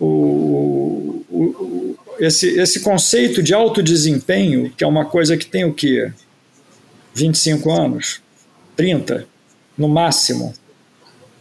O, 0.00 1.24
o, 1.30 1.96
esse, 2.18 2.58
esse 2.58 2.80
conceito 2.80 3.42
de 3.42 3.52
alto 3.52 3.82
desempenho, 3.82 4.72
que 4.74 4.82
é 4.82 4.86
uma 4.86 5.04
coisa 5.04 5.36
que 5.36 5.46
tem 5.46 5.64
o 5.64 5.72
quê? 5.72 6.10
25 7.14 7.70
anos, 7.70 8.20
30, 8.76 9.26
no 9.78 9.88
máximo. 9.88 10.54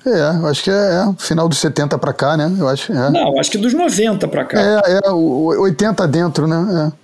É, 0.05 0.49
acho 0.49 0.63
que 0.63 0.69
é, 0.69 0.73
é 0.73 1.13
final 1.17 1.47
dos 1.47 1.59
70 1.59 1.97
para 1.97 2.11
cá, 2.11 2.35
né? 2.35 2.53
Eu 2.59 2.67
acho, 2.67 2.91
é. 2.91 3.09
Não, 3.09 3.39
acho 3.39 3.49
que 3.49 3.57
dos 3.57 3.73
90 3.73 4.27
para 4.27 4.45
cá. 4.45 4.59
É, 4.59 4.99
é, 5.05 5.11
80 5.11 6.07
dentro, 6.07 6.45
né? 6.45 6.91
É. 6.91 7.03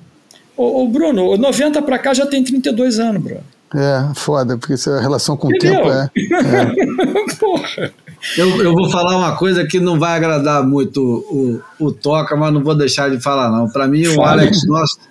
O, 0.57 0.83
o 0.83 0.87
Bruno, 0.89 1.37
90 1.37 1.81
para 1.81 1.97
cá 1.97 2.13
já 2.13 2.25
tem 2.25 2.43
32 2.43 2.99
anos, 2.99 3.23
Bruno. 3.23 3.43
É, 3.73 4.13
foda, 4.15 4.57
porque 4.57 4.73
a 4.89 4.99
relação 4.99 5.37
com 5.37 5.53
Entendeu? 5.53 5.79
o 5.79 5.83
tempo 5.83 5.91
é. 5.91 6.09
é. 7.31 7.35
Porra. 7.35 7.93
Eu, 8.37 8.63
eu 8.63 8.73
vou 8.73 8.89
falar 8.89 9.15
uma 9.15 9.37
coisa 9.37 9.65
que 9.65 9.79
não 9.79 9.97
vai 9.97 10.17
agradar 10.17 10.61
muito 10.67 11.01
o, 11.01 11.61
o, 11.79 11.87
o 11.87 11.91
Toca, 11.91 12.35
mas 12.35 12.53
não 12.53 12.61
vou 12.61 12.75
deixar 12.75 13.09
de 13.09 13.21
falar, 13.21 13.49
não. 13.49 13.69
Para 13.69 13.87
mim, 13.87 14.05
o 14.07 14.21
Alex 14.23 14.65
Nostra, 14.67 15.03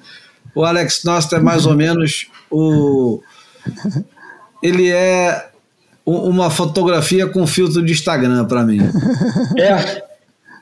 o 0.55 0.65
Alex 0.65 1.05
Nostra 1.05 1.39
é 1.39 1.41
mais 1.41 1.65
ou 1.65 1.75
menos 1.75 2.27
o, 2.51 3.23
ele 4.63 4.89
é 4.91 5.49
uma 6.05 6.51
fotografia 6.51 7.27
com 7.27 7.47
filtro 7.47 7.85
de 7.85 7.93
Instagram 7.93 8.45
para 8.47 8.65
mim. 8.65 8.81
É. 9.59 10.03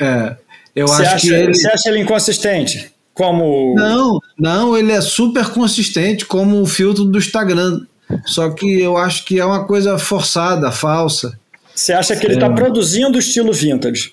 É. 0.01 0.37
Eu 0.75 0.87
você 0.89 1.03
acho 1.03 1.15
acha, 1.15 1.27
que 1.27 1.33
ele. 1.33 1.55
Você 1.55 1.69
acha 1.69 1.89
ele 1.89 2.01
inconsistente? 2.01 2.91
Como. 3.15 3.75
Não, 3.75 4.21
não, 4.39 4.77
ele 4.77 4.93
é 4.93 5.01
super 5.01 5.49
consistente 5.49 6.27
como 6.27 6.61
o 6.61 6.67
filtro 6.67 7.05
do 7.05 7.19
Instagram. 7.19 7.81
Só 8.25 8.51
que 8.51 8.81
eu 8.81 8.97
acho 8.97 9.25
que 9.25 9.41
é 9.41 9.45
uma 9.45 9.65
coisa 9.65 9.99
forçada, 9.99 10.71
falsa. 10.71 11.39
Você 11.75 11.93
acha 11.93 12.15
que 12.15 12.27
ele 12.27 12.35
está 12.35 12.47
é. 12.47 12.55
produzindo 12.55 13.17
o 13.17 13.19
estilo 13.19 13.53
vintage? 13.53 14.13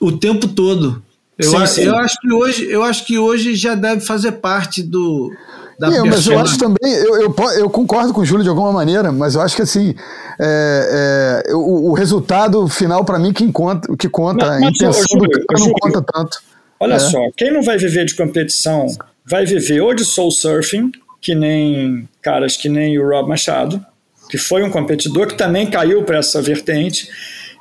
O 0.00 0.12
tempo 0.12 0.48
todo. 0.48 1.02
Eu, 1.38 1.50
sim, 1.50 1.56
acho, 1.56 1.74
sim. 1.74 1.82
eu 1.82 1.96
acho 1.96 2.20
que 2.20 2.32
hoje, 2.32 2.70
eu 2.70 2.82
acho 2.82 3.06
que 3.06 3.18
hoje 3.18 3.54
já 3.54 3.74
deve 3.74 4.00
fazer 4.02 4.32
parte 4.32 4.82
do, 4.82 5.32
da 5.80 5.88
é, 5.88 6.02
mas 6.02 6.26
eu 6.26 6.38
acho 6.38 6.58
também, 6.58 6.92
eu, 6.92 7.22
eu, 7.22 7.34
eu, 7.58 7.70
concordo 7.70 8.12
com 8.12 8.20
o 8.20 8.24
Júlio 8.24 8.42
de 8.42 8.50
alguma 8.50 8.70
maneira, 8.70 9.10
mas 9.10 9.34
eu 9.34 9.40
acho 9.40 9.56
que 9.56 9.62
assim, 9.62 9.94
é, 10.38 11.42
é, 11.48 11.54
o, 11.54 11.88
o, 11.88 11.92
resultado 11.94 12.68
final 12.68 13.02
para 13.02 13.18
mim 13.18 13.32
que 13.32 13.50
conta, 13.50 13.96
que 13.96 14.06
conta 14.06 14.46
mas, 14.46 14.62
a 14.62 14.68
intenção 14.68 15.04
Júlio, 15.10 15.30
do 15.30 15.46
cara 15.46 15.64
não 15.64 15.72
conta 15.72 16.04
tanto. 16.12 16.42
Olha 16.78 16.94
é. 16.94 16.98
só, 16.98 17.18
quem 17.34 17.50
não 17.50 17.62
vai 17.62 17.78
viver 17.78 18.04
de 18.04 18.14
competição 18.14 18.88
vai 19.24 19.46
viver 19.46 19.80
ou 19.80 19.94
de 19.94 20.04
soul 20.04 20.30
surfing, 20.30 20.92
que 21.18 21.34
nem 21.34 22.06
caras 22.20 22.58
que 22.58 22.68
nem 22.68 22.98
o 22.98 23.08
Rob 23.08 23.26
Machado, 23.26 23.82
que 24.28 24.36
foi 24.36 24.62
um 24.62 24.70
competidor 24.70 25.28
que 25.28 25.34
também 25.34 25.70
caiu 25.70 26.04
para 26.04 26.18
essa 26.18 26.42
vertente. 26.42 27.08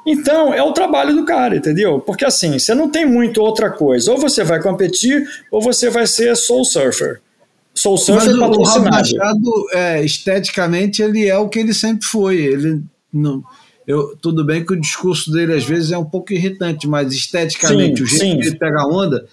Então, 0.05 0.53
é 0.53 0.61
o 0.61 0.73
trabalho 0.73 1.15
do 1.15 1.23
cara, 1.23 1.55
entendeu? 1.55 1.99
Porque 2.01 2.25
assim, 2.25 2.59
você 2.59 2.75
não 2.75 2.89
tem 2.89 3.05
muito 3.05 3.41
outra 3.41 3.69
coisa. 3.69 4.11
Ou 4.11 4.17
você 4.17 4.43
vai 4.43 4.61
competir, 4.61 5.25
ou 5.49 5.61
você 5.61 5.89
vai 5.89 6.05
ser 6.05 6.35
soul 6.35 6.65
surfer. 6.65 7.21
Soul 7.79 7.97
Surfer 7.97 8.35
Mas 8.35 8.57
o 8.57 8.61
Rob 8.61 8.89
Machado, 8.89 9.67
é, 9.71 10.03
esteticamente, 10.03 11.01
ele 11.01 11.25
é 11.25 11.37
o 11.37 11.47
que 11.47 11.59
ele 11.59 11.73
sempre 11.73 12.05
foi. 12.05 12.37
Ele 12.37 12.83
não, 13.11 13.41
eu, 13.87 14.17
tudo 14.21 14.43
bem 14.43 14.65
que 14.65 14.73
o 14.73 14.79
discurso 14.79 15.31
dele 15.31 15.53
às 15.53 15.63
vezes 15.63 15.91
é 15.93 15.97
um 15.97 16.03
pouco 16.03 16.33
irritante, 16.33 16.87
mas 16.87 17.13
esteticamente, 17.13 17.99
sim, 17.99 18.03
o 18.03 18.07
jeito 18.07 18.21
sim. 18.21 18.39
que 18.39 18.47
ele 18.47 18.57
pega 18.57 18.81
a 18.81 18.87
onda, 18.87 19.25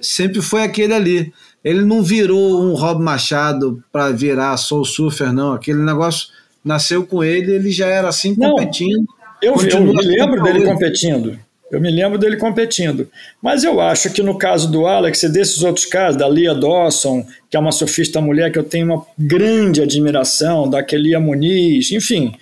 sempre 0.00 0.42
foi 0.42 0.64
aquele 0.64 0.94
ali. 0.94 1.32
Ele 1.62 1.84
não 1.84 2.02
virou 2.02 2.60
um 2.60 2.74
Rob 2.74 3.00
Machado 3.00 3.82
para 3.92 4.10
virar 4.10 4.56
Soul 4.56 4.84
Surfer, 4.84 5.32
não. 5.32 5.52
Aquele 5.52 5.82
negócio 5.82 6.28
nasceu 6.64 7.06
com 7.06 7.22
ele, 7.22 7.52
ele 7.52 7.70
já 7.70 7.86
era 7.86 8.08
assim 8.08 8.34
competindo. 8.34 9.06
eu, 9.40 9.54
eu 9.54 9.80
me 9.80 10.02
lembro 10.02 10.42
dele 10.42 10.58
hoje. 10.58 10.72
competindo. 10.72 11.38
Eu 11.76 11.82
me 11.82 11.90
lembro 11.90 12.18
dele 12.18 12.38
competindo. 12.38 13.06
Mas 13.42 13.62
eu 13.62 13.82
acho 13.82 14.08
que 14.08 14.22
no 14.22 14.38
caso 14.38 14.70
do 14.70 14.86
Alex 14.86 15.22
e 15.22 15.28
desses 15.28 15.62
outros 15.62 15.84
casos, 15.84 16.18
da 16.18 16.26
Lia 16.26 16.54
Dawson, 16.54 17.26
que 17.50 17.56
é 17.56 17.60
uma 17.60 17.70
surfista 17.70 18.18
mulher 18.18 18.50
que 18.50 18.58
eu 18.58 18.64
tenho 18.64 18.86
uma 18.86 19.06
grande 19.18 19.82
admiração, 19.82 20.70
da 20.70 20.82
Kelia 20.82 21.20
Muniz, 21.20 21.92
enfim. 21.92 22.34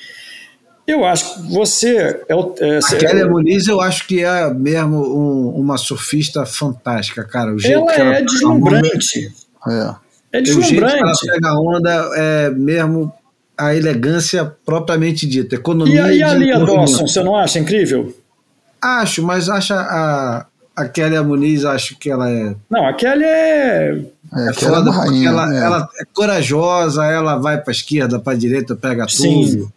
Eu 0.87 1.05
acho 1.05 1.35
que 1.35 1.53
você. 1.53 1.97
É, 2.29 2.33
é, 2.61 2.79
a 2.79 2.97
Kelia 2.97 3.27
Muniz, 3.27 3.67
eu 3.67 3.81
acho 3.81 4.07
que 4.07 4.23
é 4.23 4.55
mesmo 4.55 4.99
um, 4.99 5.49
uma 5.61 5.77
surfista 5.79 6.47
fantástica, 6.47 7.25
cara. 7.25 7.53
O 7.53 7.59
jeito 7.59 7.79
ela, 7.79 7.93
que 7.93 8.01
ela 8.01 8.15
é 8.15 8.23
deslumbrante. 8.23 9.33
É. 9.67 9.95
É 10.31 10.41
deslumbrante. 10.41 10.95
O 10.95 11.07
jeito 11.09 11.19
que 11.21 11.29
ela 11.29 11.35
pega 11.35 11.49
a 11.49 11.61
onda 11.61 12.11
é 12.15 12.51
mesmo 12.51 13.13
a 13.59 13.75
elegância 13.75 14.45
propriamente 14.65 15.27
dita. 15.27 15.57
Economia 15.57 16.13
e, 16.13 16.19
e 16.19 16.23
a 16.23 16.35
Lia 16.35 16.59
Dawson, 16.61 17.09
você 17.09 17.21
não 17.21 17.35
acha 17.35 17.59
incrível? 17.59 18.15
Acho, 18.85 19.23
mas 19.23 19.49
acha 19.49 19.75
a, 19.75 20.47
a 20.77 20.87
Kelly 20.87 21.19
Muniz, 21.21 21.65
acho 21.65 21.99
que 21.99 22.11
ela 22.11 22.31
é. 22.31 22.55
Não, 22.69 22.87
a 22.87 22.93
Kelly 22.93 23.25
é. 23.25 24.03
É, 24.37 24.51
é 24.51 24.53
foda, 24.53 24.91
é 24.91 24.93
rainha, 24.93 25.29
ela, 25.31 25.55
é. 25.55 25.59
ela 25.59 25.89
é 25.99 26.05
corajosa, 26.13 27.03
ela 27.07 27.37
vai 27.37 27.59
para 27.59 27.73
esquerda, 27.73 28.19
para 28.19 28.37
direita, 28.37 28.77
pega 28.77 29.09
Sim. 29.09 29.47
tudo, 29.47 29.73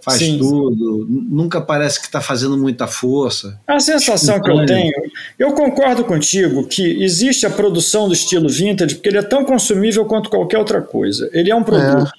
faz 0.00 0.18
Sim. 0.18 0.38
tudo, 0.38 1.04
nunca 1.08 1.60
parece 1.60 1.98
que 1.98 2.06
está 2.06 2.20
fazendo 2.20 2.56
muita 2.56 2.86
força. 2.86 3.58
A 3.66 3.80
sensação 3.80 4.40
que 4.40 4.48
eu 4.48 4.64
tenho, 4.64 4.92
eu 5.36 5.52
concordo 5.52 6.04
contigo 6.04 6.64
que 6.68 7.02
existe 7.02 7.44
a 7.44 7.50
produção 7.50 8.06
do 8.06 8.14
estilo 8.14 8.48
vintage, 8.48 8.94
porque 8.94 9.08
ele 9.08 9.18
é 9.18 9.22
tão 9.22 9.44
consumível 9.44 10.04
quanto 10.04 10.30
qualquer 10.30 10.58
outra 10.58 10.80
coisa. 10.80 11.28
Ele 11.32 11.50
é 11.50 11.56
um 11.56 11.64
produto. 11.64 12.06
É. 12.06 12.18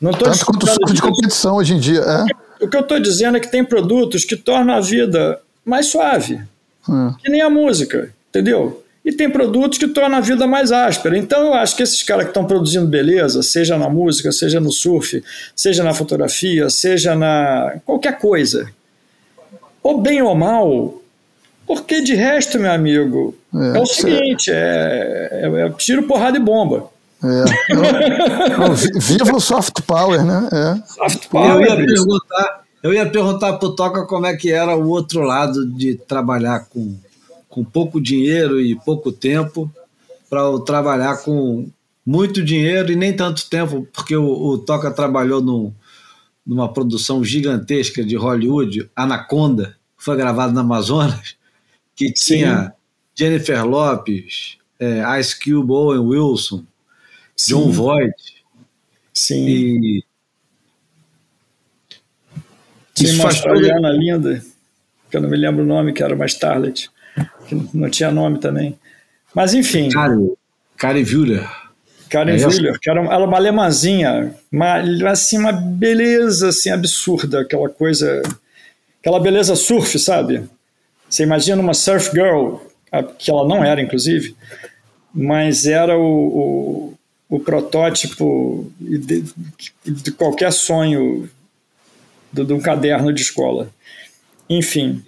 Não 0.00 0.12
tô 0.12 0.24
Tanto 0.24 0.46
quanto 0.46 0.66
o 0.66 0.92
de 0.92 1.00
competição 1.00 1.56
hoje 1.56 1.74
em 1.74 1.78
dia. 1.78 2.00
É. 2.00 2.64
O 2.64 2.68
que 2.68 2.76
eu 2.76 2.80
estou 2.80 2.98
dizendo 2.98 3.36
é 3.36 3.40
que 3.40 3.50
tem 3.50 3.64
produtos 3.64 4.24
que 4.24 4.34
tornam 4.34 4.74
a 4.74 4.80
vida 4.80 5.38
mais 5.64 5.86
suave. 5.86 6.40
Hum. 6.88 7.14
Que 7.22 7.30
nem 7.30 7.40
a 7.40 7.50
música, 7.50 8.12
entendeu? 8.28 8.82
E 9.04 9.12
tem 9.12 9.30
produtos 9.30 9.78
que 9.78 9.88
tornam 9.88 10.18
a 10.18 10.20
vida 10.20 10.46
mais 10.46 10.70
áspera. 10.72 11.16
Então 11.16 11.46
eu 11.46 11.54
acho 11.54 11.74
que 11.74 11.82
esses 11.82 12.02
caras 12.02 12.24
que 12.24 12.30
estão 12.30 12.44
produzindo 12.44 12.86
beleza, 12.86 13.42
seja 13.42 13.78
na 13.78 13.88
música, 13.88 14.30
seja 14.30 14.60
no 14.60 14.70
surf, 14.70 15.22
seja 15.56 15.82
na 15.82 15.94
fotografia, 15.94 16.68
seja 16.68 17.14
na 17.14 17.76
qualquer 17.86 18.18
coisa, 18.18 18.70
ou 19.82 20.00
bem 20.00 20.20
ou 20.20 20.34
mal, 20.34 21.00
porque 21.66 22.00
de 22.00 22.14
resto, 22.14 22.58
meu 22.58 22.72
amigo, 22.72 23.34
é, 23.54 23.78
é 23.78 23.80
o 23.80 23.86
seguinte: 23.86 24.50
é, 24.50 25.28
é, 25.30 25.66
é, 25.66 25.70
tiro, 25.70 26.02
porrada 26.02 26.36
e 26.36 26.40
bomba. 26.40 26.90
É. 27.22 27.74
Não, 27.74 28.74
viva 29.00 29.36
o 29.36 29.40
soft 29.40 29.80
power, 29.86 30.24
né? 30.24 30.48
É. 30.52 30.82
Soft 30.88 31.28
power. 31.28 31.48
Eu 31.48 31.60
ia 31.60 31.86
perguntar, 31.86 32.59
eu 32.82 32.92
ia 32.92 33.08
perguntar 33.08 33.54
pro 33.58 33.74
Toca 33.74 34.06
como 34.06 34.26
é 34.26 34.36
que 34.36 34.50
era 34.50 34.76
o 34.76 34.88
outro 34.88 35.20
lado 35.20 35.66
de 35.66 35.94
trabalhar 35.94 36.66
com, 36.66 36.96
com 37.48 37.64
pouco 37.64 38.00
dinheiro 38.00 38.60
e 38.60 38.74
pouco 38.74 39.12
tempo 39.12 39.70
para 40.28 40.58
trabalhar 40.60 41.18
com 41.18 41.68
muito 42.06 42.42
dinheiro 42.42 42.90
e 42.90 42.96
nem 42.96 43.14
tanto 43.14 43.48
tempo, 43.48 43.86
porque 43.92 44.16
o, 44.16 44.26
o 44.26 44.58
Toca 44.58 44.90
trabalhou 44.90 45.42
no, 45.42 45.74
numa 46.46 46.72
produção 46.72 47.22
gigantesca 47.22 48.02
de 48.04 48.16
Hollywood, 48.16 48.90
Anaconda, 48.96 49.76
que 49.98 50.04
foi 50.04 50.16
gravado 50.16 50.52
no 50.52 50.60
Amazonas, 50.60 51.36
que 51.94 52.12
tinha 52.12 52.64
Sim. 52.64 52.70
Jennifer 53.14 53.64
Lopes, 53.66 54.56
é, 54.78 55.20
Ice 55.20 55.38
Cube, 55.38 55.70
Owen 55.70 56.00
Wilson, 56.00 56.64
Sim. 57.36 57.54
John 57.54 57.70
Voight. 57.70 58.14
Sim. 59.12 59.46
E 59.46 60.04
tinha 63.04 63.14
uma 63.14 63.24
australiana 63.24 63.88
todo... 63.88 63.98
linda, 63.98 64.42
que 65.10 65.16
eu 65.16 65.20
não 65.20 65.28
me 65.28 65.36
lembro 65.36 65.62
o 65.62 65.66
nome, 65.66 65.92
que 65.92 66.02
era 66.02 66.14
uma 66.14 66.26
Starlet, 66.26 66.90
que 67.46 67.54
não 67.74 67.90
tinha 67.90 68.10
nome 68.10 68.38
também. 68.38 68.78
Mas 69.34 69.54
enfim. 69.54 69.88
Karen 70.76 71.02
Wüller. 71.02 71.48
Karen 72.08 72.36
é 72.36 72.46
Wüller, 72.46 72.78
que 72.80 72.90
era 72.90 73.00
uma, 73.00 73.12
ela 73.12 73.26
uma 73.26 73.36
alemãzinha, 73.36 74.34
uma, 74.50 74.76
assim, 75.10 75.38
uma 75.38 75.52
beleza 75.52 76.48
assim, 76.48 76.70
absurda, 76.70 77.40
aquela 77.40 77.68
coisa, 77.68 78.22
aquela 79.00 79.20
beleza 79.20 79.54
surf, 79.54 79.98
sabe? 79.98 80.42
Você 81.08 81.22
imagina 81.22 81.60
uma 81.60 81.74
surf 81.74 82.10
girl, 82.10 82.56
que 83.18 83.30
ela 83.30 83.46
não 83.46 83.64
era, 83.64 83.80
inclusive, 83.80 84.34
mas 85.14 85.66
era 85.66 85.96
o, 85.96 86.02
o 86.02 86.94
o 87.30 87.38
protótipo 87.38 88.70
de, 88.80 89.24
de 89.86 90.10
qualquer 90.10 90.52
sonho 90.52 91.30
de 92.32 92.52
um 92.52 92.60
caderno 92.60 93.12
de 93.12 93.22
escola. 93.22 93.68
Enfim. 94.48 95.02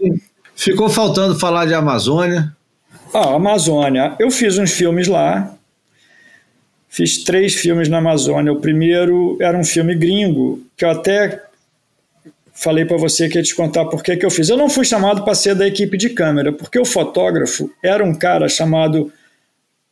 Ficou 0.55 0.89
faltando 0.89 1.39
falar 1.39 1.67
de 1.67 1.75
Amazônia. 1.75 2.55
Ah, 3.13 3.35
Amazônia. 3.35 4.15
Eu 4.19 4.31
fiz 4.31 4.59
uns 4.59 4.73
filmes 4.73 5.09
lá. 5.09 5.55
Fiz 6.89 7.25
três 7.25 7.55
filmes 7.55 7.89
na 7.89 7.99
Amazônia. 7.99 8.53
O 8.53 8.61
primeiro 8.61 9.37
era 9.41 9.57
um 9.57 9.65
filme 9.65 9.95
gringo, 9.95 10.63
que 10.77 10.85
eu 10.85 10.91
até 10.91 11.43
falei 12.53 12.85
para 12.85 12.97
você 12.97 13.29
que 13.29 13.39
ia 13.39 13.43
te 13.43 13.55
contar 13.55 13.87
por 13.87 14.03
que, 14.03 14.17
que 14.17 14.25
eu 14.25 14.31
fiz. 14.31 14.49
Eu 14.49 14.57
não 14.57 14.69
fui 14.69 14.85
chamado 14.85 15.25
para 15.25 15.35
ser 15.35 15.55
da 15.55 15.67
equipe 15.67 15.97
de 15.97 16.11
câmera, 16.11 16.53
porque 16.53 16.79
o 16.79 16.85
fotógrafo 16.85 17.71
era 17.83 18.05
um 18.05 18.15
cara 18.15 18.49
chamado 18.49 19.13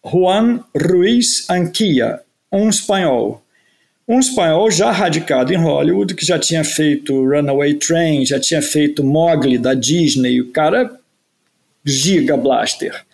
Juan 0.05 0.63
Ruiz 0.77 1.49
Anquia, 1.51 2.21
um 2.53 2.69
espanhol. 2.69 3.43
Um 4.09 4.19
espanhol 4.19 4.71
já 4.71 4.91
radicado 4.91 5.53
em 5.53 5.57
Hollywood, 5.57 6.15
que 6.15 6.27
já 6.27 6.39
tinha 6.39 6.65
feito 6.65 7.25
Runaway 7.25 7.75
Train, 7.75 8.27
já 8.27 8.41
tinha 8.41 8.61
feito 8.61 9.05
Mowgli 9.05 9.57
da 9.57 9.73
Disney, 9.75 10.41
o 10.41 10.51
cara 10.51 10.99
giga 11.85 12.37
blaster. 12.37 13.05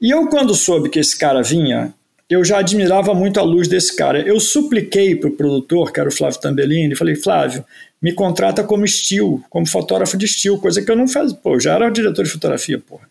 E 0.00 0.10
eu, 0.10 0.26
quando 0.28 0.54
soube 0.54 0.90
que 0.90 0.98
esse 0.98 1.18
cara 1.18 1.42
vinha, 1.42 1.94
eu 2.28 2.44
já 2.44 2.58
admirava 2.58 3.14
muito 3.14 3.38
a 3.38 3.42
luz 3.42 3.68
desse 3.68 3.94
cara. 3.94 4.20
Eu 4.20 4.40
supliquei 4.40 5.16
para 5.16 5.28
o 5.28 5.36
produtor, 5.36 5.92
que 5.92 6.00
era 6.00 6.08
o 6.08 6.12
Flávio 6.12 6.40
Tambellini, 6.40 6.94
falei, 6.94 7.16
Flávio, 7.16 7.64
me 8.00 8.12
contrata 8.12 8.62
como 8.62 8.84
estilo, 8.84 9.42
como 9.48 9.66
fotógrafo 9.66 10.16
de 10.16 10.26
estilo, 10.26 10.60
coisa 10.60 10.82
que 10.82 10.90
eu 10.90 10.96
não 10.96 11.08
fazia. 11.08 11.36
Pô, 11.36 11.54
eu 11.54 11.60
já 11.60 11.74
era 11.74 11.90
diretor 11.90 12.24
de 12.24 12.30
fotografia, 12.30 12.78
porra. 12.78 13.08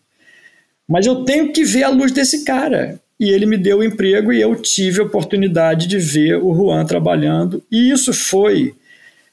Mas 0.86 1.06
eu 1.06 1.24
tenho 1.24 1.52
que 1.52 1.64
ver 1.64 1.84
a 1.84 1.88
luz 1.88 2.12
desse 2.12 2.44
cara. 2.44 3.00
E 3.24 3.30
ele 3.30 3.46
me 3.46 3.56
deu 3.56 3.78
o 3.78 3.84
emprego 3.84 4.34
e 4.34 4.40
eu 4.42 4.54
tive 4.54 5.00
a 5.00 5.04
oportunidade 5.04 5.86
de 5.86 5.98
ver 5.98 6.36
o 6.36 6.54
Juan 6.54 6.84
trabalhando. 6.84 7.62
E 7.72 7.90
isso 7.90 8.12
foi 8.12 8.74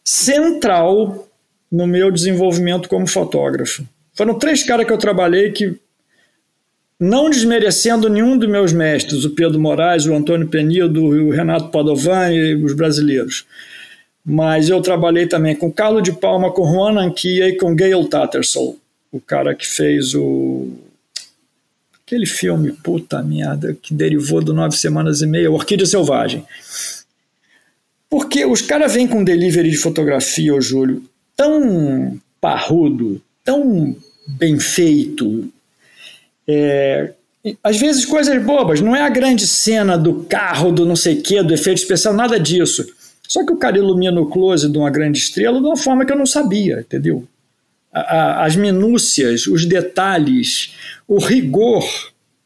central 0.01 1.27
no 1.69 1.85
meu 1.85 2.09
desenvolvimento 2.09 2.87
como 2.87 3.05
fotógrafo. 3.05 3.83
Foram 4.13 4.39
três 4.39 4.63
caras 4.63 4.85
que 4.85 4.93
eu 4.93 4.97
trabalhei 4.97 5.51
que, 5.51 5.77
não 6.97 7.29
desmerecendo 7.29 8.09
nenhum 8.09 8.37
dos 8.37 8.47
meus 8.47 8.71
mestres, 8.71 9.25
o 9.25 9.31
Pedro 9.31 9.59
Moraes, 9.59 10.05
o 10.05 10.13
Antônio 10.13 10.47
Penido, 10.47 11.03
o 11.03 11.31
Renato 11.31 11.69
Padovan 11.69 12.31
e 12.31 12.55
os 12.55 12.73
brasileiros, 12.73 13.45
mas 14.23 14.69
eu 14.69 14.81
trabalhei 14.81 15.27
também 15.27 15.55
com 15.55 15.71
Carlos 15.71 16.03
de 16.03 16.13
Palma, 16.13 16.51
com 16.51 16.63
Juan 16.63 16.97
Anquia 16.97 17.49
e 17.49 17.57
com 17.57 17.75
Gail 17.75 18.07
Tattersall, 18.07 18.77
o 19.11 19.19
cara 19.19 19.53
que 19.53 19.67
fez 19.67 20.13
o 20.13 20.69
aquele 22.11 22.25
filme, 22.25 22.73
puta 22.73 23.23
merda, 23.23 23.73
que 23.81 23.93
derivou 23.93 24.41
do 24.41 24.53
Nove 24.53 24.75
Semanas 24.75 25.21
e 25.21 25.25
Meia, 25.25 25.49
Orquídea 25.49 25.85
Selvagem. 25.85 26.45
Porque 28.09 28.45
os 28.45 28.61
caras 28.61 28.93
vêm 28.93 29.07
com 29.07 29.23
delivery 29.23 29.71
de 29.71 29.77
fotografia, 29.77 30.53
ô 30.53 30.59
Júlio, 30.59 31.01
tão 31.37 32.19
parrudo, 32.41 33.21
tão 33.45 33.95
bem 34.27 34.59
feito. 34.59 35.49
É, 36.45 37.13
às 37.63 37.77
vezes 37.77 38.05
coisas 38.05 38.43
bobas, 38.43 38.81
não 38.81 38.93
é 38.93 39.01
a 39.01 39.09
grande 39.09 39.47
cena 39.47 39.97
do 39.97 40.25
carro, 40.25 40.73
do 40.73 40.85
não 40.85 40.97
sei 40.97 41.19
o 41.19 41.21
quê, 41.21 41.41
do 41.41 41.53
efeito 41.53 41.77
especial, 41.77 42.13
nada 42.13 42.37
disso. 42.37 42.85
Só 43.25 43.45
que 43.45 43.53
o 43.53 43.57
cara 43.57 43.77
ilumina 43.77 44.19
o 44.19 44.25
close 44.25 44.69
de 44.69 44.77
uma 44.77 44.89
grande 44.89 45.17
estrela 45.17 45.61
de 45.61 45.65
uma 45.65 45.77
forma 45.77 46.05
que 46.05 46.11
eu 46.11 46.17
não 46.17 46.25
sabia, 46.25 46.81
entendeu? 46.81 47.25
As 47.91 48.55
minúcias, 48.55 49.47
os 49.47 49.65
detalhes, 49.65 50.75
o 51.07 51.17
rigor 51.19 51.85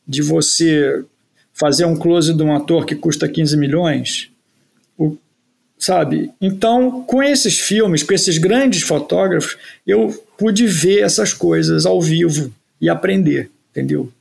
de 0.08 0.22
você 0.22 1.04
fazer 1.54 1.86
um 1.86 1.96
close 1.96 2.34
de 2.34 2.44
um 2.44 2.56
ator 2.56 2.86
que 2.86 2.96
custa 2.96 3.30
15 3.30 3.56
milhões, 3.56 4.30
o, 4.98 5.16
sabe? 5.78 6.32
Então, 6.42 7.04
com 7.04 7.24
esses 7.24 7.60
filmes, 7.60 8.04
com 8.04 8.14
esses 8.14 8.38
grandes 8.38 8.82
fotógrafos, 8.82 9.58
eu 9.86 10.24
pude 10.38 10.68
ver 10.68 11.02
essas 11.02 11.34
coisas 11.34 11.86
ao 11.86 12.02
vivo 12.02 12.52
e 12.82 12.90
aprender, 12.90 13.50
entendeu? 13.72 14.12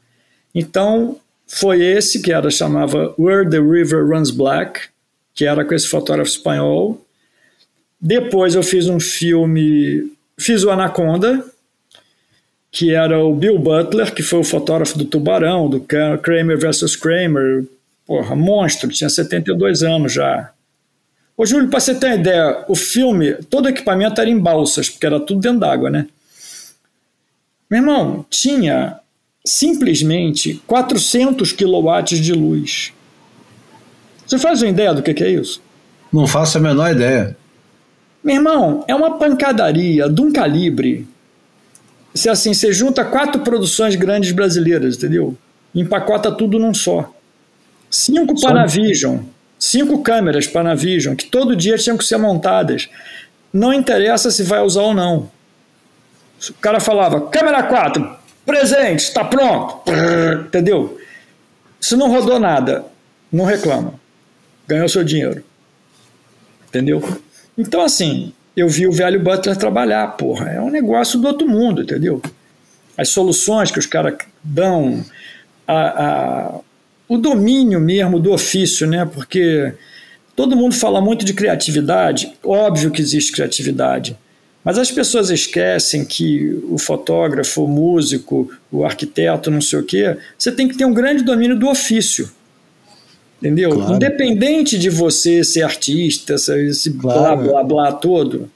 Então, 0.55 1.18
foi 1.46 1.82
esse 1.82 2.22
que 2.22 2.32
era 2.32 2.51
chamava 2.51 3.14
Where 3.18 3.48
the 3.48 3.59
River 3.59 4.06
Runs 4.06 4.30
Black, 4.30 4.80
que 5.34 5.44
era 5.44 5.64
com 5.64 5.74
esse 5.74 5.88
fotógrafo 5.88 6.30
espanhol. 6.30 7.05
Depois 8.01 8.55
eu 8.55 8.62
fiz 8.62 8.86
um 8.86 9.01
filme 9.01 10.12
Fiz 10.39 10.65
o 10.65 10.70
Anaconda, 10.70 11.44
que 12.70 12.93
era 12.93 13.24
o 13.24 13.35
Bill 13.35 13.59
Butler, 13.59 14.12
que 14.12 14.23
foi 14.23 14.40
o 14.40 14.44
fotógrafo 14.44 14.98
do 14.98 15.05
Tubarão, 15.05 15.69
do 15.69 15.81
Kramer 15.81 16.59
versus 16.59 16.97
Kramer. 16.97 17.65
Porra, 18.06 18.35
monstro, 18.35 18.89
tinha 18.90 19.09
72 19.09 19.82
anos 19.82 20.12
já. 20.12 20.51
Ô, 21.36 21.47
Júlio, 21.47 21.69
para 21.69 21.81
você 21.81 21.94
ter 21.94 22.06
uma 22.06 22.15
ideia, 22.16 22.65
o 22.69 22.74
filme, 22.74 23.35
todo 23.48 23.66
o 23.66 23.69
equipamento 23.69 24.20
era 24.20 24.31
em 24.31 24.39
balsas, 24.39 24.89
porque 24.89 25.06
era 25.06 25.19
tudo 25.19 25.40
dentro 25.40 25.61
d'água, 25.61 25.90
né? 25.90 26.06
Meu 27.70 27.81
irmão, 27.81 28.27
tinha 28.28 29.01
simplesmente 29.44 30.62
400 30.66 31.52
quilowatts 31.52 32.19
de 32.19 32.32
luz. 32.32 32.93
Você 34.27 34.39
faz 34.39 34.62
uma 34.62 34.70
ideia 34.70 34.94
do 34.94 35.02
que, 35.02 35.12
que 35.12 35.24
é 35.24 35.31
isso? 35.31 35.61
Não 36.12 36.27
faço 36.27 36.59
a 36.59 36.61
menor 36.61 36.90
ideia. 36.90 37.36
Meu 38.24 38.36
irmão, 38.36 38.82
é 38.88 38.94
uma 38.94 39.18
pancadaria 39.18 40.09
de 40.09 40.20
um 40.22 40.32
calibre. 40.32 41.06
Se 42.14 42.30
assim, 42.30 42.55
você 42.55 42.72
junta 42.72 43.05
quatro 43.05 43.42
produções 43.42 43.94
grandes 43.96 44.32
brasileiras, 44.32 44.96
entendeu? 44.96 45.36
Empacota 45.74 46.32
tudo 46.32 46.59
num 46.59 46.72
só. 46.72 47.12
Cinco 47.90 48.36
só 48.38 48.48
Panavision, 48.48 49.18
cinco 49.59 50.02
câmeras 50.02 50.46
Panavision, 50.46 51.14
que 51.14 51.26
todo 51.26 51.55
dia 51.55 51.76
tinham 51.76 51.98
que 51.98 52.05
ser 52.05 52.16
montadas. 52.16 52.88
Não 53.52 53.74
interessa 53.74 54.30
se 54.30 54.42
vai 54.42 54.62
usar 54.62 54.82
ou 54.82 54.94
não. 54.94 55.30
O 56.48 56.55
cara 56.55 56.80
falava, 56.80 57.20
câmera 57.28 57.62
4, 57.62 58.16
presente, 58.44 59.01
está 59.01 59.22
pronto. 59.24 59.82
Entendeu? 60.46 60.98
Se 61.78 61.94
não 61.94 62.10
rodou 62.10 62.40
nada, 62.40 62.84
não 63.30 63.44
reclama. 63.44 63.94
Ganhou 64.66 64.88
seu 64.88 65.05
dinheiro. 65.05 65.44
Entendeu? 66.68 67.02
Então, 67.56 67.81
assim, 67.81 68.32
eu 68.56 68.68
vi 68.68 68.86
o 68.86 68.93
velho 68.93 69.20
Butler 69.20 69.56
trabalhar, 69.56 70.06
porra, 70.16 70.51
é 70.51 70.60
um 70.60 70.70
negócio 70.70 71.18
do 71.18 71.26
outro 71.26 71.48
mundo, 71.48 71.82
entendeu? 71.82 72.22
As 72.97 73.09
soluções 73.09 73.70
que 73.70 73.78
os 73.78 73.86
caras 73.86 74.14
dão, 74.43 75.05
a, 75.66 76.05
a, 76.05 76.60
o 77.09 77.16
domínio 77.16 77.81
mesmo 77.81 78.20
do 78.20 78.32
ofício, 78.32 78.86
né? 78.86 79.05
Porque 79.05 79.72
todo 80.36 80.56
mundo 80.56 80.74
fala 80.74 81.01
muito 81.01 81.24
de 81.24 81.35
criatividade, 81.35 82.32
óbvio 82.44 82.90
que 82.90 83.02
existe 83.02 83.32
criatividade, 83.32 84.16
mas 84.64 84.78
as 84.78 84.90
pessoas 84.90 85.31
esquecem 85.31 86.05
que 86.05 86.59
o 86.70 86.78
fotógrafo, 86.78 87.64
o 87.64 87.68
músico, 87.68 88.51
o 88.72 88.85
arquiteto, 88.85 89.51
não 89.51 89.60
sei 89.60 89.78
o 89.81 89.85
quê, 89.85 90.16
você 90.39 90.51
tem 90.51 90.66
que 90.66 90.76
ter 90.76 90.86
um 90.86 90.94
grande 90.94 91.22
domínio 91.22 91.56
do 91.56 91.68
ofício. 91.68 92.31
Entendeu? 93.44 93.72
Claro. 93.72 93.96
Independente 93.96 94.78
de 94.78 94.88
você 94.88 95.44
ser 95.44 95.62
artista, 95.62 96.32
esse 96.32 96.90
claro. 96.94 97.42
blá 97.42 97.62
blá 97.62 97.62
blá 97.62 97.92
todo. 97.92 98.50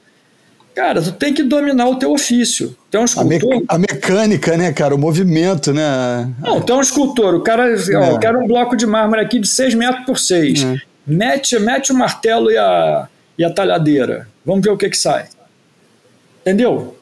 Cara, 0.73 0.99
tu 0.99 1.11
tem 1.11 1.31
que 1.31 1.43
dominar 1.43 1.87
o 1.87 1.97
teu 1.97 2.11
ofício. 2.11 2.75
Tem 2.89 2.99
um 2.99 3.05
escultor. 3.05 3.63
A, 3.67 3.77
me 3.77 3.85
a, 3.85 3.93
mecânica, 3.93 4.57
né, 4.57 4.73
cara? 4.73 4.95
O 4.95 4.97
movimento, 4.97 5.71
né? 5.71 6.27
Não, 6.41 6.59
tem 6.59 6.75
um 6.75 6.81
escultor. 6.81 7.35
O 7.35 7.41
cara, 7.41 7.69
é. 7.69 7.95
ó, 7.97 8.05
eu 8.13 8.17
quero 8.17 8.39
um 8.39 8.47
bloco 8.47 8.75
de 8.75 8.87
mármore 8.87 9.21
aqui 9.21 9.37
de 9.37 9.47
6 9.47 9.75
metros 9.75 10.05
por 10.05 10.17
6. 10.17 10.63
É. 10.63 10.81
Mete, 11.05 11.59
mete 11.59 11.91
o 11.91 11.95
martelo 11.95 12.49
e 12.49 12.57
a, 12.57 13.07
e 13.37 13.43
a 13.43 13.51
talhadeira. 13.51 14.27
Vamos 14.43 14.63
ver 14.63 14.71
o 14.71 14.77
que 14.77 14.89
que 14.89 14.97
sai. 14.97 15.27
Entendeu? 16.41 16.97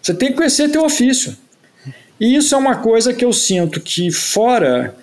Você 0.00 0.14
tem 0.14 0.28
que 0.28 0.36
conhecer 0.36 0.68
teu 0.68 0.84
ofício. 0.84 1.36
E 2.20 2.36
isso 2.36 2.54
é 2.54 2.58
uma 2.58 2.76
coisa 2.76 3.12
que 3.12 3.24
eu 3.24 3.32
sinto 3.32 3.80
que 3.80 4.12
fora 4.12 4.94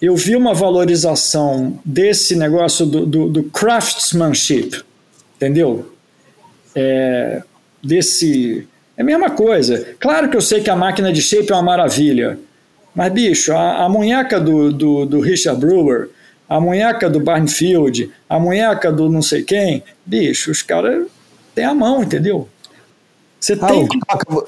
eu 0.00 0.14
vi 0.14 0.36
uma 0.36 0.52
valorização 0.52 1.78
desse 1.84 2.36
negócio 2.36 2.84
do, 2.84 3.06
do, 3.06 3.28
do 3.28 3.42
craftsmanship, 3.44 4.82
entendeu? 5.36 5.92
É, 6.74 7.42
desse. 7.82 8.66
É 8.96 9.02
a 9.02 9.04
mesma 9.04 9.30
coisa. 9.30 9.94
Claro 9.98 10.28
que 10.30 10.36
eu 10.36 10.40
sei 10.40 10.60
que 10.60 10.70
a 10.70 10.76
máquina 10.76 11.12
de 11.12 11.20
shape 11.20 11.50
é 11.50 11.54
uma 11.54 11.62
maravilha, 11.62 12.38
mas, 12.94 13.12
bicho, 13.12 13.52
a, 13.52 13.84
a 13.84 13.88
munheca 13.88 14.40
do, 14.40 14.72
do, 14.72 15.04
do 15.04 15.20
Richard 15.20 15.60
Brewer, 15.60 16.08
a 16.48 16.60
munheca 16.60 17.10
do 17.10 17.20
Barnfield, 17.20 18.10
a 18.28 18.38
munheca 18.38 18.90
do 18.90 19.10
não 19.10 19.20
sei 19.20 19.42
quem, 19.42 19.82
bicho, 20.04 20.50
os 20.50 20.62
caras 20.62 21.06
têm 21.54 21.64
a 21.64 21.74
mão, 21.74 22.02
entendeu? 22.02 22.48
Você 23.38 23.52
ah, 23.60 23.66
tem 23.66 23.86
que... 23.86 23.98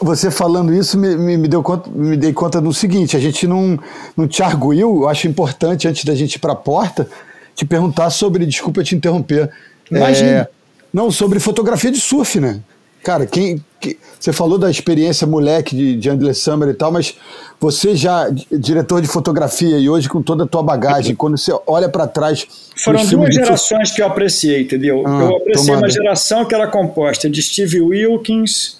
Você 0.01 0.31
falando 0.31 0.74
isso 0.74 0.98
me, 0.98 1.16
me, 1.16 1.36
me, 1.36 1.48
deu 1.48 1.62
conta, 1.62 1.90
me 1.90 2.16
dei 2.16 2.32
conta 2.32 2.60
do 2.60 2.73
seguinte: 2.73 3.16
a 3.16 3.20
gente 3.20 3.47
não, 3.47 3.78
não 4.16 4.27
te 4.27 4.43
arguiu, 4.43 5.02
eu 5.02 5.09
acho 5.09 5.28
importante, 5.28 5.86
antes 5.86 6.05
da 6.05 6.15
gente 6.15 6.35
ir 6.35 6.39
para 6.39 6.52
a 6.52 6.56
porta, 6.56 7.09
te 7.55 7.65
perguntar 7.65 8.10
sobre, 8.10 8.47
desculpa 8.47 8.82
te 8.82 8.94
interromper. 8.94 9.51
Imagina. 9.90 10.31
É, 10.31 10.48
não, 10.93 11.10
sobre 11.10 11.39
fotografia 11.39 11.90
de 11.90 12.01
surf, 12.01 12.40
né? 12.40 12.60
cara, 13.02 13.27
quem, 13.27 13.65
que, 13.81 13.97
você 14.19 14.32
falou 14.32 14.59
da 14.59 14.70
experiência 14.70 15.27
moleque 15.27 15.74
de, 15.74 15.97
de 15.97 16.09
Endless 16.10 16.40
Summer 16.40 16.69
e 16.69 16.74
tal, 16.74 16.93
mas 16.93 17.15
você 17.59 17.97
já, 17.97 18.28
diretor 18.51 19.01
de 19.01 19.09
fotografia, 19.09 19.78
e 19.78 19.89
hoje 19.89 20.09
com 20.09 20.23
toda 20.23 20.44
a 20.44 20.47
tua 20.47 20.62
bagagem, 20.62 21.15
quando 21.15 21.39
você 21.39 21.52
olha 21.66 21.89
para 21.89 22.06
trás. 22.06 22.47
Foram 22.77 23.05
duas 23.06 23.35
gerações 23.35 23.93
que 23.93 24.02
eu 24.02 24.06
apreciei, 24.06 24.62
entendeu? 24.62 25.05
Ah, 25.06 25.20
eu 25.23 25.36
apreciei 25.36 25.66
tomada. 25.66 25.86
uma 25.86 25.90
geração 25.90 26.44
que 26.44 26.55
era 26.55 26.66
composta 26.66 27.31
de 27.31 27.40
Steve 27.43 27.81
Wilkins, 27.81 28.77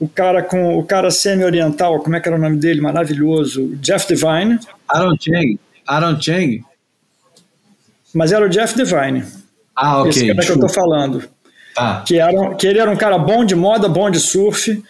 o 0.00 0.08
cara 0.08 0.42
com 0.42 0.78
o 0.78 0.82
cara 0.82 1.10
semi-oriental, 1.10 2.00
como 2.00 2.16
é 2.16 2.20
que 2.20 2.26
era 2.26 2.36
o 2.36 2.40
nome 2.40 2.56
dele? 2.56 2.80
Maravilhoso, 2.80 3.76
Jeff 3.76 4.08
Devine. 4.08 4.58
Aaron 4.88 5.16
Chang. 5.20 5.60
Aaron 5.86 6.20
Chang. 6.20 6.64
Mas 8.14 8.32
era 8.32 8.44
o 8.44 8.48
Jeff 8.48 8.74
Devine. 8.74 9.24
Ah, 9.76 10.00
ok. 10.00 10.10
Esse 10.10 10.26
cara 10.26 10.46
que 10.46 10.52
eu 10.52 10.60
tô 10.60 10.68
falando. 10.68 11.22
Tá. 11.74 12.02
Que, 12.06 12.18
era, 12.18 12.54
que 12.54 12.66
ele 12.66 12.78
era 12.78 12.90
um 12.90 12.96
cara 12.96 13.18
bom 13.18 13.44
de 13.44 13.54
moda, 13.54 13.88
bom 13.88 14.10
de 14.10 14.18
surf. 14.18 14.82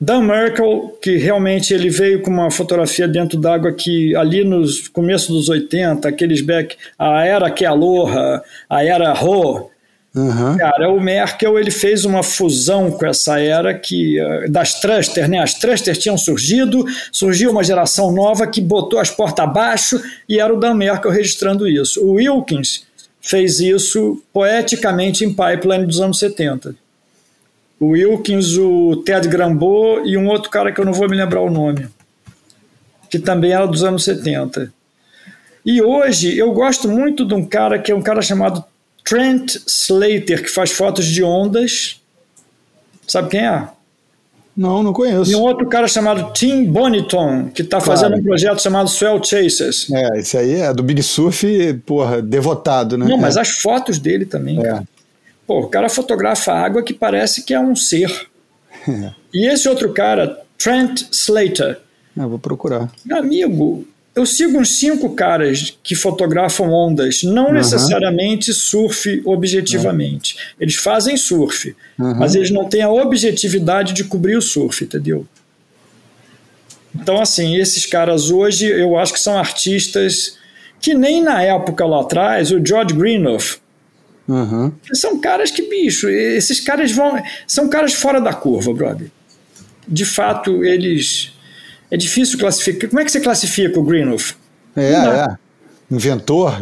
Dan 0.00 0.22
Merkel, 0.22 0.98
que 1.00 1.16
realmente 1.16 1.72
ele 1.72 1.88
veio 1.88 2.20
com 2.20 2.30
uma 2.30 2.50
fotografia 2.50 3.06
dentro 3.06 3.38
d'água 3.38 3.72
que 3.72 4.14
ali 4.16 4.44
nos 4.44 4.88
começo 4.88 5.32
dos 5.32 5.48
80, 5.48 6.08
aqueles 6.08 6.42
back, 6.42 6.76
a 6.98 7.24
era 7.24 7.50
que 7.50 7.64
aloha, 7.64 8.42
a 8.68 8.84
era 8.84 9.14
Ho, 9.14 9.70
Uhum. 10.14 10.56
Cara, 10.56 10.90
o 10.90 11.00
Merkel 11.00 11.58
ele 11.58 11.72
fez 11.72 12.04
uma 12.04 12.22
fusão 12.22 12.92
com 12.92 13.04
essa 13.04 13.40
era 13.40 13.74
que 13.74 14.20
eh, 14.20 14.48
das 14.48 14.78
Truster, 14.80 15.28
né? 15.28 15.40
As 15.40 15.54
Truster 15.54 15.96
tinham 15.96 16.16
surgido, 16.16 16.84
surgiu 17.10 17.50
uma 17.50 17.64
geração 17.64 18.12
nova 18.12 18.46
que 18.46 18.60
botou 18.60 19.00
as 19.00 19.10
portas 19.10 19.44
abaixo 19.44 20.00
e 20.28 20.38
era 20.38 20.54
o 20.54 20.58
Dan 20.58 20.74
Merkel 20.74 21.10
registrando 21.10 21.66
isso. 21.66 22.00
O 22.00 22.12
Wilkins 22.12 22.86
fez 23.20 23.58
isso 23.58 24.22
poeticamente 24.32 25.24
em 25.24 25.30
Pipeline 25.30 25.84
dos 25.84 26.00
anos 26.00 26.20
70. 26.20 26.76
O 27.80 27.88
Wilkins, 27.88 28.56
o 28.56 29.02
Ted 29.04 29.26
Grambo 29.26 30.00
e 30.04 30.16
um 30.16 30.28
outro 30.28 30.48
cara 30.48 30.70
que 30.70 30.80
eu 30.80 30.84
não 30.84 30.92
vou 30.92 31.08
me 31.08 31.16
lembrar 31.16 31.40
o 31.40 31.50
nome, 31.50 31.88
que 33.10 33.18
também 33.18 33.50
era 33.50 33.66
dos 33.66 33.82
anos 33.82 34.04
70. 34.04 34.72
E 35.66 35.82
hoje 35.82 36.38
eu 36.38 36.52
gosto 36.52 36.86
muito 36.86 37.24
de 37.24 37.34
um 37.34 37.44
cara 37.44 37.80
que 37.80 37.90
é 37.90 37.94
um 37.94 38.02
cara 38.02 38.22
chamado 38.22 38.64
Trent 39.04 39.56
Slater, 39.66 40.42
que 40.42 40.50
faz 40.50 40.72
fotos 40.72 41.04
de 41.04 41.22
ondas. 41.22 42.00
Sabe 43.06 43.28
quem 43.28 43.46
é? 43.46 43.68
Não, 44.56 44.82
não 44.82 44.92
conheço. 44.92 45.30
E 45.30 45.34
um 45.34 45.42
outro 45.42 45.68
cara 45.68 45.88
chamado 45.88 46.32
Tim 46.32 46.64
Boniton, 46.64 47.48
que 47.48 47.62
está 47.62 47.80
claro. 47.80 48.00
fazendo 48.00 48.20
um 48.20 48.22
projeto 48.22 48.62
chamado 48.62 48.88
Swell 48.88 49.22
Chasers. 49.22 49.90
É, 49.90 50.18
esse 50.18 50.38
aí 50.38 50.54
é 50.60 50.72
do 50.72 50.82
Big 50.82 51.02
Surf, 51.02 51.74
porra, 51.84 52.22
devotado, 52.22 52.96
né? 52.96 53.04
Não, 53.06 53.18
mas 53.18 53.36
é. 53.36 53.40
as 53.40 53.48
fotos 53.50 53.98
dele 53.98 54.24
também. 54.24 54.64
É. 54.64 54.82
Pô, 55.46 55.60
o 55.60 55.68
cara 55.68 55.88
fotografa 55.88 56.52
água 56.52 56.82
que 56.82 56.94
parece 56.94 57.42
que 57.44 57.52
é 57.52 57.60
um 57.60 57.76
ser. 57.76 58.28
É. 58.88 59.12
E 59.34 59.48
esse 59.48 59.68
outro 59.68 59.92
cara, 59.92 60.40
Trent 60.56 61.08
Slater. 61.10 61.80
Eu 62.16 62.28
vou 62.28 62.38
procurar. 62.38 62.88
Meu 63.04 63.18
amigo, 63.18 63.84
eu 64.14 64.24
sigo 64.24 64.58
uns 64.58 64.78
cinco 64.78 65.14
caras 65.14 65.76
que 65.82 65.94
fotografam 65.94 66.70
ondas, 66.70 67.22
não 67.24 67.46
uhum. 67.46 67.54
necessariamente 67.54 68.52
surf 68.52 69.20
objetivamente. 69.24 70.34
Uhum. 70.34 70.54
Eles 70.60 70.76
fazem 70.76 71.16
surf, 71.16 71.74
uhum. 71.98 72.14
mas 72.14 72.34
eles 72.34 72.50
não 72.50 72.68
têm 72.68 72.82
a 72.82 72.90
objetividade 72.90 73.92
de 73.92 74.04
cobrir 74.04 74.36
o 74.36 74.42
surf, 74.42 74.84
entendeu? 74.84 75.26
Então, 76.94 77.20
assim, 77.20 77.56
esses 77.56 77.86
caras 77.86 78.30
hoje 78.30 78.66
eu 78.66 78.96
acho 78.96 79.12
que 79.12 79.20
são 79.20 79.36
artistas 79.36 80.38
que 80.80 80.94
nem 80.94 81.20
na 81.20 81.42
época 81.42 81.84
lá 81.84 82.02
atrás, 82.02 82.52
o 82.52 82.64
George 82.64 82.94
Greenough. 82.94 83.58
São 84.92 85.18
caras 85.18 85.50
que, 85.50 85.62
bicho, 85.62 86.08
esses 86.08 86.60
caras 86.60 86.92
vão. 86.92 87.20
São 87.46 87.68
caras 87.68 87.94
fora 87.94 88.20
da 88.20 88.32
curva, 88.32 88.72
brother. 88.72 89.10
De 89.88 90.04
fato, 90.04 90.64
eles 90.64 91.33
é 91.94 91.96
difícil 91.96 92.36
classificar. 92.40 92.90
Como 92.90 93.00
é 93.00 93.04
que 93.04 93.12
você 93.12 93.20
classifica 93.20 93.78
o 93.78 93.82
Greenwolf? 93.84 94.32
É, 94.74 94.92
é. 94.92 95.36
Inventor. 95.88 96.58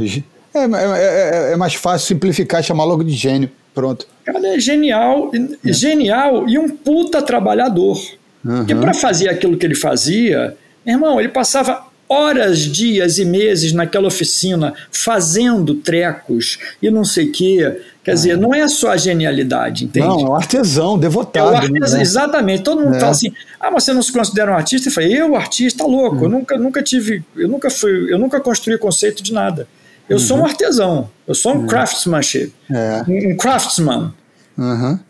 É, 0.55 0.59
é, 0.59 1.49
é, 1.49 1.53
é, 1.53 1.57
mais 1.57 1.73
fácil 1.75 2.07
simplificar 2.07 2.61
e 2.61 2.65
chamar 2.65 2.85
logo 2.85 3.03
de 3.03 3.15
gênio. 3.15 3.51
Pronto. 3.75 4.07
Cara, 4.27 4.55
é 4.55 4.61
genial, 4.61 5.33
é. 5.35 5.73
genial 5.73 6.47
e 6.47 6.59
um 6.59 6.69
puta 6.69 7.23
trabalhador. 7.23 7.97
Uhum. 8.45 8.59
Porque 8.59 8.75
para 8.75 8.93
fazer 8.93 9.31
aquilo 9.31 9.57
que 9.57 9.65
ele 9.65 9.75
fazia, 9.75 10.55
irmão, 10.85 11.19
ele 11.19 11.31
passava 11.31 11.87
horas, 12.07 12.59
dias 12.59 13.17
e 13.17 13.25
meses 13.25 13.73
naquela 13.73 14.09
oficina 14.09 14.75
fazendo 14.91 15.77
trecos 15.77 16.59
e 16.83 16.91
não 16.91 17.07
sei 17.07 17.29
o 17.29 17.33
quê. 17.33 17.81
Quer 18.05 18.15
dizer, 18.15 18.37
não 18.37 18.53
é 18.53 18.67
só 18.67 18.91
a 18.91 18.97
genialidade, 18.97 19.85
entende? 19.85 20.07
Não, 20.07 20.21
é 20.21 20.31
um 20.31 20.35
artesão, 20.35 20.99
devotado. 20.99 21.49
É 21.49 21.53
um 21.53 21.57
artesão, 21.57 21.97
né? 21.99 22.03
Exatamente. 22.03 22.63
Todo 22.65 22.83
mundo 22.83 22.97
é. 22.97 23.01
fala 23.01 23.13
assim, 23.13 23.33
ah, 23.61 23.71
mas 23.71 23.85
você 23.85 23.93
não 23.93 24.03
se 24.03 24.13
considera 24.13 24.51
um 24.51 24.57
artista? 24.57 24.89
Eu 24.89 24.93
falei, 24.93 25.13
eu, 25.13 25.37
artista, 25.37 25.85
louco. 25.85 26.17
Hum. 26.17 26.23
Eu 26.25 26.29
nunca, 26.29 26.59
nunca 26.59 26.83
tive, 26.83 27.25
eu 27.37 27.49
nunca 27.49 27.71
fui, 27.71 28.13
eu 28.13 28.19
nunca 28.19 28.41
construí 28.41 28.77
conceito 28.77 29.23
de 29.23 29.33
nada. 29.33 29.69
Eu 30.09 30.17
uhum. 30.17 30.23
sou 30.23 30.37
um 30.37 30.41
uhum. 30.41 30.47
artesão, 30.47 31.11
eu 31.27 31.35
sou 31.35 31.55
um 31.55 31.61
uhum. 31.61 31.67
craftsmanship, 31.69 32.53
é. 32.69 33.05
um 33.07 33.37
craftsman. 33.37 34.13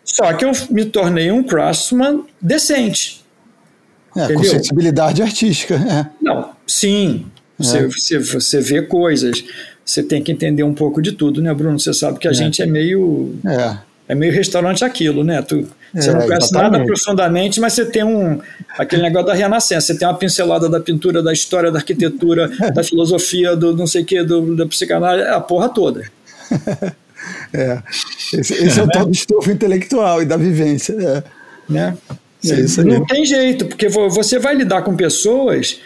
Só 0.05 0.33
que 0.35 0.45
eu 0.45 0.53
me 0.71 0.85
tornei 0.85 1.33
um 1.33 1.43
craftsman 1.43 2.25
decente. 2.41 3.25
É, 4.15 4.33
com 4.35 4.45
sensibilidade 4.45 5.23
artística. 5.23 5.75
É. 5.75 6.07
Não, 6.21 6.51
sim. 6.67 7.27
Você, 7.59 7.79
é. 7.79 7.87
você, 7.87 8.19
você 8.19 8.61
vê 8.61 8.83
coisas 8.83 9.43
você 9.85 10.03
tem 10.03 10.23
que 10.23 10.33
entender 10.33 10.63
um 10.63 10.75
pouco 10.75 11.03
de 11.03 11.13
tudo, 11.13 11.43
né, 11.43 11.53
Bruno? 11.53 11.79
Você 11.79 11.93
sabe 11.93 12.19
que 12.19 12.29
a 12.29 12.31
é. 12.31 12.35
gente 12.35 12.63
é 12.63 12.67
meio. 12.67 13.35
É. 13.47 13.93
É 14.09 14.15
meio 14.15 14.33
restaurante 14.33 14.85
aquilo, 14.85 15.23
né? 15.23 15.41
Tu, 15.41 15.67
você 15.95 16.11
é, 16.11 16.13
não 16.13 16.23
conhece 16.23 16.47
exatamente. 16.47 16.73
nada 16.73 16.85
profundamente, 16.85 17.61
mas 17.61 17.73
você 17.73 17.87
tem 17.87 18.03
um 18.03 18.41
aquele 18.77 19.01
negócio 19.01 19.29
da 19.29 19.33
renascença, 19.33 19.87
você 19.87 19.99
tem 19.99 20.07
uma 20.07 20.19
pincelada 20.19 20.69
da 20.69 20.81
pintura, 20.81 21.23
da 21.23 21.33
história, 21.33 21.71
da 21.71 21.79
arquitetura, 21.79 22.51
da 22.75 22.83
filosofia, 22.83 23.55
do 23.55 23.75
não 23.75 23.87
sei 23.87 24.03
o 24.03 24.05
que, 24.05 24.23
do, 24.23 24.57
da 24.57 24.67
psicanálise, 24.67 25.29
a 25.29 25.41
porra 25.41 25.69
toda. 25.69 26.03
é. 27.55 27.81
Esse, 28.35 28.55
esse 28.55 28.81
é 28.81 28.83
o 28.83 28.89
tal 28.89 29.07
do 29.07 29.13
estofo 29.13 29.51
intelectual 29.51 30.21
e 30.21 30.27
da 30.27 30.37
vivência. 30.37 30.95
É. 30.95 31.23
Né? 31.73 31.97
É 32.45 32.83
não 32.83 33.07
tem 33.07 33.25
jeito, 33.25 33.67
porque 33.67 33.89
você 33.89 34.39
vai 34.39 34.55
lidar 34.57 34.83
com 34.83 34.97
pessoas 34.97 35.79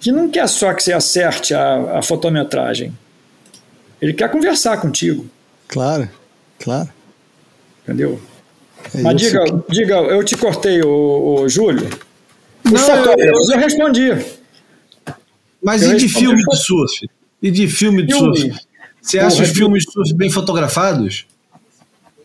que 0.00 0.12
não 0.12 0.28
quer 0.28 0.48
só 0.48 0.72
que 0.72 0.82
você 0.82 0.92
acerte 0.92 1.54
a, 1.54 1.98
a 1.98 2.02
fotometragem. 2.02 2.92
Ele 4.02 4.12
quer 4.12 4.28
conversar 4.28 4.78
contigo. 4.78 5.24
Claro, 5.68 6.08
claro. 6.58 6.88
Entendeu? 7.84 8.20
É 8.92 9.00
Mas 9.00 9.16
diga, 9.16 9.44
que... 9.44 9.72
diga, 9.72 9.94
eu 9.94 10.24
te 10.24 10.36
cortei, 10.36 10.82
o, 10.82 11.48
Júlio. 11.48 11.88
Não, 12.64 12.96
eu, 12.96 13.16
eu, 13.16 13.34
eu, 13.52 13.58
respondi. 13.58 14.08
Mas 15.62 15.84
eu 15.84 15.92
e 15.92 15.96
de 15.96 16.08
filme 16.08 16.42
de 16.42 16.56
surf? 16.56 17.08
E 17.40 17.50
de 17.50 17.68
filme 17.68 18.02
de 18.02 18.12
filme. 18.12 18.40
surf? 18.40 18.60
Você 19.00 19.18
acha 19.20 19.36
Porra, 19.36 19.48
os 19.48 19.50
filmes 19.50 19.84
de 19.84 19.92
surf 19.92 20.14
bem 20.14 20.30
fotografados? 20.30 21.26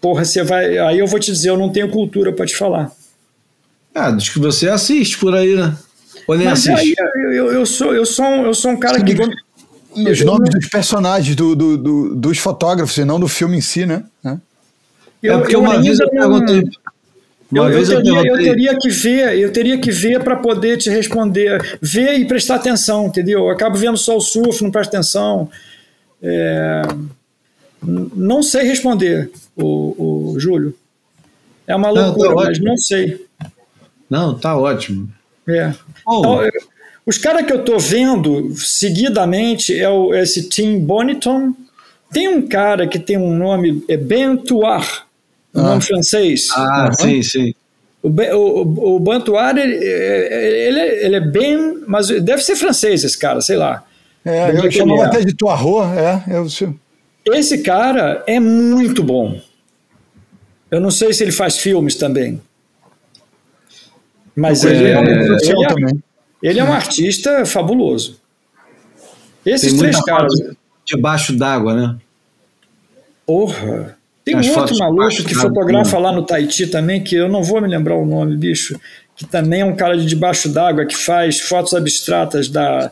Porra, 0.02 0.26
você 0.26 0.44
vai. 0.44 0.80
Aí 0.80 0.98
eu 0.98 1.08
vou 1.08 1.20
te 1.20 1.32
dizer, 1.32 1.50
eu 1.50 1.58
não 1.58 1.72
tenho 1.72 1.90
cultura 1.90 2.34
para 2.34 2.48
te 2.48 2.56
falar. 2.56 2.92
Ah, 3.94 4.10
diz 4.12 4.30
que 4.30 4.40
você 4.40 4.68
assiste 4.68 5.18
por 5.18 5.36
aí, 5.36 5.56
né? 5.56 5.78
Ou 6.28 6.36
nem 6.36 6.48
Mas 6.48 6.68
assiste? 6.68 7.00
Aí, 7.00 7.36
eu, 7.36 7.52
eu, 7.52 7.66
sou, 7.66 7.94
eu, 7.94 8.06
sou 8.06 8.26
um, 8.26 8.46
eu 8.46 8.54
sou 8.54 8.72
um 8.72 8.78
cara 8.78 9.04
que 9.04 9.16
os 10.06 10.22
nomes 10.24 10.50
dos 10.50 10.68
personagens 10.68 11.36
do, 11.36 11.56
do, 11.56 11.78
do, 11.78 12.16
dos 12.16 12.38
fotógrafos 12.38 12.98
e 12.98 13.06
não 13.06 13.20
do 13.20 13.28
filme 13.28 13.58
em 13.58 13.62
si, 13.62 13.86
né? 13.86 14.04
É, 14.24 14.38
é 15.28 15.38
porque 15.38 15.56
uma 15.56 15.82
vez 15.82 16.00
eu 16.00 16.10
perguntei. 16.10 16.64
Uma 17.52 17.70
eu, 17.70 17.74
vez 17.74 17.90
eu, 17.90 18.04
teria, 18.04 18.28
eu, 18.28 18.38
teria, 18.38 18.78
que 18.78 18.90
ver, 18.90 19.40
eu 19.40 19.52
teria 19.54 19.80
que 19.80 19.90
ver 19.90 20.22
para 20.22 20.36
poder 20.36 20.78
te 20.78 20.90
responder. 20.90 21.80
Ver 21.82 22.20
e 22.20 22.26
prestar 22.26 22.56
atenção, 22.56 23.08
entendeu? 23.08 23.46
Eu 23.46 23.50
acabo 23.50 23.78
vendo 23.78 23.98
só 23.98 24.18
o 24.18 24.22
surf, 24.22 24.62
não 24.64 24.72
presto 24.72 24.96
atenção. 24.96 25.50
É, 26.22 26.82
não 27.82 28.44
sei 28.44 28.64
responder, 28.64 29.32
o, 29.56 30.34
o 30.34 30.40
Júlio. 30.40 30.76
É 31.66 31.76
uma 31.76 31.90
loucura, 31.90 32.30
não, 32.30 32.36
tá 32.38 32.44
mas 32.46 32.60
não 32.60 32.78
sei. 32.78 33.26
Não, 34.10 34.38
tá 34.38 34.58
ótimo. 34.58 35.10
É. 35.48 35.74
Oh. 36.06 36.20
Então, 36.20 36.42
os 37.08 37.18
caras 37.18 37.46
que 37.46 37.54
eu 37.54 37.62
estou 37.62 37.80
vendo 37.80 38.54
seguidamente 38.58 39.74
é 39.80 39.90
o, 39.90 40.14
esse 40.14 40.50
Tim 40.50 40.78
Boniton. 40.78 41.54
Tem 42.12 42.28
um 42.28 42.46
cara 42.46 42.86
que 42.86 43.00
tem 43.00 43.18
um 43.18 43.34
nome, 43.34 43.82
é 43.88 43.96
Bentoir, 43.96 45.06
um 45.56 45.62
ah. 45.62 45.64
nome 45.70 45.82
francês. 45.82 46.50
Ah, 46.52 46.90
uhum. 46.90 46.94
sim, 46.94 47.24
sim. 47.24 47.54
O, 48.04 48.10
o, 48.10 48.96
o 48.96 49.00
Bantuar, 49.00 49.58
ele, 49.58 49.74
ele, 49.74 50.80
ele, 50.80 51.16
é 51.16 51.20
bem, 51.20 51.82
mas 51.88 52.10
deve 52.10 52.42
ser 52.42 52.58
francês 52.58 53.04
esse 53.04 53.18
cara, 53.18 53.40
sei 53.40 53.56
lá. 53.56 53.84
É, 54.26 54.52
eu 54.52 54.70
chamava 54.70 55.04
é. 55.04 55.06
até 55.06 55.22
de 55.22 55.34
Toarro, 55.34 55.84
é. 55.84 56.24
Eu... 56.28 56.46
Esse 57.34 57.60
cara 57.60 58.24
é 58.28 58.40
muito 58.40 59.02
bom. 59.02 59.40
Eu 60.70 60.82
não 60.82 60.92
sei 60.92 61.14
se 61.14 61.24
ele 61.24 61.32
faz 61.32 61.58
filmes 61.58 61.96
também. 61.96 62.42
Mas 64.36 64.66
é, 64.66 64.70
ele, 64.70 64.86
é, 64.86 65.02
ele, 65.02 65.64
é, 65.64 65.68
também. 65.68 66.04
Ele 66.42 66.60
é 66.60 66.64
um 66.64 66.72
artista 66.72 67.46
fabuloso. 67.46 68.20
Esses 69.46 69.72
Tem 69.72 69.80
três 69.80 70.04
caras. 70.04 70.34
Debaixo 70.86 71.34
d'água, 71.36 71.74
né? 71.74 71.98
Porra! 73.26 73.98
Tem 74.24 74.36
um 74.36 74.60
outro 74.60 74.78
maluco 74.78 75.24
que 75.24 75.34
fotografa 75.34 75.98
lá 75.98 76.12
no 76.12 76.24
Tahiti 76.24 76.68
também, 76.68 77.02
que 77.02 77.16
eu 77.16 77.30
não 77.30 77.42
vou 77.42 77.62
me 77.62 77.68
lembrar 77.68 77.96
o 77.96 78.06
nome, 78.06 78.36
bicho, 78.36 78.78
que 79.16 79.26
também 79.26 79.62
é 79.62 79.66
um 79.66 79.76
cara 79.76 79.98
de 79.98 80.06
debaixo 80.06 80.50
d'água 80.50 80.86
que 80.86 80.96
faz 80.96 81.40
fotos 81.40 81.74
abstratas 81.74 82.50
da, 82.50 82.92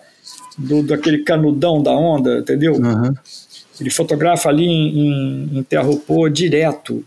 do, 0.57 0.81
daquele 0.81 1.19
canudão 1.19 1.83
da 1.83 1.91
onda, 1.91 2.39
entendeu? 2.39 2.75
Uhum. 2.75 3.13
Ele 3.79 3.89
fotografa 3.89 4.47
ali 4.47 4.65
em, 4.65 5.57
em, 5.57 5.65
em 5.67 6.31
direto, 6.31 7.03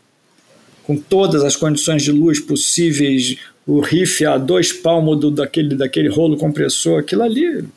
com 0.84 0.96
todas 0.96 1.42
as 1.42 1.56
condições 1.56 2.02
de 2.02 2.12
luz 2.12 2.38
possíveis, 2.38 3.38
o 3.68 3.80
riff 3.80 4.24
a 4.24 4.38
dois 4.38 4.72
palmos 4.72 5.20
do, 5.20 5.30
daquele, 5.30 5.76
daquele 5.76 6.08
rolo 6.08 6.38
compressor, 6.38 7.00
aquilo 7.00 7.22
ali 7.22 7.68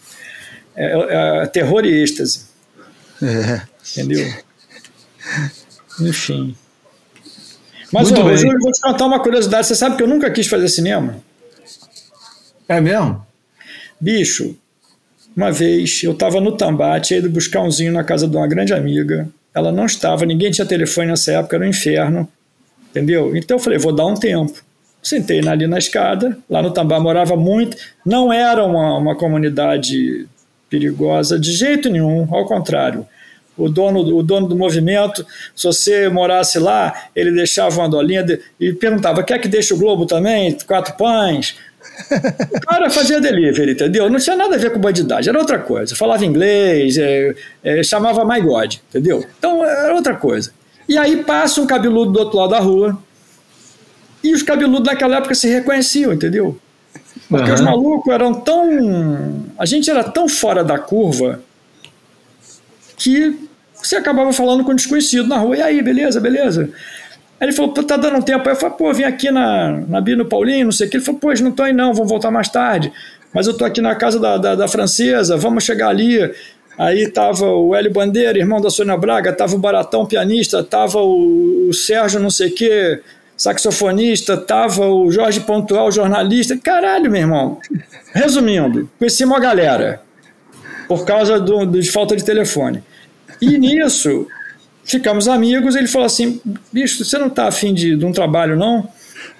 é, 0.73 0.85
é, 0.85 1.43
é 1.43 1.45
terror 1.47 1.85
e 1.85 2.01
êxtase. 2.01 2.45
É. 3.21 3.61
Entendeu? 3.91 4.25
Enfim. 5.99 6.55
Mas, 7.91 8.09
ô, 8.09 8.15
Júlio, 8.37 8.57
vou 8.61 8.71
te 8.71 8.79
contar 8.79 9.05
uma 9.05 9.19
curiosidade. 9.19 9.67
Você 9.67 9.75
sabe 9.75 9.97
que 9.97 10.03
eu 10.03 10.07
nunca 10.07 10.31
quis 10.31 10.47
fazer 10.47 10.69
cinema? 10.69 11.21
É 12.69 12.79
mesmo? 12.79 13.27
Bicho, 13.99 14.55
uma 15.35 15.51
vez 15.51 16.01
eu 16.03 16.13
estava 16.13 16.39
no 16.39 16.53
Tambate, 16.53 17.15
ido 17.15 17.29
buscar 17.29 17.61
umzinho 17.61 17.91
na 17.91 18.05
casa 18.05 18.29
de 18.29 18.37
uma 18.37 18.47
grande 18.47 18.73
amiga. 18.73 19.27
Ela 19.53 19.73
não 19.73 19.85
estava, 19.85 20.25
ninguém 20.25 20.51
tinha 20.51 20.65
telefone 20.65 21.07
nessa 21.07 21.33
época, 21.33 21.57
era 21.57 21.65
um 21.65 21.67
inferno. 21.67 22.29
Entendeu? 22.89 23.35
Então 23.35 23.57
eu 23.57 23.61
falei, 23.61 23.77
vou 23.77 23.93
dar 23.93 24.05
um 24.05 24.15
tempo. 24.15 24.63
Sentei 25.01 25.45
ali 25.47 25.65
na 25.65 25.77
escada, 25.77 26.37
lá 26.49 26.61
no 26.61 26.71
Tambá 26.71 26.99
morava 26.99 27.35
muito, 27.35 27.75
não 28.05 28.31
era 28.31 28.63
uma, 28.63 28.97
uma 28.97 29.15
comunidade 29.15 30.27
perigosa 30.69 31.39
de 31.39 31.51
jeito 31.51 31.89
nenhum, 31.89 32.27
ao 32.33 32.45
contrário. 32.45 33.05
O 33.57 33.67
dono, 33.67 33.99
o 34.15 34.23
dono 34.23 34.47
do 34.47 34.55
movimento, 34.55 35.25
se 35.55 35.67
você 35.67 36.07
morasse 36.07 36.57
lá, 36.57 37.09
ele 37.15 37.31
deixava 37.31 37.81
uma 37.81 37.89
dolinha 37.89 38.23
de, 38.23 38.39
e 38.59 38.73
perguntava: 38.73 39.23
quer 39.23 39.39
que 39.39 39.47
deixe 39.47 39.73
o 39.73 39.77
Globo 39.77 40.05
também? 40.05 40.57
Quatro 40.65 40.95
pães? 40.95 41.55
O 42.55 42.61
cara 42.61 42.89
fazia 42.89 43.19
delivery, 43.19 43.71
entendeu? 43.73 44.09
Não 44.09 44.19
tinha 44.19 44.35
nada 44.35 44.55
a 44.55 44.57
ver 44.57 44.71
com 44.71 44.79
bandidagem, 44.79 45.29
era 45.29 45.39
outra 45.39 45.59
coisa. 45.59 45.95
Falava 45.95 46.25
inglês, 46.25 46.97
é, 46.97 47.35
é, 47.63 47.83
chamava 47.83 48.25
My 48.25 48.41
God, 48.41 48.75
entendeu? 48.89 49.25
Então 49.37 49.63
era 49.65 49.93
outra 49.93 50.15
coisa. 50.15 50.53
E 50.87 50.97
aí 50.97 51.23
passa 51.23 51.61
um 51.61 51.67
cabeludo 51.67 52.11
do 52.11 52.19
outro 52.19 52.37
lado 52.37 52.51
da 52.51 52.59
rua, 52.59 52.97
e 54.23 54.33
os 54.33 54.43
cabeludos 54.43 54.87
naquela 54.87 55.17
época 55.17 55.35
se 55.35 55.49
reconheciam, 55.49 56.13
entendeu? 56.13 56.57
Porque 57.27 57.49
uhum. 57.49 57.55
os 57.55 57.61
malucos 57.61 58.13
eram 58.13 58.33
tão. 58.33 59.45
A 59.57 59.65
gente 59.65 59.89
era 59.89 60.03
tão 60.03 60.27
fora 60.27 60.63
da 60.63 60.77
curva 60.77 61.41
que 62.97 63.35
você 63.73 63.95
acabava 63.95 64.31
falando 64.31 64.63
com 64.63 64.71
um 64.71 64.75
desconhecido 64.75 65.27
na 65.27 65.37
rua. 65.37 65.57
E 65.57 65.61
aí, 65.61 65.81
beleza, 65.81 66.19
beleza? 66.19 66.69
Aí 67.39 67.47
ele 67.47 67.51
falou, 67.53 67.73
tá 67.73 67.97
dando 67.97 68.23
tempo. 68.23 68.47
Aí 68.47 68.53
eu 68.53 68.59
falei, 68.59 68.75
pô, 68.77 68.93
vim 68.93 69.03
aqui 69.03 69.31
na, 69.31 69.81
na 69.87 69.99
Bino 69.99 70.25
Paulinho, 70.25 70.65
não 70.65 70.71
sei 70.71 70.87
o 70.87 70.89
que. 70.89 70.97
Ele 70.97 71.03
falou, 71.03 71.19
pô, 71.19 71.33
não 71.33 71.51
tô 71.51 71.63
aí 71.63 71.73
não, 71.73 71.93
vamos 71.93 72.09
voltar 72.09 72.29
mais 72.29 72.49
tarde. 72.49 72.91
Mas 73.33 73.47
eu 73.47 73.55
tô 73.55 73.65
aqui 73.65 73.81
na 73.81 73.95
casa 73.95 74.19
da, 74.19 74.37
da, 74.37 74.55
da 74.55 74.67
francesa, 74.67 75.37
vamos 75.37 75.63
chegar 75.63 75.87
ali. 75.87 76.19
Aí 76.77 77.09
tava 77.09 77.45
o 77.47 77.75
Hélio 77.75 77.91
Bandeira, 77.91 78.37
irmão 78.37 78.61
da 78.61 78.69
Sônia 78.69 78.95
Braga, 78.97 79.33
tava 79.33 79.55
o 79.55 79.59
Baratão, 79.59 80.05
pianista, 80.05 80.63
tava 80.63 80.99
o, 80.99 81.69
o 81.69 81.73
Sérgio, 81.73 82.19
não 82.19 82.29
sei 82.29 82.49
o 82.49 82.55
que, 82.55 82.99
saxofonista, 83.41 84.37
tava 84.37 84.85
o 84.85 85.11
Jorge 85.11 85.39
Pontual, 85.39 85.91
jornalista. 85.91 86.55
Caralho, 86.55 87.09
meu 87.09 87.21
irmão. 87.21 87.59
Resumindo, 88.13 88.87
conheci 88.99 89.25
uma 89.25 89.39
galera 89.39 89.99
por 90.87 91.05
causa 91.05 91.39
do, 91.39 91.65
de 91.65 91.89
falta 91.89 92.15
de 92.15 92.23
telefone. 92.23 92.83
E 93.41 93.57
nisso, 93.57 94.27
ficamos 94.83 95.27
amigos. 95.27 95.75
Ele 95.75 95.87
falou 95.87 96.05
assim: 96.05 96.39
bicho, 96.71 97.03
você 97.03 97.17
não 97.17 97.27
está 97.27 97.47
afim 97.47 97.73
de, 97.73 97.97
de 97.97 98.05
um 98.05 98.11
trabalho, 98.11 98.55
não? 98.55 98.87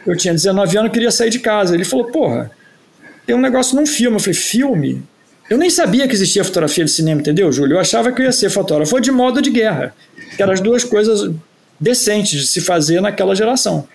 Eu 0.08 0.18
tinha 0.18 0.34
19 0.34 0.80
anos, 0.80 0.92
queria 0.92 1.12
sair 1.12 1.30
de 1.30 1.38
casa. 1.38 1.76
Ele 1.76 1.86
falou: 1.86 2.06
porra, 2.06 2.50
tem 3.28 3.36
um 3.36 3.42
negócio 3.42 3.76
num 3.76 3.86
filme. 3.86 4.16
Eu 4.16 4.20
falei: 4.20 4.34
filme? 4.34 5.04
Eu 5.48 5.60
nem 5.60 5.70
sabia 5.70 6.08
que 6.08 6.16
existia 6.16 6.44
fotografia 6.44 6.86
de 6.86 6.90
cinema, 6.90 7.22
entendeu, 7.22 7.52
Júlio? 7.52 7.76
Eu 7.76 7.80
achava 7.80 8.12
que 8.12 8.22
eu 8.24 8.26
ia 8.26 8.32
ser 8.32 8.50
fotógrafo 8.50 9.00
de 9.00 9.12
modo 9.12 9.44
de 9.44 9.52
guerra, 9.52 9.94
que 10.36 10.42
eram 10.42 10.54
as 10.54 10.62
duas 10.62 10.84
coisas 10.84 11.30
decentes 11.82 12.40
de 12.40 12.48
se 12.48 12.62
fazer 12.62 13.02
naquela 13.02 13.36
geração, 13.36 13.88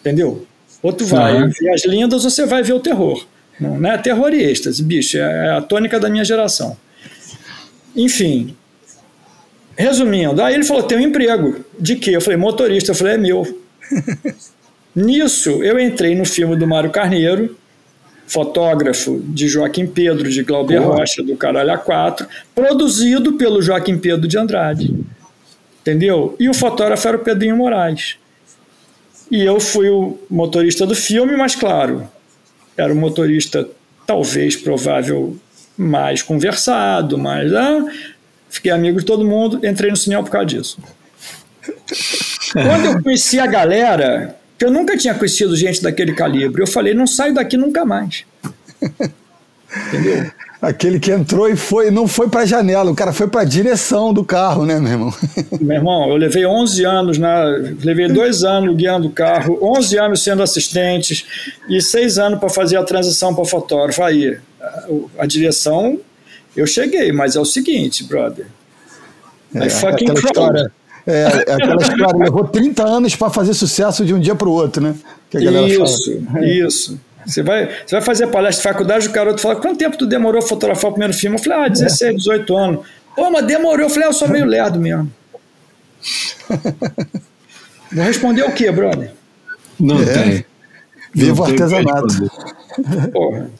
entendeu? 0.00 0.44
Ou 0.82 0.92
tu 0.92 1.06
vai 1.06 1.40
uhum. 1.40 1.48
ver 1.48 1.70
as 1.70 1.84
lindas 1.86 2.24
ou 2.24 2.30
você 2.30 2.44
vai 2.44 2.62
ver 2.62 2.74
o 2.74 2.80
terror. 2.80 3.24
Não, 3.58 3.90
é 3.90 3.96
terror 3.96 4.34
e 4.34 4.42
êxtase, 4.42 4.82
bicho, 4.82 5.16
é 5.16 5.56
a 5.56 5.62
tônica 5.62 5.98
da 5.98 6.10
minha 6.10 6.24
geração. 6.24 6.76
Enfim, 7.96 8.56
Resumindo, 9.78 10.42
aí 10.42 10.54
ele 10.54 10.64
falou: 10.64 10.82
tem 10.82 10.98
um 10.98 11.02
emprego. 11.02 11.64
De 11.78 11.94
quê? 11.94 12.10
Eu 12.10 12.20
falei: 12.20 12.36
motorista. 12.36 12.90
Eu 12.90 12.96
falei: 12.96 13.14
é 13.14 13.16
meu. 13.16 13.60
Nisso, 14.92 15.62
eu 15.62 15.78
entrei 15.78 16.16
no 16.16 16.24
filme 16.24 16.56
do 16.56 16.66
Mário 16.66 16.90
Carneiro, 16.90 17.56
fotógrafo 18.26 19.22
de 19.24 19.46
Joaquim 19.46 19.86
Pedro, 19.86 20.28
de 20.28 20.42
Glauber 20.42 20.78
Rocha, 20.78 21.22
do 21.22 21.36
Caralho 21.36 21.70
A4, 21.70 22.26
produzido 22.52 23.34
pelo 23.34 23.62
Joaquim 23.62 23.96
Pedro 23.96 24.26
de 24.26 24.36
Andrade. 24.36 24.92
Entendeu? 25.80 26.36
E 26.38 26.48
o 26.48 26.54
fotógrafo 26.54 27.08
era 27.08 27.16
o 27.16 27.20
Pedrinho 27.20 27.56
Moraes. 27.56 28.16
E 29.30 29.42
eu 29.44 29.60
fui 29.60 29.88
o 29.88 30.18
motorista 30.30 30.86
do 30.86 30.94
filme, 30.94 31.36
mas 31.36 31.54
claro, 31.54 32.08
era 32.76 32.92
o 32.92 32.96
motorista 32.96 33.68
talvez 34.06 34.56
provável 34.56 35.36
mais 35.76 36.22
conversado, 36.22 37.18
mais. 37.18 37.52
Ah, 37.52 37.84
fiquei 38.48 38.72
amigo 38.72 38.98
de 38.98 39.04
todo 39.04 39.24
mundo, 39.24 39.64
entrei 39.66 39.90
no 39.90 39.96
cinema 39.96 40.22
por 40.22 40.30
causa 40.30 40.46
disso. 40.46 40.78
Quando 42.52 42.86
eu 42.86 43.02
conheci 43.02 43.38
a 43.38 43.46
galera, 43.46 44.36
que 44.58 44.64
eu 44.64 44.70
nunca 44.70 44.96
tinha 44.96 45.14
conhecido 45.14 45.54
gente 45.54 45.82
daquele 45.82 46.14
calibre, 46.14 46.62
eu 46.62 46.66
falei, 46.66 46.94
não 46.94 47.06
saio 47.06 47.34
daqui 47.34 47.56
nunca 47.56 47.84
mais. 47.84 48.24
Entendeu? 49.88 50.30
Aquele 50.60 50.98
que 50.98 51.12
entrou 51.12 51.48
e 51.48 51.54
foi, 51.54 51.88
não 51.90 52.08
foi 52.08 52.28
para 52.28 52.40
a 52.40 52.46
janela, 52.46 52.90
o 52.90 52.94
cara 52.94 53.12
foi 53.12 53.28
para 53.28 53.42
a 53.42 53.44
direção 53.44 54.12
do 54.12 54.24
carro, 54.24 54.66
né, 54.66 54.80
meu 54.80 54.90
irmão? 54.90 55.14
Meu 55.60 55.76
irmão, 55.76 56.08
eu 56.08 56.16
levei 56.16 56.44
11 56.44 56.84
anos, 56.84 57.18
na, 57.18 57.44
levei 57.84 58.08
dois 58.08 58.42
anos 58.42 58.74
guiando 58.74 59.06
o 59.06 59.12
carro, 59.12 59.56
11 59.62 59.98
anos 59.98 60.22
sendo 60.22 60.42
assistente 60.42 61.24
e 61.68 61.80
seis 61.80 62.18
anos 62.18 62.40
para 62.40 62.48
fazer 62.48 62.76
a 62.76 62.82
transição 62.82 63.32
para 63.32 63.44
fotógrafo. 63.44 64.02
Aí, 64.02 64.36
a, 64.60 64.84
a 65.20 65.26
direção 65.26 66.00
eu 66.56 66.66
cheguei, 66.66 67.12
mas 67.12 67.36
é 67.36 67.40
o 67.40 67.44
seguinte, 67.44 68.02
brother. 68.02 68.46
É, 69.54 69.66
I 69.66 69.70
fucking 69.70 70.12
história, 70.12 70.72
é, 71.06 71.22
é, 71.22 71.52
aquela 71.54 71.80
história, 71.80 72.18
levou 72.18 72.44
30 72.44 72.84
anos 72.84 73.14
para 73.14 73.30
fazer 73.30 73.54
sucesso 73.54 74.04
de 74.04 74.12
um 74.12 74.18
dia 74.20 74.34
para 74.34 74.48
o 74.48 74.52
outro, 74.52 74.82
né? 74.82 74.94
isso, 75.68 76.20
fala. 76.26 76.46
isso. 76.46 77.00
Você 77.28 77.42
vai, 77.42 77.66
você 77.86 77.96
vai 77.96 78.00
fazer 78.00 78.26
palestra 78.28 78.62
de 78.62 78.74
faculdade, 78.74 79.06
o 79.06 79.12
garoto 79.12 79.40
fala: 79.40 79.56
quanto 79.56 79.78
tempo 79.78 79.98
tu 79.98 80.06
demorou 80.06 80.38
a 80.38 80.46
fotografar 80.46 80.90
o 80.90 80.94
primeiro 80.94 81.12
filme? 81.12 81.36
Eu 81.36 81.42
falei: 81.42 81.66
ah, 81.66 81.68
16, 81.68 82.16
18 82.16 82.56
anos. 82.56 82.86
Pô, 83.14 83.30
mas 83.30 83.46
demorou. 83.46 83.84
Eu 83.84 83.90
falei: 83.90 84.04
ah, 84.04 84.08
eu 84.08 84.14
sou 84.14 84.28
meio 84.28 84.46
lerdo 84.46 84.80
mesmo. 84.80 85.12
Vou 87.92 88.04
responder 88.04 88.42
o 88.42 88.52
quê, 88.52 88.70
brother? 88.70 89.12
Não 89.78 90.00
é. 90.02 90.04
tem. 90.06 90.44
Viva 91.14 91.42
o 91.42 91.44
artesanato. 91.44 92.30
Porra. 93.12 93.50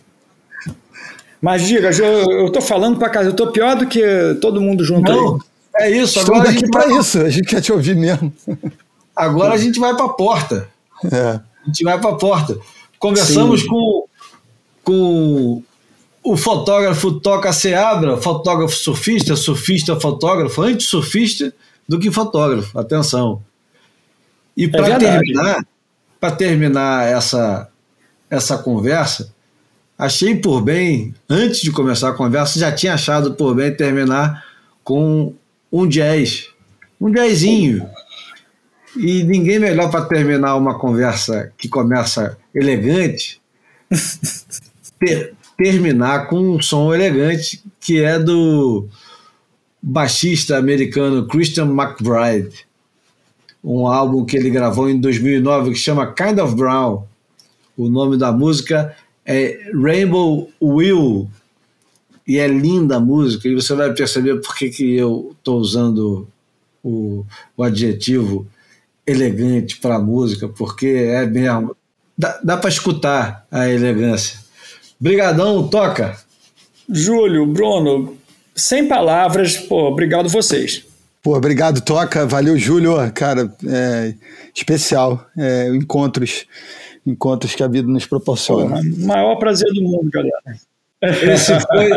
Mas 1.40 1.66
diga, 1.66 1.90
eu, 1.90 2.30
eu 2.30 2.50
tô 2.50 2.60
falando 2.60 2.98
pra 2.98 3.10
casa, 3.10 3.28
eu 3.28 3.34
tô 3.34 3.52
pior 3.52 3.76
do 3.76 3.86
que 3.86 4.02
todo 4.40 4.60
mundo 4.60 4.84
junto 4.84 5.10
Não, 5.10 5.38
aí. 5.74 5.92
É 5.94 6.02
isso, 6.02 6.18
agora. 6.18 6.38
Estou 6.38 6.52
daqui 6.52 6.70
para 6.70 6.98
isso, 6.98 7.20
a 7.20 7.28
gente 7.28 7.46
quer 7.46 7.60
te 7.60 7.72
ouvir 7.72 7.94
mesmo. 7.94 8.32
Agora 9.14 9.54
a 9.54 9.58
gente 9.58 9.78
vai 9.78 9.94
para 9.94 10.06
a 10.06 10.08
porta. 10.08 10.68
É. 11.04 11.18
A 11.18 11.42
gente 11.66 11.84
vai 11.84 12.00
para 12.00 12.10
a 12.10 12.16
porta. 12.16 12.58
Conversamos 12.98 13.62
com, 13.62 14.04
com 14.82 15.62
o 16.22 16.36
fotógrafo 16.36 17.20
Toca 17.20 17.52
Seabra, 17.52 18.16
fotógrafo 18.16 18.74
surfista, 18.74 19.36
surfista 19.36 19.98
fotógrafo, 19.98 20.62
antes 20.62 20.88
surfista 20.88 21.54
do 21.88 21.98
que 21.98 22.10
fotógrafo, 22.10 22.78
atenção. 22.78 23.42
E 24.56 24.64
é 24.64 24.68
para 24.68 24.98
terminar, 24.98 25.66
para 26.20 26.34
terminar 26.34 27.06
essa, 27.06 27.68
essa 28.28 28.58
conversa, 28.58 29.32
achei 29.96 30.34
por 30.34 30.60
bem, 30.60 31.14
antes 31.28 31.60
de 31.60 31.70
começar 31.70 32.10
a 32.10 32.14
conversa, 32.14 32.58
já 32.58 32.72
tinha 32.72 32.94
achado 32.94 33.34
por 33.34 33.54
bem 33.54 33.74
terminar 33.74 34.44
com 34.82 35.32
um 35.72 35.86
jazz, 35.86 36.48
um 37.00 37.10
jazzinho. 37.10 37.88
E 38.96 39.22
ninguém 39.22 39.58
melhor 39.58 39.90
para 39.90 40.06
terminar 40.06 40.56
uma 40.56 40.78
conversa 40.78 41.52
que 41.56 41.68
começa 41.68 42.36
elegante, 42.54 43.40
ter, 44.98 45.34
terminar 45.56 46.28
com 46.28 46.56
um 46.56 46.62
som 46.62 46.94
elegante 46.94 47.62
que 47.80 48.02
é 48.02 48.18
do 48.18 48.88
baixista 49.82 50.56
americano 50.56 51.26
Christian 51.26 51.66
McBride, 51.66 52.66
um 53.62 53.86
álbum 53.86 54.24
que 54.24 54.36
ele 54.36 54.50
gravou 54.50 54.88
em 54.88 55.00
2009 55.00 55.72
que 55.72 55.78
chama 55.78 56.12
Kind 56.12 56.38
of 56.38 56.54
Brown. 56.54 57.04
O 57.76 57.88
nome 57.88 58.16
da 58.16 58.32
música 58.32 58.96
é 59.24 59.70
Rainbow 59.72 60.50
Will, 60.60 61.28
e 62.28 62.38
é 62.38 62.46
linda 62.46 62.96
a 62.96 63.00
música, 63.00 63.48
e 63.48 63.54
você 63.54 63.74
vai 63.74 63.92
perceber 63.94 64.38
por 64.42 64.54
que, 64.54 64.68
que 64.68 64.94
eu 64.94 65.34
estou 65.38 65.58
usando 65.58 66.28
o, 66.84 67.24
o 67.56 67.62
adjetivo 67.62 68.46
elegante 69.06 69.78
para 69.78 69.96
a 69.96 69.98
música, 69.98 70.46
porque 70.46 70.86
é 70.86 71.24
mesmo. 71.26 71.74
Dá, 72.18 72.40
dá 72.42 72.56
para 72.56 72.68
escutar 72.68 73.46
a 73.50 73.68
elegância. 73.68 74.40
Brigadão, 74.98 75.68
toca! 75.68 76.16
Júlio, 76.90 77.46
Bruno, 77.46 78.16
sem 78.56 78.88
palavras, 78.88 79.56
pô, 79.56 79.88
obrigado 79.88 80.28
vocês. 80.28 80.84
Pô, 81.22 81.36
obrigado, 81.36 81.80
Toca. 81.80 82.24
Valeu, 82.24 82.56
Júlio. 82.56 82.94
Cara, 83.12 83.52
é 83.66 84.14
especial. 84.54 85.26
É, 85.36 85.68
encontros, 85.68 86.46
encontros 87.06 87.54
que 87.54 87.62
a 87.62 87.68
vida 87.68 87.88
nos 87.88 88.06
proporciona. 88.06 88.76
Pô, 88.76 89.06
maior 89.06 89.36
prazer 89.36 89.68
do 89.74 89.82
mundo, 89.82 90.08
galera. 90.10 90.58
Esse 91.02 91.60
foi, 91.60 91.90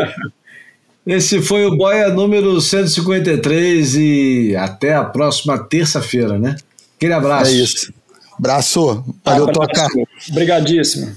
esse 1.06 1.42
foi 1.42 1.66
o 1.66 1.76
Boia 1.76 2.08
número 2.10 2.60
153 2.60 3.94
e 3.96 4.56
até 4.56 4.94
a 4.94 5.04
próxima 5.04 5.58
terça-feira, 5.58 6.38
né? 6.38 6.56
Aquele 6.96 7.14
abraço. 7.14 7.50
É 7.50 7.54
isso. 7.54 7.94
Abraço. 8.38 9.04
Valeu, 9.24 9.48
abraço. 9.48 9.52
Toca. 9.52 9.86
Obrigadíssimo. 10.30 11.14